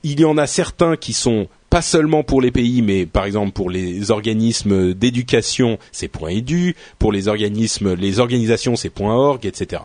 Il 0.03 0.19
y 0.19 0.25
en 0.25 0.37
a 0.37 0.47
certains 0.47 0.95
qui 0.95 1.13
sont 1.13 1.47
pas 1.69 1.81
seulement 1.81 2.23
pour 2.23 2.41
les 2.41 2.51
pays, 2.51 2.81
mais 2.81 3.05
par 3.05 3.25
exemple 3.25 3.51
pour 3.51 3.69
les 3.69 4.11
organismes 4.11 4.93
d'éducation, 4.93 5.77
c'est 5.91 6.11
.edu, 6.29 6.75
pour 6.97 7.11
les 7.11 7.27
organismes, 7.27 7.93
les 7.93 8.19
organisations, 8.19 8.75
c'est 8.75 8.91
.org, 8.99 9.45
etc. 9.45 9.83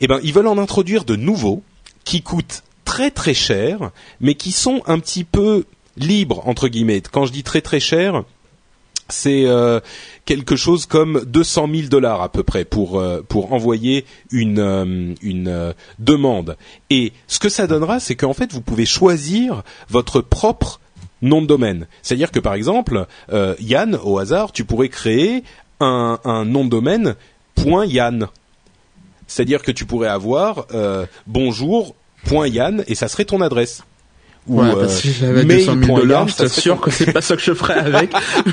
Eh 0.00 0.06
ben, 0.06 0.20
ils 0.22 0.32
veulent 0.32 0.46
en 0.46 0.58
introduire 0.58 1.04
de 1.04 1.16
nouveaux 1.16 1.62
qui 2.04 2.22
coûtent 2.22 2.62
très 2.84 3.10
très 3.10 3.34
cher, 3.34 3.90
mais 4.20 4.34
qui 4.34 4.52
sont 4.52 4.82
un 4.86 4.98
petit 4.98 5.24
peu 5.24 5.64
libres 5.96 6.46
entre 6.46 6.68
guillemets. 6.68 7.02
Quand 7.12 7.26
je 7.26 7.32
dis 7.32 7.42
très 7.42 7.60
très 7.60 7.80
cher, 7.80 8.24
c'est 9.08 9.46
euh, 9.46 9.80
quelque 10.24 10.56
chose 10.56 10.86
comme 10.86 11.24
200 11.24 11.68
000 11.72 11.88
dollars 11.88 12.22
à 12.22 12.28
peu 12.28 12.42
près 12.42 12.64
pour 12.64 13.00
euh, 13.00 13.24
pour 13.26 13.52
envoyer 13.52 14.04
une 14.30 14.58
euh, 14.58 15.14
une 15.22 15.74
demande. 15.98 16.56
Et 16.90 17.12
ce 17.26 17.38
que 17.38 17.48
ça 17.48 17.66
donnera, 17.66 18.00
c'est 18.00 18.16
qu'en 18.16 18.34
fait 18.34 18.52
vous 18.52 18.60
pouvez 18.60 18.86
choisir 18.86 19.62
votre 19.88 20.20
propre 20.20 20.80
nom 21.22 21.42
de 21.42 21.46
domaine. 21.46 21.86
C'est-à-dire 22.02 22.30
que 22.30 22.38
par 22.38 22.54
exemple, 22.54 23.06
Yann, 23.58 23.98
au 24.04 24.18
hasard, 24.18 24.52
tu 24.52 24.64
pourrais 24.64 24.88
créer 24.88 25.42
un, 25.80 26.20
un 26.24 26.44
nom 26.44 26.64
de 26.64 26.70
domaine 26.70 27.16
point 27.56 27.86
.yann. 27.86 28.28
C'est-à-dire 29.26 29.62
que 29.62 29.72
tu 29.72 29.84
pourrais 29.84 30.08
avoir 30.08 30.66
bonjour 31.26 31.96
point 32.24 32.46
.yann 32.46 32.84
et 32.86 32.94
ça 32.94 33.08
serait 33.08 33.24
ton 33.24 33.40
adresse. 33.40 33.82
Ou, 34.48 34.60
Ouais, 34.62 34.70
euh, 34.74 34.88
si 34.88 35.12
j'avais 35.12 35.44
mail 35.44 35.58
200 35.58 35.74
000 35.74 35.86
point 35.86 36.00
dollars, 36.00 36.28
je 36.28 36.36
t'assure 36.36 36.80
que 36.80 36.90
c'est 36.90 37.12
pas 37.12 37.20
ça 37.20 37.36
que 37.36 37.42
je 37.42 37.52
ferais 37.52 37.74
avec. 37.78 38.12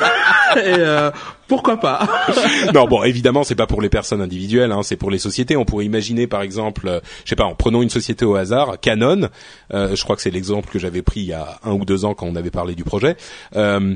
Et 0.58 0.76
euh, 0.80 1.10
pourquoi 1.48 1.78
pas? 1.78 2.08
Non, 2.74 2.86
bon, 2.88 3.04
évidemment, 3.04 3.44
c'est 3.44 3.56
pas 3.56 3.68
pour 3.68 3.82
les 3.82 3.90
personnes 3.90 4.22
individuelles, 4.22 4.72
hein, 4.72 4.82
c'est 4.84 4.96
pour 4.98 5.10
les 5.12 5.20
sociétés. 5.20 5.56
On 5.56 5.66
pourrait 5.66 5.86
imaginer, 5.86 6.28
par 6.28 6.42
exemple, 6.42 6.88
euh, 6.88 7.00
je 7.24 7.30
sais 7.30 7.36
pas, 7.36 7.46
en 7.46 7.56
prenant 7.56 7.82
une 7.82 7.90
société 7.90 8.26
au 8.26 8.36
hasard, 8.36 8.76
Canon. 8.82 9.30
euh, 9.74 9.96
je 9.96 10.04
crois 10.04 10.16
que 10.16 10.22
c'est 10.22 10.32
l'exemple 10.32 10.70
que 10.70 10.80
j'avais 10.80 11.02
pris 11.02 11.22
il 11.22 11.28
y 11.28 11.34
a 11.34 11.60
un 11.64 11.72
ou 11.72 11.86
deux 11.86 12.04
ans 12.06 12.14
quand 12.14 12.26
on 12.26 12.36
avait 12.36 12.52
parlé 12.52 12.76
du 12.76 12.84
projet. 12.84 13.16
Euh, 13.56 13.96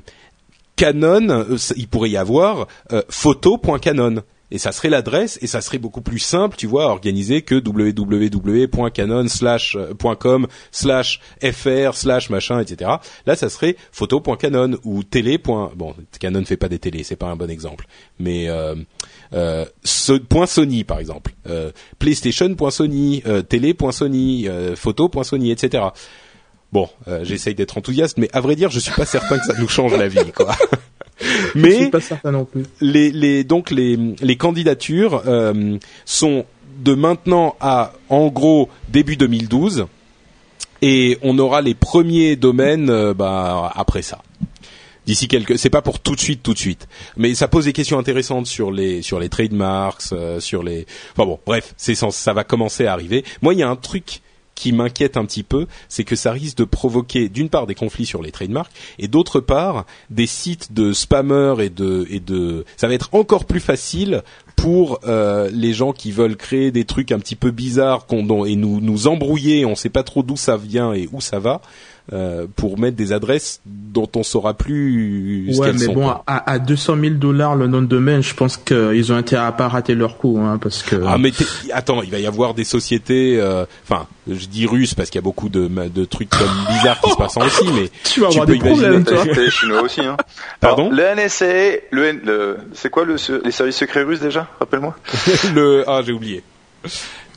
Canon, 0.75 1.29
euh, 1.29 1.57
il 1.75 1.87
pourrait 1.89 2.09
y 2.11 2.17
avoir 2.17 2.67
euh, 2.93 3.01
photo.canon. 3.09 4.21
Et 4.51 4.57
ça 4.57 4.71
serait 4.71 4.89
l'adresse, 4.89 5.37
et 5.41 5.47
ça 5.47 5.61
serait 5.61 5.77
beaucoup 5.77 6.01
plus 6.01 6.19
simple, 6.19 6.57
tu 6.57 6.67
vois, 6.67 6.85
à 6.85 6.87
organiser 6.87 7.41
que 7.43 7.55
www.canon/com 7.55 10.47
slash 10.71 11.19
fr 11.53 11.93
slash 11.95 12.29
machin, 12.29 12.59
etc. 12.59 12.91
Là, 13.25 13.35
ça 13.35 13.49
serait 13.49 13.75
photo.canon 13.91 14.77
ou 14.83 15.03
télé. 15.03 15.37
Bon, 15.37 15.69
Canon 16.19 16.43
fait 16.45 16.57
pas 16.57 16.69
des 16.69 16.79
télés, 16.79 17.03
c'est 17.03 17.15
pas 17.15 17.27
un 17.27 17.35
bon 17.35 17.49
exemple, 17.49 17.85
mais 18.19 18.49
euh, 18.49 18.75
euh, 19.33 19.65
so- 19.83 20.19
point 20.19 20.45
Sony 20.47 20.83
par 20.83 20.99
exemple, 20.99 21.33
euh, 21.47 21.71
PlayStation.sony, 21.99 23.23
euh, 23.27 23.41
télé.sony, 23.41 24.47
euh, 24.47 24.75
photo.sony, 24.75 25.51
etc. 25.51 25.83
Bon, 26.71 26.87
euh, 27.07 27.23
j'essaye 27.23 27.55
d'être 27.55 27.77
enthousiaste, 27.77 28.17
mais 28.17 28.29
à 28.33 28.41
vrai 28.41 28.55
dire, 28.55 28.69
je 28.69 28.79
suis 28.79 28.91
pas 28.93 29.05
certain 29.05 29.37
que 29.39 29.45
ça 29.45 29.53
nous 29.59 29.67
change 29.67 29.95
la 29.97 30.07
vie, 30.07 30.31
quoi. 30.35 30.55
Je 31.21 31.59
mais 31.59 31.71
suis 31.71 31.89
pas 31.89 32.01
certain 32.01 32.31
non 32.31 32.45
plus. 32.45 32.63
les, 32.81 33.11
les 33.11 33.43
donc 33.43 33.71
les, 33.71 33.97
les 34.21 34.35
candidatures 34.37 35.23
euh, 35.25 35.77
sont 36.05 36.45
de 36.83 36.93
maintenant 36.93 37.55
à 37.59 37.93
en 38.09 38.27
gros 38.27 38.69
début 38.89 39.17
2012 39.17 39.87
et 40.81 41.17
on 41.21 41.37
aura 41.39 41.61
les 41.61 41.73
premiers 41.73 42.35
domaines 42.35 42.89
euh, 42.89 43.13
bah, 43.13 43.71
après 43.75 44.01
ça. 44.01 44.21
D'ici 45.05 45.27
quelques, 45.27 45.57
c'est 45.57 45.71
pas 45.71 45.81
pour 45.81 45.99
tout 45.99 46.15
de 46.15 46.19
suite, 46.19 46.43
tout 46.43 46.53
de 46.53 46.59
suite, 46.59 46.87
mais 47.17 47.33
ça 47.33 47.47
pose 47.47 47.65
des 47.65 47.73
questions 47.73 47.97
intéressantes 47.97 48.45
sur 48.45 48.71
les 48.71 49.01
sur 49.01 49.19
les 49.19 49.27
trademarks, 49.27 50.03
euh, 50.11 50.39
sur 50.39 50.61
les, 50.61 50.85
enfin 51.13 51.25
bon, 51.25 51.39
bref, 51.47 51.73
c'est 51.77 51.95
ça 51.95 52.33
va 52.33 52.43
commencer 52.43 52.85
à 52.85 52.93
arriver. 52.93 53.25
Moi, 53.41 53.55
il 53.55 53.59
y 53.59 53.63
a 53.63 53.69
un 53.69 53.75
truc 53.75 54.21
qui 54.59 54.73
m'inquiète 54.73 55.15
un 55.15 55.23
petit 55.23 55.43
peu, 55.43 55.67
c'est 55.87 56.03
que 56.03 56.17
ça 56.17 56.33
risque 56.33 56.57
de 56.57 56.65
provoquer 56.65 57.29
d'une 57.29 57.47
part 57.47 57.65
des 57.65 57.75
conflits 57.75 58.05
sur 58.05 58.21
les 58.21 58.31
trademarks 58.31 58.73
et 58.99 59.07
d'autre 59.07 59.39
part 59.39 59.85
des 60.09 60.27
sites 60.27 60.73
de 60.73 60.91
spammers 60.91 61.61
et 61.61 61.69
de 61.69 62.05
et 62.09 62.19
de 62.19 62.65
ça 62.75 62.89
va 62.89 62.93
être 62.93 63.07
encore 63.13 63.45
plus 63.45 63.61
facile 63.61 64.21
pour 64.57 64.99
euh, 65.07 65.49
les 65.53 65.71
gens 65.71 65.93
qui 65.93 66.11
veulent 66.11 66.35
créer 66.35 66.71
des 66.71 66.83
trucs 66.83 67.13
un 67.13 67.19
petit 67.19 67.37
peu 67.37 67.51
bizarres 67.51 68.05
et 68.11 68.55
nous 68.57 68.81
nous 68.81 69.07
embrouiller, 69.07 69.65
on 69.65 69.75
sait 69.75 69.89
pas 69.89 70.03
trop 70.03 70.23
d'où 70.23 70.35
ça 70.35 70.57
vient 70.57 70.91
et 70.91 71.07
où 71.13 71.21
ça 71.21 71.39
va. 71.39 71.61
Euh, 72.11 72.47
pour 72.55 72.79
mettre 72.79 72.97
des 72.97 73.13
adresses 73.13 73.61
dont 73.65 74.09
on 74.15 74.23
saura 74.23 74.53
plus 74.55 75.49
ce 75.53 75.59
Ouais, 75.59 75.67
qu'elles 75.67 75.79
mais 75.79 75.85
sont. 75.85 75.93
bon, 75.93 76.01
quoi. 76.03 76.23
à, 76.27 76.51
à 76.51 76.59
200 76.59 76.97
000 76.99 77.13
dollars 77.15 77.55
le 77.55 77.67
nom 77.67 77.81
de 77.81 77.87
domaine, 77.87 78.21
je 78.23 78.33
pense 78.33 78.57
qu'ils 78.57 79.11
ont 79.11 79.15
intérêt 79.15 79.45
à 79.45 79.51
pas 79.51 79.67
rater 79.67 79.93
leur 79.95 80.17
coup, 80.17 80.39
hein, 80.39 80.57
parce 80.61 80.81
que. 80.83 80.95
Ah 81.07 81.17
mais 81.17 81.31
attends, 81.73 82.01
il 82.01 82.09
va 82.11 82.19
y 82.19 82.25
avoir 82.27 82.53
des 82.53 82.63
sociétés, 82.63 83.39
euh, 83.39 83.65
enfin, 83.83 84.07
je 84.27 84.45
dis 84.47 84.65
russes 84.65 84.93
parce 84.95 85.09
qu'il 85.09 85.19
y 85.19 85.23
a 85.23 85.23
beaucoup 85.23 85.49
de, 85.49 85.67
de 85.67 86.05
trucs 86.05 86.29
comme 86.29 86.47
bizarres 86.77 86.99
qui 87.01 87.11
se 87.11 87.15
passent 87.15 87.37
en 87.37 87.41
Russie, 87.41 87.69
mais 87.75 87.89
tu 88.03 88.21
vas 88.21 88.27
avoir 88.27 88.45
peux 88.45 88.53
des 88.53 88.59
problèmes, 88.59 89.01
imaginer- 89.03 89.31
toi. 89.33 89.43
Les 89.43 89.49
Chinois 89.51 89.81
aussi. 89.83 90.01
Hein. 90.01 90.17
Pardon 90.59 90.91
Alors, 90.91 91.15
Le 91.15 91.25
NSA, 91.25 91.45
le, 91.91 92.05
N- 92.05 92.21
le 92.25 92.57
c'est 92.73 92.89
quoi 92.89 93.05
le, 93.05 93.15
les 93.43 93.51
services 93.51 93.75
secrets 93.77 94.03
russes 94.03 94.19
déjà? 94.21 94.47
Rappelle-moi. 94.59 94.95
le 95.53 95.83
ah 95.87 96.01
j'ai 96.05 96.11
oublié, 96.13 96.43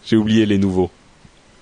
j'ai 0.07 0.17
oublié 0.17 0.47
les 0.47 0.59
nouveaux. 0.59 0.91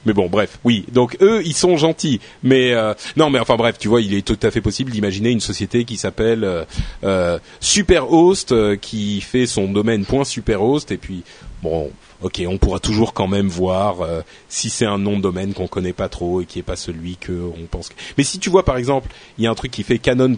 Mais 0.06 0.14
bon, 0.14 0.28
bref, 0.28 0.58
oui. 0.64 0.86
Donc 0.92 1.16
eux, 1.20 1.42
ils 1.44 1.54
sont 1.54 1.76
gentils, 1.76 2.20
mais 2.42 2.72
euh, 2.72 2.94
non, 3.16 3.28
mais 3.28 3.38
enfin 3.38 3.56
bref, 3.56 3.76
tu 3.78 3.88
vois, 3.88 4.00
il 4.00 4.14
est 4.14 4.26
tout 4.26 4.38
à 4.42 4.50
fait 4.50 4.62
possible 4.62 4.90
d'imaginer 4.90 5.30
une 5.30 5.40
société 5.40 5.84
qui 5.84 5.96
s'appelle 5.98 6.42
euh, 6.44 6.64
euh, 7.04 7.38
Superhost, 7.60 8.52
euh, 8.52 8.76
qui 8.76 9.20
fait 9.20 9.46
son 9.46 9.70
domaine 9.70 10.04
.superhost, 10.24 10.90
et 10.92 10.96
puis 10.96 11.22
bon, 11.62 11.90
ok, 12.22 12.42
on 12.48 12.58
pourra 12.58 12.78
toujours 12.80 13.12
quand 13.14 13.28
même 13.28 13.48
voir 13.48 14.00
euh, 14.00 14.22
si 14.48 14.70
c'est 14.70 14.86
un 14.86 14.98
nom 14.98 15.16
de 15.16 15.22
domaine 15.22 15.52
qu'on 15.54 15.66
connaît 15.68 15.92
pas 15.92 16.08
trop 16.08 16.40
et 16.40 16.46
qui 16.46 16.58
est 16.58 16.62
pas 16.62 16.76
celui 16.76 17.16
que 17.16 17.32
on 17.32 17.66
pense. 17.66 17.88
que- 17.90 17.94
Mais 18.18 18.24
si 18.24 18.38
tu 18.38 18.50
vois 18.50 18.64
par 18.64 18.76
exemple, 18.76 19.08
il 19.38 19.44
y 19.44 19.46
a 19.46 19.50
un 19.50 19.54
truc 19.54 19.70
qui 19.70 19.82
fait 19.82 19.98
Canon. 19.98 20.36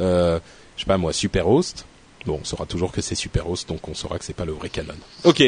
Euh, 0.00 0.38
je 0.76 0.82
sais 0.82 0.86
pas 0.86 0.98
moi, 0.98 1.12
Superhost. 1.12 1.86
Bon, 2.28 2.40
on 2.42 2.44
saura 2.44 2.66
toujours 2.66 2.92
que 2.92 3.00
c'est 3.00 3.14
Superos, 3.14 3.56
donc 3.66 3.88
on 3.88 3.94
saura 3.94 4.18
que 4.18 4.24
c'est 4.26 4.36
pas 4.36 4.44
le 4.44 4.52
vrai 4.52 4.68
Canon. 4.68 4.92
Ok, 5.24 5.42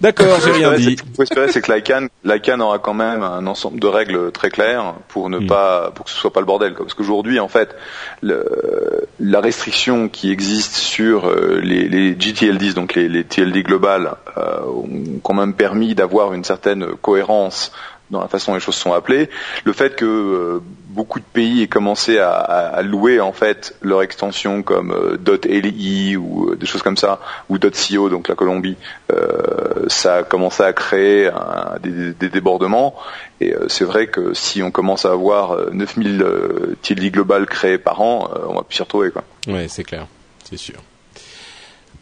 d'accord, 0.00 0.40
j'ai 0.44 0.50
rien 0.50 0.72
dit. 0.74 0.96
Ce 0.96 1.02
qu'il 1.04 1.14
faut 1.14 1.22
espérer, 1.22 1.52
c'est 1.52 1.62
que 1.62 1.72
l'ICANN, 1.72 2.08
l'ICANN 2.24 2.60
aura 2.60 2.80
quand 2.80 2.94
même 2.94 3.22
un 3.22 3.46
ensemble 3.46 3.78
de 3.78 3.86
règles 3.86 4.32
très 4.32 4.50
claires 4.50 4.94
pour 5.06 5.30
ne 5.30 5.38
Mm. 5.38 5.46
pas, 5.46 5.92
pour 5.94 6.04
que 6.06 6.10
ce 6.10 6.16
soit 6.16 6.32
pas 6.32 6.40
le 6.40 6.46
bordel. 6.46 6.74
quoi. 6.74 6.84
Parce 6.84 6.94
qu'aujourd'hui, 6.94 7.38
en 7.38 7.46
fait, 7.46 7.76
le, 8.22 9.06
la 9.20 9.40
restriction 9.40 10.08
qui 10.08 10.32
existe 10.32 10.74
sur 10.74 11.28
euh, 11.28 11.60
les, 11.62 11.88
les 11.88 12.16
GTLDs, 12.18 12.74
donc 12.74 12.94
les, 12.94 13.08
les 13.08 13.22
TLD 13.22 13.62
globales, 13.62 14.14
euh, 14.36 14.62
ont 14.66 15.20
quand 15.22 15.34
même 15.34 15.54
permis 15.54 15.94
d'avoir 15.94 16.32
une 16.34 16.42
certaine 16.42 16.86
cohérence 17.00 17.70
dans 18.10 18.20
la 18.20 18.28
façon 18.28 18.52
dont 18.52 18.56
les 18.56 18.60
choses 18.60 18.76
sont 18.76 18.92
appelées. 18.92 19.28
Le 19.64 19.72
fait 19.72 19.96
que 19.96 20.04
euh, 20.04 20.60
beaucoup 20.90 21.18
de 21.18 21.24
pays 21.24 21.62
aient 21.62 21.66
commencé 21.68 22.18
à, 22.18 22.30
à- 22.30 22.66
à 22.76 22.82
louer 22.82 23.20
en 23.20 23.32
fait 23.32 23.74
leur 23.82 24.02
extension 24.02 24.62
comme 24.62 24.92
euh, 24.92 25.18
.li 25.44 26.16
ou 26.16 26.50
euh, 26.50 26.56
des 26.56 26.66
choses 26.66 26.82
comme 26.82 26.96
ça, 26.96 27.20
ou 27.48 27.58
.co, 27.58 28.08
donc 28.08 28.28
la 28.28 28.34
Colombie, 28.34 28.76
euh, 29.12 29.84
ça 29.88 30.16
a 30.16 30.22
commencé 30.22 30.62
à 30.62 30.72
créer 30.72 31.26
un- 31.28 31.78
des, 31.82 32.12
des 32.12 32.28
débordements. 32.28 32.94
Et 33.40 33.54
euh, 33.54 33.66
c'est 33.68 33.84
vrai 33.84 34.06
que 34.06 34.32
si 34.34 34.62
on 34.62 34.70
commence 34.70 35.04
à 35.04 35.10
avoir 35.10 35.52
euh, 35.52 35.70
9000 35.72 36.22
euh, 36.22 36.76
TLD 36.82 37.10
globales 37.10 37.46
créées 37.46 37.78
par 37.78 38.00
an, 38.00 38.30
euh, 38.34 38.38
on 38.48 38.54
va 38.54 38.62
plus 38.62 38.76
s'y 38.76 38.82
retrouver. 38.82 39.10
Quoi. 39.10 39.24
Ouais, 39.48 39.66
c'est 39.68 39.84
clair, 39.84 40.06
c'est 40.48 40.56
sûr. 40.56 40.76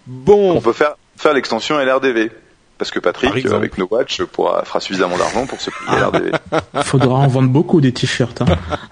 Bon, 0.07 0.57
On 0.57 0.61
peut 0.61 0.73
faire, 0.75 0.97
faire 1.17 1.33
l'extension 1.33 1.79
LRDV. 1.79 2.31
Parce 2.77 2.91
que 2.91 2.99
Par 2.99 3.12
Patrick, 3.12 3.47
euh, 3.47 3.57
avec 3.57 3.79
No 3.79 3.87
Watch, 3.89 4.20
pourra, 4.25 4.64
fera 4.64 4.81
suffisamment 4.81 5.16
d'argent 5.16 5.47
pour 5.47 5.61
se 5.61 5.70
payer 5.70 6.01
LRDV. 6.01 6.33
Faudra 6.83 7.14
en 7.14 7.29
vendre 7.29 7.49
beaucoup 7.49 7.81
des 7.81 7.93
t-shirts. 7.93 8.43
Hein. 8.43 8.47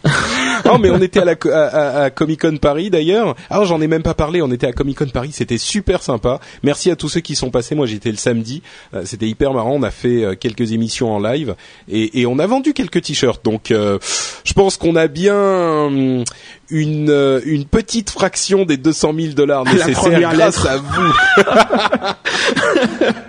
non, 0.64 0.78
mais 0.78 0.88
on 0.90 1.00
était 1.02 1.18
à 1.20 1.24
la 1.24 1.34
à, 1.52 2.02
à- 2.04 2.10
Comic 2.10 2.42
Con 2.42 2.56
Paris 2.58 2.90
d'ailleurs. 2.90 3.34
Alors 3.50 3.64
j'en 3.64 3.80
ai 3.80 3.88
même 3.88 4.04
pas 4.04 4.14
parlé. 4.14 4.40
On 4.40 4.52
était 4.52 4.68
à 4.68 4.72
Comic 4.72 4.98
Con 4.98 5.08
Paris, 5.12 5.30
c'était 5.32 5.58
super 5.58 6.00
sympa. 6.02 6.38
Merci 6.62 6.92
à 6.92 6.96
tous 6.96 7.08
ceux 7.08 7.20
qui 7.20 7.34
sont 7.34 7.50
passés. 7.50 7.74
Moi 7.74 7.86
j'étais 7.86 8.10
le 8.12 8.16
samedi. 8.16 8.62
Euh, 8.94 9.02
c'était 9.04 9.26
hyper 9.26 9.52
marrant. 9.52 9.72
On 9.72 9.82
a 9.82 9.90
fait 9.90 10.22
euh, 10.24 10.34
quelques 10.36 10.70
émissions 10.72 11.12
en 11.12 11.18
live 11.18 11.56
et, 11.88 12.20
et 12.20 12.26
on 12.26 12.38
a 12.38 12.46
vendu 12.46 12.74
quelques 12.74 13.02
t-shirts. 13.02 13.44
Donc 13.44 13.72
euh, 13.72 13.98
je 14.44 14.52
pense 14.52 14.76
qu'on 14.76 14.94
a 14.94 15.08
bien 15.08 15.34
hum, 15.36 16.22
une 16.70 17.40
une 17.44 17.64
petite 17.64 18.10
fraction 18.10 18.64
des 18.64 18.76
200 18.76 19.12
000 19.18 19.32
dollars 19.34 19.64
La 19.64 19.72
nécessaires 19.72 19.94
première 19.98 20.32
grâce 20.34 20.62
lettre. 20.64 20.70
à 20.70 20.76
vous. 20.76 21.12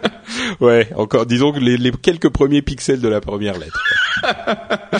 ouais, 0.61 0.89
encore 0.95 1.25
disons 1.25 1.51
que 1.51 1.59
les, 1.59 1.77
les 1.77 1.91
quelques 1.91 2.29
premiers 2.29 2.61
pixels 2.61 3.01
de 3.01 3.07
la 3.07 3.21
première 3.21 3.57
lettre. 3.57 3.83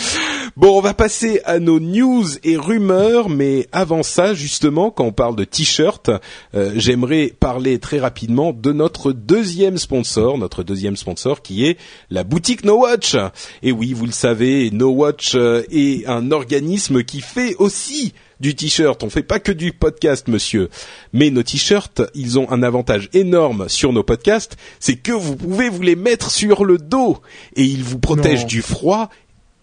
Bon, 0.55 0.77
on 0.77 0.81
va 0.81 0.93
passer 0.93 1.41
à 1.45 1.57
nos 1.57 1.79
news 1.79 2.25
et 2.43 2.57
rumeurs, 2.57 3.27
mais 3.27 3.67
avant 3.71 4.03
ça, 4.03 4.35
justement, 4.35 4.91
quand 4.91 5.05
on 5.05 5.11
parle 5.11 5.35
de 5.35 5.45
t-shirt, 5.45 6.11
euh, 6.53 6.71
j'aimerais 6.75 7.33
parler 7.39 7.79
très 7.79 7.99
rapidement 7.99 8.53
de 8.53 8.71
notre 8.71 9.13
deuxième 9.13 9.79
sponsor, 9.79 10.37
notre 10.37 10.61
deuxième 10.61 10.95
sponsor 10.95 11.41
qui 11.41 11.65
est 11.65 11.79
la 12.11 12.23
boutique 12.23 12.65
No 12.65 12.81
Watch. 12.81 13.15
Et 13.63 13.71
oui, 13.71 13.93
vous 13.93 14.05
le 14.05 14.11
savez, 14.11 14.69
No 14.71 14.89
Watch 14.89 15.33
euh, 15.33 15.63
est 15.71 16.05
un 16.05 16.31
organisme 16.31 17.03
qui 17.03 17.21
fait 17.21 17.55
aussi 17.55 18.13
du 18.43 18.53
t-shirt. 18.55 19.01
On 19.01 19.09
fait 19.09 19.23
pas 19.23 19.39
que 19.39 19.51
du 19.51 19.71
podcast, 19.71 20.27
monsieur. 20.27 20.69
Mais 21.13 21.31
nos 21.31 21.41
t-shirts, 21.41 22.01
ils 22.13 22.37
ont 22.37 22.51
un 22.51 22.61
avantage 22.61 23.09
énorme 23.13 23.69
sur 23.69 23.93
nos 23.93 24.03
podcasts, 24.03 24.57
c'est 24.79 24.97
que 24.97 25.13
vous 25.13 25.35
pouvez 25.35 25.69
vous 25.69 25.81
les 25.81 25.95
mettre 25.95 26.29
sur 26.29 26.65
le 26.65 26.77
dos 26.77 27.19
et 27.55 27.63
ils 27.63 27.83
vous 27.83 27.97
protègent 27.99 28.41
Non. 28.41 28.47
du 28.47 28.61
froid 28.61 29.09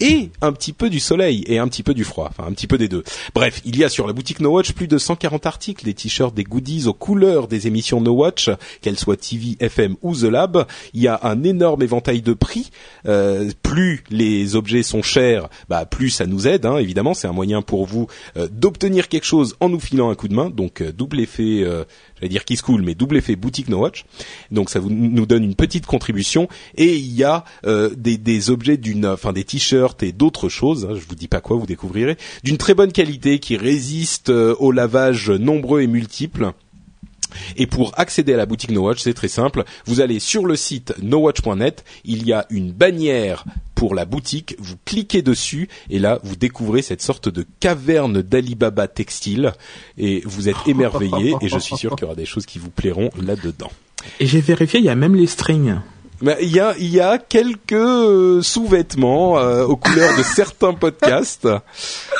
et 0.01 0.31
un 0.41 0.53
petit 0.53 0.73
peu 0.73 0.91
du 0.91 1.01
soleil 1.01 1.45
et 1.47 1.59
un 1.59 1.69
petit 1.69 1.83
peu 1.83 1.95
du 1.95 2.05
froid, 2.05 2.31
enfin 2.31 2.49
un 2.49 2.53
petit 2.53 2.67
peu 2.67 2.79
des 2.79 2.89
deux. 2.89 3.05
Bref, 3.35 3.61
il 3.65 3.79
y 3.79 3.85
a 3.85 3.89
sur 3.89 4.07
la 4.07 4.13
boutique 4.13 4.41
No 4.41 4.51
Watch 4.51 4.73
plus 4.73 4.89
de 4.89 4.99
140 4.99 5.47
articles, 5.47 5.85
des 5.85 5.95
t-shirts, 5.95 6.35
des 6.35 6.45
goodies 6.45 6.87
aux 6.87 6.95
couleurs 6.95 7.49
des 7.49 7.67
émissions 7.67 8.01
No 8.01 8.13
Watch, 8.13 8.51
qu'elles 8.81 8.99
soient 8.99 9.17
TV, 9.17 9.57
FM 9.61 9.97
ou 10.03 10.15
The 10.15 10.25
Lab. 10.25 10.67
Il 10.95 11.03
y 11.03 11.09
a 11.09 11.21
un 11.23 11.43
énorme 11.43 11.83
éventail 11.83 12.23
de 12.23 12.33
prix. 12.33 12.71
Euh, 13.07 13.51
plus 13.63 14.05
les 14.11 14.57
objets 14.57 14.83
sont 14.83 15.03
chers, 15.03 15.49
bah 15.69 15.87
plus 15.87 16.11
ça 16.11 16.27
nous 16.27 16.47
aide. 16.47 16.67
Hein, 16.67 16.79
évidemment, 16.79 17.15
c'est 17.15 17.29
un 17.29 17.33
moyen 17.33 17.63
pour 17.63 17.87
vous 17.87 18.07
euh, 18.37 18.49
d'obtenir 18.51 19.09
quelque 19.09 19.27
chose 19.27 19.57
en 19.61 19.69
nous 19.69 19.81
filant 19.81 20.11
un 20.11 20.15
coup 20.15 20.29
de 20.29 20.35
main. 20.35 20.51
Donc 20.51 20.81
euh, 20.81 20.93
double 20.93 21.21
effet, 21.21 21.63
euh, 21.63 21.85
j'allais 22.21 22.29
dire 22.29 22.45
Kiss 22.45 22.63
Cool, 22.63 22.83
mais 22.83 22.95
double 22.95 23.17
effet 23.17 23.37
boutique 23.37 23.69
No 23.69 23.79
Watch. 23.79 24.05
Donc 24.51 24.71
ça 24.71 24.81
vous, 24.81 24.91
nous 24.91 25.27
donne 25.27 25.45
une 25.45 25.55
petite 25.55 25.87
contribution. 25.87 26.49
Et 26.77 26.97
il 26.97 27.13
y 27.15 27.25
a 27.25 27.45
euh, 27.67 27.91
des, 27.97 28.19
des 28.19 28.51
objets 28.51 28.77
d'une, 28.77 29.07
enfin 29.07 29.33
des 29.33 29.45
t-shirts 29.45 30.03
et 30.03 30.13
d'autres 30.13 30.49
choses. 30.49 30.87
hein, 30.87 30.95
je 30.95 31.07
vous 31.09 31.15
dis 31.15 31.29
pas 31.29 31.41
quoi, 31.41 31.57
vous 31.57 31.67
découvrirez 31.67 32.17
d'une 32.45 32.59
très 32.59 32.75
bonne 32.75 32.93
qualité 32.93 33.39
qui 33.39 33.57
résistent 33.57 34.31
euh, 34.31 34.55
au 34.59 34.73
lavage 34.73 35.31
nombreux 35.31 35.83
et 35.83 35.87
multiples. 35.87 36.53
Et 37.57 37.67
pour 37.67 37.93
accéder 37.99 38.35
à 38.35 38.37
la 38.37 38.47
boutique 38.47 38.71
No 38.71 38.83
Watch, 38.83 39.01
c'est 39.01 39.15
très 39.15 39.29
simple. 39.29 39.65
Vous 39.87 40.01
allez 40.01 40.21
sur 40.21 40.47
le 40.47 40.57
site 40.57 40.95
nowatch.net, 41.03 41.85
il 42.05 42.27
y 42.27 42.33
a 42.33 42.47
une 42.51 42.73
bannière 42.73 43.45
pour 43.75 43.95
la 43.95 44.05
boutique, 44.05 44.57
vous 44.59 44.75
cliquez 44.85 45.23
dessus 45.23 45.69
et 45.89 45.99
là 45.99 46.21
vous 46.23 46.37
découvrez 46.37 46.83
cette 46.83 47.01
sorte 47.01 47.31
de 47.31 47.47
caverne 47.61 48.21
d'Alibaba 48.21 48.89
textile 48.89 49.55
et 49.97 50.23
vous 50.27 50.51
êtes 50.51 50.57
émerveillé 50.67 51.35
et 51.41 51.49
je 51.49 51.59
suis 51.59 51.77
sûr 51.77 51.97
qu'il 51.97 52.03
y 52.03 52.05
aura 52.05 52.15
des 52.15 52.27
choses 52.27 52.45
qui 52.45 52.59
vous 52.59 52.69
plairont 52.69 53.11
là-dedans. 53.19 53.71
Et 54.19 54.27
j'ai 54.27 54.41
vérifié, 54.41 54.81
il 54.81 54.87
y 54.87 54.91
a 54.91 54.95
même 54.95 55.15
les 55.15 55.27
strings. 55.27 55.77
Mais 56.23 56.37
il 56.43 56.55
y 56.55 56.61
a, 56.61 56.75
il 56.79 56.89
y 56.89 57.01
a 57.01 57.17
quelques 57.17 57.73
euh, 57.73 58.43
sous-vêtements 58.43 59.39
euh, 59.39 59.65
aux 59.65 59.77
couleurs 59.77 60.17
de 60.19 60.23
certains 60.23 60.75
podcasts, 60.75 61.49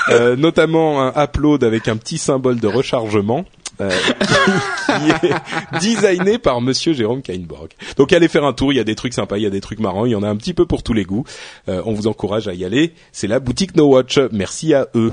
euh, 0.09 0.37
notamment 0.37 1.03
un 1.03 1.25
upload 1.25 1.63
avec 1.65 1.87
un 1.89 1.99
petit 1.99 2.17
symbole 2.17 2.59
de 2.61 2.67
rechargement. 2.67 3.45
Euh, 3.81 3.91
qui 4.87 5.27
est 5.27 5.81
designé 5.81 6.39
par 6.39 6.61
Monsieur 6.61 6.93
Jérôme 6.93 7.23
Kainborg. 7.23 7.71
Donc 7.97 8.13
allez 8.13 8.29
faire 8.29 8.45
un 8.45 8.53
tour, 8.53 8.73
il 8.73 8.77
y 8.77 8.81
a 8.81 8.85
des 8.85 8.95
trucs 8.95 9.15
sympas, 9.15 9.39
il 9.39 9.43
y 9.43 9.47
a 9.47 9.51
des 9.51 9.61
trucs 9.61 9.81
marrants, 9.81 10.07
il 10.07 10.13
y 10.13 10.15
en 10.15 10.23
a 10.23 10.29
un 10.29 10.37
petit 10.37 10.55
peu 10.55 10.67
pour 10.67 10.83
tous 10.83 10.93
les 10.93 11.05
goûts. 11.05 11.25
Euh, 11.69 11.83
on 11.85 11.93
vous 11.93 12.07
encourage 12.07 12.49
à 12.49 12.55
y 12.55 12.65
aller. 12.65 12.93
C'est 13.13 13.27
la 13.27 13.41
boutique 13.41 13.77
No 13.77 13.87
Watch. 13.87 14.19
Merci 14.33 14.75
à 14.75 14.89
eux. 14.95 15.13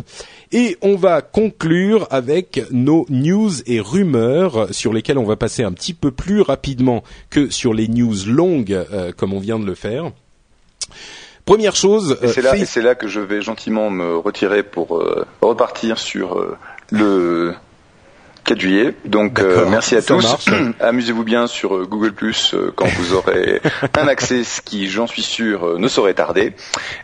Et 0.51 0.78
on 0.82 0.95
va 0.95 1.22
conclure 1.22 2.07
avec 2.09 2.63
nos 2.72 3.05
news 3.09 3.51
et 3.65 3.80
rumeurs 3.80 4.74
sur 4.74 4.93
lesquelles 4.93 5.18
on 5.18 5.26
va 5.26 5.36
passer 5.36 5.63
un 5.63 5.74
petit 5.74 5.93
peu 5.93 6.11
plus 6.11 6.41
rapidement 6.41 7.03
que 7.30 7.49
sur 7.49 7.74
les 7.74 7.88
news 7.88 8.15
longues 8.28 8.86
euh, 8.93 9.11
comme 9.15 9.34
on 9.34 9.39
vient 9.39 9.59
de 9.59 9.65
le 9.65 9.76
faire. 9.76 10.11
Première 11.47 11.78
chose, 11.78 12.18
Et 12.22 12.26
euh, 12.26 12.28
c'est 12.28 12.41
là, 12.41 12.65
c'est 12.65 12.82
là 12.82 12.93
que 12.93 13.07
je 13.07 13.22
vais 13.22 13.41
gentiment 13.41 13.89
me 13.89 14.18
retirer 14.18 14.63
pour 14.63 14.97
euh, 14.97 15.26
repartir 15.41 15.97
sur 15.97 16.38
euh, 16.38 16.57
le 16.91 17.53
4 18.48 18.60
juillet. 18.60 18.93
Donc 19.06 19.39
euh, 19.39 19.66
merci 19.70 19.95
à 19.95 20.02
tous. 20.02 20.48
Amusez-vous 20.80 21.24
bien 21.24 21.48
sur 21.48 21.76
euh, 21.76 21.86
Google 21.86 22.14
Plus 22.14 22.54
euh, 22.54 22.72
quand 22.76 22.88
vous 22.88 23.14
aurez 23.14 23.62
un 24.00 24.08
accès, 24.08 24.43
ce 24.43 24.62
qui, 24.62 24.88
j'en 24.88 25.06
suis 25.06 25.22
sûr, 25.22 25.78
ne 25.78 25.88
saurait 25.88 26.14
tarder. 26.14 26.54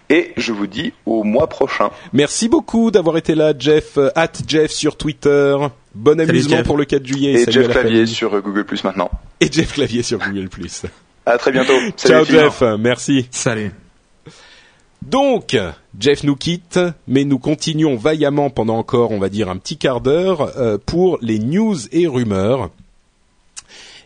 Et 0.10 0.32
je 0.38 0.54
vous 0.54 0.68
dis 0.68 0.94
au 1.06 1.24
mois 1.24 1.48
prochain. 1.48 1.92
merci 2.14 2.48
beaucoup 2.48 2.92
d'avoir 2.92 3.18
été 3.18 3.36
là, 3.36 3.54
Jeff. 3.58 4.00
At 4.16 4.32
Jeff 4.48 4.72
sur 4.72 4.96
Twitter. 4.96 5.58
Bon 5.94 6.20
amusement 6.20 6.58
Jeff. 6.58 6.66
pour 6.66 6.78
le 6.78 6.86
4 6.86 7.06
juillet. 7.06 7.34
Et 7.34 7.38
Salut 7.40 7.52
Jeff 7.52 7.66
à 7.66 7.68
la 7.68 7.74
Clavier 7.74 7.98
famille. 8.00 8.08
sur 8.08 8.42
Google 8.42 8.64
Plus 8.64 8.84
maintenant. 8.84 9.12
Et 9.42 9.52
Jeff 9.52 9.74
Clavier 9.74 10.02
sur 10.02 10.20
Google+. 10.20 10.48
À 11.26 11.38
très 11.38 11.52
bientôt. 11.52 11.78
Salut 11.98 12.26
Ciao. 12.26 12.26
Jeff, 12.26 12.64
merci. 12.80 13.28
Salut. 13.32 13.72
Donc, 15.08 15.58
Jeff 16.00 16.24
nous 16.24 16.36
quitte, 16.36 16.80
mais 17.08 17.26
nous 17.26 17.40
continuons 17.40 17.96
vaillamment 17.96 18.50
pendant 18.50 18.78
encore, 18.78 19.12
on 19.12 19.20
va 19.20 19.30
dire, 19.30 19.50
un 19.50 19.58
petit 19.58 19.78
quart 19.78 20.02
d'heure 20.02 20.58
euh, 20.58 20.78
pour 20.84 21.18
les 21.22 21.40
news 21.40 21.76
et 21.92 22.08
rumeurs. 22.08 22.70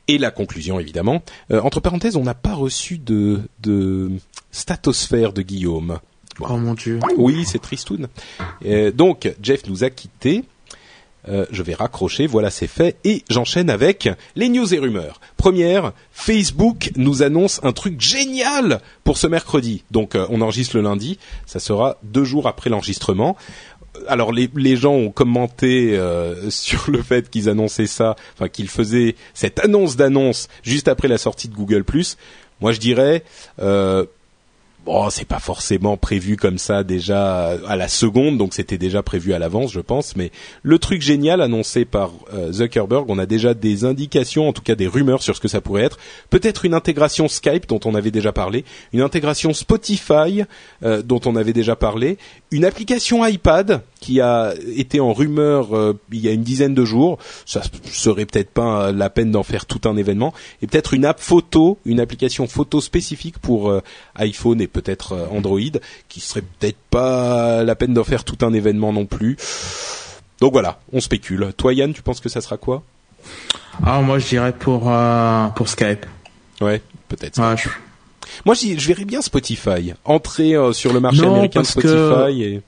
Et 0.07 0.17
la 0.17 0.31
conclusion, 0.31 0.79
évidemment. 0.79 1.21
Euh, 1.51 1.61
entre 1.61 1.79
parenthèses, 1.79 2.15
on 2.15 2.23
n'a 2.23 2.33
pas 2.33 2.53
reçu 2.53 2.97
de, 2.97 3.41
de 3.61 4.11
statosphère 4.51 5.33
de 5.33 5.41
Guillaume. 5.41 5.99
Oh 6.39 6.57
mon 6.57 6.73
dieu. 6.73 6.99
Oui, 7.17 7.45
c'est 7.45 7.59
tristoun. 7.59 8.07
Euh, 8.65 8.91
donc, 8.91 9.33
Jeff 9.41 9.67
nous 9.67 9.83
a 9.83 9.89
quittés. 9.89 10.43
Euh, 11.29 11.45
je 11.51 11.61
vais 11.61 11.73
raccrocher, 11.73 12.25
voilà 12.25 12.49
c'est 12.49 12.67
fait, 12.67 12.97
et 13.03 13.23
j'enchaîne 13.29 13.69
avec 13.69 14.09
les 14.35 14.47
news 14.47 14.73
et 14.73 14.79
rumeurs. 14.79 15.19
Première, 15.35 15.91
Facebook 16.11 16.91
nous 16.95 17.21
annonce 17.21 17.59
un 17.63 17.73
truc 17.73 17.99
génial 17.99 18.79
pour 19.03 19.17
ce 19.17 19.27
mercredi. 19.27 19.83
Donc 19.91 20.15
euh, 20.15 20.25
on 20.29 20.41
enregistre 20.41 20.77
le 20.77 20.83
lundi, 20.83 21.19
ça 21.45 21.59
sera 21.59 21.97
deux 22.03 22.23
jours 22.23 22.47
après 22.47 22.69
l'enregistrement. 22.69 23.35
Alors 24.07 24.31
les, 24.31 24.75
gens 24.75 24.93
ont 24.93 25.11
commenté 25.11 25.97
euh, 25.97 26.49
sur 26.49 26.89
le 26.89 27.01
fait 27.01 27.29
qu'ils 27.29 27.49
annonçaient 27.49 27.87
ça, 27.87 28.15
enfin 28.35 28.47
qu'ils 28.47 28.69
faisaient 28.69 29.15
cette 29.33 29.59
annonce 29.59 29.95
d'annonce 29.95 30.47
juste 30.63 30.87
après 30.87 31.07
la 31.07 31.17
sortie 31.17 31.49
de 31.49 31.55
Google+. 31.55 31.83
Moi 32.61 32.71
je 32.71 32.79
dirais, 32.79 33.23
euh, 33.59 34.05
Bon, 34.87 35.09
c'est 35.09 35.27
pas 35.27 35.39
forcément 35.39 35.97
prévu 35.97 36.37
comme 36.37 36.57
ça 36.57 36.85
déjà 36.85 37.57
à 37.67 37.75
la 37.75 37.89
seconde, 37.89 38.37
donc 38.37 38.53
c'était 38.53 38.77
déjà 38.77 39.03
prévu 39.03 39.33
à 39.33 39.37
l'avance, 39.37 39.73
je 39.73 39.81
pense. 39.81 40.15
Mais 40.15 40.31
le 40.63 40.79
truc 40.79 41.01
génial 41.01 41.41
annoncé 41.41 41.83
par 41.83 42.11
euh, 42.33 42.53
Zuckerberg, 42.53 43.03
on 43.09 43.19
a 43.19 43.25
déjà 43.25 43.53
des 43.53 43.83
indications, 43.83 44.47
en 44.47 44.53
tout 44.53 44.61
cas 44.61 44.75
des 44.75 44.87
rumeurs 44.87 45.23
sur 45.23 45.35
ce 45.35 45.41
que 45.41 45.49
ça 45.49 45.59
pourrait 45.59 45.83
être. 45.83 45.97
Peut-être 46.29 46.63
une 46.63 46.73
intégration 46.73 47.27
Skype 47.27 47.67
dont 47.67 47.81
on 47.83 47.95
avait 47.95 48.11
déjà 48.11 48.31
parlé, 48.31 48.63
une 48.93 49.01
intégration 49.01 49.51
Spotify 49.51 50.43
euh, 50.83 51.01
dont 51.01 51.19
on 51.25 51.35
avait 51.35 51.51
déjà 51.51 51.75
parlé, 51.75 52.17
une 52.51 52.63
application 52.63 53.25
iPad 53.25 53.81
qui 53.99 54.21
a 54.21 54.53
été 54.75 54.99
en 54.99 55.13
rumeur 55.13 55.75
euh, 55.75 55.99
il 56.11 56.19
y 56.19 56.27
a 56.27 56.31
une 56.31 56.43
dizaine 56.43 56.73
de 56.73 56.85
jours. 56.85 57.17
Ça 57.45 57.61
serait 57.91 58.25
peut-être 58.25 58.51
pas 58.51 58.91
la 58.91 59.09
peine 59.09 59.31
d'en 59.31 59.43
faire 59.43 59.65
tout 59.65 59.81
un 59.85 59.97
événement. 59.97 60.33
Et 60.61 60.67
peut-être 60.67 60.93
une 60.93 61.05
app 61.05 61.19
photo, 61.19 61.77
une 61.85 61.99
application 61.99 62.47
photo 62.47 62.81
spécifique 62.81 63.39
pour 63.39 63.69
euh, 63.69 63.81
iPhone 64.15 64.61
et 64.61 64.67
peut-être 64.67 65.13
euh, 65.13 65.27
Android, 65.31 65.59
qui 66.09 66.19
serait 66.19 66.41
peut-être 66.41 66.77
pas 66.89 67.63
la 67.63 67.75
peine 67.75 67.93
d'en 67.93 68.03
faire 68.03 68.23
tout 68.23 68.45
un 68.45 68.53
événement 68.53 68.93
non 68.93 69.05
plus. 69.05 69.37
Donc 70.39 70.53
voilà, 70.53 70.79
on 70.93 70.99
spécule. 70.99 71.51
Toi 71.57 71.73
Yann, 71.73 71.93
tu 71.93 72.01
penses 72.01 72.19
que 72.19 72.29
ça 72.29 72.41
sera 72.41 72.57
quoi? 72.57 72.83
Ah 73.83 74.01
moi 74.01 74.19
je 74.19 74.27
dirais 74.27 74.53
pour 74.53 74.91
pour 75.55 75.67
Skype. 75.67 76.05
Ouais, 76.61 76.81
peut-être. 77.09 77.39
Moi 78.45 78.53
je 78.53 78.87
verrais 78.87 79.05
bien 79.05 79.21
Spotify 79.21 79.93
entrer 80.05 80.55
sur 80.73 80.93
le 80.93 80.99
marché 80.99 81.25
américain 81.25 81.61
de 81.61 81.65
Spotify 81.65 82.43
et 82.43 82.61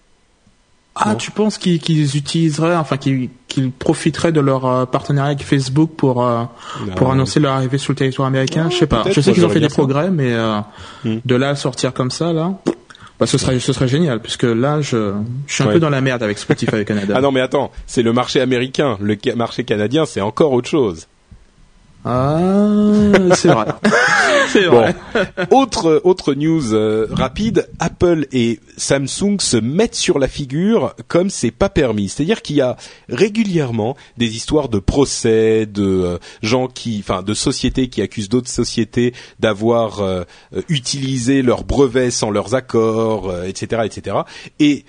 ah, 1.02 1.16
tu 1.16 1.32
penses 1.32 1.58
qu'ils 1.58 2.18
utiliseraient, 2.18 2.76
enfin 2.76 2.98
qu'ils 2.98 3.30
profiteraient 3.72 4.32
de 4.32 4.42
leur 4.42 4.66
euh, 4.66 4.86
partenariat 4.86 5.32
avec 5.32 5.44
Facebook 5.44 5.92
pour 5.96 6.26
euh, 6.26 6.44
pour 6.96 7.12
annoncer 7.12 7.40
leur 7.40 7.54
arrivée 7.54 7.78
sur 7.78 7.94
le 7.94 7.98
territoire 7.98 8.28
américain? 8.28 8.70
Je 8.70 8.78
sais 8.78 8.88
pas. 8.88 9.04
Je 9.10 9.22
sais 9.22 9.32
qu'ils 9.32 9.46
ont 9.46 9.50
fait 9.50 9.62
des 9.62 9.70
progrès, 9.70 10.12
mais 10.12 10.34
euh, 10.34 10.60
hmm. 11.06 11.18
de 11.24 11.36
là 11.36 11.50
à 11.50 11.56
sortir 11.56 11.94
comme 11.94 12.12
ça, 12.12 12.34
là, 12.34 12.54
bah, 13.20 13.28
ce 13.28 13.38
serait 13.38 13.60
ce 13.60 13.72
serait 13.72 13.88
génial, 13.88 14.22
puisque 14.22 14.44
là, 14.44 14.82
je, 14.82 15.14
je 15.48 15.54
suis 15.54 15.64
un 15.64 15.68
peu 15.68 15.80
dans 15.80 15.90
la 15.90 16.02
merde 16.02 16.22
avec 16.22 16.38
Spotify 16.38 16.84
Canada. 16.86 17.14
ah 17.18 17.22
non, 17.22 17.32
mais 17.32 17.42
attends, 17.42 17.72
c'est 17.88 18.04
le 18.04 18.12
marché 18.12 18.42
américain. 18.42 18.98
Le 19.02 19.18
marché 19.36 19.64
canadien, 19.64 20.06
c'est 20.06 20.22
encore 20.22 20.52
autre 20.52 20.70
chose. 20.70 21.08
Ah, 22.11 23.36
c'est 23.36 23.49
vrai. 23.49 23.68
c'est 24.48 24.65
vrai. 24.65 24.95
autre 25.52 26.02
autre 26.03 26.34
news 26.34 26.73
euh, 26.73 27.07
rapide, 27.11 27.69
Apple 27.77 28.26
et 28.31 28.60
Samsung 28.77 29.38
se 29.40 29.57
mettent 29.57 29.94
sur 29.94 30.18
la 30.18 30.27
figure 30.27 30.95
comme 31.07 31.30
c'est 31.30 31.52
pas 31.52 31.69
permis. 31.69 32.10
C'est-à-dire 32.10 32.41
qu'il 32.41 32.56
y 32.56 32.61
a 32.61 32.77
régulièrement 33.10 33.95
des 34.18 34.36
histoires 34.36 34.69
de 34.69 34.80
procès, 34.80 35.68
de 35.68 35.84
euh, 35.84 36.18
gens 36.41 36.68
qui, 36.68 36.98
enfin, 36.99 37.22
de 37.22 37.36
sociétés 37.36 37.90
qui 37.90 38.02
accusent 38.02 38.30
d'autres 38.30 38.49
sociétés 38.49 39.14
d'avoir 39.40 39.99
euh, 39.99 40.23
utilisé 40.68 41.44
leurs 41.44 41.64
brevets 41.64 42.10
sans 42.10 42.31
leurs 42.31 42.56
accords, 42.56 43.31
etc., 43.45 43.84
etc. 43.86 44.18
Et 44.60 44.84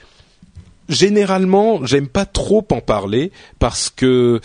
généralement, 0.89 1.85
j'aime 1.85 2.09
pas 2.09 2.25
trop 2.25 2.67
en 2.71 2.81
parler 2.81 3.31
parce 3.59 3.91
que 3.91 4.41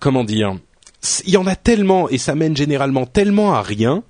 comment 0.00 0.24
dire 0.24 0.56
il 1.26 1.32
y 1.32 1.36
en 1.36 1.46
a 1.46 1.56
tellement 1.56 2.08
et 2.08 2.18
ça 2.18 2.34
mène 2.34 2.56
généralement 2.56 3.06
tellement 3.06 3.54
à 3.54 3.62
rien 3.62 4.02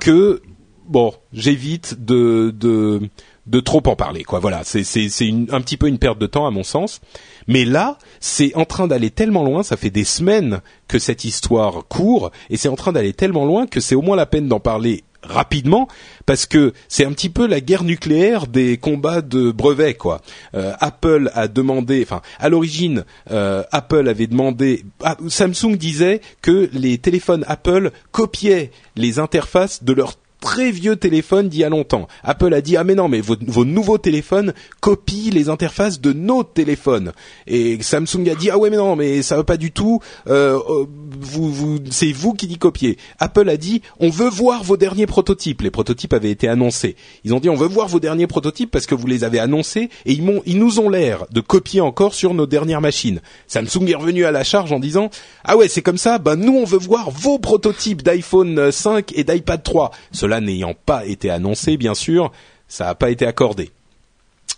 que 0.00 0.42
bon, 0.86 1.14
j'évite 1.32 2.04
de, 2.04 2.54
de 2.56 3.00
de 3.46 3.60
trop 3.60 3.82
en 3.86 3.96
parler 3.96 4.24
quoi. 4.24 4.38
Voilà, 4.38 4.62
c'est 4.64 4.84
c'est 4.84 5.08
c'est 5.08 5.28
un 5.50 5.60
petit 5.60 5.76
peu 5.76 5.88
une 5.88 5.98
perte 5.98 6.18
de 6.18 6.26
temps 6.26 6.46
à 6.46 6.50
mon 6.50 6.62
sens. 6.62 7.00
Mais 7.48 7.64
là, 7.64 7.98
c'est 8.20 8.54
en 8.54 8.64
train 8.64 8.86
d'aller 8.86 9.10
tellement 9.10 9.42
loin, 9.44 9.62
ça 9.62 9.76
fait 9.76 9.90
des 9.90 10.04
semaines 10.04 10.60
que 10.86 10.98
cette 10.98 11.24
histoire 11.24 11.86
court 11.88 12.30
et 12.50 12.56
c'est 12.56 12.68
en 12.68 12.76
train 12.76 12.92
d'aller 12.92 13.12
tellement 13.12 13.44
loin 13.44 13.66
que 13.66 13.80
c'est 13.80 13.96
au 13.96 14.02
moins 14.02 14.16
la 14.16 14.26
peine 14.26 14.46
d'en 14.46 14.60
parler 14.60 15.02
rapidement 15.22 15.88
parce 16.26 16.46
que 16.46 16.72
c'est 16.88 17.04
un 17.04 17.12
petit 17.12 17.28
peu 17.28 17.46
la 17.46 17.60
guerre 17.60 17.84
nucléaire 17.84 18.46
des 18.46 18.76
combats 18.76 19.22
de 19.22 19.50
brevets 19.50 19.94
quoi. 19.94 20.20
Euh, 20.54 20.72
Apple 20.80 21.30
a 21.34 21.48
demandé, 21.48 22.02
enfin 22.02 22.22
à 22.38 22.48
l'origine, 22.48 23.04
euh, 23.30 23.62
Apple 23.72 24.08
avait 24.08 24.26
demandé, 24.26 24.84
ah, 25.02 25.16
Samsung 25.28 25.76
disait 25.76 26.20
que 26.40 26.68
les 26.72 26.98
téléphones 26.98 27.44
Apple 27.48 27.90
copiaient 28.10 28.70
les 28.96 29.18
interfaces 29.18 29.84
de 29.84 29.92
leurs 29.92 30.14
très 30.42 30.72
vieux 30.72 30.96
téléphone 30.96 31.48
d'il 31.48 31.60
y 31.60 31.64
a 31.64 31.68
longtemps. 31.70 32.08
Apple 32.24 32.52
a 32.52 32.60
dit 32.60 32.76
ah 32.76 32.84
mais 32.84 32.96
non 32.96 33.08
mais 33.08 33.20
vos, 33.20 33.36
vos, 33.46 33.64
nouveaux 33.64 33.96
téléphones 33.96 34.52
copient 34.80 35.30
les 35.32 35.48
interfaces 35.48 36.00
de 36.00 36.12
nos 36.12 36.42
téléphones. 36.42 37.12
Et 37.46 37.80
Samsung 37.80 38.28
a 38.30 38.34
dit 38.34 38.50
ah 38.50 38.58
ouais 38.58 38.68
mais 38.68 38.76
non 38.76 38.96
mais 38.96 39.22
ça 39.22 39.36
va 39.36 39.44
pas 39.44 39.56
du 39.56 39.70
tout. 39.70 40.00
Euh, 40.26 40.58
euh 40.68 40.86
vous, 41.20 41.52
vous 41.52 41.78
c'est 41.90 42.10
vous 42.10 42.34
qui 42.34 42.48
dit 42.48 42.58
copier. 42.58 42.98
Apple 43.20 43.48
a 43.48 43.56
dit 43.56 43.82
on 44.00 44.10
veut 44.10 44.28
voir 44.28 44.64
vos 44.64 44.76
derniers 44.76 45.06
prototypes. 45.06 45.62
Les 45.62 45.70
prototypes 45.70 46.12
avaient 46.12 46.32
été 46.32 46.48
annoncés. 46.48 46.96
Ils 47.24 47.32
ont 47.32 47.40
dit 47.40 47.48
on 47.48 47.54
veut 47.54 47.68
voir 47.68 47.86
vos 47.86 48.00
derniers 48.00 48.26
prototypes 48.26 48.70
parce 48.70 48.86
que 48.86 48.96
vous 48.96 49.06
les 49.06 49.22
avez 49.22 49.38
annoncés 49.38 49.90
et 50.06 50.12
ils, 50.12 50.42
ils 50.44 50.58
nous 50.58 50.80
ont 50.80 50.88
l'air 50.88 51.24
de 51.30 51.40
copier 51.40 51.80
encore 51.80 52.14
sur 52.14 52.34
nos 52.34 52.46
dernières 52.46 52.80
machines. 52.80 53.20
Samsung 53.46 53.86
est 53.86 53.94
revenu 53.94 54.24
à 54.24 54.32
la 54.32 54.42
charge 54.42 54.72
en 54.72 54.80
disant 54.80 55.08
ah 55.44 55.56
ouais 55.56 55.68
c'est 55.68 55.82
comme 55.82 55.98
ça. 55.98 56.18
Ben 56.18 56.34
nous 56.34 56.56
on 56.56 56.64
veut 56.64 56.78
voir 56.78 57.10
vos 57.12 57.38
prototypes 57.38 58.02
d'iPhone 58.02 58.72
5 58.72 59.12
et 59.14 59.22
d'iPad 59.22 59.62
3 59.62 59.92
n'ayant 60.40 60.74
pas 60.74 61.06
été 61.06 61.30
annoncé, 61.30 61.76
bien 61.76 61.94
sûr, 61.94 62.32
ça 62.68 62.86
n'a 62.86 62.94
pas 62.94 63.10
été 63.10 63.26
accordé. 63.26 63.70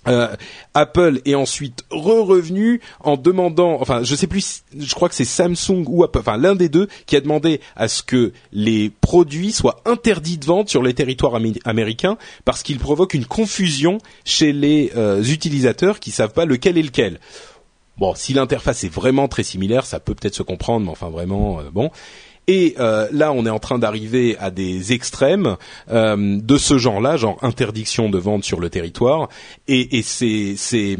Euh, 0.06 0.34
Apple 0.74 1.20
est 1.24 1.34
ensuite 1.34 1.84
re-revenu 1.90 2.80
en 3.00 3.16
demandant, 3.16 3.78
enfin 3.80 4.02
je 4.02 4.14
sais 4.14 4.26
plus, 4.26 4.62
je 4.78 4.94
crois 4.94 5.08
que 5.08 5.14
c'est 5.14 5.24
Samsung 5.24 5.84
ou 5.86 6.04
Apple, 6.04 6.18
enfin 6.18 6.36
l'un 6.36 6.54
des 6.54 6.68
deux 6.68 6.88
qui 7.06 7.16
a 7.16 7.20
demandé 7.20 7.60
à 7.74 7.88
ce 7.88 8.02
que 8.02 8.32
les 8.52 8.90
produits 9.00 9.52
soient 9.52 9.80
interdits 9.86 10.36
de 10.36 10.44
vente 10.44 10.68
sur 10.68 10.82
les 10.82 10.92
territoires 10.92 11.40
américains 11.64 12.18
parce 12.44 12.62
qu'ils 12.62 12.78
provoquent 12.78 13.14
une 13.14 13.24
confusion 13.24 13.98
chez 14.26 14.52
les 14.52 14.92
euh, 14.94 15.22
utilisateurs 15.22 16.00
qui 16.00 16.10
savent 16.10 16.34
pas 16.34 16.44
lequel 16.44 16.76
est 16.76 16.82
lequel. 16.82 17.18
Bon, 17.96 18.14
si 18.14 18.34
l'interface 18.34 18.84
est 18.84 18.92
vraiment 18.92 19.28
très 19.28 19.44
similaire, 19.44 19.86
ça 19.86 20.00
peut 20.00 20.14
peut-être 20.14 20.34
se 20.34 20.42
comprendre, 20.42 20.84
mais 20.84 20.92
enfin 20.92 21.10
vraiment, 21.10 21.60
euh, 21.60 21.70
bon. 21.72 21.90
Et 22.46 22.74
euh, 22.78 23.08
là, 23.12 23.32
on 23.32 23.46
est 23.46 23.50
en 23.50 23.58
train 23.58 23.78
d'arriver 23.78 24.36
à 24.38 24.50
des 24.50 24.92
extrêmes 24.92 25.56
euh, 25.90 26.38
de 26.40 26.56
ce 26.58 26.78
genre-là, 26.78 27.16
genre 27.16 27.38
interdiction 27.42 28.10
de 28.10 28.18
vente 28.18 28.44
sur 28.44 28.60
le 28.60 28.70
territoire. 28.70 29.28
Et, 29.68 30.02
c'est, 30.02 30.96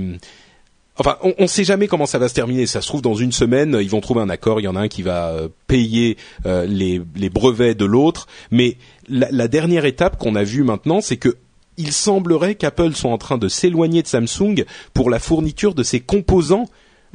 Enfin, 0.97 1.19
on 1.23 1.35
ne 1.43 1.47
sait 1.49 1.65
jamais 1.65 1.89
comment 1.89 2.07
ça 2.07 2.19
va 2.19 2.29
se 2.29 2.35
terminer. 2.35 2.67
Ça 2.67 2.81
se 2.81 2.87
trouve 2.87 3.03
dans 3.03 3.15
une 3.15 3.33
semaine, 3.33 3.77
ils 3.81 3.91
vont 3.91 4.01
trouver 4.01 4.21
un 4.21 4.31
accord. 4.31 4.61
Il 4.61 4.65
y 4.65 4.69
en 4.69 4.77
a 4.77 4.81
un 4.81 4.89
qui 4.89 5.03
va 5.03 5.31
euh, 5.31 5.49
payer 5.67 6.17
les, 6.45 7.03
les, 7.17 7.31
brevets 7.31 7.75
de 7.75 7.85
l'autre. 7.85 8.27
Mais 8.51 8.77
la, 9.09 9.29
la, 9.31 9.49
dernière 9.49 9.85
étape 9.85 10.19
qu'on 10.19 10.37
a 10.37 10.45
vue 10.45 10.63
maintenant, 10.63 11.01
c'est 11.01 11.17
que 11.17 11.37
il 11.77 11.93
semblerait 11.93 12.55
qu'Apple 12.55 12.95
soit 12.95 13.11
en 13.11 13.19
train 13.19 13.37
de 13.37 13.49
s'éloigner 13.49 14.03
de 14.03 14.07
Samsung 14.07 14.65
pour 14.93 15.11
la 15.11 15.19
fourniture 15.19 15.75
de 15.75 15.83
ses 15.83 15.99
composants 15.99 16.67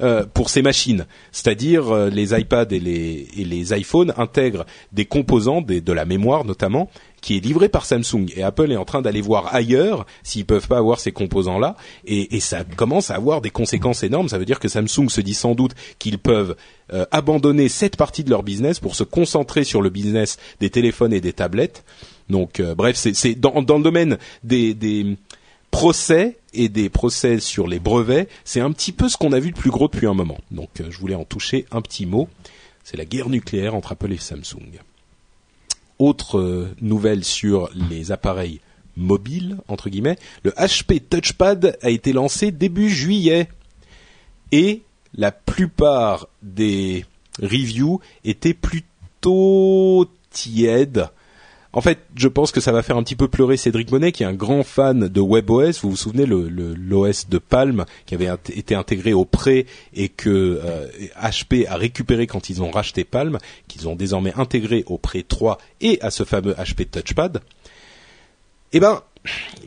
euh, 0.01 0.26
pour 0.34 0.49
ces 0.49 0.61
machines. 0.61 1.05
C'est-à-dire 1.31 1.89
euh, 1.89 2.09
les 2.09 2.38
iPads 2.38 2.67
et 2.71 2.80
les, 2.80 3.27
et 3.38 3.43
les 3.43 3.77
iPhones 3.77 4.13
intègrent 4.17 4.65
des 4.91 5.05
composants, 5.05 5.61
de 5.61 5.93
la 5.93 6.05
mémoire 6.05 6.45
notamment, 6.45 6.89
qui 7.21 7.38
est 7.38 7.39
livrée 7.39 7.69
par 7.69 7.85
Samsung. 7.85 8.27
Et 8.35 8.43
Apple 8.43 8.71
est 8.71 8.77
en 8.77 8.85
train 8.85 9.01
d'aller 9.01 9.21
voir 9.21 9.53
ailleurs 9.53 10.05
s'ils 10.23 10.45
peuvent 10.45 10.67
pas 10.67 10.77
avoir 10.77 10.99
ces 10.99 11.11
composants-là. 11.11 11.76
Et, 12.05 12.35
et, 12.35 12.39
ça 12.39 12.63
commence 12.63 13.11
à 13.11 13.15
avoir 13.15 13.41
des 13.41 13.49
conséquences 13.49 14.03
énormes. 14.03 14.30
Ça 14.30 14.38
veut 14.38 14.45
dire 14.45 14.59
que 14.59 14.67
Samsung 14.67 15.09
se 15.09 15.21
dit 15.21 15.34
sans 15.34 15.55
doute 15.55 15.73
qu'ils 15.99 16.17
peuvent 16.17 16.55
euh, 16.93 17.05
abandonner 17.11 17.67
cette 17.67 17.97
partie 17.97 18.23
de 18.23 18.30
leur 18.30 18.43
business 18.43 18.80
pour 18.80 18.95
se 18.95 19.03
concentrer 19.03 19.63
sur 19.63 19.81
le 19.81 19.89
business 19.89 20.38
des 20.59 20.69
téléphones 20.69 21.13
et 21.13 21.21
des 21.21 21.34
tablettes. 21.34 21.84
Donc, 22.30 22.61
bref, 22.61 22.95
c'est 22.95 23.34
dans, 23.34 23.63
dans 23.63 23.77
le 23.77 23.84
domaine 23.84 24.19
des, 24.43 24.76
des 24.76 25.17
procès 25.71 26.37
et 26.53 26.69
des 26.69 26.89
procès 26.89 27.39
sur 27.39 27.67
les 27.67 27.79
brevets, 27.79 28.27
c'est 28.43 28.61
un 28.61 28.71
petit 28.71 28.91
peu 28.91 29.09
ce 29.09 29.17
qu'on 29.17 29.33
a 29.33 29.39
vu 29.39 29.51
de 29.51 29.57
plus 29.57 29.69
gros 29.69 29.87
depuis 29.87 30.07
un 30.07 30.13
moment. 30.13 30.37
Donc 30.51 30.69
euh, 30.81 30.89
je 30.89 30.97
voulais 30.97 31.15
en 31.15 31.25
toucher 31.25 31.65
un 31.71 31.81
petit 31.81 32.05
mot. 32.05 32.27
C'est 32.83 32.97
la 32.97 33.05
guerre 33.05 33.29
nucléaire 33.29 33.75
entre 33.75 33.91
Apple 33.91 34.11
et 34.11 34.17
Samsung. 34.17 34.79
Autre 35.99 36.39
euh, 36.39 36.75
nouvelle 36.81 37.23
sur 37.23 37.69
les 37.89 38.11
appareils 38.11 38.61
mobiles, 38.95 39.57
entre 39.67 39.89
guillemets, 39.89 40.17
le 40.43 40.51
HP 40.51 41.01
Touchpad 41.07 41.77
a 41.81 41.89
été 41.89 42.13
lancé 42.13 42.51
début 42.51 42.89
juillet. 42.89 43.47
Et 44.51 44.81
la 45.13 45.31
plupart 45.31 46.27
des 46.41 47.05
reviews 47.41 47.99
étaient 48.23 48.53
plutôt 48.53 50.07
tièdes 50.31 51.09
en 51.71 51.81
fait, 51.81 51.99
je 52.15 52.27
pense 52.27 52.51
que 52.51 52.61
ça 52.61 52.71
va 52.71 52.81
faire 52.81 52.97
un 52.97 53.03
petit 53.03 53.15
peu 53.15 53.27
pleurer 53.27 53.55
Cédric 53.55 53.91
Monet, 53.91 54.11
qui 54.11 54.23
est 54.23 54.25
un 54.25 54.33
grand 54.33 54.63
fan 54.63 55.07
de 55.07 55.21
WebOS. 55.21 55.81
Vous 55.83 55.91
vous 55.91 55.95
souvenez 55.95 56.25
le 56.25 56.49
l'OS 56.49 57.29
de 57.29 57.37
Palm 57.37 57.85
qui 58.07 58.15
avait 58.15 58.29
été 58.55 58.73
intégré 58.73 59.13
au 59.13 59.23
pré 59.23 59.67
et 59.93 60.09
que 60.09 60.59
HP 61.21 61.67
euh, 61.67 61.71
a 61.71 61.75
récupéré 61.75 62.25
quand 62.25 62.49
ils 62.49 62.63
ont 62.63 62.71
racheté 62.71 63.03
Palm, 63.03 63.37
qu'ils 63.67 63.87
ont 63.87 63.95
désormais 63.95 64.33
intégré 64.35 64.83
au 64.87 64.97
pré 64.97 65.21
3 65.21 65.59
et 65.81 66.01
à 66.01 66.09
ce 66.09 66.23
fameux 66.23 66.53
HP 66.53 66.89
Touchpad. 66.89 67.41
Eh 68.73 68.79
ben, 68.79 69.03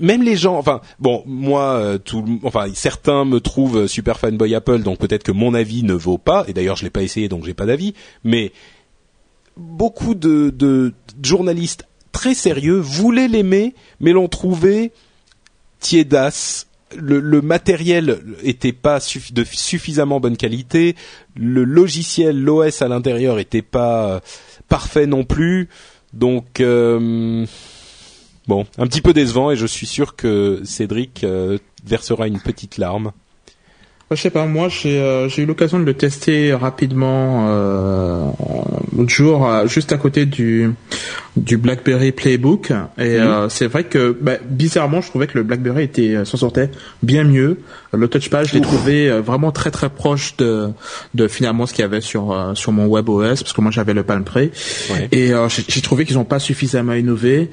même 0.00 0.24
les 0.24 0.36
gens, 0.36 0.56
enfin 0.56 0.80
bon, 0.98 1.22
moi, 1.24 1.74
euh, 1.74 1.98
tout, 1.98 2.40
enfin 2.42 2.66
certains 2.74 3.24
me 3.24 3.38
trouvent 3.38 3.86
super 3.86 4.18
fanboy 4.18 4.56
Apple, 4.56 4.82
donc 4.82 4.98
peut-être 4.98 5.22
que 5.22 5.32
mon 5.32 5.54
avis 5.54 5.84
ne 5.84 5.94
vaut 5.94 6.18
pas. 6.18 6.44
Et 6.48 6.52
d'ailleurs, 6.52 6.74
je 6.74 6.82
l'ai 6.82 6.90
pas 6.90 7.02
essayé, 7.02 7.28
donc 7.28 7.44
j'ai 7.44 7.54
pas 7.54 7.66
d'avis. 7.66 7.94
Mais 8.24 8.50
beaucoup 9.56 10.16
de, 10.16 10.50
de 10.50 10.94
journalistes 11.22 11.86
très 12.12 12.34
sérieux, 12.34 12.78
voulaient 12.78 13.28
l'aimer, 13.28 13.74
mais 14.00 14.12
l'ont 14.12 14.28
trouvé 14.28 14.92
tiédasse. 15.80 16.66
Le, 16.94 17.40
matériel 17.40 18.20
était 18.42 18.72
pas 18.72 18.98
de 19.32 19.44
suffisamment 19.44 20.20
bonne 20.20 20.36
qualité, 20.36 20.94
le 21.34 21.64
logiciel, 21.64 22.38
l'OS 22.38 22.82
à 22.82 22.88
l'intérieur 22.88 23.38
était 23.38 23.62
pas 23.62 24.08
euh, 24.08 24.20
parfait 24.68 25.06
non 25.06 25.24
plus, 25.24 25.70
donc 26.12 26.60
euh, 26.60 27.46
bon, 28.46 28.66
un 28.76 28.86
petit 28.86 29.00
peu 29.00 29.14
décevant 29.14 29.50
et 29.50 29.56
je 29.56 29.64
suis 29.64 29.86
sûr 29.86 30.16
que 30.16 30.60
Cédric 30.64 31.24
euh, 31.24 31.56
versera 31.82 32.26
une 32.26 32.40
petite 32.40 32.76
larme. 32.76 33.12
Je 34.14 34.20
sais 34.20 34.30
pas, 34.30 34.46
moi 34.46 34.68
j'ai 34.68 35.00
euh, 35.00 35.28
eu 35.38 35.44
l'occasion 35.46 35.78
de 35.78 35.84
le 35.84 35.94
tester 35.94 36.52
rapidement 36.54 37.46
euh, 37.48 38.24
l'autre 38.96 39.10
jour, 39.10 39.48
euh, 39.48 39.66
juste 39.66 39.92
à 39.92 39.96
côté 39.98 40.26
du 40.26 40.72
du 41.34 41.56
BlackBerry 41.56 42.12
Playbook, 42.12 42.70
et 42.70 42.74
Mhm. 43.18 43.26
euh, 43.26 43.48
c'est 43.48 43.66
vrai 43.66 43.84
que 43.84 44.14
bah, 44.20 44.32
bizarrement, 44.46 45.00
je 45.00 45.08
trouvais 45.08 45.26
que 45.26 45.38
le 45.38 45.44
BlackBerry 45.44 45.84
était 45.84 46.14
euh, 46.14 46.24
s'en 46.26 46.36
sortait 46.36 46.70
bien 47.02 47.24
mieux. 47.24 47.58
Le 47.94 48.06
touchpad, 48.08 48.46
je 48.46 48.54
l'ai 48.54 48.60
trouvé 48.60 49.10
vraiment 49.20 49.50
très 49.50 49.70
très 49.70 49.88
proche 49.88 50.36
de 50.36 50.68
de 51.14 51.28
finalement 51.28 51.64
ce 51.66 51.72
qu'il 51.72 51.82
y 51.82 51.84
avait 51.86 52.00
sur 52.02 52.32
euh, 52.32 52.54
sur 52.54 52.72
mon 52.72 52.86
WebOS, 52.86 53.36
parce 53.42 53.52
que 53.54 53.60
moi 53.62 53.70
j'avais 53.70 53.94
le 53.94 54.02
Palm 54.02 54.24
Pre, 54.24 54.36
Ouais. 54.36 55.08
et 55.10 55.32
euh, 55.32 55.48
j'ai 55.48 55.80
trouvé 55.80 56.04
qu'ils 56.04 56.16
n'ont 56.16 56.24
pas 56.24 56.38
suffisamment 56.38 56.92
innové. 56.94 57.50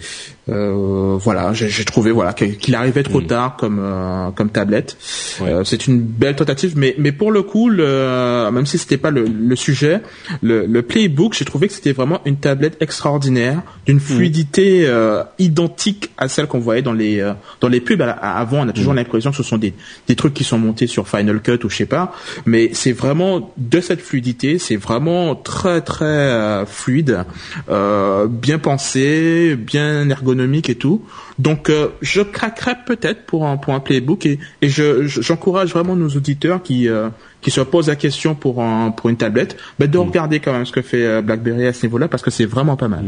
Euh, 0.50 1.18
voilà, 1.20 1.54
j'ai 1.54 1.86
trouvé 1.86 2.12
voilà 2.12 2.34
qu'il 2.34 2.76
arrivait 2.76 3.04
trop 3.04 3.22
tard 3.22 3.56
comme 3.58 3.80
euh, 3.80 4.32
comme 4.32 4.50
tablette. 4.50 4.98
Ouais. 5.42 5.50
Euh, 5.50 5.64
c'est 5.64 5.88
une 5.88 6.00
belle 6.00 6.36
tentative, 6.36 6.74
mais 6.76 6.96
mais 6.98 7.12
pour 7.12 7.32
le 7.32 7.44
coup, 7.44 7.70
le, 7.70 8.50
même 8.52 8.66
si 8.66 8.78
c'était 8.78 8.98
pas 8.98 9.12
le, 9.12 9.26
le 9.26 9.56
sujet, 9.56 10.02
le, 10.42 10.66
le 10.66 10.82
Playbook, 10.82 11.34
j'ai 11.34 11.46
trouvé 11.46 11.68
que 11.68 11.74
c'était 11.74 11.92
vraiment 11.92 12.22
une 12.26 12.38
tablette 12.38 12.82
extraordinaire, 12.82 13.62
d'une 13.86 14.00
fluidité 14.00 14.84
euh, 14.86 15.24
identique 15.38 16.12
à 16.18 16.28
celle 16.28 16.48
qu'on 16.48 16.60
voyait 16.60 16.82
dans 16.82 16.94
les 16.94 17.20
euh, 17.20 17.34
dans 17.62 17.68
les 17.68 17.82
pubs. 17.82 18.02
Avant, 18.02 18.66
on 18.66 18.68
a 18.68 18.74
toujours 18.74 18.94
l'impression 18.94 19.32
que 19.32 19.38
ce 19.38 19.44
sont 19.44 19.58
des 19.58 19.74
des 20.08 20.16
trucs 20.16 20.34
qui 20.34 20.44
sont 20.44 20.58
montés 20.58 20.88
sur 20.88 21.08
Final 21.08 21.42
Cut 21.42 21.60
ou 21.64 21.70
je 21.70 21.76
sais 21.76 21.86
pas, 21.86 22.14
mais 22.46 22.72
c'est 22.74 22.94
vraiment 22.94 23.54
de 23.58 23.82
cette 23.82 24.02
fluidité, 24.02 24.58
c'est 24.58 24.78
vraiment 24.78 25.36
très 25.36 25.82
très 25.82 26.06
euh, 26.06 26.66
fluide, 26.66 27.26
euh, 27.70 28.28
bien 28.28 28.58
pensé, 28.58 29.56
bien 29.56 30.10
ergonomique 30.10 30.39
et 30.70 30.76
tout. 30.76 31.04
Donc 31.38 31.70
euh, 31.70 31.90
je 32.02 32.22
craquerais 32.22 32.78
peut-être 32.86 33.26
pour 33.26 33.46
un 33.48 33.58
pour 33.58 33.74
un 33.74 33.80
playbook 33.80 34.26
et, 34.26 34.40
et 34.62 34.70
je- 34.70 35.08
j'encourage 35.08 35.70
vraiment 35.72 35.96
nos 35.96 36.10
auditeurs 36.10 36.62
qui 36.62 36.88
euh, 36.88 37.10
qui 37.42 37.52
se 37.52 37.62
posent 37.62 37.88
la 37.88 37.96
question 37.96 38.36
pour 38.36 38.62
un 38.62 38.92
pour 38.92 39.10
une 39.10 39.18
tablette, 39.18 39.58
bah, 39.80 39.88
de 39.88 39.98
regarder 39.98 40.40
quand 40.40 40.52
même 40.54 40.66
ce 40.66 40.72
que 40.72 40.82
fait 40.82 41.06
euh, 41.06 41.22
BlackBerry 41.22 41.68
à 41.68 41.74
ce 41.74 41.86
niveau-là 41.86 42.08
parce 42.08 42.24
que 42.24 42.32
c'est 42.32 42.46
vraiment 42.46 42.76
pas 42.76 42.88
mal. 42.88 43.06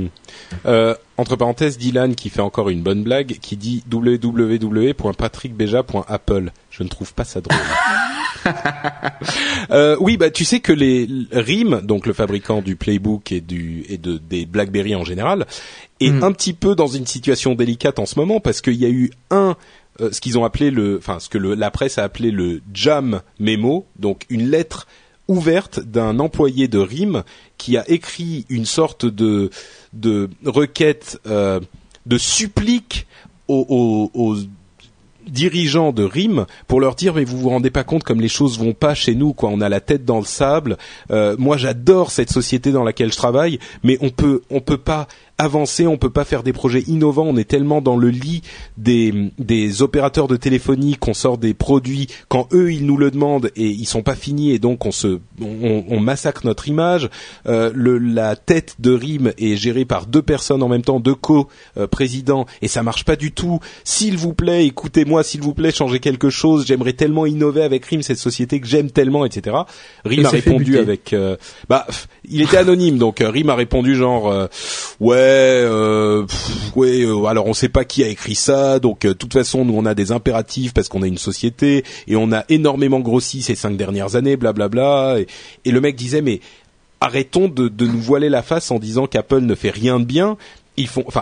Euh, 0.66 0.94
entre 1.18 1.36
parenthèses, 1.36 1.78
Dylan 1.78 2.16
qui 2.16 2.30
fait 2.30 2.41
encore 2.41 2.70
une 2.70 2.82
bonne 2.82 3.03
blague, 3.03 3.38
qui 3.41 3.58
dit 3.58 3.84
www.patrickbeja.apple. 3.91 6.52
Je 6.70 6.84
ne 6.84 6.88
trouve 6.90 7.14
pas 7.14 7.24
ça 7.26 7.41
drôle. 7.41 7.58
Euh, 9.70 9.95
oui, 9.99 10.18
bah 10.18 10.32
tu 10.32 10.45
sais 10.45 10.62
que 10.62 10.74
les 10.74 11.08
RIM, 11.32 11.82
donc 11.84 12.08
le 12.08 12.14
fabricant 12.14 12.64
du 12.64 12.76
Playbook 12.76 13.32
et 13.32 13.40
du 13.40 13.86
et 13.88 13.99
de 13.99 14.18
des 14.18 14.48
BlackBerry 14.48 14.95
en 14.95 15.03
général, 15.03 15.45
est 15.99 16.10
Mm. 16.10 16.24
un 16.24 16.32
petit 16.32 16.53
peu 16.53 16.74
dans 16.74 16.88
une 16.88 17.06
situation 17.06 17.53
délicate 17.53 17.99
en 17.99 18.08
ce 18.08 18.18
moment 18.18 18.40
parce 18.40 18.62
qu'il 18.62 18.74
y 18.74 18.86
a 18.86 18.90
eu 18.90 19.12
un 19.30 19.56
euh, 19.99 20.11
ce 20.11 20.22
qu'ils 20.22 20.38
ont 20.39 20.45
appelé 20.45 20.72
le, 20.72 21.01
que 21.30 21.38
la 21.38 21.72
presse 21.72 21.97
a 21.97 22.03
appelé 22.03 22.31
le 22.31 22.61
jam 22.73 23.22
memo, 23.39 23.85
donc 23.99 24.26
une 24.30 24.49
lettre 24.49 24.88
ouverte 25.27 25.80
d'un 25.80 26.19
employé 26.19 26.68
de 26.68 26.80
RIM 26.80 27.23
qui 27.57 27.77
a 27.77 27.89
écrit 27.89 28.45
une 28.49 28.65
sorte 28.65 29.05
de 29.05 29.49
de 29.93 30.30
requête 30.45 31.19
euh, 31.27 31.59
de 32.05 32.18
supplique 32.18 33.07
aux 33.47 34.38
dirigeants 35.27 35.91
de 35.91 36.03
RIM 36.03 36.45
pour 36.68 36.80
leur 36.80 36.95
dire 36.95 37.13
mais 37.13 37.23
vous 37.23 37.38
vous 37.38 37.49
rendez 37.49 37.69
pas 37.69 37.84
compte 37.84 38.03
comme 38.03 38.22
les 38.22 38.27
choses 38.27 38.59
vont 38.59 38.73
pas 38.73 38.93
chez 38.93 39.15
nous 39.15 39.34
quoi. 39.34 39.49
On 39.49 39.61
a 39.61 39.69
la 39.69 39.80
tête 39.80 40.05
dans 40.05 40.19
le 40.19 40.26
sable. 40.26 40.77
Euh, 41.11 41.35
moi 41.38 41.57
j'adore 41.57 42.11
cette 42.11 42.31
société 42.31 42.72
dans 42.72 42.84
laquelle 42.84 43.11
je 43.11 43.18
travaille 43.18 43.59
mais 43.84 43.97
on 44.01 44.09
peut 44.09 44.41
on 44.49 44.59
peut 44.59 44.77
pas 44.77 45.07
avancer 45.41 45.88
on 45.88 45.97
peut 45.97 46.11
pas 46.11 46.23
faire 46.23 46.43
des 46.43 46.53
projets 46.53 46.81
innovants 46.81 47.26
on 47.26 47.35
est 47.35 47.49
tellement 47.49 47.81
dans 47.81 47.97
le 47.97 48.09
lit 48.09 48.43
des 48.77 49.31
des 49.39 49.81
opérateurs 49.81 50.27
de 50.27 50.35
téléphonie 50.35 50.97
qu'on 50.97 51.15
sort 51.15 51.39
des 51.39 51.55
produits 51.55 52.07
quand 52.27 52.47
eux 52.53 52.72
ils 52.72 52.85
nous 52.85 52.97
le 52.97 53.09
demandent 53.09 53.51
et 53.55 53.68
ils 53.68 53.85
sont 53.85 54.03
pas 54.03 54.15
finis 54.15 54.51
et 54.51 54.59
donc 54.59 54.85
on 54.85 54.91
se 54.91 55.19
on, 55.41 55.84
on 55.88 55.99
massacre 55.99 56.45
notre 56.45 56.68
image. 56.68 57.09
Euh, 57.47 57.72
le 57.73 57.97
la 57.97 58.35
tête 58.35 58.76
de 58.80 58.91
RIM 58.91 59.31
est 59.38 59.55
gérée 59.55 59.85
par 59.85 60.05
deux 60.05 60.22
personnes 60.22 60.61
en 60.61 60.68
même 60.68 60.84
temps 60.84 60.99
deux 60.99 61.15
co-présidents 61.15 62.45
et 62.61 62.68
ça 62.68 62.84
marche 62.84 63.03
pas 63.03 63.15
du 63.15 63.31
tout. 63.31 63.59
S'il 63.84 64.18
vous 64.18 64.34
plaît 64.34 64.65
écoutez-moi 64.68 65.23
s'il 65.23 65.41
vous 65.41 65.53
plaît 65.53 65.72
changez 65.72 65.99
quelque 65.99 66.30
chose. 66.30 66.65
J'aimerais 66.68 66.93
tellement 66.93 67.26
innover 67.26 67.63
avec 67.63 67.85
RIM 67.85 68.03
cette 68.03 68.19
société 68.19 68.59
que 68.59 68.68
j'aime 68.68 68.91
tellement 68.91 69.26
etc 69.26 69.57
RIM 70.05 70.22
Et 70.22 70.26
a 70.26 70.30
répondu 70.30 70.77
avec 70.77 71.13
euh, 71.13 71.35
bah 71.68 71.88
il 72.30 72.41
était 72.41 72.57
anonyme 72.57 72.97
donc 72.97 73.22
euh, 73.22 73.30
RIM 73.30 73.49
a 73.49 73.55
répondu 73.55 73.95
genre 73.95 74.30
euh, 74.30 74.47
ouais 74.99 75.31
euh, 75.32 76.26
ouais 76.76 77.02
euh, 77.06 77.26
alors 77.26 77.48
on 77.48 77.53
sait 77.53 77.70
pas 77.70 77.86
qui 77.86 78.03
a 78.03 78.08
écrit 78.08 78.36
ça 78.36 78.80
donc 78.80 79.06
euh, 79.06 79.10
de 79.10 79.14
toute 79.14 79.34
façon 79.34 79.66
nous 79.66 79.74
on 79.76 79.86
a 79.86 79.94
des 79.94 80.12
impératifs 80.12 80.74
parce 80.74 80.90
qu'on 80.90 81.03
est 81.03 81.08
une 81.08 81.18
société 81.18 81.84
et 82.08 82.16
on 82.16 82.32
a 82.32 82.45
énormément 82.49 82.99
grossi 82.99 83.41
ces 83.41 83.56
cinq 83.56 83.78
dernières 83.78 84.16
années 84.16 84.38
blablabla 84.38 85.20
et, 85.20 85.28
et 85.66 85.72
le 85.72 85.82
mec 85.82 85.95
disait 85.95 86.22
mais 86.22 86.40
arrêtons 87.02 87.48
de 87.49 87.86
nous 87.86 87.99
voiler 87.99 88.30
la 88.30 88.44
face 88.44 88.70
en 88.70 88.78
disant 88.78 89.08
qu'Apple 89.08 89.40
ne 89.40 89.56
fait 89.56 89.72
rien 89.72 89.99
de 89.99 90.06
bien. 90.06 90.38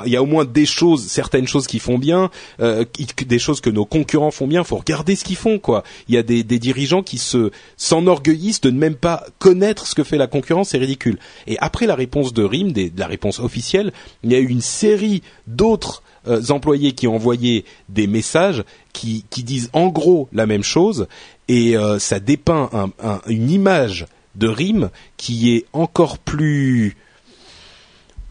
Il 0.05 0.11
y 0.11 0.15
a 0.15 0.21
au 0.23 0.25
moins 0.25 0.45
des 0.45 0.65
choses, 0.65 1.05
certaines 1.07 1.47
choses 1.47 1.67
qui 1.67 1.79
font 1.79 1.97
bien, 1.97 2.29
euh, 2.59 2.85
des 3.27 3.39
choses 3.39 3.61
que 3.61 3.69
nos 3.69 3.85
concurrents 3.85 4.31
font 4.31 4.47
bien. 4.47 4.63
Faut 4.63 4.77
regarder 4.77 5.15
ce 5.15 5.23
qu'ils 5.23 5.35
font, 5.35 5.59
quoi. 5.59 5.83
Il 6.07 6.15
y 6.15 6.17
a 6.17 6.23
des, 6.23 6.43
dirigeants 6.43 7.03
qui 7.03 7.17
se 7.17 7.51
s'enorgueillissent 7.77 8.61
de 8.61 8.69
ne 8.71 8.77
même 8.77 8.95
pas 8.95 9.25
connaître 9.39 9.87
ce 9.87 9.95
que 9.95 10.03
fait 10.03 10.17
la 10.17 10.27
concurrence, 10.27 10.69
c'est 10.69 10.77
ridicule. 10.77 11.17
Et 11.47 11.57
après 11.59 11.85
la 11.87 11.95
réponse 11.95 12.33
de 12.33 12.43
RIM, 12.43 12.73
la 12.97 13.07
réponse 13.07 13.39
officielle, 13.39 13.91
il 14.23 14.31
y 14.31 14.35
a 14.35 14.39
eu 14.39 14.47
une 14.47 14.61
série 14.61 15.21
d'autres 15.47 16.03
euh, 16.27 16.41
employés 16.49 16.91
qui 16.91 17.07
ont 17.07 17.15
envoyé 17.15 17.65
des 17.87 18.07
messages 18.07 18.63
qui, 18.93 19.23
disent 19.37 19.69
en 19.73 19.87
gros 19.87 20.27
la 20.33 20.45
même 20.45 20.63
chose, 20.63 21.07
et 21.47 21.77
euh, 21.77 21.97
ça 21.99 22.19
dépeint 22.19 22.69
un- 22.73 22.91
un- 23.01 23.21
une 23.27 23.49
image 23.49 24.05
de 24.35 24.47
RIM 24.47 24.89
qui 25.17 25.55
est 25.55 25.65
encore 25.73 26.17
plus 26.17 26.95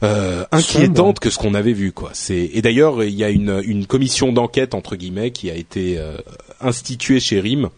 euh, 0.03 0.45
inquiétante 0.53 1.19
que 1.21 1.31
ce 1.31 1.39
qu'on 1.39 1.55
avait 1.55 1.73
vu 1.73 1.93
quoi. 1.93 2.11
C'est 2.13 2.51
et 2.53 2.63
d'ailleurs 2.63 3.03
il 3.03 3.15
y 3.15 3.25
a 3.25 3.31
une, 3.31 3.61
une 3.65 3.87
commission 3.87 4.33
d'enquête 4.33 4.75
entre 4.75 4.97
guillemets 4.97 5.31
qui 5.31 5.51
a 5.51 5.55
été 5.55 5.99
euh, 5.99 6.17
instituée 6.61 7.21
chez 7.21 7.41
RIM 7.41 7.71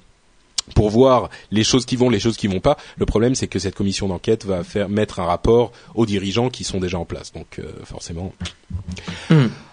pour 0.75 0.91
voir 0.91 1.31
les 1.51 1.65
choses 1.65 1.87
qui 1.87 1.97
vont, 1.97 2.11
les 2.11 2.21
choses 2.21 2.37
qui 2.37 2.47
vont 2.47 2.61
pas. 2.61 2.77
Le 2.97 3.07
problème, 3.07 3.35
c'est 3.35 3.49
que 3.49 3.59
cette 3.59 3.75
commission 3.75 4.09
d'enquête 4.09 4.45
va 4.45 4.65
faire 4.65 4.89
mettre 4.89 5.21
un 5.21 5.25
rapport 5.25 5.73
aux 5.95 6.07
dirigeants 6.07 6.49
qui 6.49 6.65
sont 6.65 6.79
déjà 6.79 6.99
en 6.99 7.05
place. 7.05 7.33
Donc, 7.33 7.59
euh, 7.59 7.65
forcément. 7.85 8.33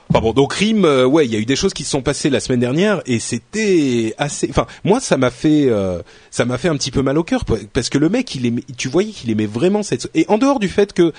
Enfin 0.10 0.22
bon, 0.22 0.32
donc 0.32 0.53
Rim, 0.53 0.86
euh, 0.86 1.06
ouais, 1.06 1.26
il 1.26 1.34
y 1.34 1.36
a 1.36 1.40
eu 1.40 1.45
des 1.45 1.57
choses 1.57 1.74
qui 1.74 1.84
se 1.84 1.90
sont 1.90 2.02
passées 2.02 2.30
la 2.30 2.40
semaine 2.40 2.61
dernière 2.61 3.02
et 3.06 3.19
c'était 3.19 4.15
assez. 4.18 4.48
Enfin, 4.49 4.65
moi, 4.86 5.02
ça 5.02 5.18
m'a 5.18 5.30
fait, 5.30 5.68
euh, 5.68 6.02
ça 6.32 6.45
m'a 6.45 6.57
fait 6.57 6.69
un 6.69 6.78
petit 6.78 6.91
peu 6.91 7.02
mal 7.02 7.18
au 7.18 7.24
cœur 7.24 7.44
parce 7.74 7.90
que 7.90 7.98
le 7.98 8.07
mec, 8.07 8.34
il 8.34 8.45
aimait, 8.45 8.64
tu 8.78 8.88
voyais 8.88 9.11
qu'il 9.11 9.30
aimait 9.30 9.48
vraiment 9.48 9.84
cette. 9.84 10.10
Et 10.15 10.26
en 10.30 10.38
dehors 10.38 10.60
du 10.60 10.69
fait 10.69 10.94
que 10.94 11.11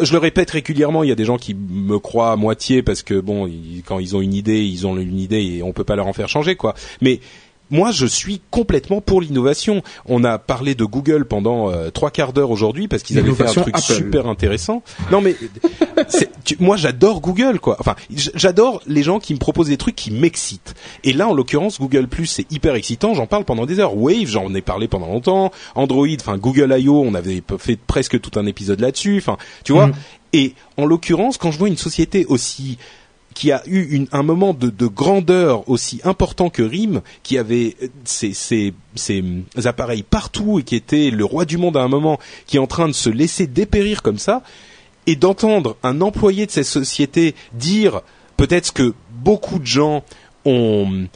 je 0.00 0.12
le 0.12 0.18
répète 0.18 0.50
régulièrement, 0.50 1.02
il 1.02 1.08
y 1.08 1.12
a 1.12 1.16
des 1.16 1.24
gens 1.24 1.36
qui 1.36 1.54
me 1.54 1.98
croient 1.98 2.32
à 2.32 2.36
moitié 2.36 2.82
parce 2.82 3.02
que 3.02 3.20
bon, 3.20 3.50
quand 3.84 3.98
ils 3.98 4.16
ont 4.16 4.20
une 4.20 4.34
idée, 4.34 4.64
ils 4.64 4.86
ont 4.86 4.96
une 4.96 5.18
idée 5.18 5.42
et 5.42 5.62
on 5.62 5.72
peut 5.72 5.84
pas 5.84 5.96
leur 5.96 6.06
en 6.06 6.12
faire 6.12 6.28
changer 6.28 6.56
quoi. 6.56 6.74
Mais 7.00 7.20
moi, 7.70 7.90
je 7.92 8.06
suis 8.06 8.40
complètement 8.50 9.00
pour 9.00 9.20
l'innovation. 9.20 9.82
On 10.06 10.22
a 10.22 10.38
parlé 10.38 10.74
de 10.74 10.84
Google 10.84 11.24
pendant 11.24 11.70
euh, 11.70 11.90
trois 11.90 12.10
quarts 12.10 12.32
d'heure 12.32 12.50
aujourd'hui 12.50 12.88
parce 12.88 13.02
qu'ils 13.02 13.18
avaient 13.18 13.32
fait 13.32 13.48
un 13.48 13.52
truc 13.62 13.74
Apple. 13.76 13.94
super 13.94 14.26
intéressant. 14.28 14.82
Non, 15.10 15.20
mais 15.20 15.34
tu- 16.44 16.56
moi, 16.60 16.76
j'adore 16.76 17.20
Google, 17.20 17.58
quoi. 17.60 17.76
Enfin, 17.80 17.96
j'adore 18.34 18.82
les 18.86 19.02
gens 19.02 19.18
qui 19.18 19.32
me 19.34 19.38
proposent 19.38 19.68
des 19.68 19.76
trucs 19.76 19.96
qui 19.96 20.10
m'excitent. 20.10 20.74
Et 21.04 21.12
là, 21.12 21.28
en 21.28 21.34
l'occurrence, 21.34 21.80
Google 21.80 22.06
Plus, 22.06 22.26
c'est 22.26 22.50
hyper 22.52 22.74
excitant. 22.74 23.14
J'en 23.14 23.26
parle 23.26 23.44
pendant 23.44 23.66
des 23.66 23.80
heures. 23.80 23.96
Wave, 23.96 24.26
j'en 24.26 24.54
ai 24.54 24.60
parlé 24.62 24.86
pendant 24.88 25.06
longtemps. 25.06 25.50
Android, 25.74 26.06
enfin 26.20 26.36
Google 26.38 26.74
I.O., 26.78 27.02
on 27.04 27.14
avait 27.14 27.42
fait 27.58 27.76
presque 27.76 28.20
tout 28.20 28.38
un 28.38 28.46
épisode 28.46 28.80
là-dessus. 28.80 29.16
Enfin, 29.18 29.36
tu 29.64 29.72
vois? 29.72 29.90
Et 30.32 30.54
en 30.76 30.84
l'occurrence, 30.84 31.38
quand 31.38 31.50
je 31.52 31.58
vois 31.58 31.68
une 31.68 31.76
société 31.76 32.26
aussi 32.26 32.76
qui 33.34 33.50
a 33.52 33.62
eu 33.66 33.82
une- 33.96 34.06
un 34.12 34.22
moment 34.22 34.54
de, 34.54 34.70
de 34.70 34.86
grandeur 34.86 35.68
aussi 35.68 36.00
important 36.04 36.50
que 36.50 36.62
RIM, 36.62 37.02
qui 37.24 37.36
avait 37.36 37.76
euh, 37.82 37.88
ses, 38.04 38.32
ses- 38.32 38.72
ses, 38.94 39.20
hum, 39.20 39.42
appareils 39.64 40.04
partout 40.04 40.60
et 40.60 40.62
qui 40.62 40.76
était 40.76 41.10
le 41.10 41.24
roi 41.24 41.44
du 41.44 41.58
monde 41.58 41.76
à 41.76 41.82
un 41.82 41.88
moment, 41.88 42.18
qui 42.46 42.56
est 42.56 42.60
en 42.60 42.66
train 42.68 42.86
de 42.88 42.92
se 42.92 43.10
laisser 43.10 43.46
dépérir 43.46 44.02
comme 44.02 44.18
ça, 44.18 44.42
et 45.06 45.16
d'entendre 45.16 45.76
un 45.82 46.00
employé 46.00 46.46
de 46.46 46.50
cette 46.50 46.64
société 46.64 47.34
dire 47.52 48.00
peut-être 48.36 48.72
que 48.72 48.94
beaucoup 49.10 49.58
de 49.58 49.66
gens 49.66 50.02
ont, 50.44 51.06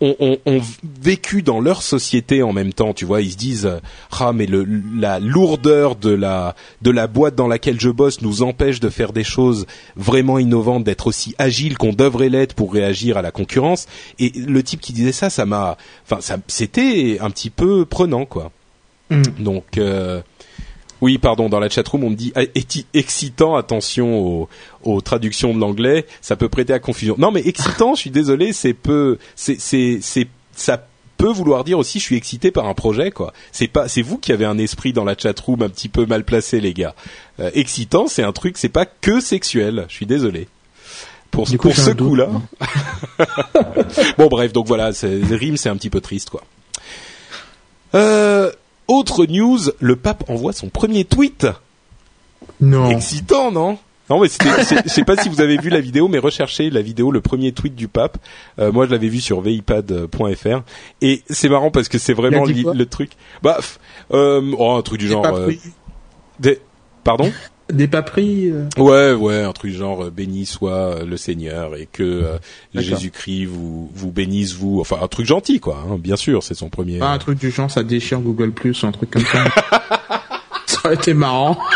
ont, 0.00 0.14
ont- 0.20 0.38
ont 0.46 0.60
vécu 1.02 1.42
dans 1.42 1.60
leur 1.60 1.82
société 1.82 2.42
en 2.42 2.52
même 2.52 2.72
temps, 2.72 2.94
tu 2.94 3.04
vois, 3.04 3.20
ils 3.20 3.32
se 3.32 3.36
disent 3.36 3.70
ah 4.12 4.32
mais 4.32 4.46
le, 4.46 4.66
la 4.96 5.18
lourdeur 5.18 5.96
de 5.96 6.10
la 6.10 6.54
de 6.82 6.90
la 6.90 7.06
boîte 7.06 7.34
dans 7.34 7.48
laquelle 7.48 7.80
je 7.80 7.90
bosse 7.90 8.20
nous 8.22 8.42
empêche 8.42 8.80
de 8.80 8.88
faire 8.90 9.12
des 9.12 9.24
choses 9.24 9.66
vraiment 9.96 10.38
innovantes, 10.38 10.84
d'être 10.84 11.06
aussi 11.08 11.34
agile 11.38 11.76
qu'on 11.76 11.92
devrait 11.92 12.28
l'être 12.28 12.54
pour 12.54 12.72
réagir 12.72 13.16
à 13.16 13.22
la 13.22 13.30
concurrence. 13.30 13.86
Et 14.18 14.30
le 14.36 14.62
type 14.62 14.80
qui 14.80 14.92
disait 14.92 15.12
ça, 15.12 15.30
ça 15.30 15.46
m'a, 15.46 15.76
enfin 16.04 16.20
ça, 16.20 16.36
c'était 16.46 17.18
un 17.20 17.30
petit 17.30 17.50
peu 17.50 17.84
prenant 17.84 18.24
quoi. 18.24 18.52
Mm. 19.10 19.22
Donc 19.40 19.78
euh, 19.78 20.20
oui, 21.00 21.18
pardon, 21.18 21.48
dans 21.48 21.60
la 21.60 21.68
chatroom, 21.68 22.04
on 22.04 22.10
me 22.10 22.16
dit 22.16 22.32
ah, 22.34 22.42
excitant, 22.94 23.56
attention 23.56 24.18
aux, 24.18 24.48
aux 24.82 25.00
traductions 25.00 25.54
de 25.54 25.60
l'anglais, 25.60 26.06
ça 26.20 26.36
peut 26.36 26.48
prêter 26.48 26.72
à 26.72 26.78
confusion. 26.78 27.14
Non, 27.18 27.30
mais 27.30 27.46
excitant, 27.46 27.94
je 27.94 28.00
suis 28.00 28.10
désolé, 28.10 28.52
c'est 28.52 28.74
peu, 28.74 29.18
c'est, 29.36 29.60
c'est, 29.60 29.98
c'est, 30.02 30.28
ça 30.54 30.84
peut 31.18 31.30
vouloir 31.30 31.64
dire 31.64 31.78
aussi 31.78 31.98
je 31.98 32.04
suis 32.04 32.16
excité 32.16 32.50
par 32.50 32.66
un 32.66 32.74
projet 32.74 33.10
quoi. 33.10 33.34
C'est 33.52 33.66
pas 33.66 33.88
c'est 33.88 34.02
vous 34.02 34.18
qui 34.18 34.32
avez 34.32 34.44
un 34.44 34.56
esprit 34.56 34.92
dans 34.92 35.04
la 35.04 35.16
chatroom 35.18 35.62
un 35.62 35.68
petit 35.68 35.88
peu 35.88 36.06
mal 36.06 36.24
placé 36.24 36.60
les 36.60 36.72
gars. 36.72 36.94
Euh, 37.40 37.50
excitant, 37.54 38.06
c'est 38.06 38.22
un 38.22 38.32
truc, 38.32 38.56
c'est 38.56 38.68
pas 38.68 38.86
que 38.86 39.20
sexuel. 39.20 39.84
Je 39.88 39.94
suis 39.94 40.06
désolé. 40.06 40.48
Pour, 41.30 41.44
pour 41.58 41.74
ce 41.76 41.90
coup-là. 41.90 42.28
bon 44.18 44.28
bref, 44.28 44.52
donc 44.52 44.66
voilà, 44.66 44.92
rime 45.02 45.58
c'est 45.58 45.68
un 45.68 45.76
petit 45.76 45.90
peu 45.90 46.00
triste 46.00 46.30
quoi. 46.30 46.42
Euh, 47.94 48.50
autre 48.88 49.26
news, 49.26 49.58
le 49.80 49.96
pape 49.96 50.28
envoie 50.28 50.52
son 50.52 50.68
premier 50.68 51.04
tweet. 51.04 51.46
Non. 52.60 52.90
Excitant, 52.90 53.52
non? 53.52 53.78
Non, 54.10 54.20
mais 54.20 54.28
je 54.28 54.88
sais 54.88 55.04
pas 55.04 55.16
si 55.16 55.28
vous 55.28 55.40
avez 55.40 55.58
vu 55.58 55.68
la 55.68 55.80
vidéo, 55.80 56.08
mais 56.08 56.18
recherchez 56.18 56.70
la 56.70 56.80
vidéo, 56.80 57.10
le 57.10 57.20
premier 57.20 57.52
tweet 57.52 57.74
du 57.74 57.88
pape. 57.88 58.16
Euh, 58.58 58.72
moi, 58.72 58.86
je 58.86 58.90
l'avais 58.90 59.08
vu 59.08 59.20
sur 59.20 59.42
vipad.fr 59.42 60.62
et 61.02 61.22
c'est 61.28 61.48
marrant 61.50 61.70
parce 61.70 61.88
que 61.88 61.98
c'est 61.98 62.14
vraiment 62.14 62.44
le 62.44 62.86
truc. 62.86 63.12
Bah, 63.42 63.58
euh, 64.12 64.54
oh, 64.56 64.72
un 64.72 64.82
truc 64.82 64.98
du 64.98 65.08
genre. 65.08 65.26
Euh, 65.26 65.52
des... 66.40 66.58
Pardon? 67.04 67.30
Des 67.72 67.88
paperies 67.88 68.50
euh. 68.50 68.68
Ouais, 68.76 69.12
ouais, 69.12 69.42
un 69.42 69.52
truc 69.52 69.72
genre 69.72 70.04
euh, 70.04 70.10
béni 70.10 70.46
soit 70.46 71.04
le 71.04 71.16
Seigneur 71.16 71.76
et 71.76 71.88
que 71.90 72.24
Jésus-Christ 72.74 73.46
vous 73.46 73.90
vous 73.94 74.10
bénisse 74.10 74.54
vous, 74.54 74.80
enfin 74.80 74.98
un 75.02 75.08
truc 75.08 75.26
gentil 75.26 75.60
quoi. 75.60 75.84
Hein, 75.88 75.96
bien 75.98 76.16
sûr, 76.16 76.42
c'est 76.42 76.54
son 76.54 76.68
premier. 76.68 77.00
Un 77.00 77.18
truc 77.18 77.38
du 77.38 77.50
genre 77.50 77.70
ça 77.70 77.82
déchire 77.82 78.20
Google 78.20 78.52
Plus, 78.52 78.84
un 78.84 78.92
truc 78.92 79.10
comme 79.10 79.24
ça. 79.24 79.44
ça 80.66 80.78
aurait 80.84 80.94
été 80.94 81.14
marrant. 81.14 81.58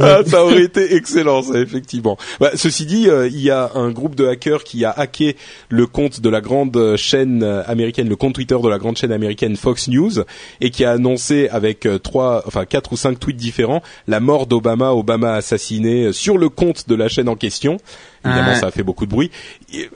ah, 0.00 0.20
ça 0.26 0.44
aurait 0.44 0.62
été 0.64 0.94
excellent, 0.94 1.42
ça 1.42 1.58
effectivement. 1.58 2.16
Bah, 2.40 2.50
ceci 2.54 2.86
dit, 2.86 3.08
euh, 3.08 3.28
il 3.28 3.40
y 3.40 3.50
a 3.50 3.70
un 3.74 3.90
groupe 3.90 4.14
de 4.14 4.26
hackers 4.26 4.64
qui 4.64 4.84
a 4.84 4.90
hacké 4.90 5.36
le 5.68 5.86
compte 5.86 6.20
de 6.20 6.28
la 6.28 6.40
grande 6.40 6.96
chaîne 6.96 7.42
américaine, 7.42 8.08
le 8.08 8.16
compte 8.16 8.34
Twitter 8.34 8.56
de 8.62 8.68
la 8.68 8.78
grande 8.78 8.96
chaîne 8.96 9.12
américaine 9.12 9.56
Fox 9.56 9.88
News, 9.88 10.24
et 10.60 10.70
qui 10.70 10.84
a 10.84 10.92
annoncé 10.92 11.48
avec 11.48 11.86
euh, 11.86 11.98
trois, 11.98 12.42
enfin 12.46 12.64
quatre 12.64 12.92
ou 12.92 12.96
cinq 12.96 13.18
tweets 13.18 13.36
différents 13.36 13.82
la 14.06 14.20
mort 14.20 14.46
d'Obama, 14.46 14.92
Obama 14.92 15.34
assassiné 15.34 16.04
euh, 16.04 16.12
sur 16.12 16.38
le 16.38 16.48
compte 16.48 16.88
de 16.88 16.94
la 16.94 17.08
chaîne 17.08 17.28
en 17.28 17.36
question. 17.36 17.78
Évidemment, 18.24 18.54
ça 18.54 18.66
a 18.66 18.70
fait 18.70 18.82
beaucoup 18.82 19.06
de 19.06 19.10
bruit. 19.10 19.30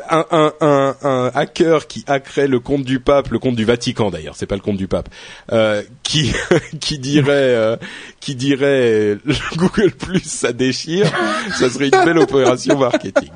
Un, 0.08 0.24
un, 0.30 0.52
un, 0.60 0.96
un, 1.02 1.30
hacker 1.34 1.86
qui 1.86 2.04
hackerait 2.06 2.48
le 2.48 2.60
compte 2.60 2.84
du 2.84 3.00
pape, 3.00 3.28
le 3.28 3.38
compte 3.38 3.56
du 3.56 3.64
Vatican 3.64 4.10
d'ailleurs, 4.10 4.36
c'est 4.36 4.46
pas 4.46 4.54
le 4.54 4.60
compte 4.60 4.76
du 4.76 4.88
pape, 4.88 5.08
euh, 5.52 5.82
qui 6.02 6.32
qui 6.80 6.98
dirait 6.98 7.32
euh, 7.32 7.76
qui 8.20 8.34
dirait 8.34 9.18
Google 9.56 9.92
Plus 9.92 10.24
ça 10.24 10.52
déchire, 10.52 11.10
ça 11.58 11.68
serait 11.70 11.86
une 11.86 12.04
belle 12.04 12.18
opération 12.18 12.78
marketing. 12.78 13.30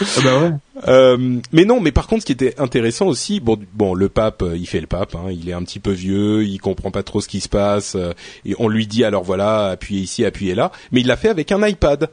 Ah 0.00 0.20
bah 0.22 0.38
ouais. 0.40 0.50
Euh, 0.88 1.38
mais 1.52 1.64
non, 1.64 1.80
mais 1.80 1.92
par 1.92 2.06
contre, 2.06 2.22
ce 2.22 2.26
qui 2.26 2.32
était 2.32 2.58
intéressant 2.60 3.06
aussi, 3.06 3.40
bon, 3.40 3.58
bon, 3.72 3.94
le 3.94 4.08
pape, 4.08 4.44
il 4.54 4.66
fait 4.66 4.80
le 4.80 4.86
pape, 4.86 5.14
hein, 5.14 5.28
il 5.30 5.48
est 5.48 5.52
un 5.52 5.62
petit 5.62 5.78
peu 5.78 5.92
vieux, 5.92 6.44
il 6.44 6.58
comprend 6.58 6.90
pas 6.90 7.02
trop 7.02 7.20
ce 7.20 7.28
qui 7.28 7.40
se 7.40 7.48
passe, 7.48 7.94
euh, 7.94 8.12
et 8.44 8.54
on 8.58 8.68
lui 8.68 8.86
dit 8.86 9.04
alors 9.04 9.22
voilà, 9.22 9.68
appuyez 9.68 10.02
ici, 10.02 10.24
appuyez 10.24 10.54
là, 10.54 10.72
mais 10.92 11.00
il 11.00 11.06
l'a 11.06 11.16
fait 11.16 11.28
avec 11.28 11.52
un 11.52 11.66
iPad 11.66 12.10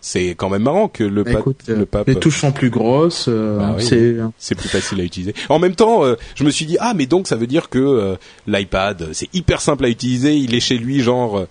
c'est 0.00 0.30
quand 0.30 0.48
même 0.48 0.62
marrant 0.62 0.88
que 0.88 1.02
le, 1.02 1.24
pape, 1.24 1.44
le 1.66 1.80
euh, 1.80 1.86
pape 1.86 2.06
les 2.06 2.16
touches 2.16 2.40
sont 2.40 2.52
plus 2.52 2.70
grosses 2.70 3.26
euh, 3.28 3.58
bah 3.58 3.76
c'est 3.80 4.16
c'est 4.38 4.54
plus 4.54 4.68
facile 4.68 5.00
à 5.00 5.04
utiliser. 5.04 5.34
En 5.48 5.58
même 5.58 5.74
temps 5.74 6.04
euh, 6.04 6.14
je 6.34 6.44
me 6.44 6.50
suis 6.50 6.66
dit 6.66 6.76
ah 6.80 6.94
mais 6.94 7.06
donc 7.06 7.26
ça 7.26 7.36
veut 7.36 7.46
dire 7.46 7.68
que 7.68 8.16
l'iPad 8.46 9.08
c'est 9.12 9.28
hyper 9.34 9.60
simple 9.60 9.84
à 9.84 9.88
utiliser. 9.88 10.36
Il 10.36 10.54
est 10.54 10.60
chez 10.60 10.78
lui 10.78 11.00
genre 11.00 11.46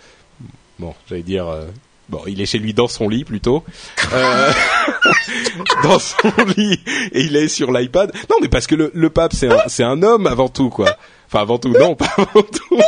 bon 0.79 0.93
j'allais 1.09 1.23
dire 1.23 1.47
bon 2.09 2.21
il 2.27 2.39
est 2.39 2.45
chez 2.45 2.59
lui 2.59 2.73
dans 2.73 2.87
son 2.87 3.09
lit 3.09 3.25
plutôt. 3.25 3.63
Dans 5.83 5.99
son 5.99 6.31
lit 6.57 6.79
et 7.11 7.21
il 7.21 7.35
est 7.35 7.47
sur 7.47 7.71
l'iPad. 7.71 8.11
Non 8.29 8.37
mais 8.41 8.47
parce 8.47 8.67
que 8.67 8.75
le, 8.75 8.91
le 8.93 9.09
pape 9.09 9.33
c'est 9.33 9.51
un 9.51 9.63
c'est 9.67 9.83
un 9.83 10.01
homme 10.01 10.27
avant 10.27 10.49
tout 10.49 10.69
quoi. 10.69 10.95
Enfin 11.27 11.41
avant 11.41 11.57
tout 11.57 11.73
non 11.77 11.95
pas 11.95 12.11
avant 12.17 12.41
tout 12.41 12.79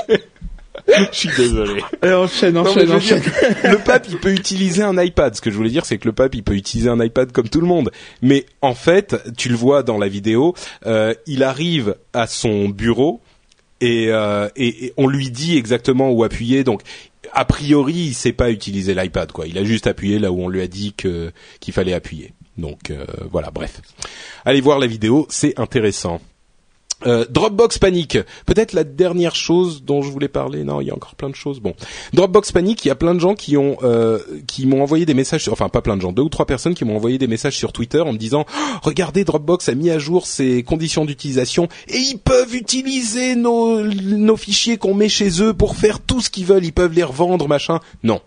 je 0.88 1.18
suis 1.18 1.30
désolé. 1.35 1.81
Allez, 2.01 2.14
enchaîne, 2.14 2.57
enchaîne, 2.57 2.91
enchaîne. 2.91 3.22
le 3.64 3.77
pape, 3.84 4.07
il 4.09 4.18
peut 4.18 4.31
utiliser 4.31 4.84
un 4.84 5.01
iPad. 5.01 5.35
Ce 5.35 5.41
que 5.41 5.51
je 5.51 5.55
voulais 5.55 5.69
dire, 5.69 5.85
c'est 5.85 5.97
que 5.97 6.07
le 6.07 6.14
pape, 6.14 6.35
il 6.35 6.43
peut 6.43 6.55
utiliser 6.55 6.89
un 6.89 7.03
iPad 7.03 7.31
comme 7.31 7.49
tout 7.49 7.61
le 7.61 7.68
monde. 7.68 7.91
Mais 8.22 8.45
en 8.61 8.73
fait, 8.73 9.15
tu 9.38 9.49
le 9.49 9.55
vois 9.55 9.84
dans 9.84 9.97
la 9.97 10.07
vidéo, 10.07 10.55
euh, 10.85 11.14
il 11.26 11.43
arrive 11.43 11.95
à 12.14 12.27
son 12.27 12.69
bureau 12.69 13.22
et, 13.81 14.07
euh, 14.09 14.49
et, 14.55 14.85
et, 14.85 14.93
on 14.97 15.07
lui 15.07 15.30
dit 15.30 15.57
exactement 15.57 16.11
où 16.11 16.23
appuyer. 16.23 16.64
Donc, 16.64 16.81
a 17.34 17.45
priori, 17.45 17.93
il 17.93 18.14
sait 18.14 18.34
pas 18.34 18.51
utiliser 18.51 18.95
l'iPad, 18.95 19.31
quoi. 19.31 19.47
Il 19.47 19.57
a 19.57 19.64
juste 19.64 19.88
appuyé 19.88 20.19
là 20.19 20.31
où 20.31 20.41
on 20.41 20.49
lui 20.49 20.61
a 20.61 20.68
dit 20.68 20.93
que 20.93 21.31
qu'il 21.59 21.73
fallait 21.73 21.93
appuyer. 21.93 22.34
Donc 22.57 22.89
euh, 22.89 23.05
voilà, 23.31 23.51
bref. 23.51 23.81
Allez 24.45 24.61
voir 24.61 24.80
la 24.80 24.88
vidéo, 24.88 25.27
c'est 25.30 25.59
intéressant. 25.59 26.22
Euh, 27.05 27.25
Dropbox 27.29 27.77
Panic, 27.77 28.17
peut-être 28.47 28.73
la 28.73 28.83
dernière 28.83 29.35
chose 29.35 29.83
dont 29.83 30.01
je 30.01 30.09
voulais 30.09 30.27
parler. 30.27 30.63
Non, 30.63 30.81
il 30.81 30.87
y 30.87 30.91
a 30.91 30.95
encore 30.95 31.13
plein 31.13 31.29
de 31.29 31.35
choses. 31.35 31.59
Bon, 31.59 31.75
Dropbox 32.13 32.51
Panic, 32.51 32.83
il 32.85 32.87
y 32.87 32.91
a 32.91 32.95
plein 32.95 33.13
de 33.13 33.19
gens 33.19 33.35
qui 33.35 33.55
ont 33.55 33.77
euh, 33.83 34.19
qui 34.47 34.65
m'ont 34.65 34.81
envoyé 34.81 35.05
des 35.05 35.13
messages, 35.13 35.47
enfin 35.49 35.69
pas 35.69 35.81
plein 35.81 35.95
de 35.95 36.01
gens, 36.01 36.11
deux 36.11 36.23
ou 36.23 36.29
trois 36.29 36.47
personnes 36.47 36.73
qui 36.73 36.85
m'ont 36.85 36.95
envoyé 36.95 37.19
des 37.19 37.27
messages 37.27 37.55
sur 37.55 37.71
Twitter 37.71 37.99
en 37.99 38.13
me 38.13 38.17
disant 38.17 38.45
oh, 38.49 38.77
regardez 38.81 39.23
Dropbox 39.23 39.69
a 39.69 39.75
mis 39.75 39.91
à 39.91 39.99
jour 39.99 40.25
ses 40.25 40.63
conditions 40.63 41.05
d'utilisation 41.05 41.67
et 41.87 41.97
ils 41.97 42.17
peuvent 42.17 42.55
utiliser 42.55 43.35
nos 43.35 43.83
nos 43.83 44.37
fichiers 44.37 44.77
qu'on 44.77 44.95
met 44.95 45.09
chez 45.09 45.41
eux 45.43 45.53
pour 45.53 45.75
faire 45.75 45.99
tout 45.99 46.21
ce 46.21 46.31
qu'ils 46.31 46.45
veulent. 46.45 46.65
Ils 46.65 46.73
peuvent 46.73 46.93
les 46.93 47.03
revendre, 47.03 47.47
machin. 47.47 47.79
Non. 48.03 48.21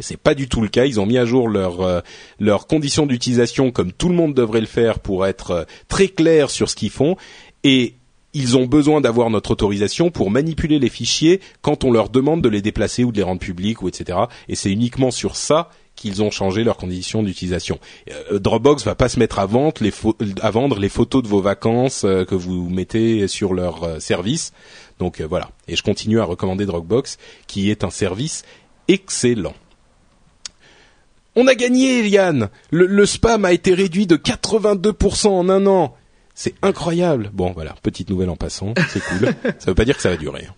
C'est 0.00 0.16
pas 0.16 0.34
du 0.34 0.48
tout 0.48 0.60
le 0.60 0.66
cas. 0.66 0.86
Ils 0.86 0.98
ont 0.98 1.06
mis 1.06 1.18
à 1.18 1.24
jour 1.24 1.48
leurs 1.48 1.80
euh, 1.80 2.00
leurs 2.40 2.66
conditions 2.66 3.06
d'utilisation 3.06 3.70
comme 3.70 3.92
tout 3.92 4.08
le 4.08 4.16
monde 4.16 4.34
devrait 4.34 4.60
le 4.60 4.66
faire 4.66 4.98
pour 4.98 5.24
être 5.24 5.66
très 5.86 6.08
clair 6.08 6.50
sur 6.50 6.68
ce 6.68 6.74
qu'ils 6.74 6.90
font 6.90 7.16
et 7.64 7.94
ils 8.34 8.56
ont 8.56 8.66
besoin 8.66 9.00
d'avoir 9.00 9.30
notre 9.30 9.52
autorisation 9.52 10.10
pour 10.10 10.30
manipuler 10.30 10.78
les 10.78 10.88
fichiers 10.88 11.40
quand 11.62 11.84
on 11.84 11.92
leur 11.92 12.10
demande 12.10 12.42
de 12.42 12.48
les 12.48 12.60
déplacer 12.60 13.04
ou 13.04 13.12
de 13.12 13.16
les 13.16 13.22
rendre 13.22 13.40
publics 13.40 13.80
ou 13.80 13.88
etc. 13.88 14.18
Et 14.48 14.56
c'est 14.56 14.70
uniquement 14.70 15.12
sur 15.12 15.36
ça 15.36 15.70
qu'ils 15.94 16.22
ont 16.24 16.32
changé 16.32 16.64
leurs 16.64 16.76
conditions 16.76 17.22
d'utilisation. 17.22 17.78
Euh, 18.10 18.40
Dropbox 18.40 18.84
va 18.84 18.96
pas 18.96 19.08
se 19.08 19.20
mettre 19.20 19.38
à 19.38 19.46
vendre 19.46 19.80
les, 19.80 20.88
photos 20.88 21.22
de 21.22 21.28
vos 21.28 21.40
vacances 21.40 22.02
euh, 22.04 22.24
que 22.24 22.34
vous 22.34 22.68
mettez 22.68 23.28
sur 23.28 23.54
leur 23.54 23.84
euh, 23.84 24.00
service. 24.00 24.52
Donc 24.98 25.20
voilà. 25.20 25.50
Et 25.68 25.76
je 25.76 25.84
continue 25.84 26.20
à 26.20 26.24
recommander 26.24 26.66
Dropbox, 26.66 27.18
qui 27.46 27.70
est 27.70 27.84
un 27.84 27.90
service 27.90 28.44
excellent. 28.88 29.54
On 31.36 31.46
a 31.46 31.54
gagné, 31.54 32.06
Yann. 32.08 32.48
Le, 32.70 32.86
le 32.86 33.06
spam 33.06 33.44
a 33.44 33.52
été 33.52 33.74
réduit 33.74 34.08
de 34.08 34.16
82% 34.16 35.28
en 35.28 35.48
un 35.48 35.66
an. 35.66 35.94
C'est 36.34 36.54
incroyable. 36.62 37.30
Bon, 37.32 37.52
voilà, 37.52 37.74
petite 37.82 38.10
nouvelle 38.10 38.30
en 38.30 38.36
passant, 38.36 38.74
c'est 38.88 39.02
cool. 39.02 39.34
Ça 39.58 39.66
veut 39.66 39.74
pas 39.74 39.84
dire 39.84 39.96
que 39.96 40.02
ça 40.02 40.10
va 40.10 40.16
durer. 40.16 40.48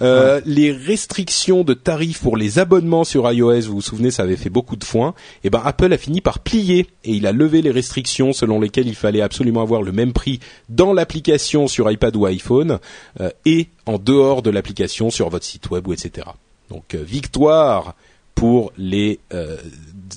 Euh, 0.00 0.40
Les 0.46 0.72
restrictions 0.72 1.64
de 1.64 1.74
tarifs 1.74 2.20
pour 2.20 2.36
les 2.36 2.58
abonnements 2.58 3.04
sur 3.04 3.30
iOS, 3.30 3.62
vous 3.62 3.74
vous 3.74 3.82
souvenez, 3.82 4.10
ça 4.10 4.22
avait 4.22 4.36
fait 4.36 4.50
beaucoup 4.50 4.76
de 4.76 4.84
foin. 4.84 5.14
Et 5.44 5.48
eh 5.48 5.50
ben 5.50 5.60
Apple 5.64 5.92
a 5.92 5.98
fini 5.98 6.20
par 6.20 6.38
plier 6.38 6.86
et 7.04 7.12
il 7.12 7.26
a 7.26 7.32
levé 7.32 7.62
les 7.62 7.70
restrictions 7.70 8.32
selon 8.32 8.60
lesquelles 8.60 8.88
il 8.88 8.94
fallait 8.94 9.20
absolument 9.20 9.62
avoir 9.62 9.82
le 9.82 9.92
même 9.92 10.12
prix 10.12 10.40
dans 10.68 10.92
l'application 10.92 11.68
sur 11.68 11.90
iPad 11.90 12.16
ou 12.16 12.26
iPhone 12.26 12.78
euh, 13.20 13.30
et 13.44 13.68
en 13.86 13.98
dehors 13.98 14.42
de 14.42 14.50
l'application 14.50 15.10
sur 15.10 15.28
votre 15.28 15.44
site 15.44 15.70
web 15.70 15.86
ou 15.86 15.92
etc. 15.92 16.26
Donc 16.70 16.94
euh, 16.94 17.02
victoire 17.02 17.94
pour 18.34 18.72
les 18.78 19.20
euh, 19.34 19.56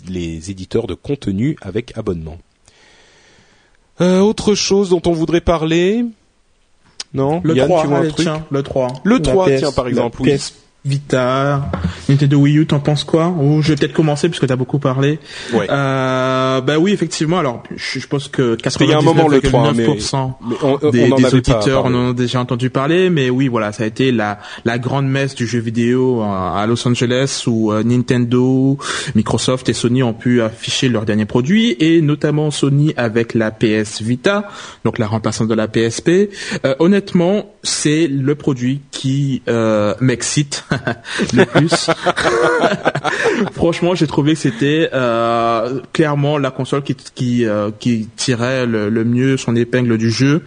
les 0.08 0.52
éditeurs 0.52 0.88
de 0.88 0.94
contenu 0.94 1.58
avec 1.62 1.98
abonnement. 1.98 2.38
Euh, 4.02 4.20
autre 4.20 4.56
chose 4.56 4.90
dont 4.90 5.02
on 5.06 5.14
voudrait 5.14 5.42
parler? 5.42 6.06
Non? 7.14 7.40
Le 7.44 7.56
3, 7.56 7.82
tu 7.82 7.88
vois 7.88 7.98
un 8.00 8.08
truc? 8.10 8.28
le 8.50 8.64
3. 8.64 8.88
Le 9.04 9.22
3, 9.22 9.50
tiens, 9.58 9.72
par 9.72 9.88
exemple, 9.88 10.22
oui. 10.22 10.38
Vita, 10.86 11.72
Nintendo 12.10 12.38
Wii 12.38 12.60
U, 12.60 12.68
t'en 12.68 12.80
penses 12.80 13.04
quoi? 13.04 13.30
Ou 13.30 13.62
je 13.62 13.70
vais 13.70 13.76
peut-être 13.76 13.94
commencer 13.94 14.30
puisque 14.30 14.48
t'as 14.48 14.56
beaucoup 14.56 14.80
parlé. 14.80 15.20
Ouais. 15.54 15.68
Euh, 15.70 16.62
bah 16.62 16.78
oui, 16.78 16.94
effectivement. 16.94 17.40
Alors, 17.40 17.64
je, 17.76 18.06
pense 18.08 18.28
que 18.28 18.56
99,9% 18.56 20.92
des, 20.92 21.10
des 21.10 21.36
auditeurs 21.36 21.86
en 21.86 21.94
ont 21.94 22.14
déjà 22.14 22.40
entendu 22.40 22.70
parler, 22.70 23.10
mais 23.10 23.30
oui, 23.30 23.48
voilà, 23.48 23.72
ça 23.72 23.84
a 23.84 23.88
été 23.88 24.12
la 24.12 24.40
la 24.64 24.80
grande 24.80 25.08
messe 25.08 25.36
du 25.36 25.48
jeu 25.48 25.60
vidéo 25.60 26.22
à 26.22 26.66
Los 26.68 26.88
Angeles 26.88 27.44
où 27.48 27.72
euh, 27.72 27.84
Nintendo, 27.84 28.78
Microsoft 29.16 29.70
et 29.70 29.74
Sony 29.74 30.04
ont 30.04 30.14
pu 30.14 30.42
afficher 30.42 30.90
leurs 30.90 31.06
derniers 31.06 31.26
produits 31.26 31.76
et 31.80 32.02
notamment 32.02 32.52
Sony 32.52 32.94
avec 32.98 33.34
la 33.34 33.52
PS 33.52 34.02
Vita, 34.02 34.50
donc 34.84 34.98
la 34.98 35.08
remplaçante 35.08 35.48
de 35.48 35.54
la 35.54 35.68
PSP. 35.68 36.30
Euh, 36.66 36.76
honnêtement, 36.80 37.54
c'est 37.64 38.08
le 38.08 38.36
produit 38.36 38.82
qui 38.92 39.42
euh, 39.48 39.94
m'excite 40.00 40.66
Franchement, 43.54 43.96
j'ai 43.96 44.08
trouvé 44.08 44.34
que 44.34 44.40
c'était 44.40 44.90
euh, 44.94 45.82
clairement 45.94 46.38
la 46.38 46.52
console 46.52 46.84
qui 46.84 47.46
euh, 47.46 47.72
tirait 48.16 48.66
le, 48.66 49.06
mieux 49.06 49.38
son 49.38 49.56
épingle 49.56 49.98
du 49.98 50.10
jeu. 50.10 50.44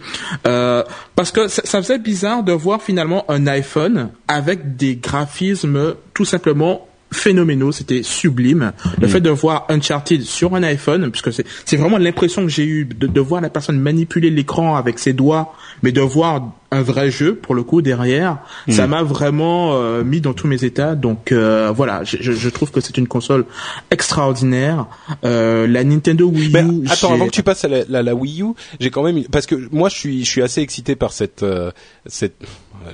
Euh, 0.47 0.83
parce 1.15 1.31
que 1.31 1.47
ça, 1.47 1.81
faisait 1.81 1.99
bizarre 1.99 2.43
de 2.43 2.51
voir 2.51 2.81
finalement 2.81 3.25
un 3.29 3.47
iPhone 3.47 4.09
avec 4.27 4.75
des 4.75 4.95
graphismes 4.95 5.95
tout 6.13 6.25
simplement 6.25 6.88
phénoménaux, 7.11 7.71
c'était 7.71 8.03
sublime. 8.03 8.71
Le 9.01 9.07
Mm. 9.07 9.09
fait 9.09 9.21
de 9.21 9.29
voir 9.29 9.65
Uncharted 9.69 10.21
sur 10.21 10.55
un 10.55 10.63
iPhone, 10.63 11.09
puisque 11.11 11.33
c'est 11.33 11.45
c'est 11.65 11.77
vraiment 11.77 11.97
l'impression 11.97 12.43
que 12.43 12.49
j'ai 12.49 12.65
eu 12.65 12.85
de, 12.85 13.07
de 13.07 13.19
voir 13.19 13.41
la 13.41 13.49
personne 13.49 13.79
manipuler 13.79 14.29
l'écran 14.29 14.75
avec 14.75 14.99
ses 14.99 15.13
doigts, 15.13 15.53
mais 15.83 15.91
de 15.91 16.01
voir 16.01 16.51
un 16.71 16.83
vrai 16.83 17.09
jeu 17.09 17.33
pour 17.33 17.55
le 17.55 17.63
coup 17.63 17.81
derrière, 17.81 18.37
Mm. 18.67 18.71
ça 18.73 18.85
m'a 18.87 19.01
vraiment 19.01 19.73
euh, 19.73 20.03
mis 20.03 20.21
dans 20.21 20.33
tous 20.33 20.45
mes 20.47 20.63
états. 20.63 20.93
Donc 20.95 21.31
euh, 21.31 21.71
voilà, 21.75 22.03
je, 22.03 22.17
je- 22.21 22.49
trouve 22.49 22.69
que 22.71 22.79
c'est 22.79 22.97
une 22.97 23.07
console 23.07 23.45
extraordinaire. 23.89 24.85
Euh, 25.25 25.67
la 25.67 25.83
Nintendo 25.83 26.27
Wii 26.27 26.49
U. 26.55 26.83
attends, 26.87 27.07
j'ai- 27.09 27.13
avant 27.13 27.25
que 27.27 27.31
tu 27.31 27.43
passes 27.43 27.65
à 27.65 27.67
la, 27.67 27.79
la, 27.89 28.03
la 28.03 28.15
Wii 28.15 28.43
U, 28.43 28.53
j'ai 28.79 28.91
quand 28.91 29.03
même 29.03 29.17
une- 29.17 29.27
parce 29.27 29.45
que 29.45 29.55
moi 29.71 29.89
je 29.89 29.95
suis 29.95 30.23
je 30.23 30.29
suis 30.29 30.41
assez 30.41 30.61
excité 30.61 30.95
par 30.95 31.11
cette 31.11 31.43
euh, 31.43 31.71
cette 32.05 32.35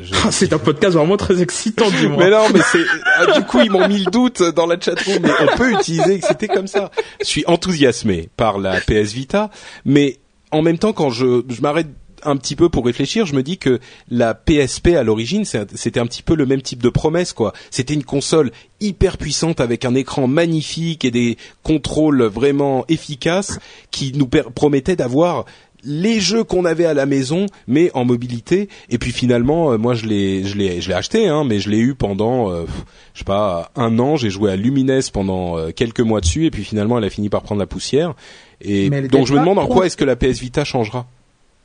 je- 0.02 0.14
c'est 0.32 0.54
un 0.54 0.58
podcast 0.60 0.96
vraiment 0.96 1.18
très 1.18 1.42
excitant 1.42 1.90
du 1.90 2.08
moins. 2.08 2.26
Mais 2.26 2.32
non, 2.32 2.46
mais 2.54 2.62
c'est 2.72 2.84
ah, 3.18 3.40
du 3.40 3.46
coup 3.46 3.60
ils 3.62 3.72
m'ont 3.72 3.88
mis 3.88 4.04
le 4.04 4.12
doute 4.12 4.42
dans 4.42 4.66
la 4.66 4.80
chatroom. 4.80 5.20
Mais 5.22 5.30
on 5.42 5.58
peut 5.58 5.72
utiliser 5.72 6.14
excité 6.16 6.48
comme 6.48 6.68
ça. 6.68 6.92
Je 7.20 7.26
suis 7.26 7.44
enthousiasmé 7.48 8.30
par 8.38 8.58
la 8.58 8.80
PS 8.82 9.14
Vita, 9.14 9.50
mais 9.86 10.18
en 10.52 10.62
même 10.62 10.78
temps 10.78 10.94
quand 10.94 11.10
je 11.10 11.44
je 11.50 11.62
m'arrête 11.62 11.88
un 12.28 12.38
petit 12.38 12.56
peu 12.56 12.70
pour 12.70 12.84
réfléchir, 12.84 13.28
je 13.28 13.36
me 13.36 13.44
dis 13.44 13.60
que 13.60 13.80
la 14.10 14.34
PSP 14.34 14.96
à 14.96 15.04
l'origine, 15.04 15.46
c'était 15.46 16.00
un 16.00 16.08
petit 16.08 16.24
peu 16.24 16.34
le 16.34 16.48
même 16.48 16.64
type 16.64 16.82
de 16.82 16.90
promesse, 16.90 17.34
quoi. 17.34 17.54
C'était 17.70 17.94
une 17.94 18.04
console 18.04 18.52
hyper 18.82 19.18
puissante 19.20 19.60
avec 19.60 19.86
un 19.86 19.94
écran 19.94 20.26
magnifique 20.26 21.06
et 21.06 21.12
des 21.12 21.38
contrôles 21.62 22.24
vraiment 22.24 22.84
efficaces 22.90 23.60
qui 23.92 24.12
nous 24.16 24.26
promettaient 24.28 24.96
d'avoir 24.96 25.46
les 25.86 26.20
jeux 26.20 26.44
qu'on 26.44 26.66
avait 26.66 26.86
à 26.86 26.94
la 26.94 27.06
maison, 27.06 27.46
mais 27.68 27.92
en 27.94 28.06
mobilité. 28.06 28.70
Et 28.90 28.98
puis 28.98 29.12
finalement, 29.12 29.72
euh, 29.72 29.78
moi 29.78 29.94
je 29.94 30.06
l'ai, 30.06 30.44
je 30.44 30.58
l'ai, 30.58 30.82
je 30.82 30.90
l'ai 30.90 30.96
acheté, 30.96 31.28
hein, 31.28 31.44
mais 31.46 31.60
je 31.60 31.70
l'ai 31.70 31.80
eu 31.80 31.96
pendant, 31.96 32.52
euh, 32.52 32.66
je 33.14 33.20
sais 33.20 33.26
pas, 33.26 33.72
un 33.76 33.98
an. 34.00 34.18
J'ai 34.18 34.30
joué 34.30 34.52
à 34.52 34.56
Lumines 34.56 35.00
pendant 35.14 35.58
euh, 35.58 35.72
quelques 35.72 36.02
mois 36.02 36.22
dessus, 36.22 36.46
et 36.46 36.52
puis 36.52 36.64
finalement, 36.64 36.98
elle 36.98 37.06
a 37.06 37.10
fini 37.10 37.30
par 37.30 37.44
prendre 37.44 37.60
la 37.60 37.68
poussière. 37.68 38.14
Et 38.62 38.90
donc 38.90 39.28
je 39.28 39.34
me 39.34 39.40
demande 39.40 39.60
en 39.60 39.68
quoi 39.68 39.86
est-ce 39.86 39.98
que 39.98 40.06
la 40.06 40.16
PS 40.16 40.40
Vita 40.40 40.64
changera? 40.64 41.08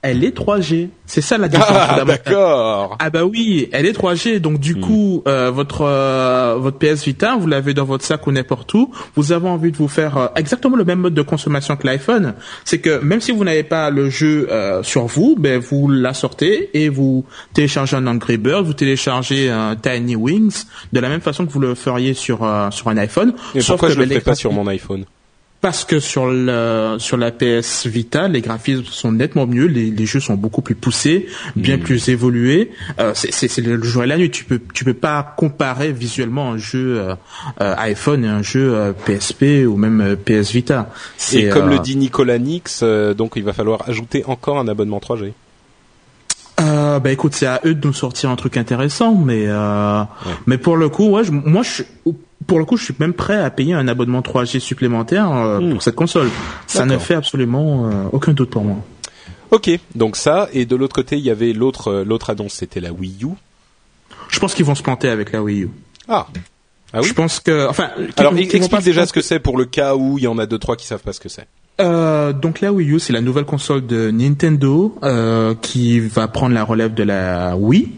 Elle 0.02 0.24
est 0.24 0.35
3G. 0.35 0.89
C'est 1.05 1.20
ça 1.20 1.36
la 1.36 1.48
différence. 1.48 1.77
Ah, 1.90 2.05
d'accord. 2.06 2.97
Ah 2.98 3.10
bah 3.10 3.24
oui, 3.27 3.68
elle 3.72 3.85
est 3.85 3.93
3G, 3.93 4.39
donc 4.39 4.59
du 4.59 4.77
Hmm. 4.77 4.81
coup 4.81 5.22
euh, 5.28 5.51
votre 5.51 5.82
euh, 5.82 6.56
votre 6.59 6.78
PS 6.78 7.05
Vita, 7.05 7.36
vous 7.39 7.47
l'avez 7.47 7.74
dans 7.74 7.85
votre 7.85 8.02
sac 8.05 8.27
ou 8.27 8.32
n'importe 8.32 8.72
où. 8.72 8.90
Vous 9.14 9.32
avez 9.32 9.47
envie 9.48 9.70
de 9.72 9.77
vous 9.77 9.89
faire 9.89 10.16
euh, 10.16 10.27
exactement 10.36 10.77
le 10.77 10.85
même 10.85 11.01
mode 11.01 11.12
de 11.12 11.20
consommation 11.20 11.77
que 11.77 11.86
l'iPhone. 11.86 12.32
C'est 12.64 12.78
que 12.78 12.98
même 13.02 13.20
si 13.20 13.31
vous 13.32 13.44
n'avez 13.44 13.62
pas 13.62 13.90
le 13.90 14.09
jeu 14.09 14.48
euh, 14.51 14.82
sur 14.82 15.05
vous, 15.05 15.36
ben 15.39 15.59
vous 15.60 15.89
la 15.90 16.14
sortez 16.14 16.70
et 16.72 16.89
vous 16.89 17.27
téléchargez 17.52 17.97
un 17.97 18.06
Angry 18.06 18.39
Bird, 18.39 18.64
vous 18.64 18.72
téléchargez 18.72 19.51
un 19.51 19.77
Tiny 19.77 20.16
Wings 20.16 20.64
de 20.94 21.01
la 21.01 21.10
même 21.10 21.20
façon 21.20 21.44
que 21.44 21.52
vous 21.52 21.60
le 21.60 21.74
feriez 21.74 22.14
sur 22.14 22.43
euh, 22.43 22.70
sur 22.70 22.89
un 22.89 22.97
iPhone. 22.97 23.35
Et 23.55 23.60
Sauf 23.60 23.72
pourquoi 23.77 23.89
que 23.89 23.94
je 23.97 23.98
le 23.98 24.05
ben, 24.06 24.09
fais 24.10 24.14
les 24.14 24.20
pas 24.22 24.35
sur 24.35 24.52
mon 24.52 24.66
iPhone? 24.66 25.05
Parce 25.61 25.85
que 25.85 26.01
sur 26.01 26.27
le 26.31 26.97
sur 26.99 27.16
la 27.19 27.31
PS 27.32 27.87
Vita, 27.87 28.28
les 28.28 28.41
graphismes 28.41 28.85
sont 28.85 29.12
nettement 29.12 29.47
mieux, 29.47 29.66
les, 29.66 29.91
les 29.91 30.07
jeux 30.07 30.20
sont 30.20 30.35
beaucoup 30.35 30.62
plus 30.62 30.74
poussés, 30.74 31.27
bien 31.57 31.77
Hmm. 31.77 31.81
plus 31.82 32.09
évolués. 32.09 32.70
Euh, 32.99 33.12
c'est 33.15 33.31
c'est 33.32 33.47
c'est 33.49 33.61
le 33.61 33.82
jour 33.82 34.03
et 34.05 34.07
la 34.07 34.16
nuit. 34.16 34.31
Tu 34.31 34.45
peux 34.45 34.61
tu 34.73 34.85
peux 34.85 34.95
pas 34.95 35.35
comparer 35.37 35.93
visuellement 35.93 36.51
un 36.53 36.57
jeu 36.57 36.99
euh, 37.01 37.15
euh, 37.61 37.74
iPhone 37.78 38.24
et 38.24 38.28
un 38.28 38.43
jeu 38.43 38.74
euh, 38.74 38.93
PSP 38.93 39.66
ou 39.69 39.77
même 39.77 40.01
euh, 40.01 40.16
PS 40.16 40.51
Vita. 40.53 40.91
C'est, 41.19 41.43
Et 41.43 41.49
comme 41.51 41.69
euh, 41.69 41.73
le 41.73 41.78
dit 41.81 41.97
Nicolas 41.97 42.39
Nix, 42.39 42.81
euh, 42.82 43.12
donc 43.12 43.32
il 43.37 43.45
va 43.45 43.53
falloir 43.53 43.87
ajouter 43.89 44.24
encore 44.27 44.59
un 44.59 44.66
abonnement 44.69 44.99
3G. 44.99 45.32
Euh, 46.61 46.99
bah 47.01 47.11
écoute, 47.11 47.35
c'est 47.35 47.47
à 47.47 47.61
eux 47.65 47.74
de 47.74 47.87
nous 47.87 47.95
sortir 47.95 48.28
un 48.31 48.37
truc 48.37 48.57
intéressant, 48.59 49.15
mais 49.15 49.45
euh, 49.47 50.03
mais 50.47 50.59
pour 50.59 50.77
le 50.77 50.91
coup, 50.91 51.09
ouais, 51.09 51.24
je- 51.24 51.32
moi 51.32 51.62
je 51.62 51.82
pour 52.51 52.59
le 52.59 52.64
coup, 52.64 52.77
je 52.77 52.82
suis 52.82 52.94
même 52.98 53.12
prêt 53.14 53.36
à 53.36 53.48
payer 53.48 53.74
un 53.74 53.86
abonnement 53.86 54.22
3G 54.22 54.59
supplémentaire 54.59 55.31
euh, 55.31 55.60
Hmm. 55.60 55.70
pour 55.74 55.82
cette 55.85 55.94
console. 55.94 56.28
Ça 56.66 56.85
ne 56.85 56.98
fait 56.98 57.14
absolument 57.14 57.89
euh, 57.89 57.93
aucun 58.10 58.32
doute 58.32 58.51
pour 58.51 58.64
moi. 58.64 58.78
Ok, 59.52 59.70
donc 59.94 60.16
ça. 60.16 60.48
Et 60.52 60.66
de 60.66 60.74
l'autre 60.74 60.93
côté, 60.93 61.16
il 61.16 61.22
y 61.22 61.31
avait 61.31 61.52
l'autre 61.52 61.93
euh, 61.93 62.05
l'autre 62.05 62.28
annonce, 62.28 62.55
c'était 62.55 62.81
la 62.81 62.90
Wii 62.90 63.18
U. 63.22 63.28
Je 64.31 64.40
pense 64.40 64.55
qu'ils 64.55 64.64
vont 64.64 64.74
se 64.74 64.82
planter 64.82 65.09
avec 65.09 65.31
la 65.31 65.44
Wii 65.44 65.62
U. 65.62 65.70
Ah. 66.09 66.27
Ah 66.93 66.98
oui. 67.01 67.06
Je 67.06 67.12
pense 67.12 67.39
que, 67.39 67.68
enfin, 67.68 67.90
Alors 68.16 68.36
explique 68.36 68.82
déjà 68.82 69.06
ce 69.06 69.12
que 69.12 69.22
c'est 69.22 69.39
pour 69.39 69.56
le 69.56 69.66
cas 69.66 69.94
où 69.94 70.18
il 70.18 70.24
y 70.24 70.27
en 70.27 70.36
a 70.36 70.47
deux 70.47 70.59
trois 70.59 70.74
qui 70.74 70.89
savent 70.89 71.02
pas 71.02 71.12
ce 71.12 71.20
que 71.20 71.28
c'est. 71.28 71.47
Euh, 71.81 72.32
donc 72.32 72.61
la 72.61 72.73
Wii 72.73 72.93
U, 72.93 72.98
c'est 72.98 73.12
la 73.12 73.20
nouvelle 73.20 73.44
console 73.44 73.86
de 73.86 74.11
Nintendo 74.11 74.94
euh, 75.02 75.55
qui 75.61 75.98
va 76.01 76.28
prendre 76.28 76.55
la 76.55 76.65
relève 76.65 76.94
de 76.94 77.02
la 77.02 77.57
Wii. 77.57 77.89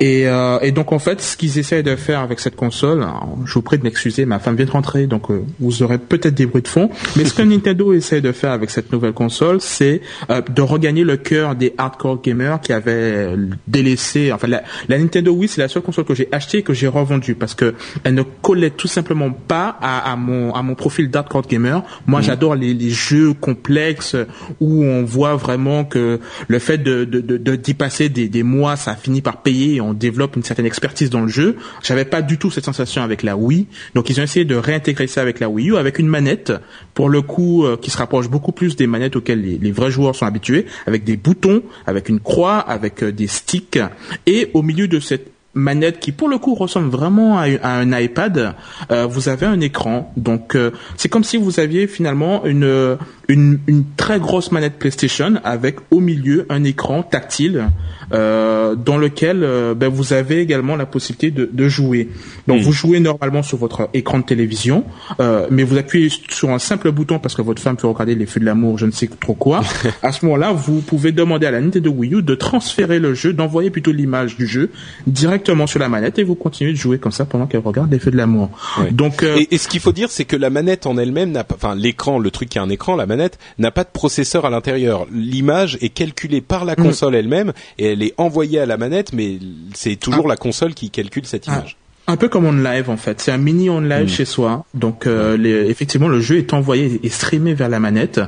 Et, 0.00 0.26
euh, 0.28 0.58
et 0.60 0.72
donc 0.72 0.92
en 0.92 0.98
fait, 0.98 1.20
ce 1.20 1.36
qu'ils 1.36 1.58
essayent 1.58 1.82
de 1.82 1.96
faire 1.96 2.20
avec 2.20 2.40
cette 2.40 2.56
console, 2.56 3.06
je 3.44 3.54
vous 3.54 3.62
prie 3.62 3.78
de 3.78 3.82
m'excuser, 3.82 4.24
ma 4.24 4.38
femme 4.38 4.56
vient 4.56 4.66
de 4.66 4.70
rentrer, 4.70 5.06
donc 5.06 5.30
euh, 5.30 5.44
vous 5.60 5.82
aurez 5.82 5.98
peut-être 5.98 6.34
des 6.34 6.46
bruits 6.46 6.62
de 6.62 6.68
fond. 6.68 6.90
Mais 7.16 7.24
ce 7.24 7.34
que 7.34 7.42
Nintendo 7.48 7.92
essaie 7.92 8.20
de 8.20 8.32
faire 8.32 8.52
avec 8.52 8.70
cette 8.70 8.92
nouvelle 8.92 9.12
console, 9.12 9.60
c'est 9.60 10.00
euh, 10.30 10.40
de 10.40 10.62
regagner 10.62 11.04
le 11.04 11.16
cœur 11.16 11.54
des 11.54 11.74
hardcore 11.76 12.22
gamers 12.22 12.60
qui 12.60 12.72
avaient 12.72 13.34
délaissé. 13.66 14.32
Enfin, 14.32 14.46
la, 14.46 14.62
la 14.88 14.98
Nintendo 14.98 15.32
Wii, 15.32 15.48
c'est 15.48 15.60
la 15.60 15.68
seule 15.68 15.82
console 15.82 16.04
que 16.04 16.14
j'ai 16.14 16.28
achetée 16.32 16.58
et 16.58 16.62
que 16.62 16.72
j'ai 16.72 16.88
revendue 16.88 17.34
parce 17.34 17.54
que 17.54 17.74
elle 18.04 18.14
ne 18.14 18.22
collait 18.22 18.70
tout 18.70 18.88
simplement 18.88 19.30
pas 19.30 19.76
à, 19.80 20.10
à 20.12 20.16
mon 20.16 20.54
à 20.54 20.62
mon 20.62 20.74
profil 20.74 21.10
d'hardcore 21.10 21.46
gamer. 21.46 21.82
Moi, 22.06 22.20
j'adore 22.20 22.54
les, 22.54 22.72
les 22.74 22.90
jeux 22.90 23.17
complexes 23.40 24.16
où 24.60 24.84
on 24.84 25.04
voit 25.04 25.36
vraiment 25.36 25.84
que 25.84 26.20
le 26.46 26.58
fait 26.58 26.78
de 26.78 27.04
d'y 27.04 27.74
passer 27.74 28.08
des, 28.08 28.28
des 28.28 28.42
mois, 28.42 28.76
ça 28.76 28.94
finit 28.94 29.20
par 29.20 29.42
payer 29.42 29.76
et 29.76 29.80
on 29.80 29.94
développe 29.94 30.36
une 30.36 30.42
certaine 30.42 30.66
expertise 30.66 31.10
dans 31.10 31.22
le 31.22 31.28
jeu. 31.28 31.56
J'avais 31.82 32.04
pas 32.04 32.22
du 32.22 32.38
tout 32.38 32.50
cette 32.50 32.64
sensation 32.64 33.02
avec 33.02 33.22
la 33.22 33.36
Wii, 33.36 33.66
donc 33.94 34.10
ils 34.10 34.20
ont 34.20 34.22
essayé 34.22 34.44
de 34.44 34.54
réintégrer 34.54 35.06
ça 35.06 35.22
avec 35.22 35.40
la 35.40 35.48
Wii 35.48 35.70
U 35.70 35.76
avec 35.76 35.98
une 35.98 36.08
manette 36.08 36.52
pour 36.94 37.08
le 37.08 37.22
coup 37.22 37.64
euh, 37.64 37.76
qui 37.76 37.90
se 37.90 37.98
rapproche 37.98 38.28
beaucoup 38.28 38.52
plus 38.52 38.76
des 38.76 38.86
manettes 38.86 39.16
auxquelles 39.16 39.42
les, 39.42 39.58
les 39.58 39.72
vrais 39.72 39.90
joueurs 39.90 40.14
sont 40.14 40.26
habitués, 40.26 40.66
avec 40.86 41.04
des 41.04 41.16
boutons, 41.16 41.62
avec 41.86 42.08
une 42.08 42.20
croix, 42.20 42.58
avec 42.58 43.02
euh, 43.02 43.12
des 43.12 43.26
sticks 43.26 43.78
et 44.26 44.50
au 44.54 44.62
milieu 44.62 44.88
de 44.88 45.00
cette 45.00 45.37
manette 45.54 45.98
qui 46.00 46.12
pour 46.12 46.28
le 46.28 46.38
coup 46.38 46.54
ressemble 46.54 46.88
vraiment 46.88 47.38
à, 47.38 47.46
à 47.62 47.78
un 47.78 47.98
iPad, 47.98 48.54
euh, 48.90 49.06
vous 49.06 49.28
avez 49.28 49.46
un 49.46 49.60
écran. 49.60 50.12
Donc 50.16 50.54
euh, 50.54 50.70
c'est 50.96 51.08
comme 51.08 51.24
si 51.24 51.36
vous 51.36 51.60
aviez 51.60 51.86
finalement 51.86 52.44
une, 52.44 52.98
une 53.28 53.58
une 53.66 53.84
très 53.96 54.18
grosse 54.20 54.52
manette 54.52 54.78
PlayStation 54.78 55.34
avec 55.44 55.76
au 55.90 56.00
milieu 56.00 56.46
un 56.48 56.64
écran 56.64 57.02
tactile 57.02 57.66
euh, 58.12 58.74
dans 58.74 58.96
lequel 58.96 59.42
euh, 59.42 59.74
ben, 59.74 59.88
vous 59.88 60.12
avez 60.12 60.40
également 60.40 60.76
la 60.76 60.86
possibilité 60.86 61.30
de, 61.30 61.48
de 61.50 61.68
jouer. 61.68 62.08
Donc 62.46 62.62
vous 62.62 62.72
jouez 62.72 63.00
normalement 63.00 63.42
sur 63.42 63.58
votre 63.58 63.90
écran 63.92 64.20
de 64.20 64.24
télévision, 64.24 64.84
euh, 65.20 65.46
mais 65.50 65.62
vous 65.62 65.76
appuyez 65.76 66.10
sur 66.30 66.50
un 66.50 66.58
simple 66.58 66.90
bouton 66.90 67.18
parce 67.18 67.34
que 67.34 67.42
votre 67.42 67.60
femme 67.60 67.76
veut 67.80 67.88
regarder 67.88 68.14
les 68.14 68.24
feux 68.26 68.40
de 68.40 68.46
l'amour, 68.46 68.78
je 68.78 68.86
ne 68.86 68.90
sais 68.90 69.08
trop 69.20 69.34
quoi. 69.34 69.60
à 70.02 70.12
ce 70.12 70.24
moment-là, 70.24 70.52
vous 70.52 70.80
pouvez 70.80 71.12
demander 71.12 71.46
à 71.46 71.50
la 71.50 71.60
Nintendo 71.60 71.90
Wii 71.90 72.14
U 72.14 72.22
de 72.22 72.34
transférer 72.34 72.98
le 72.98 73.12
jeu, 73.12 73.32
d'envoyer 73.34 73.70
plutôt 73.70 73.92
l'image 73.92 74.36
du 74.36 74.46
jeu 74.46 74.70
directement 75.38 75.66
sur 75.66 75.78
la 75.78 75.88
manette 75.88 76.18
et 76.18 76.24
vous 76.24 76.34
continuez 76.34 76.72
de 76.72 76.76
jouer 76.76 76.98
comme 76.98 77.12
ça 77.12 77.24
pendant 77.24 77.46
qu'elle 77.46 77.60
regarde 77.60 77.90
les 77.90 77.98
feux 77.98 78.10
de 78.10 78.16
l'amour. 78.16 78.50
Ouais. 78.78 78.90
Donc 78.90 79.22
euh, 79.22 79.36
Et, 79.38 79.54
et 79.54 79.58
ce 79.58 79.68
qu'il 79.68 79.80
faut 79.80 79.92
dire, 79.92 80.10
c'est 80.10 80.24
que 80.24 80.36
la 80.36 80.50
manette 80.50 80.86
en 80.86 80.98
elle-même 80.98 81.30
n'a 81.32 81.44
pas, 81.44 81.54
enfin 81.54 81.74
l'écran, 81.74 82.18
le 82.18 82.30
truc 82.30 82.50
qui 82.50 82.58
est 82.58 82.60
un 82.60 82.68
écran, 82.68 82.96
la 82.96 83.06
manette 83.06 83.38
n'a 83.58 83.70
pas 83.70 83.84
de 83.84 83.90
processeur 83.92 84.44
à 84.44 84.50
l'intérieur. 84.50 85.06
L'image 85.12 85.78
est 85.80 85.88
calculée 85.88 86.40
par 86.40 86.64
la 86.64 86.76
console 86.76 87.14
elle-même 87.14 87.52
et 87.78 87.92
elle 87.92 88.02
est 88.02 88.14
envoyée 88.18 88.60
à 88.60 88.66
la 88.66 88.76
manette, 88.76 89.12
mais 89.12 89.38
c'est 89.74 89.96
toujours 89.96 90.28
la 90.28 90.36
console 90.36 90.74
qui 90.74 90.90
calcule 90.90 91.24
cette 91.26 91.44
Ah. 91.48 91.52
image. 91.58 91.77
Un 92.10 92.16
peu 92.16 92.28
comme 92.30 92.46
on 92.46 92.52
live 92.52 92.88
en 92.88 92.96
fait, 92.96 93.20
c'est 93.20 93.30
un 93.30 93.36
mini 93.36 93.68
on 93.68 93.80
live 93.82 94.08
chez 94.08 94.24
soi. 94.24 94.64
Donc 94.72 95.06
euh, 95.06 95.36
les- 95.36 95.68
effectivement 95.68 96.08
le 96.08 96.20
jeu 96.20 96.38
est 96.38 96.54
envoyé 96.54 96.98
et 97.02 97.10
streamé 97.10 97.52
vers 97.52 97.68
la 97.68 97.80
manette. 97.80 98.18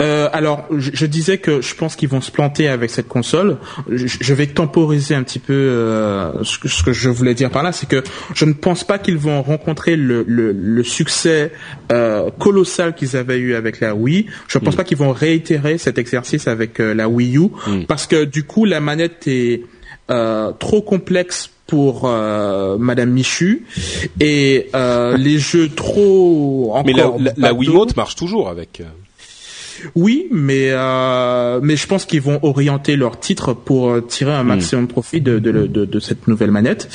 Euh, 0.00 0.28
alors 0.32 0.64
je, 0.70 0.92
je 0.94 1.06
disais 1.06 1.38
que 1.38 1.60
je 1.60 1.74
pense 1.74 1.96
qu'ils 1.96 2.08
vont 2.08 2.20
se 2.20 2.30
planter 2.30 2.68
avec 2.68 2.88
cette 2.90 3.08
console. 3.08 3.56
Je, 3.90 4.06
je 4.06 4.32
vais 4.34 4.46
temporiser 4.46 5.16
un 5.16 5.24
petit 5.24 5.40
peu 5.40 5.52
euh, 5.54 6.44
ce, 6.44 6.58
que, 6.60 6.68
ce 6.68 6.84
que 6.84 6.92
je 6.92 7.08
voulais 7.10 7.34
dire 7.34 7.50
par 7.50 7.64
là, 7.64 7.72
c'est 7.72 7.88
que 7.88 8.04
je 8.32 8.44
ne 8.44 8.52
pense 8.52 8.84
pas 8.84 8.98
qu'ils 9.00 9.18
vont 9.18 9.42
rencontrer 9.42 9.96
le, 9.96 10.24
le, 10.28 10.52
le 10.52 10.82
succès 10.84 11.50
euh, 11.90 12.30
colossal 12.38 12.94
qu'ils 12.94 13.16
avaient 13.16 13.38
eu 13.38 13.54
avec 13.56 13.80
la 13.80 13.96
Wii. 13.96 14.26
Je 14.46 14.58
ne 14.58 14.64
pense 14.64 14.76
pas 14.76 14.84
qu'ils 14.84 14.98
vont 14.98 15.10
réitérer 15.12 15.78
cet 15.78 15.98
exercice 15.98 16.46
avec 16.46 16.78
la 16.78 17.08
Wii 17.08 17.38
U 17.38 17.48
parce 17.88 18.06
que 18.06 18.24
du 18.24 18.44
coup 18.44 18.64
la 18.66 18.78
manette 18.80 19.26
est 19.26 19.62
euh, 20.12 20.52
trop 20.52 20.80
complexe 20.80 21.50
pour 21.66 22.02
euh, 22.04 22.78
Madame 22.78 23.10
Michu 23.10 23.66
et 24.20 24.68
euh, 24.74 25.16
les 25.16 25.38
jeux 25.38 25.68
trop 25.68 26.70
encore 26.72 26.84
Mais 26.86 26.92
la, 26.92 27.10
la, 27.18 27.32
la. 27.36 27.52
Wiimote 27.52 27.96
marche 27.96 28.14
toujours 28.16 28.48
avec. 28.48 28.82
Oui, 29.94 30.26
mais 30.30 30.68
euh, 30.70 31.60
mais 31.62 31.76
je 31.76 31.86
pense 31.86 32.04
qu'ils 32.04 32.20
vont 32.20 32.38
orienter 32.42 32.96
leur 32.96 33.18
titre 33.20 33.52
pour 33.52 33.90
euh, 33.90 34.00
tirer 34.00 34.32
un 34.32 34.44
maximum 34.44 34.86
de 34.86 34.90
profit 34.92 35.20
de, 35.20 35.38
de, 35.38 35.66
de, 35.66 35.84
de 35.84 36.00
cette 36.00 36.28
nouvelle 36.28 36.50
manette. 36.50 36.88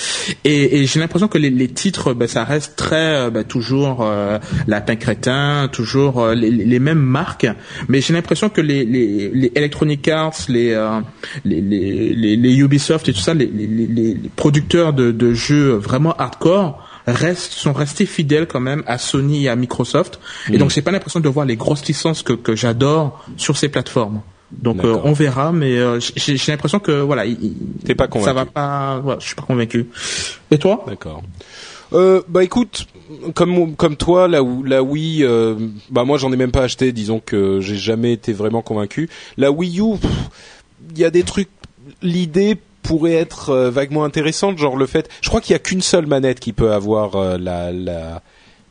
Et, 0.44 0.82
et 0.82 0.86
j'ai 0.86 1.00
l'impression 1.00 1.28
que 1.28 1.38
les, 1.38 1.50
les 1.50 1.68
titres, 1.68 2.14
bah, 2.14 2.28
ça 2.28 2.44
reste 2.44 2.76
très 2.76 3.16
euh, 3.16 3.30
bah, 3.30 3.44
toujours 3.44 4.04
euh, 4.04 4.40
Lapin 4.68 4.96
Crétin, 4.96 5.70
toujours 5.72 6.22
euh, 6.22 6.36
les, 6.36 6.50
les 6.50 6.80
mêmes 6.80 7.00
marques. 7.00 7.48
Mais 7.88 8.02
j'ai 8.02 8.14
l'impression 8.14 8.50
que 8.50 8.62
les, 8.62 8.86
les, 8.86 9.30
les 9.34 9.52
Electronic 9.56 10.08
Arts, 10.08 10.34
les, 10.50 10.72
euh, 10.72 11.00
les, 11.46 11.62
les, 11.62 12.14
les, 12.16 12.36
les 12.36 12.58
Ubisoft 12.58 13.08
et 13.10 13.14
tout 13.14 13.20
ça, 13.20 13.34
les, 13.34 13.48
les, 13.48 13.68
les, 13.68 13.88
les 13.88 14.30
producteurs 14.36 14.94
de, 14.94 15.12
de 15.12 15.34
jeux 15.34 15.74
vraiment 15.74 16.14
hardcore 16.18 16.88
restent 17.08 17.54
sont 17.54 17.74
restés 17.74 18.06
fidèles 18.06 18.48
quand 18.48 18.60
même 18.60 18.84
à 18.88 18.98
Sony 18.98 19.46
et 19.46 19.50
à 19.50 19.56
Microsoft. 19.56 20.20
Et 20.52 20.58
donc 20.58 20.72
j'ai 20.72 20.82
pas 20.82 20.92
l'impression 20.92 21.20
de 21.20 21.30
voir 21.30 21.46
les 21.46 21.56
grosses 21.56 21.86
licences 21.86 22.24
que 22.24 22.34
que 22.34 22.56
j'adore 22.56 23.26
sur 23.38 23.58
ces 23.58 23.70
plateformes. 23.70 24.22
Donc 24.52 24.84
euh, 24.84 25.00
on 25.04 25.14
verra, 25.14 25.52
mais 25.52 25.78
euh, 25.78 26.00
j'ai 26.16 26.38
l'impression 26.52 26.80
que 26.80 26.92
voilà, 26.92 27.24
t'es 27.86 27.96
pas 27.96 28.08
convaincu. 28.08 28.26
Ça 28.26 28.34
va 28.34 28.46
pas. 28.46 29.00
Voilà, 29.00 29.20
je 29.20 29.28
suis 29.28 29.36
pas 29.36 29.44
convaincu. 29.44 29.88
Et 30.52 30.58
toi? 30.58 30.84
D'accord. 30.88 31.24
Euh, 31.94 32.22
bah 32.28 32.44
écoute, 32.44 32.88
comme 33.34 33.76
comme 33.76 33.96
toi, 33.96 34.28
où 34.42 34.64
la 34.64 34.84
Wii, 34.84 35.24
euh, 35.24 35.56
bah 35.90 36.04
moi 36.04 36.18
j'en 36.18 36.32
ai 36.32 36.38
même 36.38 36.52
pas 36.52 36.64
acheté. 36.64 36.92
Disons 36.92 37.22
que 37.26 37.60
j'ai 37.62 37.76
jamais 37.76 38.14
été 38.14 38.34
vraiment 38.34 38.62
convaincu. 38.62 39.10
La 39.38 39.52
Wii 39.52 39.80
U, 39.82 39.96
il 40.92 41.00
y 41.00 41.06
a 41.06 41.10
des 41.10 41.24
trucs. 41.24 41.50
L'idée 42.02 42.58
pourrait 42.82 43.14
être 43.14 43.50
euh, 43.50 43.70
vaguement 43.70 44.04
intéressante, 44.04 44.58
genre 44.58 44.76
le 44.76 44.86
fait. 44.86 45.10
Je 45.22 45.30
crois 45.30 45.42
qu'il 45.42 45.54
y 45.54 45.56
a 45.56 45.60
qu'une 45.60 45.82
seule 45.82 46.08
manette 46.08 46.40
qui 46.40 46.54
peut 46.54 46.74
avoir 46.74 47.38
la 47.38 48.22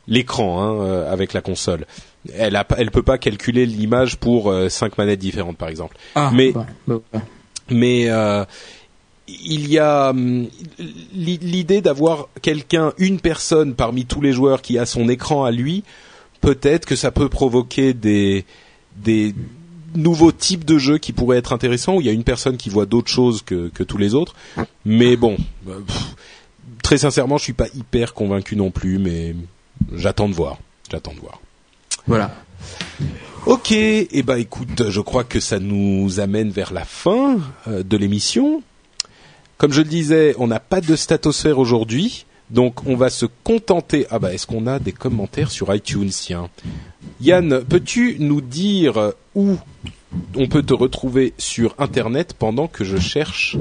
l'écran 0.08 0.60
hein, 0.60 1.04
avec 1.08 1.32
la 1.34 1.40
console 1.40 1.86
elle 2.34 2.56
a, 2.56 2.66
elle 2.76 2.90
peut 2.90 3.02
pas 3.02 3.18
calculer 3.18 3.66
l'image 3.66 4.16
pour 4.16 4.50
euh, 4.50 4.68
cinq 4.68 4.98
manettes 4.98 5.18
différentes 5.18 5.56
par 5.56 5.68
exemple. 5.68 5.96
Ah, 6.14 6.30
mais 6.34 6.52
bah, 6.52 6.66
bah, 6.86 6.96
bah. 7.12 7.22
mais 7.70 8.10
euh, 8.10 8.44
il 9.28 9.70
y 9.70 9.78
a 9.78 10.10
hum, 10.10 10.48
l'idée 11.12 11.80
d'avoir 11.80 12.28
quelqu'un, 12.42 12.92
une 12.98 13.20
personne 13.20 13.74
parmi 13.74 14.04
tous 14.04 14.20
les 14.20 14.32
joueurs 14.32 14.62
qui 14.62 14.78
a 14.78 14.86
son 14.86 15.08
écran 15.08 15.44
à 15.44 15.50
lui. 15.50 15.84
Peut-être 16.40 16.86
que 16.86 16.96
ça 16.96 17.10
peut 17.10 17.28
provoquer 17.28 17.94
des 17.94 18.44
des 18.96 19.34
nouveaux 19.94 20.32
types 20.32 20.64
de 20.64 20.78
jeux 20.78 20.98
qui 20.98 21.12
pourraient 21.12 21.38
être 21.38 21.52
intéressants 21.52 21.96
où 21.96 22.00
il 22.00 22.06
y 22.06 22.10
a 22.10 22.12
une 22.12 22.24
personne 22.24 22.56
qui 22.56 22.70
voit 22.70 22.86
d'autres 22.86 23.10
choses 23.10 23.42
que, 23.42 23.68
que 23.68 23.82
tous 23.82 23.98
les 23.98 24.14
autres. 24.14 24.34
Mais 24.84 25.16
bon, 25.16 25.36
euh, 25.68 25.80
très 26.82 26.98
sincèrement, 26.98 27.38
je 27.38 27.44
suis 27.44 27.52
pas 27.52 27.68
hyper 27.74 28.14
convaincu 28.14 28.56
non 28.56 28.70
plus, 28.70 28.98
mais 28.98 29.34
j'attends 29.94 30.28
de 30.28 30.34
voir. 30.34 30.58
J'attends 30.90 31.14
de 31.14 31.20
voir. 31.20 31.40
Voilà. 32.06 32.34
Ok, 33.46 33.72
et 33.72 34.08
eh 34.10 34.22
ben 34.22 34.36
écoute, 34.36 34.90
je 34.90 35.00
crois 35.00 35.24
que 35.24 35.40
ça 35.40 35.58
nous 35.58 36.20
amène 36.20 36.50
vers 36.50 36.72
la 36.72 36.84
fin 36.84 37.38
euh, 37.68 37.82
de 37.82 37.96
l'émission. 37.96 38.62
Comme 39.56 39.72
je 39.72 39.80
le 39.80 39.88
disais, 39.88 40.34
on 40.38 40.46
n'a 40.46 40.60
pas 40.60 40.80
de 40.80 40.94
statosphère 40.94 41.58
aujourd'hui, 41.58 42.26
donc 42.50 42.86
on 42.86 42.96
va 42.96 43.08
se 43.08 43.26
contenter. 43.44 44.06
Ah 44.10 44.18
bah 44.18 44.34
est-ce 44.34 44.46
qu'on 44.46 44.66
a 44.66 44.78
des 44.78 44.92
commentaires 44.92 45.50
sur 45.50 45.74
iTunes 45.74 46.10
Tiens, 46.10 46.50
Yann, 47.20 47.64
peux-tu 47.64 48.16
nous 48.18 48.40
dire 48.40 49.12
où 49.34 49.56
on 50.34 50.48
peut 50.48 50.62
te 50.62 50.74
retrouver 50.74 51.34
sur 51.38 51.74
Internet 51.78 52.34
pendant 52.38 52.66
que 52.66 52.84
je 52.84 52.98
cherche 52.98 53.56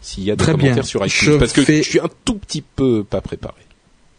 s'il 0.00 0.24
y 0.24 0.30
a 0.30 0.36
des 0.36 0.44
commentaires 0.44 0.86
sur 0.86 1.04
iTunes? 1.04 1.38
Parce 1.38 1.52
que 1.52 1.64
je 1.64 1.82
suis 1.82 2.00
un 2.00 2.10
tout 2.24 2.34
petit 2.34 2.62
peu 2.62 3.04
pas 3.04 3.20
préparé. 3.20 3.62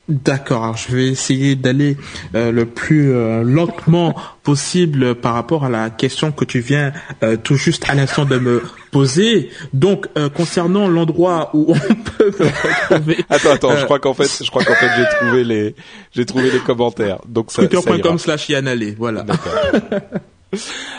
D'accord, 0.10 0.66
alors 0.66 0.76
je 0.76 0.94
vais 0.94 1.08
essayer 1.08 1.56
d'aller 1.56 1.96
euh, 2.36 2.52
le 2.52 2.66
plus 2.66 3.14
euh, 3.14 3.42
lentement 3.42 4.14
possible 4.44 5.16
par 5.16 5.34
rapport 5.34 5.64
à 5.64 5.70
la 5.70 5.90
question 5.90 6.34
que 6.34 6.44
tu 6.44 6.60
viens 6.60 6.92
euh, 7.24 7.38
tout 7.38 7.56
juste 7.56 7.90
à 7.90 7.96
l'instant 7.96 8.26
de 8.26 8.38
me 8.38 8.62
poser. 8.92 9.50
Donc 9.72 10.08
concernant 10.36 10.90
l'endroit 10.90 11.52
où 11.54 11.68
on 11.70 11.96
peut 11.96 12.34
retrouver 12.38 13.24
Attends 13.30 13.52
attends, 13.52 13.78
je 13.78 13.86
crois 13.86 14.00
qu'en 14.00 14.14
fait 14.14 14.44
je 14.44 14.50
crois 14.50 14.66
qu'en 14.66 14.76
fait 14.76 14.90
j'ai 14.98 15.06
trouvé 15.18 15.44
les 15.46 15.76
j'ai 16.12 16.26
trouvé 16.26 16.52
les 16.52 16.60
commentaires. 16.60 17.20
Donc 17.26 17.54
ça 17.54 17.66
Twitter.com 17.66 18.20
slash 18.20 18.52
voilà. 18.98 19.26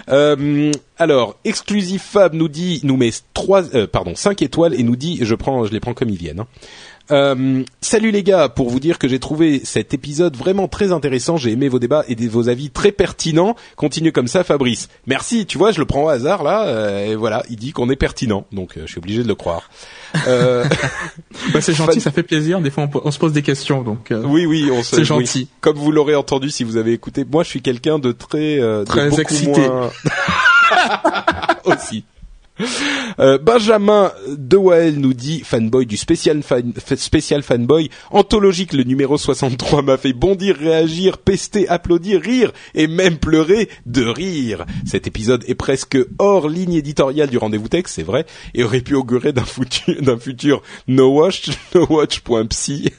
Euh, 0.08 0.72
alors, 0.98 1.36
Exclusive 1.44 2.00
Fab 2.00 2.34
nous 2.34 2.48
dit, 2.48 2.80
nous 2.82 2.96
met 2.96 3.10
trois, 3.34 3.62
pardon, 3.86 4.16
cinq 4.16 4.42
étoiles 4.42 4.74
et 4.74 4.82
nous 4.82 4.96
dit, 4.96 5.20
je 5.22 5.34
prends, 5.36 5.64
je 5.64 5.70
les 5.70 5.78
prends 5.78 5.94
comme 5.94 6.08
ils 6.08 6.18
viennent. 6.18 6.40
Hein. 6.40 6.46
Euh, 7.10 7.62
salut 7.80 8.10
les 8.10 8.22
gars, 8.22 8.48
pour 8.48 8.70
vous 8.70 8.80
dire 8.80 8.98
que 8.98 9.08
j'ai 9.08 9.18
trouvé 9.18 9.60
cet 9.64 9.92
épisode 9.92 10.36
vraiment 10.36 10.68
très 10.68 10.92
intéressant, 10.92 11.36
j'ai 11.36 11.52
aimé 11.52 11.68
vos 11.68 11.78
débats 11.78 12.04
et 12.08 12.14
vos 12.28 12.48
avis 12.48 12.70
très 12.70 12.92
pertinents. 12.92 13.56
Continue 13.76 14.12
comme 14.12 14.28
ça 14.28 14.44
Fabrice. 14.44 14.88
Merci, 15.06 15.46
tu 15.46 15.58
vois, 15.58 15.70
je 15.70 15.80
le 15.80 15.86
prends 15.86 16.04
au 16.04 16.08
hasard 16.08 16.42
là, 16.42 16.66
euh, 16.66 17.06
et 17.06 17.14
voilà, 17.14 17.42
il 17.50 17.56
dit 17.56 17.72
qu'on 17.72 17.90
est 17.90 17.96
pertinent, 17.96 18.46
donc 18.52 18.76
euh, 18.76 18.82
je 18.86 18.92
suis 18.92 18.98
obligé 18.98 19.22
de 19.22 19.28
le 19.28 19.34
croire. 19.34 19.70
bah, 20.14 21.60
c'est 21.60 21.74
gentil, 21.74 22.00
ça 22.00 22.10
fait 22.10 22.22
plaisir. 22.22 22.60
Des 22.60 22.70
fois, 22.70 22.88
on, 23.04 23.10
se 23.10 23.18
pose 23.18 23.32
des 23.32 23.42
questions, 23.42 23.82
donc. 23.82 24.12
oui, 24.24 24.46
oui, 24.46 24.70
on 24.72 24.82
C'est 24.82 25.04
gentil. 25.04 25.48
Comme 25.60 25.76
vous 25.76 25.92
l'aurez 25.92 26.14
entendu 26.14 26.50
si 26.50 26.64
vous 26.64 26.76
avez 26.76 26.92
écouté, 26.92 27.24
moi, 27.30 27.42
je 27.42 27.48
suis 27.48 27.62
quelqu'un 27.62 27.98
de 27.98 28.12
très, 28.12 28.60
très 28.84 29.20
excité. 29.20 29.62
aussi. 31.64 32.04
Euh, 33.18 33.38
Benjamin 33.38 34.12
Dewael 34.28 34.98
nous 34.98 35.14
dit 35.14 35.40
fanboy 35.40 35.86
du 35.86 35.96
spécial 35.96 36.40
spécial 36.96 37.42
fanboy 37.42 37.90
anthologique 38.10 38.72
le 38.72 38.84
numéro 38.84 39.18
63 39.18 39.82
m'a 39.82 39.96
fait 39.96 40.12
bondir, 40.12 40.56
réagir, 40.56 41.18
pester, 41.18 41.68
applaudir, 41.68 42.20
rire 42.20 42.52
et 42.74 42.86
même 42.86 43.18
pleurer 43.18 43.68
de 43.86 44.04
rire. 44.04 44.66
Cet 44.86 45.06
épisode 45.06 45.44
est 45.46 45.54
presque 45.54 45.98
hors 46.18 46.48
ligne 46.48 46.74
éditoriale 46.74 47.28
du 47.28 47.38
rendez-vous 47.38 47.68
texte, 47.68 47.96
c'est 47.96 48.02
vrai, 48.02 48.26
et 48.54 48.64
aurait 48.64 48.80
pu 48.80 48.94
augurer 48.94 49.32
d'un 49.32 49.44
futur 49.44 50.00
d'un 50.00 50.18
futur 50.18 50.62
no 50.86 51.08
watch 51.08 51.50
no 51.74 51.86
watch.psy 51.88 52.90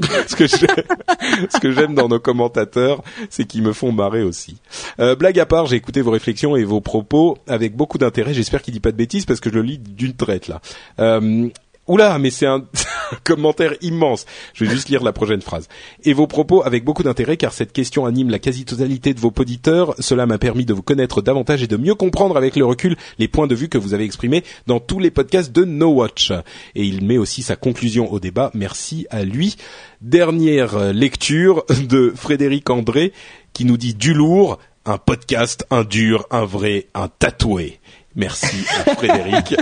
ce 0.26 1.58
que 1.60 1.72
j'aime 1.72 1.94
dans 1.94 2.08
nos 2.08 2.20
commentateurs, 2.20 3.02
c'est 3.30 3.44
qu'ils 3.44 3.62
me 3.62 3.72
font 3.72 3.92
marrer 3.92 4.22
aussi. 4.22 4.56
Euh, 5.00 5.14
blague 5.14 5.38
à 5.38 5.46
part, 5.46 5.66
j'ai 5.66 5.76
écouté 5.76 6.00
vos 6.00 6.10
réflexions 6.10 6.56
et 6.56 6.64
vos 6.64 6.80
propos 6.80 7.38
avec 7.46 7.76
beaucoup 7.76 7.98
d'intérêt. 7.98 8.34
J'espère 8.34 8.62
qu'il 8.62 8.74
dit 8.74 8.80
pas 8.80 8.92
de 8.92 8.96
bêtises 8.96 9.26
parce 9.26 9.40
que 9.40 9.50
je 9.50 9.54
le 9.54 9.62
lis 9.62 9.78
d'une 9.78 10.14
traite 10.14 10.48
là. 10.48 10.60
Euh, 10.98 11.48
Oula, 11.88 12.16
mais 12.20 12.30
c'est 12.30 12.46
un 12.46 12.64
commentaire 13.24 13.74
immense. 13.80 14.24
Je 14.54 14.64
vais 14.64 14.70
juste 14.70 14.88
lire 14.88 15.02
la 15.02 15.12
prochaine 15.12 15.42
phrase. 15.42 15.68
Et 16.04 16.12
vos 16.12 16.28
propos 16.28 16.62
avec 16.64 16.84
beaucoup 16.84 17.02
d'intérêt 17.02 17.36
car 17.36 17.52
cette 17.52 17.72
question 17.72 18.06
anime 18.06 18.30
la 18.30 18.38
quasi-totalité 18.38 19.14
de 19.14 19.20
vos 19.20 19.32
auditeurs. 19.36 19.94
Cela 19.98 20.26
m'a 20.26 20.38
permis 20.38 20.64
de 20.64 20.72
vous 20.72 20.82
connaître 20.82 21.22
davantage 21.22 21.62
et 21.62 21.66
de 21.66 21.76
mieux 21.76 21.96
comprendre 21.96 22.36
avec 22.36 22.54
le 22.54 22.64
recul 22.64 22.96
les 23.18 23.26
points 23.26 23.48
de 23.48 23.56
vue 23.56 23.68
que 23.68 23.78
vous 23.78 23.94
avez 23.94 24.04
exprimés 24.04 24.44
dans 24.68 24.78
tous 24.78 25.00
les 25.00 25.10
podcasts 25.10 25.50
de 25.50 25.64
No 25.64 25.88
Watch. 25.88 26.30
Et 26.76 26.84
il 26.84 27.04
met 27.04 27.18
aussi 27.18 27.42
sa 27.42 27.56
conclusion 27.56 28.12
au 28.12 28.20
débat. 28.20 28.52
Merci 28.54 29.06
à 29.10 29.24
lui. 29.24 29.56
Dernière 30.00 30.92
lecture 30.92 31.64
de 31.88 32.12
Frédéric 32.14 32.70
André 32.70 33.12
qui 33.52 33.64
nous 33.64 33.76
dit 33.76 33.94
du 33.94 34.14
lourd, 34.14 34.58
un 34.84 34.98
podcast, 34.98 35.66
un 35.70 35.84
dur, 35.84 36.26
un 36.30 36.44
vrai, 36.44 36.86
un 36.94 37.08
tatoué. 37.08 37.80
Merci 38.14 38.56
Frédéric. 38.96 39.54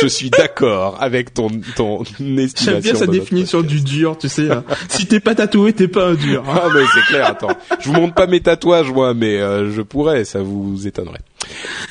Je 0.00 0.06
suis 0.06 0.30
d'accord 0.30 0.96
avec 1.00 1.34
ton 1.34 1.48
ton 1.76 2.02
estimation. 2.02 2.72
J'aime 2.72 2.80
bien 2.80 2.94
sa 2.94 3.06
définition 3.06 3.62
du 3.62 3.80
dur, 3.80 4.16
tu 4.18 4.28
sais. 4.28 4.50
Hein. 4.50 4.64
si 4.88 5.06
t'es 5.06 5.20
pas 5.20 5.34
tatoué, 5.34 5.72
t'es 5.72 5.88
pas 5.88 6.08
un 6.08 6.14
dur. 6.14 6.44
Hein. 6.48 6.60
Ah 6.62 6.68
mais 6.74 6.82
c'est 6.94 7.06
clair. 7.06 7.26
Attends, 7.26 7.56
je 7.80 7.88
vous 7.88 7.94
montre 7.94 8.14
pas 8.14 8.26
mes 8.26 8.40
tatouages 8.40 8.90
moi, 8.90 9.14
mais 9.14 9.38
euh, 9.38 9.70
je 9.72 9.82
pourrais, 9.82 10.24
ça 10.24 10.42
vous 10.42 10.86
étonnerait. 10.86 11.20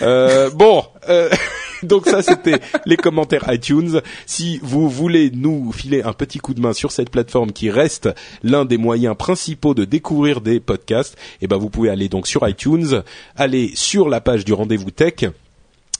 Euh, 0.01 0.49
bon. 0.49 0.83
Euh, 1.09 1.29
donc 1.83 2.07
ça 2.07 2.21
c'était 2.21 2.59
les 2.85 2.97
commentaires 2.97 3.45
iTunes. 3.51 4.01
Si 4.25 4.59
vous 4.63 4.89
voulez 4.89 5.31
nous 5.33 5.71
filer 5.71 6.01
un 6.01 6.13
petit 6.13 6.39
coup 6.39 6.53
de 6.53 6.61
main 6.61 6.73
sur 6.73 6.91
cette 6.91 7.09
plateforme 7.09 7.51
qui 7.51 7.69
reste 7.69 8.09
l'un 8.43 8.65
des 8.65 8.77
moyens 8.77 9.15
principaux 9.15 9.73
de 9.73 9.85
découvrir 9.85 10.41
des 10.41 10.59
podcasts, 10.59 11.17
eh 11.41 11.47
ben 11.47 11.57
vous 11.57 11.69
pouvez 11.69 11.89
aller 11.89 12.09
donc 12.09 12.27
sur 12.27 12.47
iTunes, 12.47 13.03
aller 13.35 13.71
sur 13.75 14.09
la 14.09 14.21
page 14.21 14.45
du 14.45 14.53
rendez-vous 14.53 14.91
tech 14.91 15.25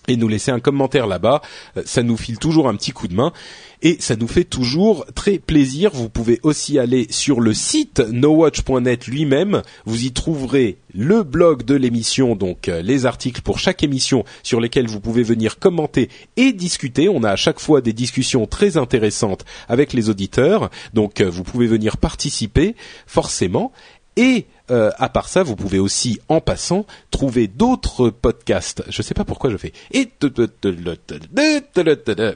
et 0.08 0.18
nous 0.18 0.28
laisser 0.28 0.52
un 0.52 0.60
commentaire 0.60 1.08
là-bas. 1.08 1.42
Euh, 1.78 1.84
ça 1.86 2.04
nous 2.04 2.18
file 2.18 2.40
toujours 2.40 2.68
un 2.68 2.76
petit 2.76 2.92
coup 2.92 3.08
de 3.08 3.14
main 3.14 3.34
et 3.82 3.98
ça 4.00 4.16
nous 4.16 4.28
fait 4.28 4.44
toujours 4.44 5.06
très 5.14 5.38
plaisir. 5.38 5.92
Vous 5.94 6.10
pouvez 6.10 6.40
aussi 6.44 6.80
aller 6.80 7.08
sur 7.10 7.42
le 7.42 7.54
site 7.54 8.00
nowatch.net 8.00 9.08
lui-même. 9.08 9.62
Vous 9.86 10.06
y 10.06 10.12
trouverez 10.12 10.78
le 10.94 11.24
blog 11.24 11.64
de 11.64 11.76
l'émission, 11.76 12.36
donc 12.36 12.70
euh, 12.70 12.82
les 12.82 13.06
articles 13.06 13.42
pour 13.42 13.60
chaque 13.60 13.84
émission 13.84 14.24
sur 14.42 14.60
lesquels 14.60 14.88
vous 14.88 15.00
pouvez 15.00 15.24
venir 15.24 15.60
commenter 15.60 16.10
et 16.38 16.54
discuter. 16.54 17.08
On 17.10 17.24
a 17.24 17.32
à 17.32 17.36
chaque 17.36 17.60
fois 17.60 17.82
des 17.82 17.94
discussions 17.94 18.48
très 18.48 18.78
intéressantes 18.78 19.46
avec 19.68 19.94
les 19.94 20.10
auditeurs, 20.10 20.72
donc 20.94 21.22
euh, 21.22 21.30
vous 21.30 21.44
pouvez 21.44 21.68
venir 21.68 21.98
participer 21.98 22.76
forcément. 23.06 23.72
Et 24.16 24.48
euh, 24.70 24.92
à 24.98 25.10
part 25.10 25.30
ça, 25.30 25.44
vous 25.44 25.56
pouvez 25.56 25.80
aussi, 25.80 26.20
en 26.30 26.42
passant, 26.42 26.86
trouver 27.12 27.48
d'autres 27.48 28.10
podcasts. 28.10 28.84
Je 28.90 29.02
sais 29.02 29.14
pas 29.14 29.24
pourquoi 29.24 29.50
je 29.50 29.58
fais. 29.58 29.74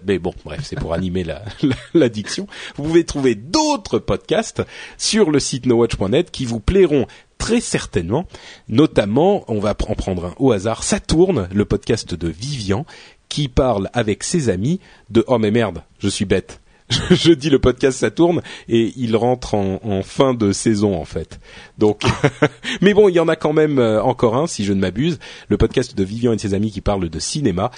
Mais 0.06 0.20
bon, 0.20 0.34
bref, 0.46 0.62
c'est 0.64 0.80
pour 0.80 0.94
animer 0.94 1.24
la 1.26 1.44
l'addiction. 1.94 2.48
Vous 2.76 2.84
pouvez 2.84 3.04
trouver 3.04 3.36
d'autres 3.36 4.00
podcasts 4.00 4.64
sur 4.98 5.32
le 5.32 5.40
site 5.40 5.66
nowatch.net 5.66 6.32
qui 6.32 6.46
vous 6.46 6.60
plairont 6.60 7.06
très 7.38 7.60
certainement. 7.60 8.28
Notamment, 8.70 9.44
on 9.48 9.60
va 9.60 9.72
en 9.88 9.96
prendre 9.96 10.26
un 10.26 10.36
au 10.38 10.52
hasard. 10.52 10.84
Ça 10.84 11.00
tourne, 11.00 11.50
le 11.52 11.66
podcast 11.66 12.14
de 12.14 12.28
Vivian, 12.28 12.86
qui 13.30 13.48
parle 13.48 13.90
avec 13.94 14.24
ses 14.24 14.50
amis 14.50 14.80
de 15.10 15.24
oh 15.28 15.38
mais 15.38 15.52
merde, 15.52 15.84
je 16.00 16.10
suis 16.10 16.26
bête 16.26 16.60
je 17.12 17.32
dis 17.32 17.50
le 17.50 17.60
podcast 17.60 18.00
ça 18.00 18.12
tourne 18.12 18.42
et 18.68 18.94
il 18.98 19.16
rentre 19.16 19.56
en, 19.56 20.02
fin 20.04 20.34
de 20.34 20.52
saison 20.52 21.00
en 21.00 21.06
fait. 21.06 21.40
Donc, 21.78 22.04
mais 22.82 22.94
bon, 22.94 23.10
il 23.10 23.16
y 23.16 23.20
en 23.20 23.28
a 23.28 23.36
quand 23.36 23.54
même 23.54 23.80
euh, 23.80 24.02
encore 24.02 24.36
un 24.36 24.48
si 24.48 24.64
je 24.64 24.74
ne 24.74 24.80
m'abuse, 24.80 25.20
le 25.48 25.58
podcast 25.58 25.96
de 25.98 26.04
Vivian 26.04 26.34
et 26.34 26.38
ses 26.38 26.54
amis 26.54 26.72
qui 26.72 26.82
parle 26.82 27.10
de 27.10 27.20
cinéma. 27.20 27.72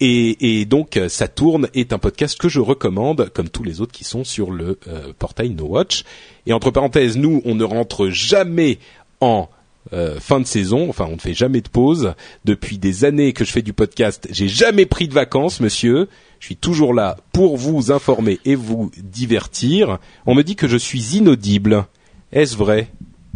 Et, 0.00 0.60
et, 0.60 0.64
donc, 0.64 0.98
tourne 1.36 1.68
est 1.72 1.92
un 1.92 1.98
podcast 1.98 2.36
que 2.38 2.48
je 2.48 2.58
recommande, 2.60 3.30
comme 3.32 3.48
tous 3.48 3.62
les 3.62 3.80
autres 3.80 3.92
qui 3.92 4.02
sont 4.02 4.24
sur 4.24 4.50
le 4.50 4.78
euh, 4.88 5.12
portail 5.16 5.50
No 5.50 5.66
Watch. 5.66 6.02
Et 6.46 6.52
entre 6.52 6.72
parenthèses, 6.72 7.16
nous, 7.16 7.40
on 7.44 7.54
ne 7.54 7.62
rentre 7.62 8.08
jamais 8.08 8.78
en 9.20 9.48
euh, 9.92 10.18
fin 10.18 10.40
de 10.40 10.46
saison. 10.46 10.88
Enfin, 10.88 11.06
on 11.08 11.16
ne 11.16 11.20
fait 11.20 11.34
jamais 11.34 11.60
de 11.60 11.68
pause. 11.68 12.14
Depuis 12.44 12.78
des 12.78 13.04
années 13.04 13.32
que 13.32 13.44
je 13.44 13.52
fais 13.52 13.62
du 13.62 13.72
podcast, 13.72 14.26
j'ai 14.30 14.48
jamais 14.48 14.86
pris 14.86 15.08
de 15.08 15.14
vacances, 15.14 15.60
monsieur. 15.60 16.08
Je 16.40 16.46
suis 16.46 16.56
toujours 16.56 16.94
là 16.94 17.16
pour 17.32 17.56
vous 17.56 17.92
informer 17.92 18.38
et 18.44 18.54
vous 18.54 18.90
divertir. 18.96 19.98
On 20.26 20.34
me 20.34 20.42
dit 20.42 20.56
que 20.56 20.68
je 20.68 20.76
suis 20.76 21.16
inaudible. 21.16 21.86
Est-ce 22.32 22.56
vrai? 22.56 22.88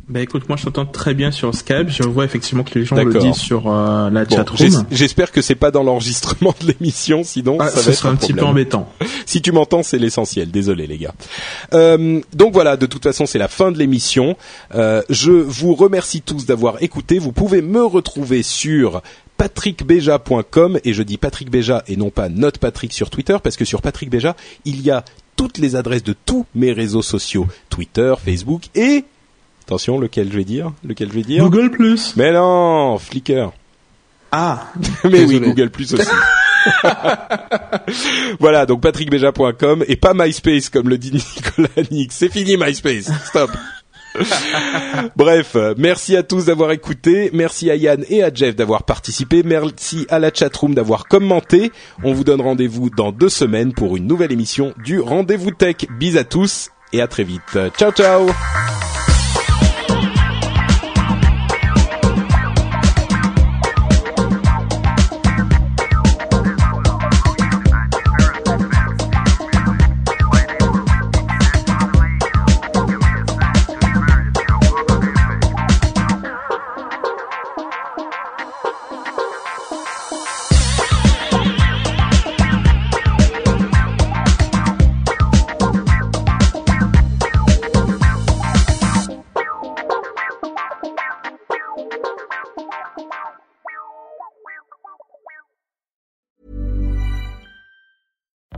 Bah 0.08 0.20
écoute, 0.22 0.48
moi 0.48 0.56
je 0.56 0.64
t'entends 0.64 0.86
très 0.86 1.12
bien 1.12 1.30
sur 1.30 1.54
Skype. 1.54 1.90
Je 1.90 2.02
vois 2.02 2.24
effectivement 2.24 2.64
que 2.64 2.78
les 2.78 2.86
gens 2.86 2.96
le 2.96 3.12
disent 3.18 3.36
sur 3.36 3.70
euh, 3.70 4.08
la 4.08 4.26
chatroom. 4.26 4.86
J'espère 4.90 5.30
que 5.32 5.42
c'est 5.42 5.54
pas 5.54 5.70
dans 5.70 5.82
l'enregistrement 5.82 6.54
de 6.62 6.68
l'émission, 6.68 7.24
sinon 7.24 7.58
ah, 7.60 7.68
ça 7.68 7.82
va 7.82 7.92
être 7.92 8.06
un, 8.06 8.16
petit 8.16 8.32
peu 8.32 8.44
embêtant. 8.44 8.90
si 9.26 9.42
tu 9.42 9.52
m'entends, 9.52 9.82
c'est 9.82 9.98
l'essentiel. 9.98 10.50
Désolé 10.50 10.86
les 10.86 10.96
gars. 10.96 11.12
Euh, 11.74 12.22
donc 12.34 12.54
voilà, 12.54 12.78
de 12.78 12.86
toute 12.86 13.02
façon 13.02 13.26
c'est 13.26 13.38
la 13.38 13.48
fin 13.48 13.70
de 13.70 13.78
l'émission. 13.78 14.36
Euh, 14.74 15.02
je 15.10 15.30
vous 15.30 15.74
remercie 15.74 16.22
tous 16.22 16.46
d'avoir 16.46 16.82
écouté. 16.82 17.18
Vous 17.18 17.32
pouvez 17.32 17.60
me 17.60 17.84
retrouver 17.84 18.42
sur 18.42 19.02
patrickbeja.com 19.36 20.80
et 20.84 20.94
je 20.94 21.02
dis 21.02 21.18
Patrick 21.18 21.50
Beja 21.50 21.84
et 21.86 21.96
non 21.96 22.08
pas 22.08 22.30
notre 22.30 22.60
Patrick 22.60 22.94
sur 22.94 23.10
Twitter 23.10 23.36
parce 23.42 23.56
que 23.56 23.66
sur 23.66 23.82
Patrick 23.82 24.10
Beja 24.10 24.34
il 24.64 24.80
y 24.80 24.90
a 24.90 25.04
toutes 25.36 25.58
les 25.58 25.76
adresses 25.76 26.02
de 26.02 26.14
tous 26.24 26.44
mes 26.56 26.72
réseaux 26.72 27.02
sociaux 27.02 27.46
Twitter, 27.70 28.14
Facebook 28.24 28.64
et 28.74 29.04
Attention, 29.68 29.98
lequel 29.98 30.32
je 30.32 30.36
vais 30.38 30.44
dire? 30.44 30.72
Lequel 30.82 31.10
je 31.10 31.12
vais 31.12 31.22
dire? 31.22 31.42
Google 31.42 31.70
Plus. 31.70 32.16
Mais 32.16 32.32
non, 32.32 32.96
Flickr. 32.96 33.52
Ah. 34.32 34.68
Mais 35.04 35.26
oui, 35.26 35.40
Google 35.40 35.68
Plus 35.68 35.92
aussi. 35.92 36.08
voilà, 38.40 38.64
donc 38.64 38.80
patrickbeja.com 38.80 39.84
et 39.86 39.96
pas 39.96 40.14
MySpace 40.14 40.70
comme 40.70 40.88
le 40.88 40.96
dit 40.96 41.12
Nicolas 41.36 41.86
Nick. 41.90 42.12
C'est 42.12 42.32
fini 42.32 42.56
MySpace. 42.56 43.10
Stop. 43.26 43.50
Bref, 45.16 45.54
merci 45.76 46.16
à 46.16 46.22
tous 46.22 46.46
d'avoir 46.46 46.72
écouté, 46.72 47.28
merci 47.34 47.70
à 47.70 47.76
Yann 47.76 48.06
et 48.08 48.22
à 48.22 48.32
Jeff 48.32 48.56
d'avoir 48.56 48.84
participé, 48.84 49.42
merci 49.44 50.06
à 50.08 50.18
la 50.18 50.32
chatroom 50.32 50.74
d'avoir 50.74 51.04
commenté. 51.04 51.72
On 52.02 52.14
vous 52.14 52.24
donne 52.24 52.40
rendez-vous 52.40 52.88
dans 52.88 53.12
deux 53.12 53.28
semaines 53.28 53.74
pour 53.74 53.98
une 53.98 54.06
nouvelle 54.06 54.32
émission 54.32 54.72
du 54.82 54.98
Rendez-vous 54.98 55.50
Tech. 55.50 55.76
Bis 55.98 56.16
à 56.16 56.24
tous 56.24 56.70
et 56.94 57.02
à 57.02 57.06
très 57.06 57.24
vite. 57.24 57.58
Ciao 57.76 57.92
ciao 57.92 58.30